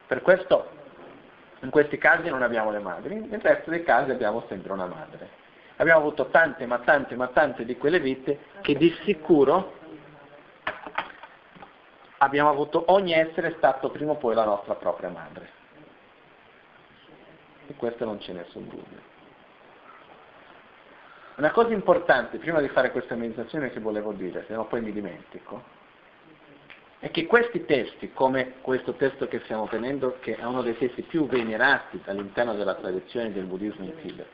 Per 0.06 0.22
questo 0.22 0.70
in 1.62 1.70
questi 1.70 1.98
casi 1.98 2.28
non 2.28 2.42
abbiamo 2.42 2.70
le 2.70 2.78
madri, 2.78 3.18
nel 3.18 3.40
resto 3.40 3.70
dei 3.70 3.82
casi 3.82 4.12
abbiamo 4.12 4.44
sempre 4.48 4.72
una 4.72 4.86
madre. 4.86 5.28
Abbiamo 5.78 6.00
avuto 6.00 6.26
tante, 6.26 6.64
ma 6.64 6.78
tante, 6.78 7.16
ma 7.16 7.26
tante 7.26 7.64
di 7.64 7.76
quelle 7.76 7.98
vite 7.98 8.38
che 8.60 8.76
di 8.76 8.94
sicuro 9.02 9.72
abbiamo 12.18 12.50
avuto, 12.50 12.84
ogni 12.88 13.12
essere 13.12 13.54
stato 13.56 13.90
prima 13.90 14.12
o 14.12 14.16
poi 14.16 14.34
la 14.34 14.44
nostra 14.44 14.74
propria 14.74 15.10
madre. 15.10 15.50
E 17.66 17.74
questo 17.74 18.04
non 18.04 18.18
c'è 18.18 18.32
nessun 18.32 18.68
dubbio. 18.68 19.14
Una 21.36 21.50
cosa 21.50 21.72
importante, 21.72 22.38
prima 22.38 22.60
di 22.60 22.68
fare 22.68 22.90
questa 22.90 23.14
meditazione 23.14 23.70
che 23.70 23.80
volevo 23.80 24.12
dire, 24.12 24.44
se 24.46 24.54
no 24.54 24.64
poi 24.66 24.80
mi 24.80 24.92
dimentico, 24.92 25.74
è 26.98 27.10
che 27.10 27.26
questi 27.26 27.66
testi, 27.66 28.12
come 28.12 28.54
questo 28.62 28.94
testo 28.94 29.28
che 29.28 29.40
stiamo 29.40 29.66
tenendo, 29.66 30.16
che 30.20 30.36
è 30.36 30.44
uno 30.44 30.62
dei 30.62 30.78
testi 30.78 31.02
più 31.02 31.26
venerati 31.26 32.00
all'interno 32.06 32.54
della 32.54 32.74
tradizione 32.74 33.32
del 33.32 33.44
buddismo 33.44 33.84
in 33.84 33.96
Tibet, 33.96 34.28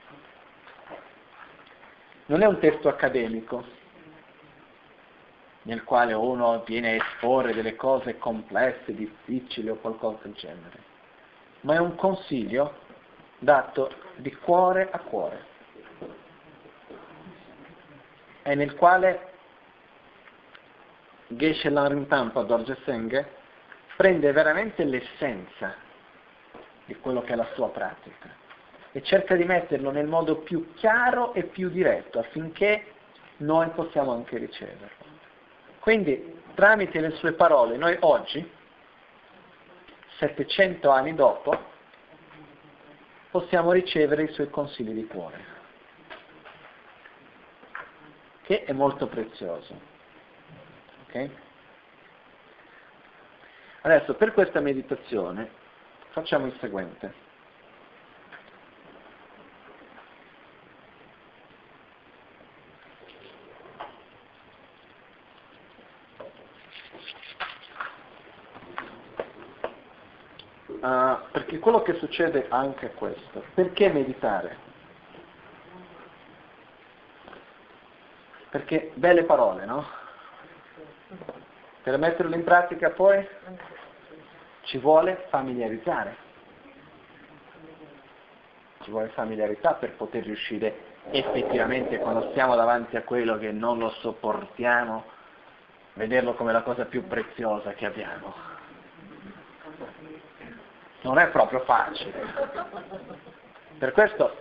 non 2.27 2.43
è 2.43 2.47
un 2.47 2.61
testo 2.61 2.89
accademico, 2.89 3.65
nel 5.63 5.85
quale 5.85 6.13
uno 6.13 6.63
viene 6.65 6.91
a 6.91 6.95
esporre 6.95 7.55
delle 7.55 7.77
cose 7.77 8.19
complesse, 8.19 8.95
difficili 8.95 9.69
o 9.69 9.77
qualcosa 9.77 10.19
del 10.23 10.33
genere, 10.35 10.79
ma 11.61 11.75
è 11.75 11.79
un 11.79 11.95
consiglio 11.95 12.81
dato 13.39 13.91
di 14.17 14.35
cuore 14.37 14.89
a 14.91 14.99
cuore 14.99 15.51
e 18.43 18.55
nel 18.55 18.75
quale 18.75 19.31
Geshe 21.29 21.69
Rintampa 21.71 22.43
Dorje 22.43 22.77
Senghe 22.85 23.41
prende 23.97 24.33
veramente 24.33 24.85
l'essenza 24.85 25.75
di 26.85 26.95
quello 26.97 27.23
che 27.23 27.33
è 27.33 27.37
la 27.37 27.49
sua 27.55 27.69
pratica 27.71 28.29
e 28.91 29.03
cerca 29.03 29.35
di 29.35 29.45
metterlo 29.45 29.91
nel 29.91 30.07
modo 30.07 30.39
più 30.39 30.75
chiaro 30.75 31.33
e 31.35 31.45
più 31.45 31.71
diretto 31.71 32.19
affinché 32.19 32.85
noi 33.39 33.69
possiamo 33.71 34.13
anche 34.13 34.37
riceverlo. 34.37 35.12
Quindi 35.83 36.41
tramite 36.55 36.99
le 37.01 37.11
sue 37.13 37.33
parole 37.33 37.77
noi 37.77 37.97
oggi, 38.01 38.51
700 40.19 40.89
anni 40.91 41.15
dopo, 41.15 41.71
possiamo 43.31 43.73
ricevere 43.73 44.25
i 44.25 44.33
suoi 44.33 44.49
consigli 44.49 44.93
di 44.93 45.07
cuore 45.07 45.61
che 48.43 48.65
è 48.65 48.73
molto 48.73 49.07
prezioso. 49.07 49.81
Okay? 51.07 51.31
Adesso 53.83 54.15
per 54.15 54.33
questa 54.33 54.61
meditazione 54.61 55.51
facciamo 56.11 56.47
il 56.47 56.57
seguente. 56.61 57.31
Uh, 70.83 71.17
perché 71.31 71.51
quello 71.63 71.83
che 71.83 71.95
succede 71.95 72.47
anche 72.49 72.87
è 72.87 72.95
questo. 72.95 73.45
Perché 73.55 73.89
meditare? 73.89 74.57
Perché 78.51 78.91
belle 78.95 79.23
parole, 79.23 79.65
no? 79.65 79.87
Per 81.85 81.99
metterle 81.99 82.35
in 82.35 82.43
pratica 82.43 82.91
poi 82.91 83.25
ci 84.63 84.79
vuole 84.79 85.27
familiarizzare. 85.29 86.17
Ci 88.81 88.91
vuole 88.91 89.09
familiarità 89.11 89.75
per 89.75 89.93
poter 89.93 90.25
riuscire 90.25 90.91
effettivamente 91.13 91.99
quando 91.99 92.31
stiamo 92.31 92.57
davanti 92.57 92.97
a 92.97 93.03
quello 93.03 93.39
che 93.39 93.53
non 93.53 93.79
lo 93.79 93.91
sopportiamo, 94.01 95.05
vederlo 95.93 96.35
come 96.35 96.51
la 96.51 96.63
cosa 96.63 96.87
più 96.87 97.07
preziosa 97.07 97.73
che 97.75 97.87
abbiamo. 97.87 98.52
Non 101.03 101.19
è 101.19 101.29
proprio 101.29 101.61
facile. 101.61 102.13
Per 103.79 103.93
questo 103.93 104.37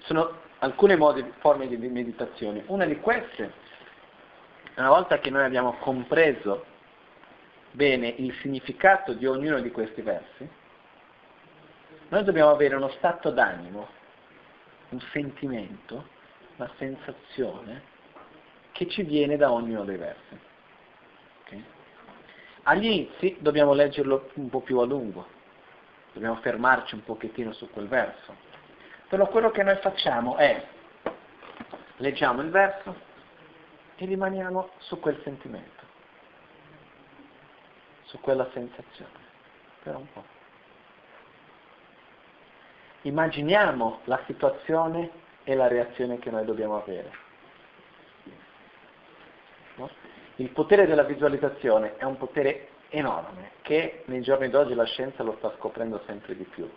sono 0.00 0.40
alcune 0.58 0.96
modi, 0.96 1.32
forme 1.38 1.66
di 1.66 1.76
meditazione. 1.76 2.64
Una 2.66 2.84
di 2.84 2.98
queste, 3.00 3.52
una 4.76 4.88
volta 4.88 5.18
che 5.18 5.30
noi 5.30 5.44
abbiamo 5.44 5.76
compreso 5.78 6.66
bene 7.70 8.08
il 8.08 8.34
significato 8.40 9.14
di 9.14 9.26
ognuno 9.26 9.60
di 9.60 9.70
questi 9.70 10.02
versi, 10.02 10.48
noi 12.08 12.24
dobbiamo 12.24 12.50
avere 12.50 12.74
uno 12.74 12.90
stato 12.90 13.30
d'animo, 13.30 13.88
un 14.90 15.00
sentimento, 15.12 16.08
una 16.56 16.70
sensazione 16.76 17.82
che 18.72 18.86
ci 18.88 19.02
viene 19.02 19.38
da 19.38 19.50
ognuno 19.50 19.84
dei 19.84 19.96
versi. 19.96 20.38
Okay? 21.44 21.64
Agli 22.64 22.84
inizi 22.84 23.36
dobbiamo 23.40 23.72
leggerlo 23.72 24.30
un 24.34 24.48
po' 24.48 24.60
più 24.60 24.78
a 24.78 24.84
lungo, 24.84 25.26
dobbiamo 26.12 26.36
fermarci 26.36 26.94
un 26.94 27.04
pochettino 27.04 27.52
su 27.52 27.68
quel 27.70 27.88
verso 27.88 28.50
però 29.12 29.28
quello 29.28 29.50
che 29.50 29.62
noi 29.62 29.76
facciamo 29.76 30.36
è, 30.36 30.66
leggiamo 31.96 32.40
il 32.40 32.48
verso 32.48 32.96
e 33.96 34.06
rimaniamo 34.06 34.70
su 34.78 34.98
quel 35.00 35.20
sentimento, 35.22 35.84
su 38.04 38.18
quella 38.20 38.48
sensazione, 38.54 39.18
per 39.82 39.96
un 39.96 40.10
po'. 40.14 40.24
Immaginiamo 43.02 44.00
la 44.04 44.22
situazione 44.24 45.10
e 45.44 45.54
la 45.54 45.68
reazione 45.68 46.18
che 46.18 46.30
noi 46.30 46.46
dobbiamo 46.46 46.78
avere. 46.78 47.12
No? 49.74 49.90
Il 50.36 50.50
potere 50.50 50.86
della 50.86 51.04
visualizzazione 51.04 51.96
è 51.96 52.04
un 52.04 52.16
potere 52.16 52.68
enorme 52.88 53.52
che 53.62 54.02
nei 54.06 54.22
giorni 54.22 54.48
d'oggi 54.48 54.74
la 54.74 54.84
scienza 54.84 55.22
lo 55.22 55.34
sta 55.38 55.52
scoprendo 55.56 56.02
sempre 56.06 56.36
di 56.36 56.44
più 56.44 56.68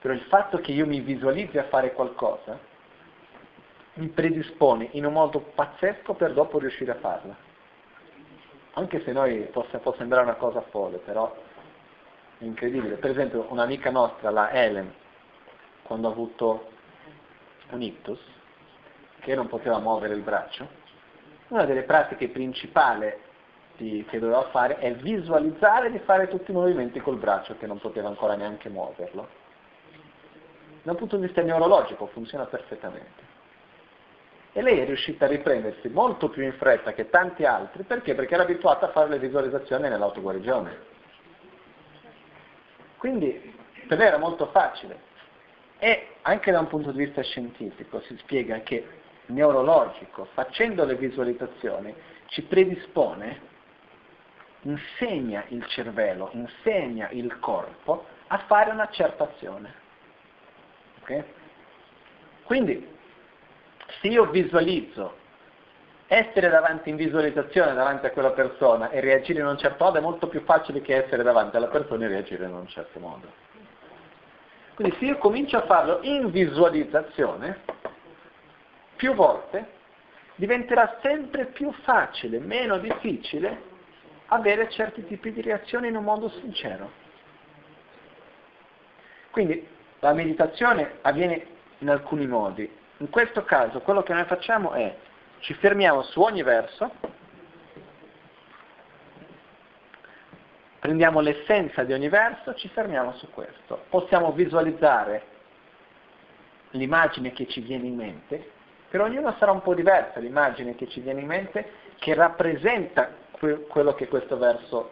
però 0.00 0.14
il 0.14 0.22
fatto 0.22 0.58
che 0.60 0.72
io 0.72 0.86
mi 0.86 1.00
visualizzi 1.00 1.58
a 1.58 1.64
fare 1.64 1.92
qualcosa 1.92 2.58
mi 3.94 4.08
predispone 4.08 4.88
in 4.92 5.04
un 5.04 5.12
modo 5.12 5.40
pazzesco 5.40 6.14
per 6.14 6.32
dopo 6.32 6.58
riuscire 6.58 6.92
a 6.92 6.96
farla. 6.96 7.36
Anche 8.74 9.02
se 9.02 9.12
noi 9.12 9.40
possa, 9.52 9.78
può 9.78 9.94
sembrare 9.96 10.24
una 10.24 10.36
cosa 10.36 10.62
folle, 10.62 10.98
però 10.98 11.34
è 12.38 12.44
incredibile. 12.44 12.96
Per 12.96 13.10
esempio 13.10 13.46
un'amica 13.50 13.90
nostra, 13.90 14.30
la 14.30 14.50
Helen, 14.52 14.90
quando 15.82 16.08
ha 16.08 16.12
avuto 16.12 16.70
un 17.70 17.82
ictus, 17.82 18.20
che 19.18 19.34
non 19.34 19.48
poteva 19.48 19.78
muovere 19.80 20.14
il 20.14 20.22
braccio, 20.22 20.66
una 21.50 21.64
delle 21.64 21.82
pratiche 21.82 22.28
principali 22.28 23.12
che 23.76 24.18
doveva 24.18 24.48
fare 24.50 24.76
è 24.78 24.94
visualizzare 24.94 25.90
di 25.90 25.98
fare 26.00 26.28
tutti 26.28 26.50
i 26.50 26.54
movimenti 26.54 27.00
col 27.00 27.16
braccio 27.16 27.56
che 27.56 27.66
non 27.66 27.78
poteva 27.78 28.08
ancora 28.08 28.34
neanche 28.34 28.68
muoverlo 28.68 29.40
da 30.82 30.92
un 30.92 30.96
punto 30.96 31.16
di 31.16 31.26
vista 31.26 31.42
neurologico 31.42 32.06
funziona 32.06 32.46
perfettamente. 32.46 33.28
E 34.52 34.62
lei 34.62 34.78
è 34.78 34.84
riuscita 34.84 35.26
a 35.26 35.28
riprendersi 35.28 35.88
molto 35.88 36.28
più 36.28 36.42
in 36.42 36.54
fretta 36.54 36.92
che 36.92 37.10
tanti 37.10 37.44
altri, 37.44 37.84
perché? 37.84 38.14
Perché 38.14 38.34
era 38.34 38.42
abituata 38.42 38.86
a 38.86 38.90
fare 38.90 39.08
le 39.10 39.18
visualizzazioni 39.18 39.88
nell'autoguarigione. 39.88 40.88
Quindi 42.96 43.54
per 43.86 43.98
lei 43.98 44.08
era 44.08 44.18
molto 44.18 44.46
facile. 44.46 45.08
E 45.78 46.08
anche 46.22 46.50
da 46.50 46.58
un 46.58 46.66
punto 46.66 46.90
di 46.90 47.04
vista 47.04 47.22
scientifico 47.22 48.00
si 48.00 48.16
spiega 48.18 48.60
che 48.60 48.86
neurologico, 49.26 50.26
facendo 50.32 50.84
le 50.84 50.96
visualizzazioni, 50.96 51.94
ci 52.26 52.42
predispone, 52.42 53.48
insegna 54.62 55.44
il 55.48 55.66
cervello, 55.66 56.30
insegna 56.32 57.08
il 57.10 57.38
corpo 57.38 58.04
a 58.28 58.38
fare 58.46 58.70
una 58.70 58.88
certa 58.88 59.24
azione. 59.24 59.74
Okay? 61.02 61.24
Quindi, 62.44 62.86
se 64.00 64.08
io 64.08 64.30
visualizzo 64.30 65.18
essere 66.06 66.48
davanti 66.48 66.90
in 66.90 66.96
visualizzazione 66.96 67.72
davanti 67.72 68.06
a 68.06 68.10
quella 68.10 68.32
persona 68.32 68.90
e 68.90 68.98
reagire 68.98 69.38
in 69.38 69.46
un 69.46 69.56
certo 69.56 69.84
modo 69.84 69.98
è 69.98 70.00
molto 70.00 70.26
più 70.26 70.40
facile 70.42 70.80
che 70.80 71.04
essere 71.04 71.22
davanti 71.22 71.56
alla 71.56 71.68
persona 71.68 72.04
e 72.04 72.08
reagire 72.08 72.46
in 72.46 72.52
un 72.52 72.66
certo 72.66 72.98
modo. 72.98 73.28
Quindi 74.74 74.96
se 74.98 75.04
io 75.04 75.18
comincio 75.18 75.58
a 75.58 75.66
farlo 75.66 76.00
in 76.02 76.30
visualizzazione, 76.30 77.60
più 79.00 79.14
volte, 79.14 79.66
diventerà 80.34 80.98
sempre 81.00 81.46
più 81.46 81.72
facile, 81.84 82.38
meno 82.38 82.76
difficile, 82.76 83.62
avere 84.26 84.68
certi 84.68 85.06
tipi 85.06 85.32
di 85.32 85.40
reazioni 85.40 85.88
in 85.88 85.96
un 85.96 86.04
modo 86.04 86.28
sincero. 86.28 86.92
Quindi 89.30 89.66
la 90.00 90.12
meditazione 90.12 90.98
avviene 91.00 91.46
in 91.78 91.88
alcuni 91.88 92.26
modi. 92.26 92.70
In 92.98 93.08
questo 93.08 93.42
caso 93.44 93.80
quello 93.80 94.02
che 94.02 94.12
noi 94.12 94.24
facciamo 94.24 94.72
è 94.72 94.94
ci 95.38 95.54
fermiamo 95.54 96.02
su 96.02 96.20
ogni 96.20 96.42
verso, 96.42 96.92
prendiamo 100.78 101.20
l'essenza 101.20 101.84
di 101.84 101.94
ogni 101.94 102.10
verso, 102.10 102.54
ci 102.54 102.68
fermiamo 102.68 103.14
su 103.14 103.30
questo. 103.30 103.86
Possiamo 103.88 104.30
visualizzare 104.32 105.22
l'immagine 106.72 107.32
che 107.32 107.46
ci 107.46 107.62
viene 107.62 107.86
in 107.86 107.96
mente, 107.96 108.58
per 108.90 109.00
ognuno 109.00 109.36
sarà 109.38 109.52
un 109.52 109.62
po' 109.62 109.72
diversa 109.72 110.18
l'immagine 110.18 110.74
che 110.74 110.88
ci 110.88 111.00
viene 111.00 111.20
in 111.20 111.28
mente, 111.28 111.70
che 111.98 112.12
rappresenta 112.12 113.08
quello 113.68 113.94
che 113.94 114.08
questo 114.08 114.36
verso 114.36 114.90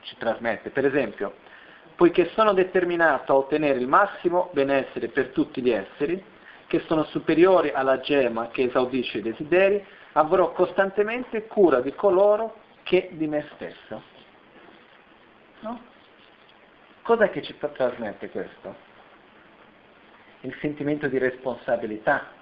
ci 0.00 0.16
trasmette. 0.18 0.70
Per 0.70 0.84
esempio, 0.84 1.34
poiché 1.94 2.30
sono 2.30 2.52
determinato 2.52 3.32
a 3.32 3.36
ottenere 3.36 3.78
il 3.78 3.86
massimo 3.86 4.50
benessere 4.52 5.08
per 5.08 5.28
tutti 5.28 5.62
gli 5.62 5.70
esseri, 5.70 6.22
che 6.66 6.80
sono 6.86 7.04
superiori 7.04 7.70
alla 7.70 8.00
gemma 8.00 8.48
che 8.48 8.64
esaudisce 8.64 9.18
i 9.18 9.22
desideri, 9.22 9.84
avrò 10.12 10.50
costantemente 10.50 11.46
cura 11.46 11.80
di 11.80 11.94
coloro 11.94 12.56
che 12.82 13.10
di 13.12 13.28
me 13.28 13.46
stesso. 13.54 14.02
No? 15.60 15.80
Cos'è 17.02 17.30
che 17.30 17.42
ci 17.42 17.56
trasmette 17.56 18.28
questo? 18.30 18.74
Il 20.40 20.56
sentimento 20.60 21.06
di 21.06 21.18
responsabilità, 21.18 22.38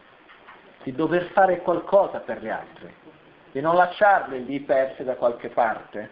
di 0.82 0.92
dover 0.92 1.30
fare 1.32 1.60
qualcosa 1.62 2.20
per 2.20 2.42
gli 2.42 2.48
altri, 2.48 2.92
di 3.52 3.60
non 3.60 3.74
lasciarli 3.74 4.44
lì 4.44 4.60
persi 4.60 5.04
da 5.04 5.16
qualche 5.16 5.48
parte, 5.48 6.10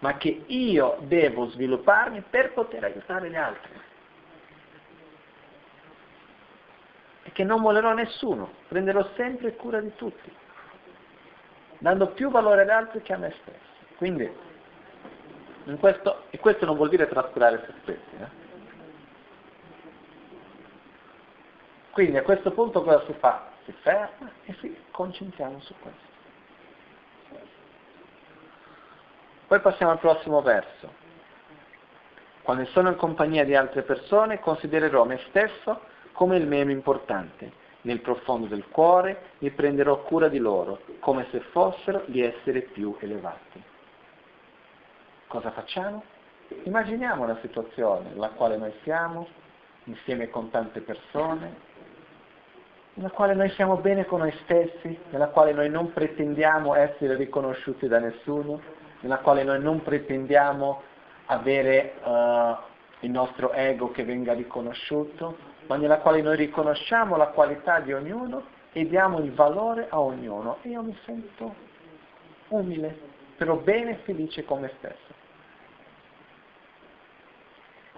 ma 0.00 0.16
che 0.16 0.44
io 0.46 0.96
devo 1.02 1.48
svilupparmi 1.50 2.22
per 2.28 2.52
poter 2.52 2.84
aiutare 2.84 3.30
gli 3.30 3.36
altri. 3.36 3.80
E 7.24 7.32
che 7.32 7.44
non 7.44 7.62
volerò 7.62 7.94
nessuno, 7.94 8.50
prenderò 8.68 9.08
sempre 9.16 9.54
cura 9.54 9.80
di 9.80 9.94
tutti, 9.94 10.32
dando 11.78 12.08
più 12.08 12.30
valore 12.30 12.62
agli 12.62 12.70
altri 12.70 13.00
che 13.02 13.12
a 13.12 13.18
me 13.18 13.34
stesso. 13.40 13.70
Quindi, 13.96 14.30
questo, 15.78 16.24
e 16.30 16.38
questo 16.38 16.66
non 16.66 16.74
vuol 16.74 16.88
dire 16.88 17.08
trascurare 17.08 17.64
se 17.64 17.72
stessi. 17.82 18.16
Eh? 18.18 18.40
Quindi 21.92 22.16
a 22.16 22.22
questo 22.22 22.50
punto 22.50 22.82
cosa 22.82 23.04
si 23.04 23.12
fa? 23.20 23.51
Si 23.64 23.72
ferma 23.80 24.30
e 24.44 24.54
si 24.60 24.76
concentriamo 24.90 25.60
su 25.60 25.74
questo. 25.80 26.10
Poi 29.46 29.60
passiamo 29.60 29.92
al 29.92 29.98
prossimo 29.98 30.40
verso. 30.40 31.00
Quando 32.42 32.64
sono 32.66 32.88
in 32.88 32.96
compagnia 32.96 33.44
di 33.44 33.54
altre 33.54 33.82
persone 33.82 34.40
considererò 34.40 35.04
me 35.04 35.20
stesso 35.28 35.80
come 36.12 36.36
il 36.36 36.46
meno 36.46 36.70
importante. 36.70 37.60
Nel 37.82 38.00
profondo 38.00 38.46
del 38.46 38.68
cuore 38.68 39.32
mi 39.38 39.50
prenderò 39.50 40.02
cura 40.02 40.28
di 40.28 40.38
loro, 40.38 40.80
come 41.00 41.26
se 41.30 41.40
fossero 41.40 42.04
gli 42.06 42.20
esseri 42.20 42.62
più 42.62 42.96
elevati. 43.00 43.62
Cosa 45.26 45.50
facciamo? 45.50 46.04
Immaginiamo 46.64 47.24
una 47.24 47.38
situazione 47.40 48.10
nella 48.10 48.30
quale 48.30 48.56
noi 48.56 48.72
siamo, 48.82 49.26
insieme 49.84 50.30
con 50.30 50.50
tante 50.50 50.80
persone, 50.80 51.70
nella 52.94 53.10
quale 53.10 53.34
noi 53.34 53.48
siamo 53.50 53.76
bene 53.76 54.04
con 54.04 54.20
noi 54.20 54.32
stessi, 54.42 54.98
nella 55.10 55.28
quale 55.28 55.52
noi 55.52 55.70
non 55.70 55.92
pretendiamo 55.92 56.74
essere 56.74 57.16
riconosciuti 57.16 57.88
da 57.88 57.98
nessuno, 57.98 58.60
nella 59.00 59.18
quale 59.18 59.44
noi 59.44 59.60
non 59.60 59.82
pretendiamo 59.82 60.82
avere 61.26 61.94
uh, 62.02 62.56
il 63.00 63.10
nostro 63.10 63.52
ego 63.52 63.90
che 63.90 64.04
venga 64.04 64.34
riconosciuto, 64.34 65.36
ma 65.66 65.76
nella 65.76 65.98
quale 65.98 66.20
noi 66.20 66.36
riconosciamo 66.36 67.16
la 67.16 67.28
qualità 67.28 67.80
di 67.80 67.92
ognuno 67.92 68.44
e 68.72 68.86
diamo 68.86 69.20
il 69.20 69.32
valore 69.32 69.86
a 69.88 69.98
ognuno. 69.98 70.58
E 70.62 70.68
io 70.68 70.82
mi 70.82 70.96
sento 71.06 71.54
umile, 72.48 72.94
però 73.36 73.56
bene 73.56 73.92
e 73.92 73.96
felice 74.04 74.44
con 74.44 74.60
me 74.60 74.72
stesso. 74.76 75.20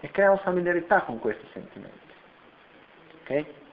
E 0.01 0.11
creo 0.11 0.37
familiarità 0.37 1.01
con 1.03 1.19
questi 1.19 1.47
sentimenti. 1.53 2.13
Ok? 3.23 3.64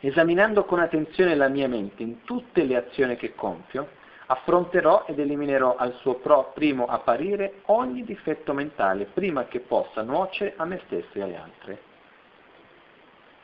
Esaminando 0.00 0.64
con 0.64 0.80
attenzione 0.80 1.34
la 1.34 1.48
mia 1.48 1.68
mente 1.68 2.02
in 2.02 2.24
tutte 2.24 2.64
le 2.64 2.76
azioni 2.76 3.16
che 3.16 3.34
compio, 3.34 3.98
affronterò 4.26 5.04
ed 5.06 5.18
eliminerò 5.18 5.76
al 5.76 5.94
suo 5.96 6.14
primo 6.54 6.86
apparire 6.86 7.62
ogni 7.66 8.04
difetto 8.04 8.54
mentale 8.54 9.06
prima 9.06 9.44
che 9.44 9.60
possa 9.60 10.02
nuocere 10.02 10.54
a 10.56 10.64
me 10.64 10.80
stesso 10.86 11.18
e 11.18 11.22
agli 11.22 11.34
altri. 11.34 11.78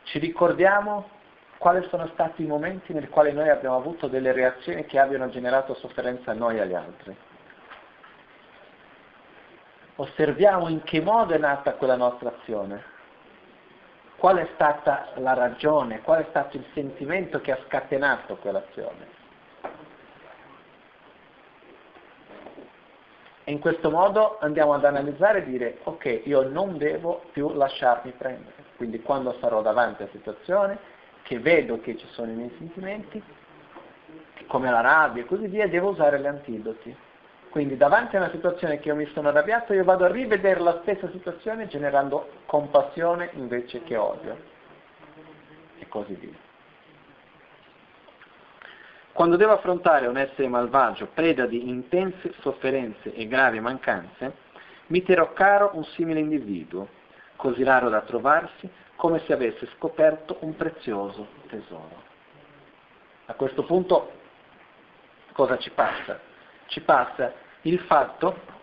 Ci 0.04 0.18
ricordiamo 0.18 1.10
quali 1.58 1.84
sono 1.88 2.08
stati 2.12 2.44
i 2.44 2.46
momenti 2.46 2.92
nel 2.92 3.08
quali 3.08 3.32
noi 3.32 3.48
abbiamo 3.48 3.76
avuto 3.76 4.06
delle 4.06 4.32
reazioni 4.32 4.86
che 4.86 4.98
abbiano 4.98 5.28
generato 5.28 5.74
sofferenza 5.74 6.30
a 6.30 6.34
noi 6.34 6.56
e 6.56 6.60
agli 6.60 6.74
altri. 6.74 7.16
Osserviamo 9.96 10.68
in 10.68 10.82
che 10.84 11.00
modo 11.00 11.34
è 11.34 11.38
nata 11.38 11.74
quella 11.74 11.96
nostra 11.96 12.28
azione. 12.28 12.94
Qual 14.26 14.38
è 14.38 14.48
stata 14.54 15.10
la 15.18 15.34
ragione, 15.34 16.00
qual 16.00 16.24
è 16.24 16.26
stato 16.30 16.56
il 16.56 16.64
sentimento 16.74 17.40
che 17.40 17.52
ha 17.52 17.58
scatenato 17.64 18.34
quell'azione. 18.38 19.06
E 23.44 23.52
in 23.52 23.60
questo 23.60 23.88
modo 23.88 24.38
andiamo 24.40 24.74
ad 24.74 24.84
analizzare 24.84 25.38
e 25.38 25.44
dire, 25.44 25.78
ok, 25.84 26.22
io 26.24 26.48
non 26.48 26.76
devo 26.76 27.22
più 27.30 27.52
lasciarmi 27.54 28.10
prendere. 28.18 28.64
Quindi 28.76 29.00
quando 29.00 29.36
sarò 29.38 29.62
davanti 29.62 30.02
a 30.02 30.08
situazioni 30.10 30.76
che 31.22 31.38
vedo 31.38 31.78
che 31.78 31.96
ci 31.96 32.08
sono 32.08 32.32
i 32.32 32.34
miei 32.34 32.52
sentimenti, 32.58 33.22
come 34.48 34.68
la 34.72 34.80
rabbia 34.80 35.22
e 35.22 35.26
così 35.26 35.46
via, 35.46 35.68
devo 35.68 35.90
usare 35.90 36.18
gli 36.18 36.26
antidoti. 36.26 36.96
Quindi 37.56 37.78
davanti 37.78 38.16
a 38.16 38.18
una 38.18 38.30
situazione 38.32 38.78
che 38.80 38.88
io 38.88 38.94
mi 38.94 39.06
sono 39.14 39.28
arrabbiato, 39.28 39.72
io 39.72 39.82
vado 39.82 40.04
a 40.04 40.08
rivedere 40.08 40.60
la 40.60 40.80
stessa 40.82 41.08
situazione 41.10 41.68
generando 41.68 42.28
compassione 42.44 43.30
invece 43.32 43.82
che 43.82 43.96
odio. 43.96 44.36
E 45.78 45.88
così 45.88 46.12
via. 46.16 46.36
Quando 49.10 49.36
devo 49.36 49.52
affrontare 49.52 50.06
un 50.06 50.18
essere 50.18 50.48
malvagio, 50.48 51.06
preda 51.14 51.46
di 51.46 51.70
intense 51.70 52.34
sofferenze 52.40 53.14
e 53.14 53.26
gravi 53.26 53.58
mancanze, 53.58 54.34
mi 54.88 55.02
terrò 55.02 55.32
caro 55.32 55.70
un 55.72 55.84
simile 55.84 56.20
individuo, 56.20 56.86
così 57.36 57.62
raro 57.62 57.88
da 57.88 58.02
trovarsi, 58.02 58.68
come 58.96 59.20
se 59.20 59.32
avesse 59.32 59.66
scoperto 59.76 60.36
un 60.40 60.54
prezioso 60.56 61.26
tesoro. 61.48 62.02
A 63.24 63.32
questo 63.32 63.62
punto 63.62 64.10
cosa 65.32 65.56
ci 65.56 65.70
passa? 65.70 66.20
Ci 66.66 66.82
passa 66.82 67.44
il 67.68 67.80
fatto 67.80 68.54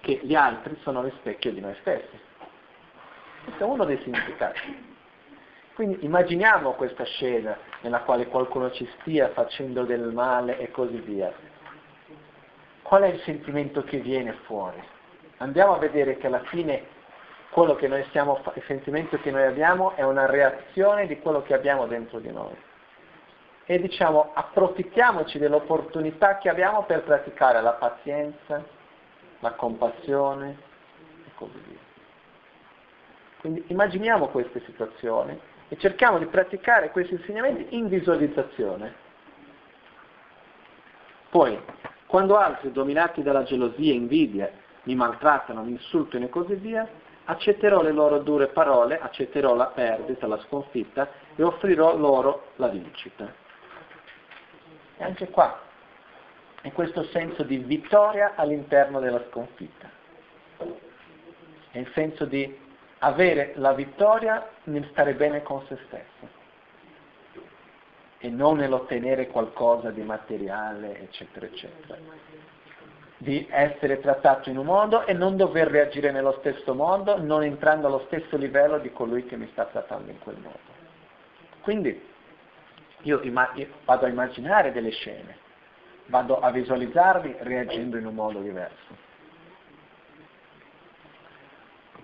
che 0.00 0.20
gli 0.22 0.34
altri 0.34 0.76
sono 0.82 1.02
lo 1.02 1.10
specchio 1.18 1.52
di 1.52 1.60
noi 1.60 1.76
stessi. 1.80 2.20
Questo 3.44 3.62
è 3.62 3.66
uno 3.66 3.84
dei 3.84 4.00
significati. 4.02 4.94
Quindi 5.74 6.04
immaginiamo 6.04 6.72
questa 6.72 7.04
scena 7.04 7.56
nella 7.82 8.00
quale 8.00 8.26
qualcuno 8.26 8.70
ci 8.72 8.88
stia 8.98 9.28
facendo 9.30 9.84
del 9.84 10.12
male 10.12 10.58
e 10.58 10.70
così 10.70 10.96
via. 10.98 11.32
Qual 12.82 13.02
è 13.02 13.08
il 13.08 13.20
sentimento 13.20 13.82
che 13.82 13.98
viene 13.98 14.32
fuori? 14.44 14.82
Andiamo 15.38 15.74
a 15.74 15.78
vedere 15.78 16.16
che 16.16 16.26
alla 16.26 16.42
fine 16.44 16.94
quello 17.50 17.76
che 17.76 17.88
noi 17.88 18.04
stiamo, 18.08 18.40
il 18.54 18.62
sentimento 18.66 19.18
che 19.18 19.30
noi 19.30 19.44
abbiamo 19.44 19.94
è 19.94 20.02
una 20.02 20.26
reazione 20.26 21.06
di 21.06 21.18
quello 21.20 21.42
che 21.42 21.54
abbiamo 21.54 21.86
dentro 21.86 22.18
di 22.18 22.32
noi. 22.32 22.56
E 23.66 23.80
diciamo 23.80 24.30
approfittiamoci 24.32 25.38
dell'opportunità 25.38 26.38
che 26.38 26.48
abbiamo 26.48 26.84
per 26.84 27.02
praticare 27.02 27.60
la 27.60 27.72
pazienza, 27.72 28.64
la 29.40 29.52
compassione 29.52 30.56
e 31.26 31.30
così 31.34 31.58
via. 31.66 31.78
Quindi 33.40 33.64
immaginiamo 33.66 34.28
queste 34.28 34.62
situazioni 34.64 35.38
e 35.68 35.76
cerchiamo 35.78 36.18
di 36.18 36.26
praticare 36.26 36.90
questi 36.90 37.14
insegnamenti 37.14 37.76
in 37.76 37.88
visualizzazione. 37.88 39.04
Poi, 41.28 41.60
quando 42.06 42.36
altri, 42.36 42.70
dominati 42.70 43.22
dalla 43.22 43.42
gelosia 43.42 43.92
e 43.92 43.96
invidia, 43.96 44.50
mi 44.84 44.94
maltrattano, 44.94 45.64
mi 45.64 45.72
insultano 45.72 46.24
e 46.24 46.28
così 46.28 46.54
via, 46.54 46.88
accetterò 47.24 47.82
le 47.82 47.90
loro 47.90 48.20
dure 48.20 48.46
parole, 48.46 49.00
accetterò 49.00 49.56
la 49.56 49.66
perdita, 49.66 50.28
la 50.28 50.38
sconfitta 50.46 51.10
e 51.34 51.42
offrirò 51.42 51.96
loro 51.96 52.52
la 52.56 52.68
vincita. 52.68 53.44
E 54.98 55.04
anche 55.04 55.28
qua 55.28 55.60
è 56.62 56.72
questo 56.72 57.04
senso 57.04 57.42
di 57.42 57.58
vittoria 57.58 58.32
all'interno 58.34 58.98
della 59.00 59.22
sconfitta. 59.30 59.88
È 61.70 61.78
il 61.78 61.90
senso 61.92 62.24
di 62.24 62.58
avere 62.98 63.52
la 63.56 63.72
vittoria 63.72 64.48
nel 64.64 64.88
stare 64.90 65.14
bene 65.14 65.42
con 65.42 65.64
se 65.66 65.78
stesso 65.86 66.44
e 68.18 68.30
non 68.30 68.56
nell'ottenere 68.56 69.28
qualcosa 69.28 69.90
di 69.90 70.02
materiale, 70.02 71.00
eccetera, 71.00 71.46
eccetera. 71.46 71.98
Di 73.18 73.46
essere 73.50 74.00
trattato 74.00 74.50
in 74.50 74.58
un 74.58 74.66
modo 74.66 75.06
e 75.06 75.12
non 75.12 75.36
dover 75.36 75.68
reagire 75.68 76.10
nello 76.10 76.36
stesso 76.38 76.74
modo, 76.74 77.18
non 77.20 77.44
entrando 77.44 77.86
allo 77.86 78.04
stesso 78.06 78.36
livello 78.36 78.78
di 78.78 78.90
colui 78.90 79.24
che 79.26 79.36
mi 79.36 79.48
sta 79.52 79.66
trattando 79.66 80.10
in 80.10 80.18
quel 80.18 80.36
modo. 80.38 80.74
Quindi 81.60 82.14
io, 83.06 83.20
io 83.22 83.66
vado 83.84 84.04
a 84.04 84.08
immaginare 84.08 84.72
delle 84.72 84.90
scene, 84.90 85.36
vado 86.06 86.40
a 86.40 86.50
visualizzarmi 86.50 87.36
reagendo 87.38 87.96
in 87.96 88.06
un 88.06 88.14
modo 88.14 88.40
diverso. 88.40 89.04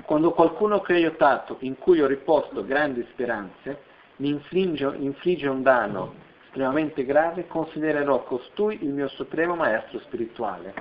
Quando 0.05 0.33
qualcuno 0.33 0.81
che 0.81 0.93
ho 0.93 0.97
aiutato, 0.97 1.57
in 1.61 1.79
cui 1.79 2.01
ho 2.01 2.07
riposto 2.07 2.65
grandi 2.65 3.07
speranze, 3.13 3.91
mi 4.17 4.29
infligge, 4.29 4.93
infligge 4.97 5.49
un 5.49 5.63
danno 5.63 6.15
estremamente 6.45 7.05
grave, 7.05 7.47
considererò 7.47 8.23
costui 8.25 8.79
il 8.83 8.91
mio 8.91 9.09
supremo 9.09 9.55
maestro 9.55 9.99
spirituale. 10.01 10.75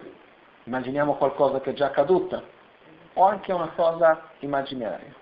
Immaginiamo 0.65 1.15
qualcosa 1.15 1.61
che 1.61 1.71
è 1.71 1.73
già 1.73 1.87
accaduto, 1.87 2.43
o 3.13 3.25
anche 3.25 3.51
una 3.51 3.69
cosa 3.69 4.29
immaginaria, 4.39 5.13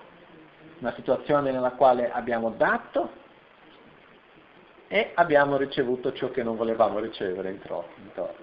una 0.80 0.94
situazione 0.94 1.52
nella 1.52 1.72
quale 1.72 2.12
abbiamo 2.12 2.50
dato 2.52 3.19
e 4.92 5.12
abbiamo 5.14 5.56
ricevuto 5.56 6.12
ciò 6.14 6.32
che 6.32 6.42
non 6.42 6.58
volevamo 6.58 7.00
ricevere 7.00 7.52
intorno. 7.52 8.34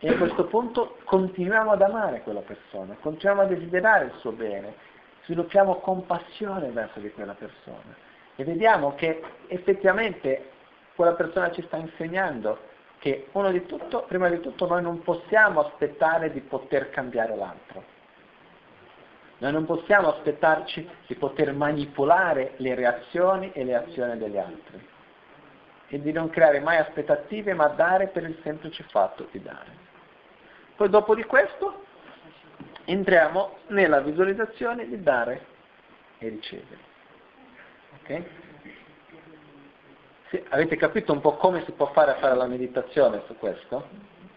E 0.00 0.08
a 0.08 0.16
questo 0.16 0.46
punto 0.46 0.98
continuiamo 1.04 1.70
ad 1.70 1.82
amare 1.82 2.22
quella 2.22 2.40
persona, 2.40 2.96
continuiamo 3.00 3.42
a 3.42 3.46
desiderare 3.46 4.06
il 4.06 4.12
suo 4.18 4.32
bene, 4.32 4.74
sviluppiamo 5.24 5.76
compassione 5.76 6.70
verso 6.70 6.98
di 6.98 7.12
quella 7.12 7.34
persona 7.34 7.94
e 8.34 8.44
vediamo 8.44 8.94
che 8.96 9.22
effettivamente 9.46 10.50
quella 10.96 11.12
persona 11.12 11.52
ci 11.52 11.62
sta 11.62 11.76
insegnando 11.76 12.58
che 12.98 13.28
uno 13.32 13.50
di 13.52 13.64
tutto, 13.66 14.04
prima 14.08 14.28
di 14.28 14.40
tutto 14.40 14.66
noi 14.66 14.82
non 14.82 15.02
possiamo 15.02 15.60
aspettare 15.60 16.32
di 16.32 16.40
poter 16.40 16.90
cambiare 16.90 17.36
l'altro. 17.36 17.99
Noi 19.40 19.52
non 19.52 19.64
possiamo 19.64 20.08
aspettarci 20.08 20.86
di 21.06 21.14
poter 21.14 21.54
manipolare 21.54 22.52
le 22.56 22.74
reazioni 22.74 23.50
e 23.52 23.64
le 23.64 23.74
azioni 23.74 24.18
degli 24.18 24.36
altri 24.36 24.88
e 25.88 26.00
di 26.00 26.12
non 26.12 26.28
creare 26.28 26.60
mai 26.60 26.76
aspettative 26.76 27.54
ma 27.54 27.68
dare 27.68 28.08
per 28.08 28.24
il 28.24 28.38
semplice 28.42 28.84
fatto 28.90 29.28
di 29.30 29.40
dare. 29.42 29.88
Poi 30.76 30.90
dopo 30.90 31.14
di 31.14 31.24
questo 31.24 31.84
entriamo 32.84 33.56
nella 33.68 34.00
visualizzazione 34.00 34.86
di 34.86 35.02
dare 35.02 35.46
e 36.18 36.28
ricevere. 36.28 36.78
Ok? 38.02 38.22
Sì, 40.28 40.44
avete 40.50 40.76
capito 40.76 41.12
un 41.12 41.20
po' 41.20 41.36
come 41.36 41.64
si 41.64 41.72
può 41.72 41.90
fare 41.92 42.10
a 42.12 42.16
fare 42.16 42.36
la 42.36 42.46
meditazione 42.46 43.22
su 43.26 43.36
questo? 43.38 43.88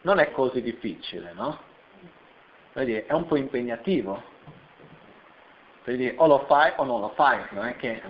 Non 0.01 0.19
è 0.19 0.31
così 0.31 0.61
difficile, 0.61 1.33
no? 1.33 1.59
Dire, 2.73 3.05
è 3.05 3.13
un 3.13 3.27
po' 3.27 3.35
impegnativo. 3.35 4.31
Dire, 5.85 6.13
o 6.17 6.27
lo 6.27 6.45
fai 6.47 6.71
o 6.77 6.85
non 6.85 7.01
lo 7.01 7.09
fai, 7.09 7.43
non 7.49 7.65
è 7.65 7.75
che, 7.75 8.01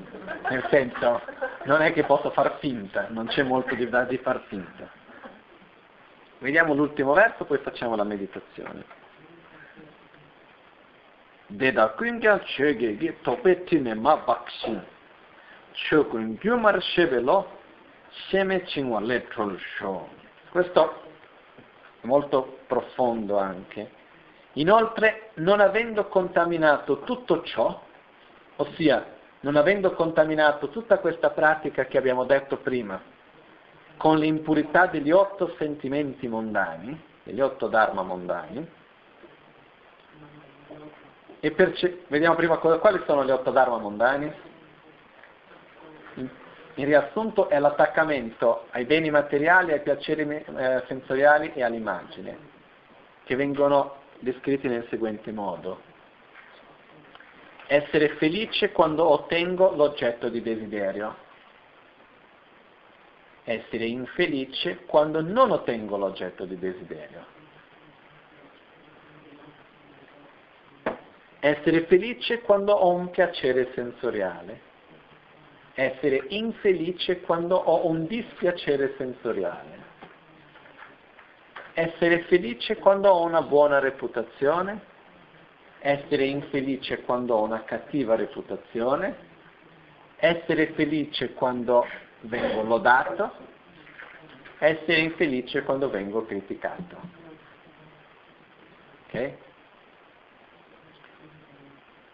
nel 0.49 0.65
senso, 0.69 1.21
non 1.63 1.81
è 1.81 1.91
che 1.91 2.03
posso 2.03 2.29
far 2.29 2.57
finta, 2.59 3.07
non 3.09 3.25
c'è 3.25 3.41
molto 3.41 3.73
di, 3.73 3.89
di 4.07 4.17
far 4.17 4.41
finta. 4.47 4.87
Vediamo 6.37 6.73
l'ultimo 6.73 7.13
verso, 7.13 7.45
poi 7.45 7.57
facciamo 7.59 7.95
la 7.95 8.03
meditazione. 8.03 9.01
Deda 11.47 11.89
kungyal 11.89 12.41
chöge 12.43 12.97
gi 12.97 13.17
topeti 13.21 13.79
ne 13.79 13.93
ma 13.93 14.17
bakshin. 14.17 14.83
Chökun 15.73 16.37
gyumar 16.41 16.81
shebelo 16.81 17.47
sheme 18.27 18.61
chingwa 18.63 18.99
le 18.99 19.25
sho. 19.77 20.09
Questo 20.49 21.01
è 22.01 22.05
molto 22.05 22.59
profondo 22.67 23.37
anche. 23.37 24.01
Inoltre, 24.53 25.31
non 25.35 25.59
avendo 25.59 26.07
contaminato 26.07 26.99
tutto 26.99 27.41
ciò, 27.43 27.81
ossia 28.57 29.05
non 29.39 29.55
avendo 29.55 29.93
contaminato 29.93 30.69
tutta 30.69 30.99
questa 30.99 31.31
pratica 31.31 31.85
che 31.85 31.97
abbiamo 31.97 32.23
detto 32.23 32.57
prima, 32.57 33.01
con 33.97 34.17
l'impurità 34.17 34.85
degli 34.85 35.11
otto 35.11 35.55
sentimenti 35.57 36.27
mondani, 36.27 37.01
degli 37.23 37.41
otto 37.41 37.67
dharma 37.67 38.03
mondani, 38.03 38.65
e 41.39 41.51
perce- 41.51 42.03
vediamo 42.07 42.35
prima 42.35 42.57
quali 42.57 43.01
sono 43.05 43.25
gli 43.25 43.31
otto 43.31 43.51
dharma 43.51 43.77
mondani. 43.77 44.31
In 46.75 46.85
riassunto 46.85 47.49
è 47.49 47.59
l'attaccamento 47.59 48.67
ai 48.71 48.85
beni 48.85 49.11
materiali, 49.11 49.73
ai 49.73 49.81
piaceri 49.81 50.23
eh, 50.23 50.83
sensoriali 50.87 51.51
e 51.53 51.63
all'immagine, 51.63 52.37
che 53.25 53.35
vengono 53.35 54.02
descritti 54.23 54.67
nel 54.67 54.87
seguente 54.89 55.31
modo. 55.31 55.81
Essere 57.67 58.15
felice 58.15 58.71
quando 58.71 59.07
ottengo 59.07 59.75
l'oggetto 59.75 60.29
di 60.29 60.41
desiderio 60.41 61.31
essere 63.43 63.85
infelice 63.85 64.85
quando 64.85 65.21
non 65.21 65.51
ottengo 65.51 65.97
l'oggetto 65.97 66.45
di 66.45 66.57
desiderio. 66.57 67.31
Essere 71.39 71.85
felice 71.87 72.39
quando 72.39 72.71
ho 72.71 72.93
un 72.93 73.09
piacere 73.09 73.71
sensoriale. 73.73 74.71
Essere 75.73 76.23
infelice 76.29 77.19
quando 77.21 77.57
ho 77.57 77.85
un 77.87 78.07
dispiacere 78.07 78.93
sensoriale. 78.97 79.82
Essere 81.73 82.23
felice 82.23 82.77
quando 82.77 83.09
ho 83.09 83.23
una 83.23 83.41
buona 83.41 83.79
reputazione. 83.79 84.91
Essere 85.79 86.25
infelice 86.25 87.01
quando 87.01 87.35
ho 87.35 87.43
una 87.43 87.63
cattiva 87.63 88.15
reputazione. 88.15 89.31
Essere 90.17 90.67
felice 90.73 91.33
quando 91.33 91.85
vengo 92.21 92.61
lodato, 92.63 93.31
essere 94.59 94.99
infelice 94.99 95.63
quando 95.63 95.89
vengo 95.89 96.25
criticato. 96.25 96.97
Okay? 99.07 99.37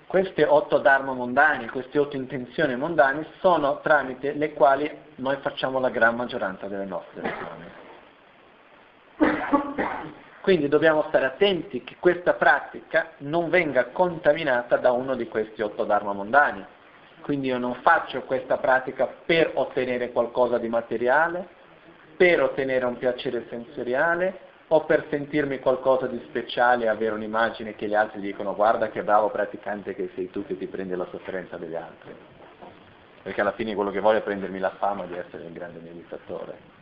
Queste 0.07 0.43
otto 0.43 0.79
dharma 0.79 1.13
mondani, 1.13 1.67
queste 1.69 1.99
otto 1.99 2.15
intenzioni 2.15 2.75
mondane 2.75 3.27
sono 3.39 3.79
tramite 3.81 4.33
le 4.33 4.53
quali 4.53 4.89
noi 5.15 5.37
facciamo 5.37 5.79
la 5.79 5.89
gran 5.89 6.15
maggioranza 6.15 6.67
delle 6.67 6.85
nostre 6.85 7.21
azioni. 7.21 7.78
Quindi 10.41 10.67
dobbiamo 10.67 11.05
stare 11.09 11.25
attenti 11.25 11.83
che 11.83 11.97
questa 11.99 12.33
pratica 12.33 13.11
non 13.17 13.49
venga 13.49 13.87
contaminata 13.87 14.77
da 14.77 14.91
uno 14.91 15.15
di 15.15 15.27
questi 15.27 15.61
otto 15.61 15.83
dharma 15.83 16.13
mondani, 16.13 16.65
quindi 17.21 17.47
io 17.47 17.57
non 17.57 17.75
faccio 17.75 18.21
questa 18.21 18.57
pratica 18.57 19.07
per 19.25 19.51
ottenere 19.53 20.11
qualcosa 20.11 20.57
di 20.57 20.69
materiale, 20.69 21.47
per 22.15 22.41
ottenere 22.41 22.85
un 22.85 22.97
piacere 22.97 23.45
sensoriale 23.49 24.47
o 24.69 24.85
per 24.85 25.05
sentirmi 25.09 25.59
qualcosa 25.59 26.07
di 26.07 26.19
speciale 26.27 26.85
e 26.85 26.87
avere 26.87 27.15
un'immagine 27.15 27.75
che 27.75 27.87
gli 27.87 27.95
altri 27.95 28.19
dicono 28.19 28.55
guarda 28.55 28.89
che 28.89 29.03
bravo 29.03 29.29
praticante 29.29 29.95
che 29.95 30.11
sei 30.15 30.29
tu 30.29 30.45
che 30.45 30.57
ti 30.57 30.67
prendi 30.67 30.95
la 30.95 31.07
sofferenza 31.11 31.57
degli 31.57 31.75
altri. 31.75 32.15
Perché 33.21 33.41
alla 33.41 33.53
fine 33.53 33.75
quello 33.75 33.91
che 33.91 33.99
voglio 33.99 34.19
è 34.19 34.23
prendermi 34.23 34.59
la 34.59 34.71
fama 34.71 35.05
di 35.05 35.15
essere 35.15 35.43
un 35.43 35.53
grande 35.53 35.79
meditatore. 35.79 36.78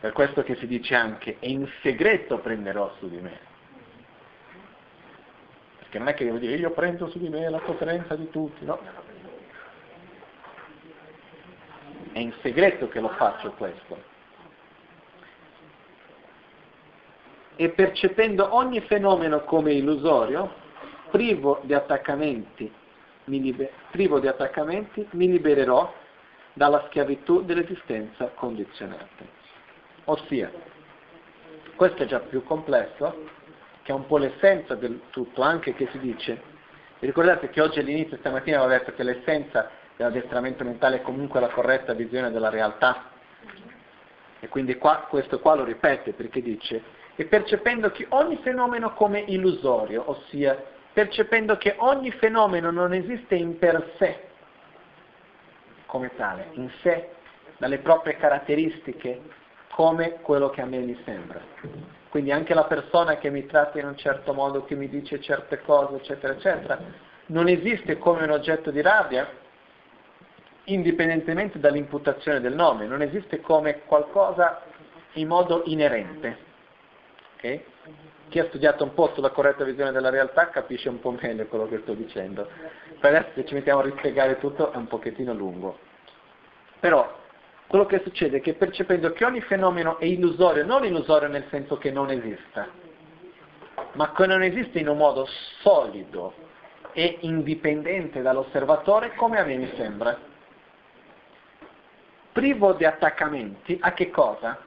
Per 0.00 0.12
questo 0.12 0.42
che 0.42 0.54
si 0.56 0.66
dice 0.66 0.94
anche, 0.94 1.36
e 1.40 1.48
in 1.50 1.68
segreto 1.82 2.38
prenderò 2.38 2.94
su 2.98 3.08
di 3.08 3.20
me. 3.20 3.38
Perché 5.78 5.98
non 5.98 6.08
è 6.08 6.14
che 6.14 6.24
devo 6.24 6.38
dire 6.38 6.54
io 6.54 6.70
prendo 6.70 7.08
su 7.08 7.18
di 7.18 7.28
me 7.28 7.48
la 7.48 7.60
sofferenza 7.64 8.14
di 8.14 8.30
tutti, 8.30 8.64
no? 8.64 8.78
è 12.18 12.18
in 12.18 12.32
segreto 12.42 12.88
che 12.88 13.00
lo 13.00 13.08
faccio 13.10 13.52
questo. 13.52 14.16
E 17.56 17.68
percependo 17.70 18.54
ogni 18.54 18.80
fenomeno 18.82 19.44
come 19.44 19.72
illusorio, 19.72 20.52
privo 21.10 21.60
di 21.62 21.74
attaccamenti, 21.74 22.70
mi, 23.24 23.40
liber- 23.40 23.72
privo 23.90 24.20
di 24.20 24.26
attaccamenti, 24.26 25.06
mi 25.12 25.28
libererò 25.28 25.92
dalla 26.52 26.84
schiavitù 26.86 27.44
dell'esistenza 27.44 28.30
condizionata. 28.34 29.37
Ossia, 30.10 30.50
questo 31.76 32.04
è 32.04 32.06
già 32.06 32.20
più 32.20 32.42
complesso, 32.42 33.26
che 33.82 33.92
è 33.92 33.94
un 33.94 34.06
po' 34.06 34.16
l'essenza 34.16 34.74
del 34.74 35.02
tutto, 35.10 35.42
anche 35.42 35.74
che 35.74 35.86
si 35.92 35.98
dice, 35.98 36.40
ricordate 37.00 37.50
che 37.50 37.60
oggi 37.60 37.80
all'inizio 37.80 38.16
stamattina 38.16 38.56
avevo 38.56 38.72
detto 38.72 38.94
che 38.94 39.02
l'essenza 39.02 39.68
dell'addestramento 39.96 40.64
mentale 40.64 40.96
è 40.96 41.02
comunque 41.02 41.40
la 41.40 41.48
corretta 41.48 41.92
visione 41.92 42.30
della 42.30 42.48
realtà? 42.48 43.10
E 44.40 44.48
quindi 44.48 44.78
qua, 44.78 45.04
questo 45.10 45.40
qua 45.40 45.56
lo 45.56 45.64
ripete 45.64 46.14
perché 46.14 46.40
dice, 46.40 46.82
e 47.14 47.26
percependo 47.26 47.90
che 47.90 48.06
ogni 48.08 48.38
fenomeno 48.38 48.94
come 48.94 49.20
illusorio, 49.26 50.04
ossia 50.06 50.56
percependo 50.90 51.58
che 51.58 51.74
ogni 51.76 52.12
fenomeno 52.12 52.70
non 52.70 52.94
esiste 52.94 53.34
in 53.34 53.58
per 53.58 53.92
sé, 53.98 54.28
come 55.84 56.10
tale, 56.16 56.48
in 56.52 56.70
sé, 56.80 57.10
dalle 57.58 57.80
proprie 57.80 58.16
caratteristiche, 58.16 59.20
come 59.78 60.18
quello 60.22 60.50
che 60.50 60.60
a 60.60 60.64
me 60.64 60.78
mi 60.78 61.00
sembra. 61.04 61.40
Quindi 62.08 62.32
anche 62.32 62.52
la 62.52 62.64
persona 62.64 63.16
che 63.18 63.30
mi 63.30 63.46
tratta 63.46 63.78
in 63.78 63.86
un 63.86 63.96
certo 63.96 64.34
modo, 64.34 64.64
che 64.64 64.74
mi 64.74 64.88
dice 64.88 65.20
certe 65.20 65.60
cose, 65.60 65.94
eccetera, 65.94 66.32
eccetera, 66.32 66.80
non 67.26 67.46
esiste 67.46 67.96
come 67.96 68.24
un 68.24 68.30
oggetto 68.32 68.72
di 68.72 68.82
rabbia, 68.82 69.30
indipendentemente 70.64 71.60
dall'imputazione 71.60 72.40
del 72.40 72.56
nome, 72.56 72.86
non 72.86 73.02
esiste 73.02 73.40
come 73.40 73.82
qualcosa 73.84 74.62
in 75.12 75.28
modo 75.28 75.62
inerente. 75.66 76.38
Okay? 77.36 77.64
Chi 78.30 78.40
ha 78.40 78.46
studiato 78.46 78.82
un 78.82 78.94
po' 78.94 79.12
sulla 79.14 79.30
corretta 79.30 79.62
visione 79.62 79.92
della 79.92 80.10
realtà 80.10 80.48
capisce 80.48 80.88
un 80.88 80.98
po' 80.98 81.12
meglio 81.12 81.46
quello 81.46 81.68
che 81.68 81.78
sto 81.82 81.94
dicendo. 81.94 82.48
Per 82.98 83.14
adesso 83.14 83.30
se 83.32 83.44
ci 83.44 83.54
mettiamo 83.54 83.78
a 83.78 83.84
rispiegare 83.84 84.40
tutto 84.40 84.72
è 84.72 84.76
un 84.76 84.88
pochettino 84.88 85.32
lungo. 85.32 85.78
Però 86.80 87.17
quello 87.68 87.84
che 87.84 88.00
succede 88.02 88.38
è 88.38 88.40
che 88.40 88.54
percependo 88.54 89.12
che 89.12 89.26
ogni 89.26 89.42
fenomeno 89.42 89.98
è 89.98 90.06
illusorio, 90.06 90.64
non 90.64 90.84
illusorio 90.84 91.28
nel 91.28 91.46
senso 91.50 91.76
che 91.76 91.90
non 91.90 92.10
esista, 92.10 92.66
ma 93.92 94.12
che 94.12 94.26
non 94.26 94.42
esiste 94.42 94.78
in 94.78 94.88
un 94.88 94.96
modo 94.96 95.26
solido 95.60 96.32
e 96.92 97.18
indipendente 97.20 98.22
dall'osservatore 98.22 99.14
come 99.14 99.38
a 99.38 99.44
me 99.44 99.56
mi 99.56 99.70
sembra. 99.76 100.18
Privo 102.32 102.72
di 102.72 102.86
attaccamenti 102.86 103.78
a 103.80 103.92
che 103.92 104.10
cosa? 104.10 104.58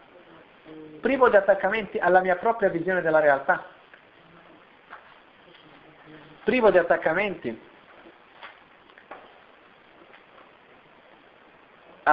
Privo 1.00 1.28
di 1.28 1.36
attaccamenti 1.36 1.98
alla 1.98 2.22
mia 2.22 2.36
propria 2.36 2.70
visione 2.70 3.02
della 3.02 3.20
realtà. 3.20 3.66
Privo 6.44 6.70
di 6.70 6.78
attaccamenti 6.78 7.70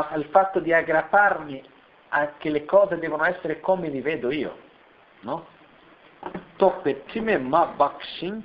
al 0.07 0.25
fatto 0.27 0.61
di 0.61 0.73
aggrapparmi 0.73 1.63
a 2.11 2.33
che 2.39 2.51
le 2.51 2.65
cose 2.65 2.99
devono 2.99 3.25
essere 3.25 3.61
come 3.61 3.89
li 3.89 4.01
vedo 4.01 4.31
io, 4.31 4.57
no? 5.21 5.47
Toppe 6.57 7.05
time 7.05 7.39
ma 7.39 7.67
bakshin 7.67 8.45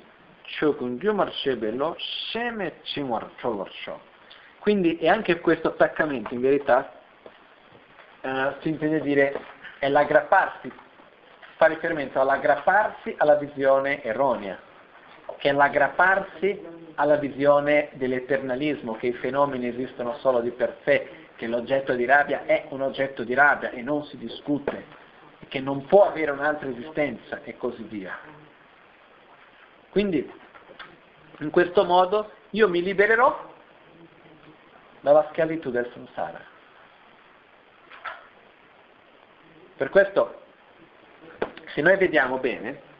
chogun 0.58 0.98
gyumar 0.98 1.32
shebelo 1.32 1.96
sheme 1.98 2.80
chimwar 2.82 3.30
cholorsho. 3.40 4.12
Quindi 4.58 4.96
è 4.96 5.08
anche 5.08 5.40
questo 5.40 5.68
attaccamento 5.68 6.32
in 6.34 6.40
verità 6.40 6.92
eh, 8.20 8.54
si 8.60 8.68
intende 8.68 9.00
dire 9.00 9.38
è 9.78 9.88
l'aggrapparsi, 9.88 10.72
fa 11.56 11.66
riferimento 11.66 12.20
all'aggrapparsi 12.20 13.14
alla 13.18 13.34
visione 13.34 14.02
erronea, 14.02 14.58
che 15.36 15.50
è 15.50 15.52
l'aggrapparsi 15.52 16.92
alla 16.94 17.16
visione 17.16 17.90
dell'eternalismo, 17.92 18.96
che 18.96 19.08
i 19.08 19.12
fenomeni 19.12 19.68
esistono 19.68 20.16
solo 20.18 20.40
di 20.40 20.50
per 20.52 20.78
sé, 20.84 21.23
che 21.36 21.46
l'oggetto 21.46 21.94
di 21.94 22.04
rabbia 22.04 22.44
è 22.44 22.66
un 22.70 22.82
oggetto 22.82 23.24
di 23.24 23.34
rabbia 23.34 23.70
e 23.70 23.82
non 23.82 24.04
si 24.04 24.16
discute, 24.16 25.02
che 25.48 25.60
non 25.60 25.86
può 25.86 26.06
avere 26.06 26.30
un'altra 26.30 26.68
esistenza 26.68 27.42
e 27.42 27.56
così 27.56 27.82
via. 27.82 28.16
Quindi, 29.90 30.30
in 31.38 31.50
questo 31.50 31.84
modo, 31.84 32.30
io 32.50 32.68
mi 32.68 32.82
libererò 32.82 33.52
dalla 35.00 35.26
schiavitù 35.30 35.70
del 35.70 35.90
samsara. 35.92 36.40
Per 39.76 39.90
questo, 39.90 40.42
se 41.74 41.80
noi 41.80 41.96
vediamo 41.96 42.38
bene, 42.38 42.92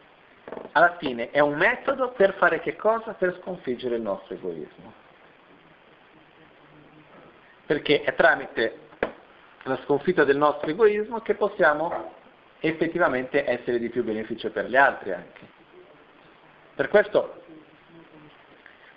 alla 0.73 0.97
fine 0.97 1.31
è 1.31 1.39
un 1.39 1.55
metodo 1.55 2.09
per 2.11 2.33
fare 2.33 2.59
che 2.59 2.75
cosa? 2.75 3.13
Per 3.13 3.39
sconfiggere 3.41 3.95
il 3.95 4.01
nostro 4.01 4.35
egoismo 4.35 5.03
perché 7.65 8.03
è 8.03 8.13
tramite 8.15 8.79
la 9.63 9.79
sconfitta 9.83 10.23
del 10.23 10.37
nostro 10.37 10.69
egoismo 10.69 11.21
che 11.21 11.35
possiamo 11.35 12.13
effettivamente 12.59 13.47
essere 13.49 13.79
di 13.79 13.89
più 13.89 14.03
beneficio 14.03 14.51
per 14.51 14.65
gli 14.65 14.75
altri 14.75 15.11
anche. 15.11 15.53
Per 16.75 16.89
questo 16.89 17.43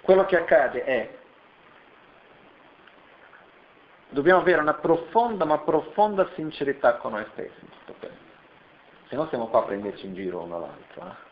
quello 0.03 0.25
che 0.27 0.37
accade 0.37 0.85
è 0.85 1.17
dobbiamo 4.11 4.41
avere 4.41 4.61
una 4.61 4.75
profonda 4.75 5.45
ma 5.45 5.59
profonda 5.59 6.29
sincerità 6.35 6.97
con 6.97 7.13
noi 7.13 7.27
stessi 7.33 7.69
tutto. 7.85 8.09
Se 9.09 9.17
no 9.17 9.27
siamo 9.29 9.49
qua 9.49 9.61
a 9.61 9.65
prenderci 9.65 10.07
in 10.07 10.15
giro 10.15 10.43
uno 10.43 10.59
l'altro. 10.59 11.07
Eh? 11.07 11.27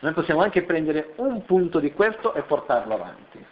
Noi 0.00 0.12
possiamo 0.12 0.42
anche 0.42 0.62
prendere 0.62 1.14
un 1.16 1.44
punto 1.44 1.80
di 1.80 1.92
questo 1.92 2.34
e 2.34 2.42
portarlo 2.42 2.94
avanti. 2.94 3.44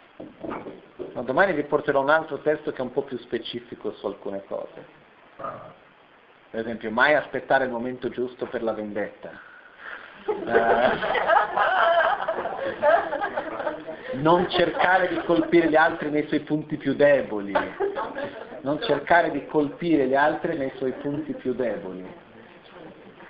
Ma 1.13 1.21
domani 1.21 1.53
vi 1.53 1.63
porterò 1.63 2.01
un 2.01 2.09
altro 2.09 2.39
testo 2.39 2.71
che 2.71 2.77
è 2.77 2.81
un 2.81 2.91
po' 2.91 3.03
più 3.03 3.17
specifico 3.19 3.91
su 3.93 4.05
alcune 4.07 4.43
cose. 4.45 4.85
Per 6.49 6.59
esempio, 6.59 6.89
mai 6.91 7.13
aspettare 7.13 7.65
il 7.65 7.71
momento 7.71 8.09
giusto 8.09 8.45
per 8.47 8.63
la 8.63 8.73
vendetta. 8.73 9.29
Uh, 10.25 10.89
non 14.13 14.49
cercare 14.49 15.07
di 15.09 15.21
colpire 15.23 15.69
gli 15.69 15.75
altri 15.75 16.09
nei 16.09 16.27
suoi 16.27 16.39
punti 16.39 16.77
più 16.77 16.95
deboli. 16.95 17.53
Non 18.61 18.81
cercare 18.81 19.29
di 19.31 19.45
colpire 19.45 20.07
gli 20.07 20.15
altri 20.15 20.57
nei 20.57 20.71
suoi 20.77 20.93
punti 20.93 21.33
più 21.33 21.53
deboli. 21.53 22.25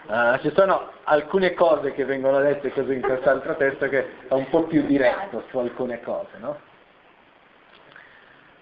Uh, 0.07 0.37
ci 0.39 0.51
sono 0.55 0.91
alcune 1.03 1.53
cose 1.53 1.91
che 1.91 2.05
vengono 2.05 2.39
dette 2.39 2.71
così 2.71 2.93
in 2.93 3.01
quest'altro 3.01 3.57
testo 3.57 3.89
che 3.89 4.27
è 4.29 4.33
un 4.33 4.47
po' 4.49 4.63
più 4.63 4.85
diretto 4.85 5.43
su 5.49 5.57
alcune 5.57 6.01
cose, 6.01 6.37
no? 6.37 6.75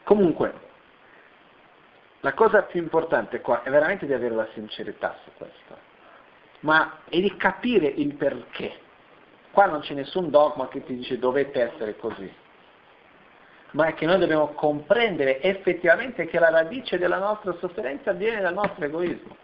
Comunque, 0.06 0.54
la 2.20 2.34
cosa 2.34 2.62
più 2.62 2.80
importante 2.80 3.42
qua 3.42 3.64
è 3.64 3.72
veramente 3.72 4.06
di 4.06 4.14
avere 4.14 4.36
la 4.36 4.48
sincerità 4.54 5.18
su 5.24 5.32
questo, 5.36 5.78
ma 6.60 7.00
è 7.10 7.20
di 7.20 7.36
capire 7.36 7.88
il 7.88 8.14
perché. 8.14 8.82
Qua 9.50 9.66
non 9.66 9.80
c'è 9.80 9.96
nessun 9.96 10.30
dogma 10.30 10.68
che 10.68 10.84
ti 10.84 10.96
dice 10.96 11.18
dovete 11.18 11.72
essere 11.72 11.96
così, 11.98 12.32
ma 13.72 13.88
è 13.88 13.94
che 13.96 14.06
noi 14.06 14.20
dobbiamo 14.20 14.50
comprendere 14.50 15.42
effettivamente 15.42 16.28
che 16.28 16.38
la 16.38 16.52
radice 16.52 17.00
della 17.00 17.18
nostra 17.18 17.54
sofferenza 17.54 18.12
viene 18.12 18.42
dal 18.42 18.54
nostro 18.54 18.86
egoismo. 18.86 19.36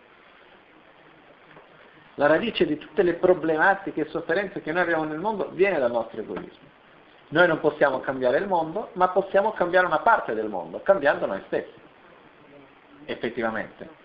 La 2.16 2.28
radice 2.28 2.68
di 2.68 2.78
tutte 2.78 3.02
le 3.02 3.16
problematiche 3.16 4.02
e 4.02 4.10
sofferenze 4.10 4.62
che 4.62 4.72
noi 4.72 4.84
abbiamo 4.84 5.06
nel 5.06 5.18
mondo 5.18 5.50
viene 5.54 5.80
dal 5.80 5.92
nostro 5.92 6.22
egoismo. 6.22 6.70
Noi 7.32 7.48
non 7.48 7.62
possiamo 7.62 8.02
cambiare 8.02 8.38
il 8.40 8.48
mondo, 8.48 8.90
ma 8.94 9.08
possiamo 9.10 9.54
cambiare 9.54 9.86
una 9.86 10.00
parte 10.00 10.34
del 10.34 10.50
mondo, 10.50 10.82
cambiando 10.82 11.26
noi 11.26 11.42
stessi, 11.46 11.80
effettivamente. 13.06 14.00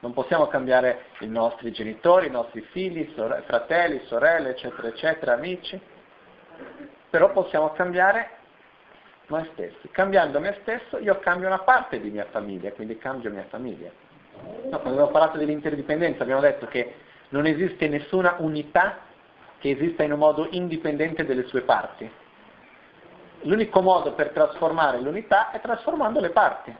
Non 0.00 0.12
possiamo 0.12 0.48
cambiare 0.48 1.06
i 1.20 1.26
nostri 1.26 1.72
genitori, 1.72 2.26
i 2.26 2.30
nostri 2.30 2.60
figli, 2.60 3.10
sore- 3.14 3.42
fratelli, 3.46 4.02
sorelle, 4.04 4.50
eccetera, 4.50 4.88
eccetera, 4.88 5.32
amici, 5.32 5.80
però 7.08 7.32
possiamo 7.32 7.72
cambiare 7.72 8.36
noi 9.28 9.48
stessi. 9.52 9.88
Cambiando 9.90 10.40
me 10.40 10.58
stesso 10.60 10.98
io 10.98 11.18
cambio 11.20 11.46
una 11.46 11.60
parte 11.60 12.00
di 12.00 12.10
mia 12.10 12.26
famiglia, 12.30 12.70
quindi 12.72 12.98
cambio 12.98 13.30
mia 13.30 13.46
famiglia. 13.48 13.90
No, 14.42 14.78
quando 14.78 14.90
abbiamo 14.90 15.08
parlato 15.08 15.38
dell'interdipendenza 15.38 16.22
abbiamo 16.22 16.42
detto 16.42 16.66
che 16.66 16.94
non 17.30 17.46
esiste 17.46 17.88
nessuna 17.88 18.36
unità 18.38 19.06
che 19.58 19.70
esista 19.70 20.02
in 20.02 20.12
un 20.12 20.18
modo 20.18 20.46
indipendente 20.50 21.24
delle 21.24 21.44
sue 21.44 21.62
parti. 21.62 22.10
L'unico 23.42 23.80
modo 23.82 24.12
per 24.14 24.30
trasformare 24.30 25.00
l'unità 25.00 25.50
è 25.50 25.60
trasformando 25.60 26.20
le 26.20 26.30
parti. 26.30 26.74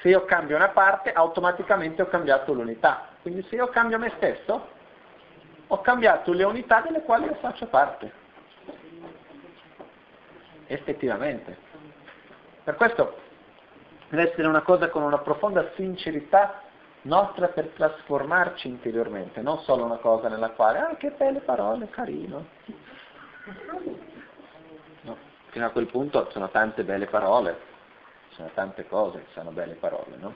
Se 0.00 0.08
io 0.08 0.24
cambio 0.24 0.56
una 0.56 0.68
parte, 0.68 1.12
automaticamente 1.12 2.02
ho 2.02 2.08
cambiato 2.08 2.52
l'unità. 2.52 3.08
Quindi 3.22 3.42
se 3.48 3.56
io 3.56 3.68
cambio 3.68 3.98
me 3.98 4.12
stesso, 4.16 4.68
ho 5.66 5.80
cambiato 5.80 6.32
le 6.32 6.44
unità 6.44 6.80
delle 6.80 7.02
quali 7.02 7.24
io 7.24 7.34
faccio 7.36 7.66
parte. 7.66 8.12
Effettivamente. 10.66 11.56
Per 12.64 12.74
questo 12.76 13.18
deve 14.08 14.30
essere 14.30 14.46
una 14.46 14.62
cosa 14.62 14.88
con 14.88 15.02
una 15.02 15.18
profonda 15.18 15.70
sincerità 15.74 16.63
nostra 17.04 17.48
per 17.48 17.68
trasformarci 17.68 18.68
interiormente, 18.68 19.40
non 19.40 19.58
solo 19.60 19.84
una 19.84 19.96
cosa 19.96 20.28
nella 20.28 20.50
quale, 20.50 20.78
ah 20.78 20.96
che 20.96 21.10
belle 21.10 21.40
parole, 21.40 21.88
carino. 21.90 22.46
No, 25.02 25.16
fino 25.50 25.66
a 25.66 25.70
quel 25.70 25.86
punto 25.86 26.30
sono 26.30 26.48
tante 26.50 26.84
belle 26.84 27.06
parole, 27.06 27.58
sono 28.30 28.50
tante 28.54 28.86
cose 28.86 29.18
che 29.20 29.30
sono 29.32 29.50
belle 29.50 29.74
parole, 29.74 30.16
no? 30.16 30.34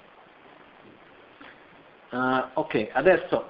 Uh, 2.11 2.45
ok, 2.55 2.89
adesso 2.93 3.49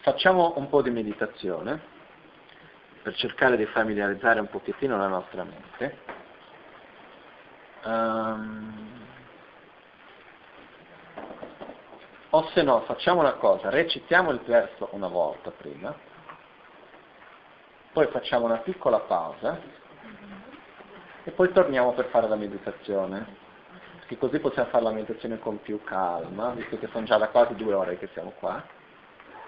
facciamo 0.00 0.54
un 0.56 0.68
po' 0.68 0.82
di 0.82 0.90
meditazione 0.90 1.94
per 3.02 3.14
cercare 3.14 3.56
di 3.56 3.66
familiarizzare 3.66 4.40
un 4.40 4.48
pochettino 4.48 4.96
la 4.96 5.06
nostra 5.06 5.44
mente. 5.44 5.98
Um, 7.84 8.95
o 12.36 12.48
se 12.52 12.62
no 12.62 12.82
facciamo 12.82 13.20
una 13.20 13.32
cosa, 13.34 13.70
recitiamo 13.70 14.30
il 14.30 14.40
verso 14.40 14.88
una 14.92 15.08
volta 15.08 15.50
prima, 15.50 15.94
poi 17.92 18.06
facciamo 18.08 18.44
una 18.44 18.58
piccola 18.58 18.98
pausa 18.98 19.58
e 21.24 21.30
poi 21.30 21.50
torniamo 21.52 21.94
per 21.94 22.08
fare 22.08 22.28
la 22.28 22.36
meditazione 22.36 23.44
che 24.06 24.18
così 24.18 24.38
possiamo 24.38 24.68
fare 24.68 24.84
la 24.84 24.90
meditazione 24.90 25.38
con 25.38 25.62
più 25.62 25.82
calma, 25.82 26.50
visto 26.50 26.78
che 26.78 26.88
sono 26.92 27.06
già 27.06 27.16
da 27.16 27.28
quasi 27.28 27.54
due 27.54 27.72
ore 27.72 27.98
che 27.98 28.08
siamo 28.12 28.34
qua. 28.38 28.62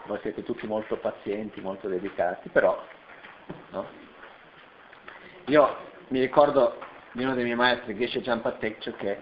Voi 0.06 0.18
siete 0.22 0.42
tutti 0.42 0.66
molto 0.66 0.96
pazienti, 0.96 1.60
molto 1.60 1.88
dedicati, 1.88 2.48
però 2.48 2.82
no? 3.70 3.86
io 5.44 5.76
mi 6.08 6.20
ricordo 6.20 6.78
di 7.12 7.22
uno 7.22 7.34
dei 7.34 7.44
miei 7.44 7.54
maestri, 7.54 7.94
Geshe 7.94 8.22
Jampatekcho, 8.22 8.94
che 8.96 9.20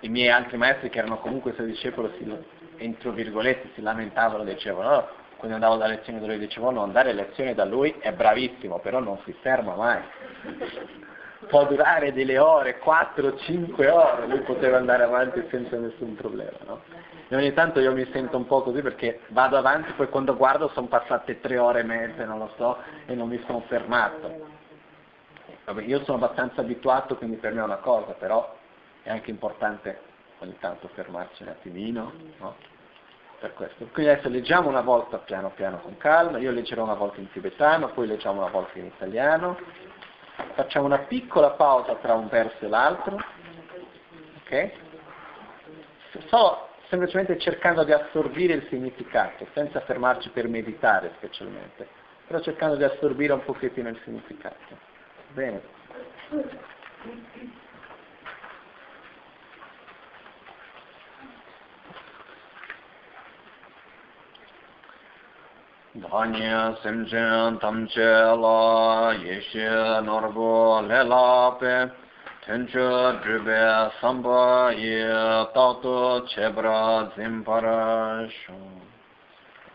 i 0.00 0.08
miei 0.08 0.30
altri 0.30 0.56
maestri 0.56 0.88
che 0.88 0.98
erano 0.98 1.18
comunque 1.18 1.52
suoi 1.52 1.66
discepoli, 1.66 2.08
entro 2.82 3.12
virgolette, 3.12 3.70
si 3.74 3.82
lamentavano, 3.82 4.44
dicevano, 4.44 4.90
no, 4.90 5.08
quando 5.36 5.54
andavo 5.56 5.76
da 5.76 5.86
lezione 5.86 6.20
da 6.20 6.26
lui 6.26 6.38
dicevo 6.38 6.70
no, 6.70 6.82
andare 6.82 7.10
a 7.10 7.14
lezione 7.14 7.54
da 7.54 7.64
lui 7.64 7.94
è 7.98 8.12
bravissimo, 8.12 8.78
però 8.78 9.00
non 9.00 9.18
si 9.24 9.32
ferma 9.40 9.74
mai 9.74 10.00
può 11.48 11.66
durare 11.66 12.12
delle 12.12 12.38
ore, 12.38 12.80
4-5 12.82 13.90
ore, 13.90 14.26
lui 14.26 14.40
poteva 14.40 14.76
andare 14.76 15.02
avanti 15.02 15.44
senza 15.50 15.76
nessun 15.76 16.14
problema. 16.14 16.58
No? 16.66 16.82
E 17.28 17.36
ogni 17.36 17.52
tanto 17.52 17.80
io 17.80 17.92
mi 17.92 18.08
sento 18.12 18.36
un 18.36 18.46
po' 18.46 18.62
così 18.62 18.82
perché 18.82 19.20
vado 19.28 19.56
avanti, 19.56 19.92
poi 19.92 20.08
quando 20.08 20.36
guardo 20.36 20.68
sono 20.68 20.86
passate 20.86 21.40
tre 21.40 21.58
ore 21.58 21.80
e 21.80 21.84
mezza, 21.84 22.24
non 22.24 22.38
lo 22.38 22.52
so, 22.56 22.78
e 23.06 23.14
non 23.14 23.28
mi 23.28 23.42
sono 23.46 23.60
fermato. 23.68 24.60
Vabbè, 25.64 25.82
io 25.82 26.02
sono 26.04 26.18
abbastanza 26.18 26.60
abituato, 26.60 27.16
quindi 27.16 27.36
per 27.36 27.52
me 27.52 27.60
è 27.60 27.64
una 27.64 27.76
cosa, 27.76 28.12
però 28.12 28.56
è 29.02 29.10
anche 29.10 29.30
importante 29.30 30.00
ogni 30.38 30.56
tanto 30.58 30.88
fermarci 30.88 31.42
un 31.42 31.48
attimino. 31.48 32.12
No? 32.38 32.54
Per 33.42 33.54
questo. 33.54 33.88
Quindi 33.92 34.12
adesso 34.12 34.28
leggiamo 34.28 34.68
una 34.68 34.82
volta 34.82 35.18
piano 35.18 35.50
piano 35.50 35.80
con 35.80 35.96
calma, 35.96 36.38
io 36.38 36.52
leggerò 36.52 36.84
una 36.84 36.94
volta 36.94 37.18
in 37.18 37.28
tibetano, 37.32 37.88
poi 37.88 38.06
leggiamo 38.06 38.40
una 38.40 38.50
volta 38.50 38.78
in 38.78 38.86
italiano, 38.86 39.58
Facciamo 40.54 40.86
una 40.86 40.98
piccola 40.98 41.50
pausa 41.50 41.94
tra 41.96 42.14
un 42.14 42.28
verso 42.28 42.64
e 42.64 42.68
l'altro, 42.68 43.22
ok? 44.44 44.70
Solo 46.26 46.68
semplicemente 46.88 47.38
cercando 47.38 47.84
di 47.84 47.92
assorbire 47.92 48.54
il 48.54 48.66
significato, 48.68 49.46
senza 49.54 49.80
fermarci 49.80 50.30
per 50.30 50.48
meditare 50.48 51.12
specialmente, 51.16 51.88
però 52.26 52.40
cercando 52.40 52.76
di 52.76 52.84
assorbire 52.84 53.32
un 53.32 53.44
pochettino 53.44 53.88
il 53.88 53.98
significato. 54.04 54.78
Bene. 55.32 55.62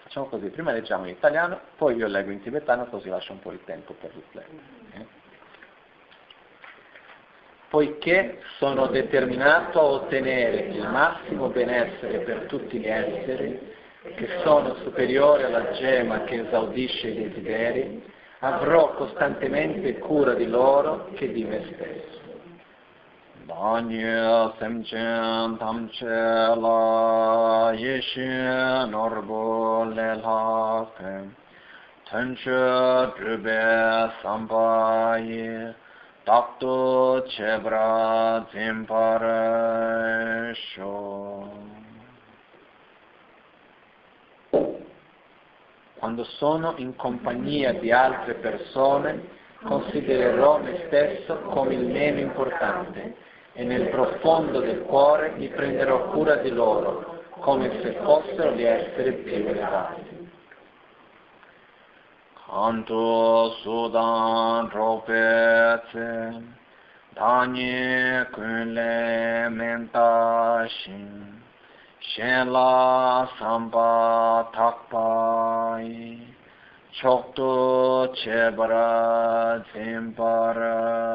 Facciamo 0.02 0.26
così, 0.26 0.50
prima 0.50 0.72
leggiamo 0.72 1.06
in 1.06 1.12
italiano, 1.12 1.60
poi 1.76 1.98
io 1.98 2.08
leggo 2.08 2.32
in 2.32 2.42
tibetano 2.42 2.88
così 2.88 3.10
lascio 3.10 3.34
un 3.34 3.40
po' 3.40 3.52
di 3.52 3.64
tempo 3.66 3.94
per 3.94 4.12
riflettere. 4.12 5.08
Poiché 7.70 8.42
sono 8.58 8.88
determinato 8.88 9.80
a 9.80 9.84
ottenere 9.84 10.62
il 10.62 10.88
massimo 10.88 11.50
benessere 11.50 12.20
per 12.20 12.48
tutti 12.48 12.80
gli 12.80 12.88
esseri, 12.88 13.76
che 14.16 14.28
sono 14.44 14.76
superiori 14.84 15.44
alla 15.44 15.72
gemma 15.72 16.24
che 16.24 16.46
esaudisce 16.46 17.08
i 17.08 17.30
desideri, 17.30 18.04
avrò 18.40 18.94
costantemente 18.94 19.98
cura 19.98 20.34
di 20.34 20.48
loro 20.48 21.10
che 21.16 21.32
di 21.32 21.44
me 21.44 21.64
stesso. 21.74 22.18
Danye 23.48 24.52
semchen 24.60 25.56
tamche 25.58 26.06
la 26.06 27.72
yeshe 27.74 28.86
norbo 28.90 29.86
le 29.86 30.16
la 30.16 30.86
ke 30.98 31.30
tenche 32.10 33.14
drube 33.16 34.12
sampaye 34.22 35.74
takto 36.26 37.24
chebra 37.26 38.46
zimpare 38.52 40.54
sho. 40.54 41.77
Quando 46.00 46.24
sono 46.24 46.74
in 46.78 46.96
compagnia 46.96 47.74
di 47.74 47.92
altre 47.92 48.36
persone, 48.36 49.36
considererò 49.64 50.60
me 50.60 50.84
stesso 50.88 51.40
come 51.42 51.74
il 51.74 51.86
meno 51.86 52.20
importante 52.20 53.16
e 53.54 53.64
nel 53.64 53.90
profondo 53.90 54.60
del 54.60 54.82
cuore 54.82 55.34
mi 55.36 55.48
prenderò 55.48 56.10
cura 56.10 56.36
di 56.36 56.52
loro, 56.52 57.24
come 57.40 57.82
se 57.82 57.94
fossero 58.04 58.52
gli 58.52 58.64
esseri 58.64 59.14
più 59.14 59.34
elevati. 59.34 60.30
Canto 62.46 63.50
sudan 63.62 64.70
tropezze, 64.70 66.44
dani 67.10 68.26
kun 68.32 68.74
le 68.74 69.48
mentashin, 69.50 71.37
shen 72.00 72.52
la 72.52 73.30
samba 73.38 74.50
takpai 74.52 76.36
chokto 77.00 78.12
chebara 78.14 79.64
zimpara 79.72 81.06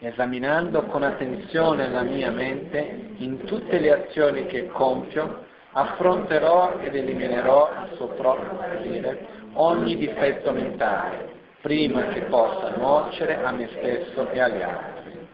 Esaminando 0.00 0.82
con 0.82 1.02
attenzione 1.02 1.88
la 1.88 2.02
mia 2.02 2.30
mente, 2.30 3.14
in 3.16 3.42
tutte 3.44 3.78
le 3.78 4.04
azioni 4.04 4.44
che 4.44 4.66
compio, 4.68 5.46
affronterò 5.72 6.78
ed 6.80 6.94
eliminerò 6.94 7.70
a 7.70 7.88
suo 7.94 8.08
proprio 8.08 8.82
dire 8.82 9.26
ogni 9.54 9.96
difetto 9.96 10.52
mentale, 10.52 11.33
prima 11.64 12.08
che 12.08 12.20
possa 12.24 12.76
nuocere 12.76 13.42
a 13.42 13.50
me 13.50 13.66
stesso 13.68 14.28
e 14.28 14.38
agli 14.38 14.60
altri. 14.60 15.28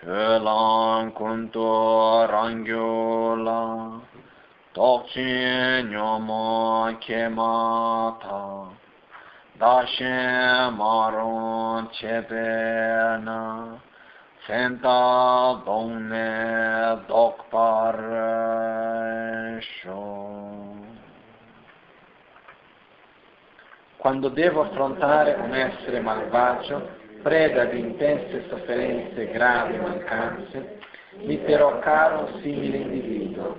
Chelan 0.00 1.12
kunto 1.14 2.26
rangyola, 2.26 3.98
tokchin 4.72 5.88
nyomo 5.88 6.94
kemata, 6.98 8.68
dashen 9.56 10.74
maron 10.74 11.88
chepena, 11.88 13.80
senta 14.44 15.58
donne 15.64 17.02
dokpar 17.06 17.96
shon. 19.58 20.80
Quando 24.00 24.30
devo 24.30 24.62
affrontare 24.62 25.34
un 25.34 25.54
essere 25.54 26.00
malvagio, 26.00 26.88
preda 27.22 27.66
di 27.66 27.80
intense 27.80 28.48
sofferenze 28.48 29.30
gravi 29.30 29.74
e 29.74 29.78
mancanze, 29.78 30.78
mi 31.18 31.44
terrò 31.44 31.78
caro 31.80 32.20
un 32.20 32.40
simile 32.40 32.78
individuo, 32.78 33.58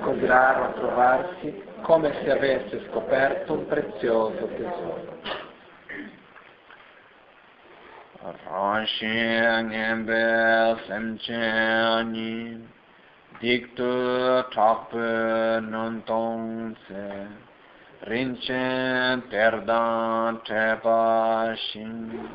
così 0.00 0.24
raro 0.24 0.64
a 0.64 0.68
trovarsi 0.68 1.62
come 1.82 2.10
se 2.22 2.30
avesse 2.30 2.86
scoperto 2.88 3.52
un 3.52 3.66
prezioso 3.66 4.46
tesoro. 4.46 5.18
Ranshingenbe 8.48 10.76
semcheni, 10.86 12.66
diktu 13.40 14.48
takpe 14.54 15.58
non 15.60 16.02
tongse, 16.04 17.50
rinchen 18.02 19.28
terdan 19.30 20.42
trepa 20.42 21.54
shin 21.54 22.28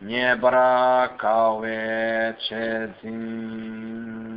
nyebra 0.00 1.14
kawe 1.16 2.36
che 2.38 2.94
zin 3.00 4.34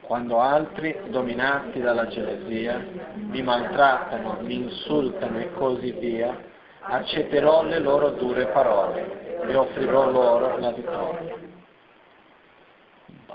Quando 0.00 0.40
altri, 0.40 0.98
dominati 1.08 1.80
dalla 1.80 2.06
gelosia, 2.06 2.82
mi 3.12 3.42
maltrattano, 3.42 4.38
mi 4.40 4.54
insultano 4.54 5.38
e 5.38 5.52
così 5.52 5.92
via, 5.92 6.34
accetterò 6.80 7.62
le 7.64 7.78
loro 7.78 8.12
dure 8.12 8.46
parole 8.46 9.42
e 9.46 9.54
offrirò 9.54 10.10
loro 10.10 10.56
la 10.56 10.72
vittoria. 10.72 11.47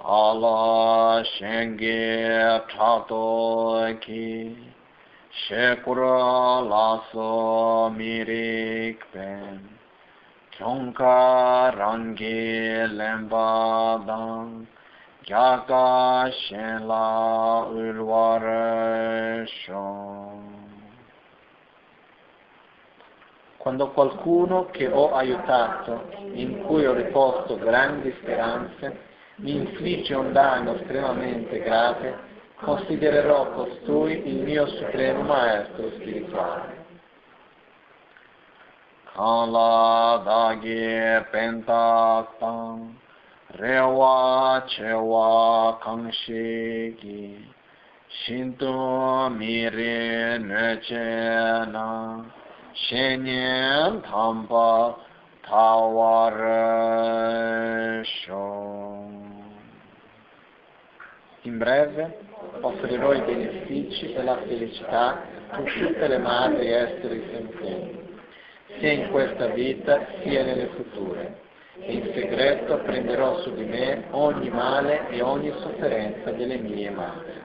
Dala 0.03 1.23
shenge 1.23 2.67
chato 2.67 3.97
ki 4.01 4.57
shekura 5.31 6.59
laso 6.67 7.89
mirik 7.95 8.99
pen. 9.13 9.63
Kyonka 10.51 11.71
rangi 11.79 12.83
lemba 12.91 14.03
dang 14.05 14.67
gyaka 15.25 16.29
shen 16.33 16.85
la 16.85 17.63
ulvare 17.71 19.47
shon 19.47 20.63
quando 23.57 23.91
qualcuno 23.91 24.65
che 24.71 24.91
ho 24.91 25.13
aiutato, 25.13 26.09
in 26.33 26.63
cui 26.63 26.85
ho 26.85 26.93
riposto 26.93 27.57
grandi 27.57 28.13
speranze, 28.19 29.12
mi 29.37 29.55
infligge 29.55 30.13
un 30.13 30.31
danno 30.31 30.75
estremamente 30.75 31.59
grave, 31.59 32.17
considererò 32.55 33.51
costui 33.51 34.27
il 34.27 34.43
mio 34.43 34.67
supremo 34.67 35.23
maestro 35.23 35.89
spirituale. 35.91 36.81
Kala 39.13 40.21
dagi 40.25 41.23
pentaktam 41.31 42.97
rewa 43.59 44.63
chewa 44.65 45.77
kangshiki 45.83 47.45
shinto 48.07 49.29
miri 49.29 50.37
nechena 50.39 52.25
shenyen 52.73 54.01
tamba 54.01 54.95
In 61.45 61.57
breve, 61.57 62.19
offrirò 62.61 63.13
i 63.13 63.21
benefici 63.21 64.13
e 64.13 64.23
la 64.23 64.37
felicità 64.37 65.21
su 65.51 65.87
tutte 65.87 66.07
le 66.07 66.17
madri 66.17 66.71
esseri 66.71 67.21
senzienti, 67.31 68.17
sia 68.79 68.91
in 68.91 69.11
questa 69.11 69.47
vita 69.47 70.05
sia 70.21 70.43
nelle 70.43 70.67
future, 70.67 71.41
e 71.79 71.93
in 71.93 72.11
segreto 72.13 72.77
prenderò 72.77 73.41
su 73.41 73.53
di 73.55 73.65
me 73.65 74.05
ogni 74.11 74.49
male 74.49 75.09
e 75.09 75.21
ogni 75.21 75.51
sofferenza 75.59 76.31
delle 76.31 76.57
mie 76.57 76.89
madri. 76.89 77.41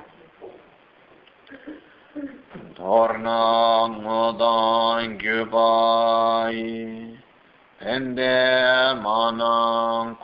Torna 2.75 3.87
ngodan 3.89 5.17
gyubai 5.17 7.09
Pende 7.79 8.95
manan 9.03 10.19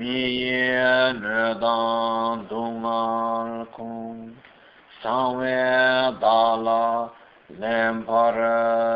kunlabu 0.00 0.04
Miye 0.04 1.12
nedan 1.12 2.48
dungal 2.48 3.66
kung 3.76 4.32
Sanwe 5.02 6.16
dala 6.20 7.12
lemparesho 7.58 8.88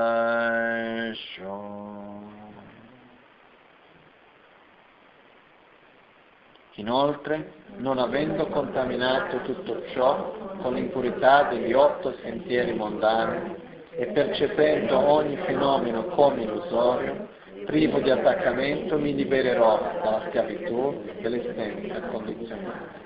Inoltre, 6.76 7.52
non 7.76 7.98
avendo 7.98 8.48
contaminato 8.48 9.42
tutto 9.42 9.86
ciò 9.92 10.32
con 10.60 10.74
l'impurità 10.74 11.44
degli 11.44 11.72
otto 11.72 12.16
sentieri 12.20 12.72
mondani 12.74 13.54
e 13.90 14.06
percependo 14.06 14.98
ogni 14.98 15.36
fenomeno 15.46 16.06
come 16.06 16.42
illusorio, 16.42 17.28
privo 17.64 17.98
di 18.00 18.10
attaccamento 18.10 18.98
mi 18.98 19.14
libererò 19.14 19.78
dalla 20.02 20.24
schiavitù 20.28 21.04
dell'esistenza 21.20 22.00
condizionata. 22.08 23.02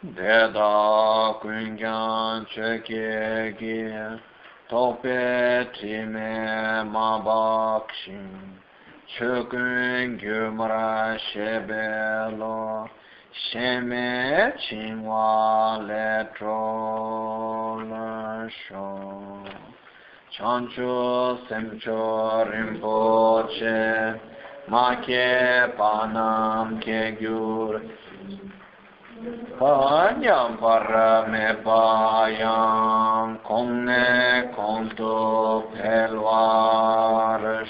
Deda 0.00 1.36
kungyan 1.40 2.46
chekye 2.46 4.20
tope 4.68 5.68
trime 5.72 6.84
mabakshin 6.84 8.60
chukun 9.16 10.16
gyumara 10.18 11.16
shebe 11.18 12.36
lo 12.36 12.88
sheme 13.32 14.52
chingwa 14.58 15.82
le 15.86 16.28
tro 16.36 17.80
la 17.88 18.46
sho 18.46 19.42
chancho 20.38 21.44
semcho 21.48 22.44
rinpoche 22.44 24.20
ma 24.66 24.96
ke 25.00 25.72
panam 25.76 26.78
ke 26.78 27.16
gyur 27.18 27.82
Panyam 29.58 30.58
parame 30.58 31.58
payam 31.64 33.42
kongne 33.42 34.48
konto 34.54 35.66
pelvar 35.74 37.66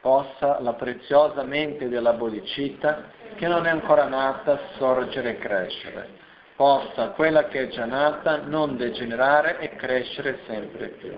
possa 0.00 0.58
la 0.60 0.74
preziosa 0.74 1.44
mente 1.44 1.88
della 1.88 2.12
bodhicitta, 2.12 3.04
che 3.36 3.46
non 3.46 3.64
è 3.64 3.70
ancora 3.70 4.06
nata, 4.06 4.58
sorgere 4.76 5.30
e 5.30 5.38
crescere. 5.38 6.23
Possa 6.56 7.08
quella 7.10 7.46
che 7.48 7.62
è 7.62 7.68
già 7.68 7.84
nata 7.84 8.42
non 8.44 8.76
degenerare 8.76 9.58
e 9.58 9.74
crescere 9.76 10.38
sempre 10.46 10.88
più. 10.88 11.12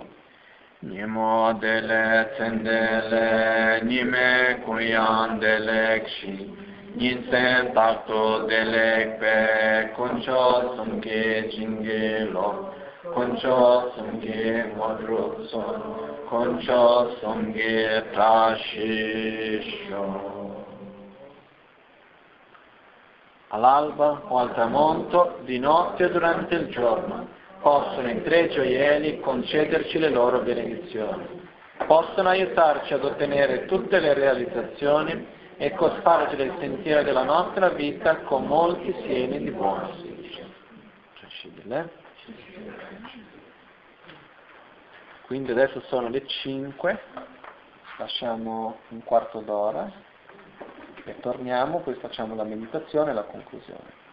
Nimo 0.78 1.52
dele 1.54 2.32
tendele, 2.36 3.82
nime 3.82 4.60
kuyan 4.64 5.38
dele 5.38 6.02
kshi, 6.04 6.56
ninsen 6.94 7.72
takto 7.72 8.44
dele 8.44 9.16
pe, 9.18 9.92
kuncho 9.94 10.74
sumke 10.76 11.48
jingelo, 11.48 12.72
kuncho 13.12 13.92
sumke 13.94 14.72
modrupson, 14.74 16.06
concio 16.28 17.16
songhe 17.20 18.04
trasciscio. 18.12 18.76
All'alba 23.48 24.22
o 24.28 24.38
al 24.38 24.52
tramonto, 24.54 25.38
di 25.42 25.58
notte 25.58 26.06
o 26.06 26.08
durante 26.08 26.56
il 26.56 26.68
giorno, 26.68 27.28
possono 27.60 28.10
i 28.10 28.22
tre 28.22 28.48
gioielli 28.48 29.20
concederci 29.20 29.98
le 29.98 30.10
loro 30.10 30.40
benedizioni. 30.40 31.44
Possono 31.86 32.28
aiutarci 32.30 32.92
ad 32.92 33.04
ottenere 33.04 33.66
tutte 33.66 34.00
le 34.00 34.14
realizzazioni 34.14 35.26
e 35.56 35.72
cospargere 35.74 36.44
il 36.44 36.54
sentiero 36.58 37.02
della 37.02 37.22
nostra 37.22 37.68
vita 37.68 38.16
con 38.22 38.46
molti 38.46 38.94
sieni 39.02 39.38
di 39.38 39.50
buon 39.50 39.80
auspicio. 39.80 40.44
Quindi 45.26 45.50
adesso 45.52 45.80
sono 45.82 46.08
le 46.08 46.26
5, 46.26 47.00
lasciamo 47.98 48.78
un 48.88 49.02
quarto 49.04 49.40
d'ora 49.40 50.05
torniamo, 51.20 51.80
poi 51.80 51.94
facciamo 51.94 52.34
la 52.34 52.44
meditazione 52.44 53.10
e 53.10 53.14
la 53.14 53.24
conclusione. 53.24 54.04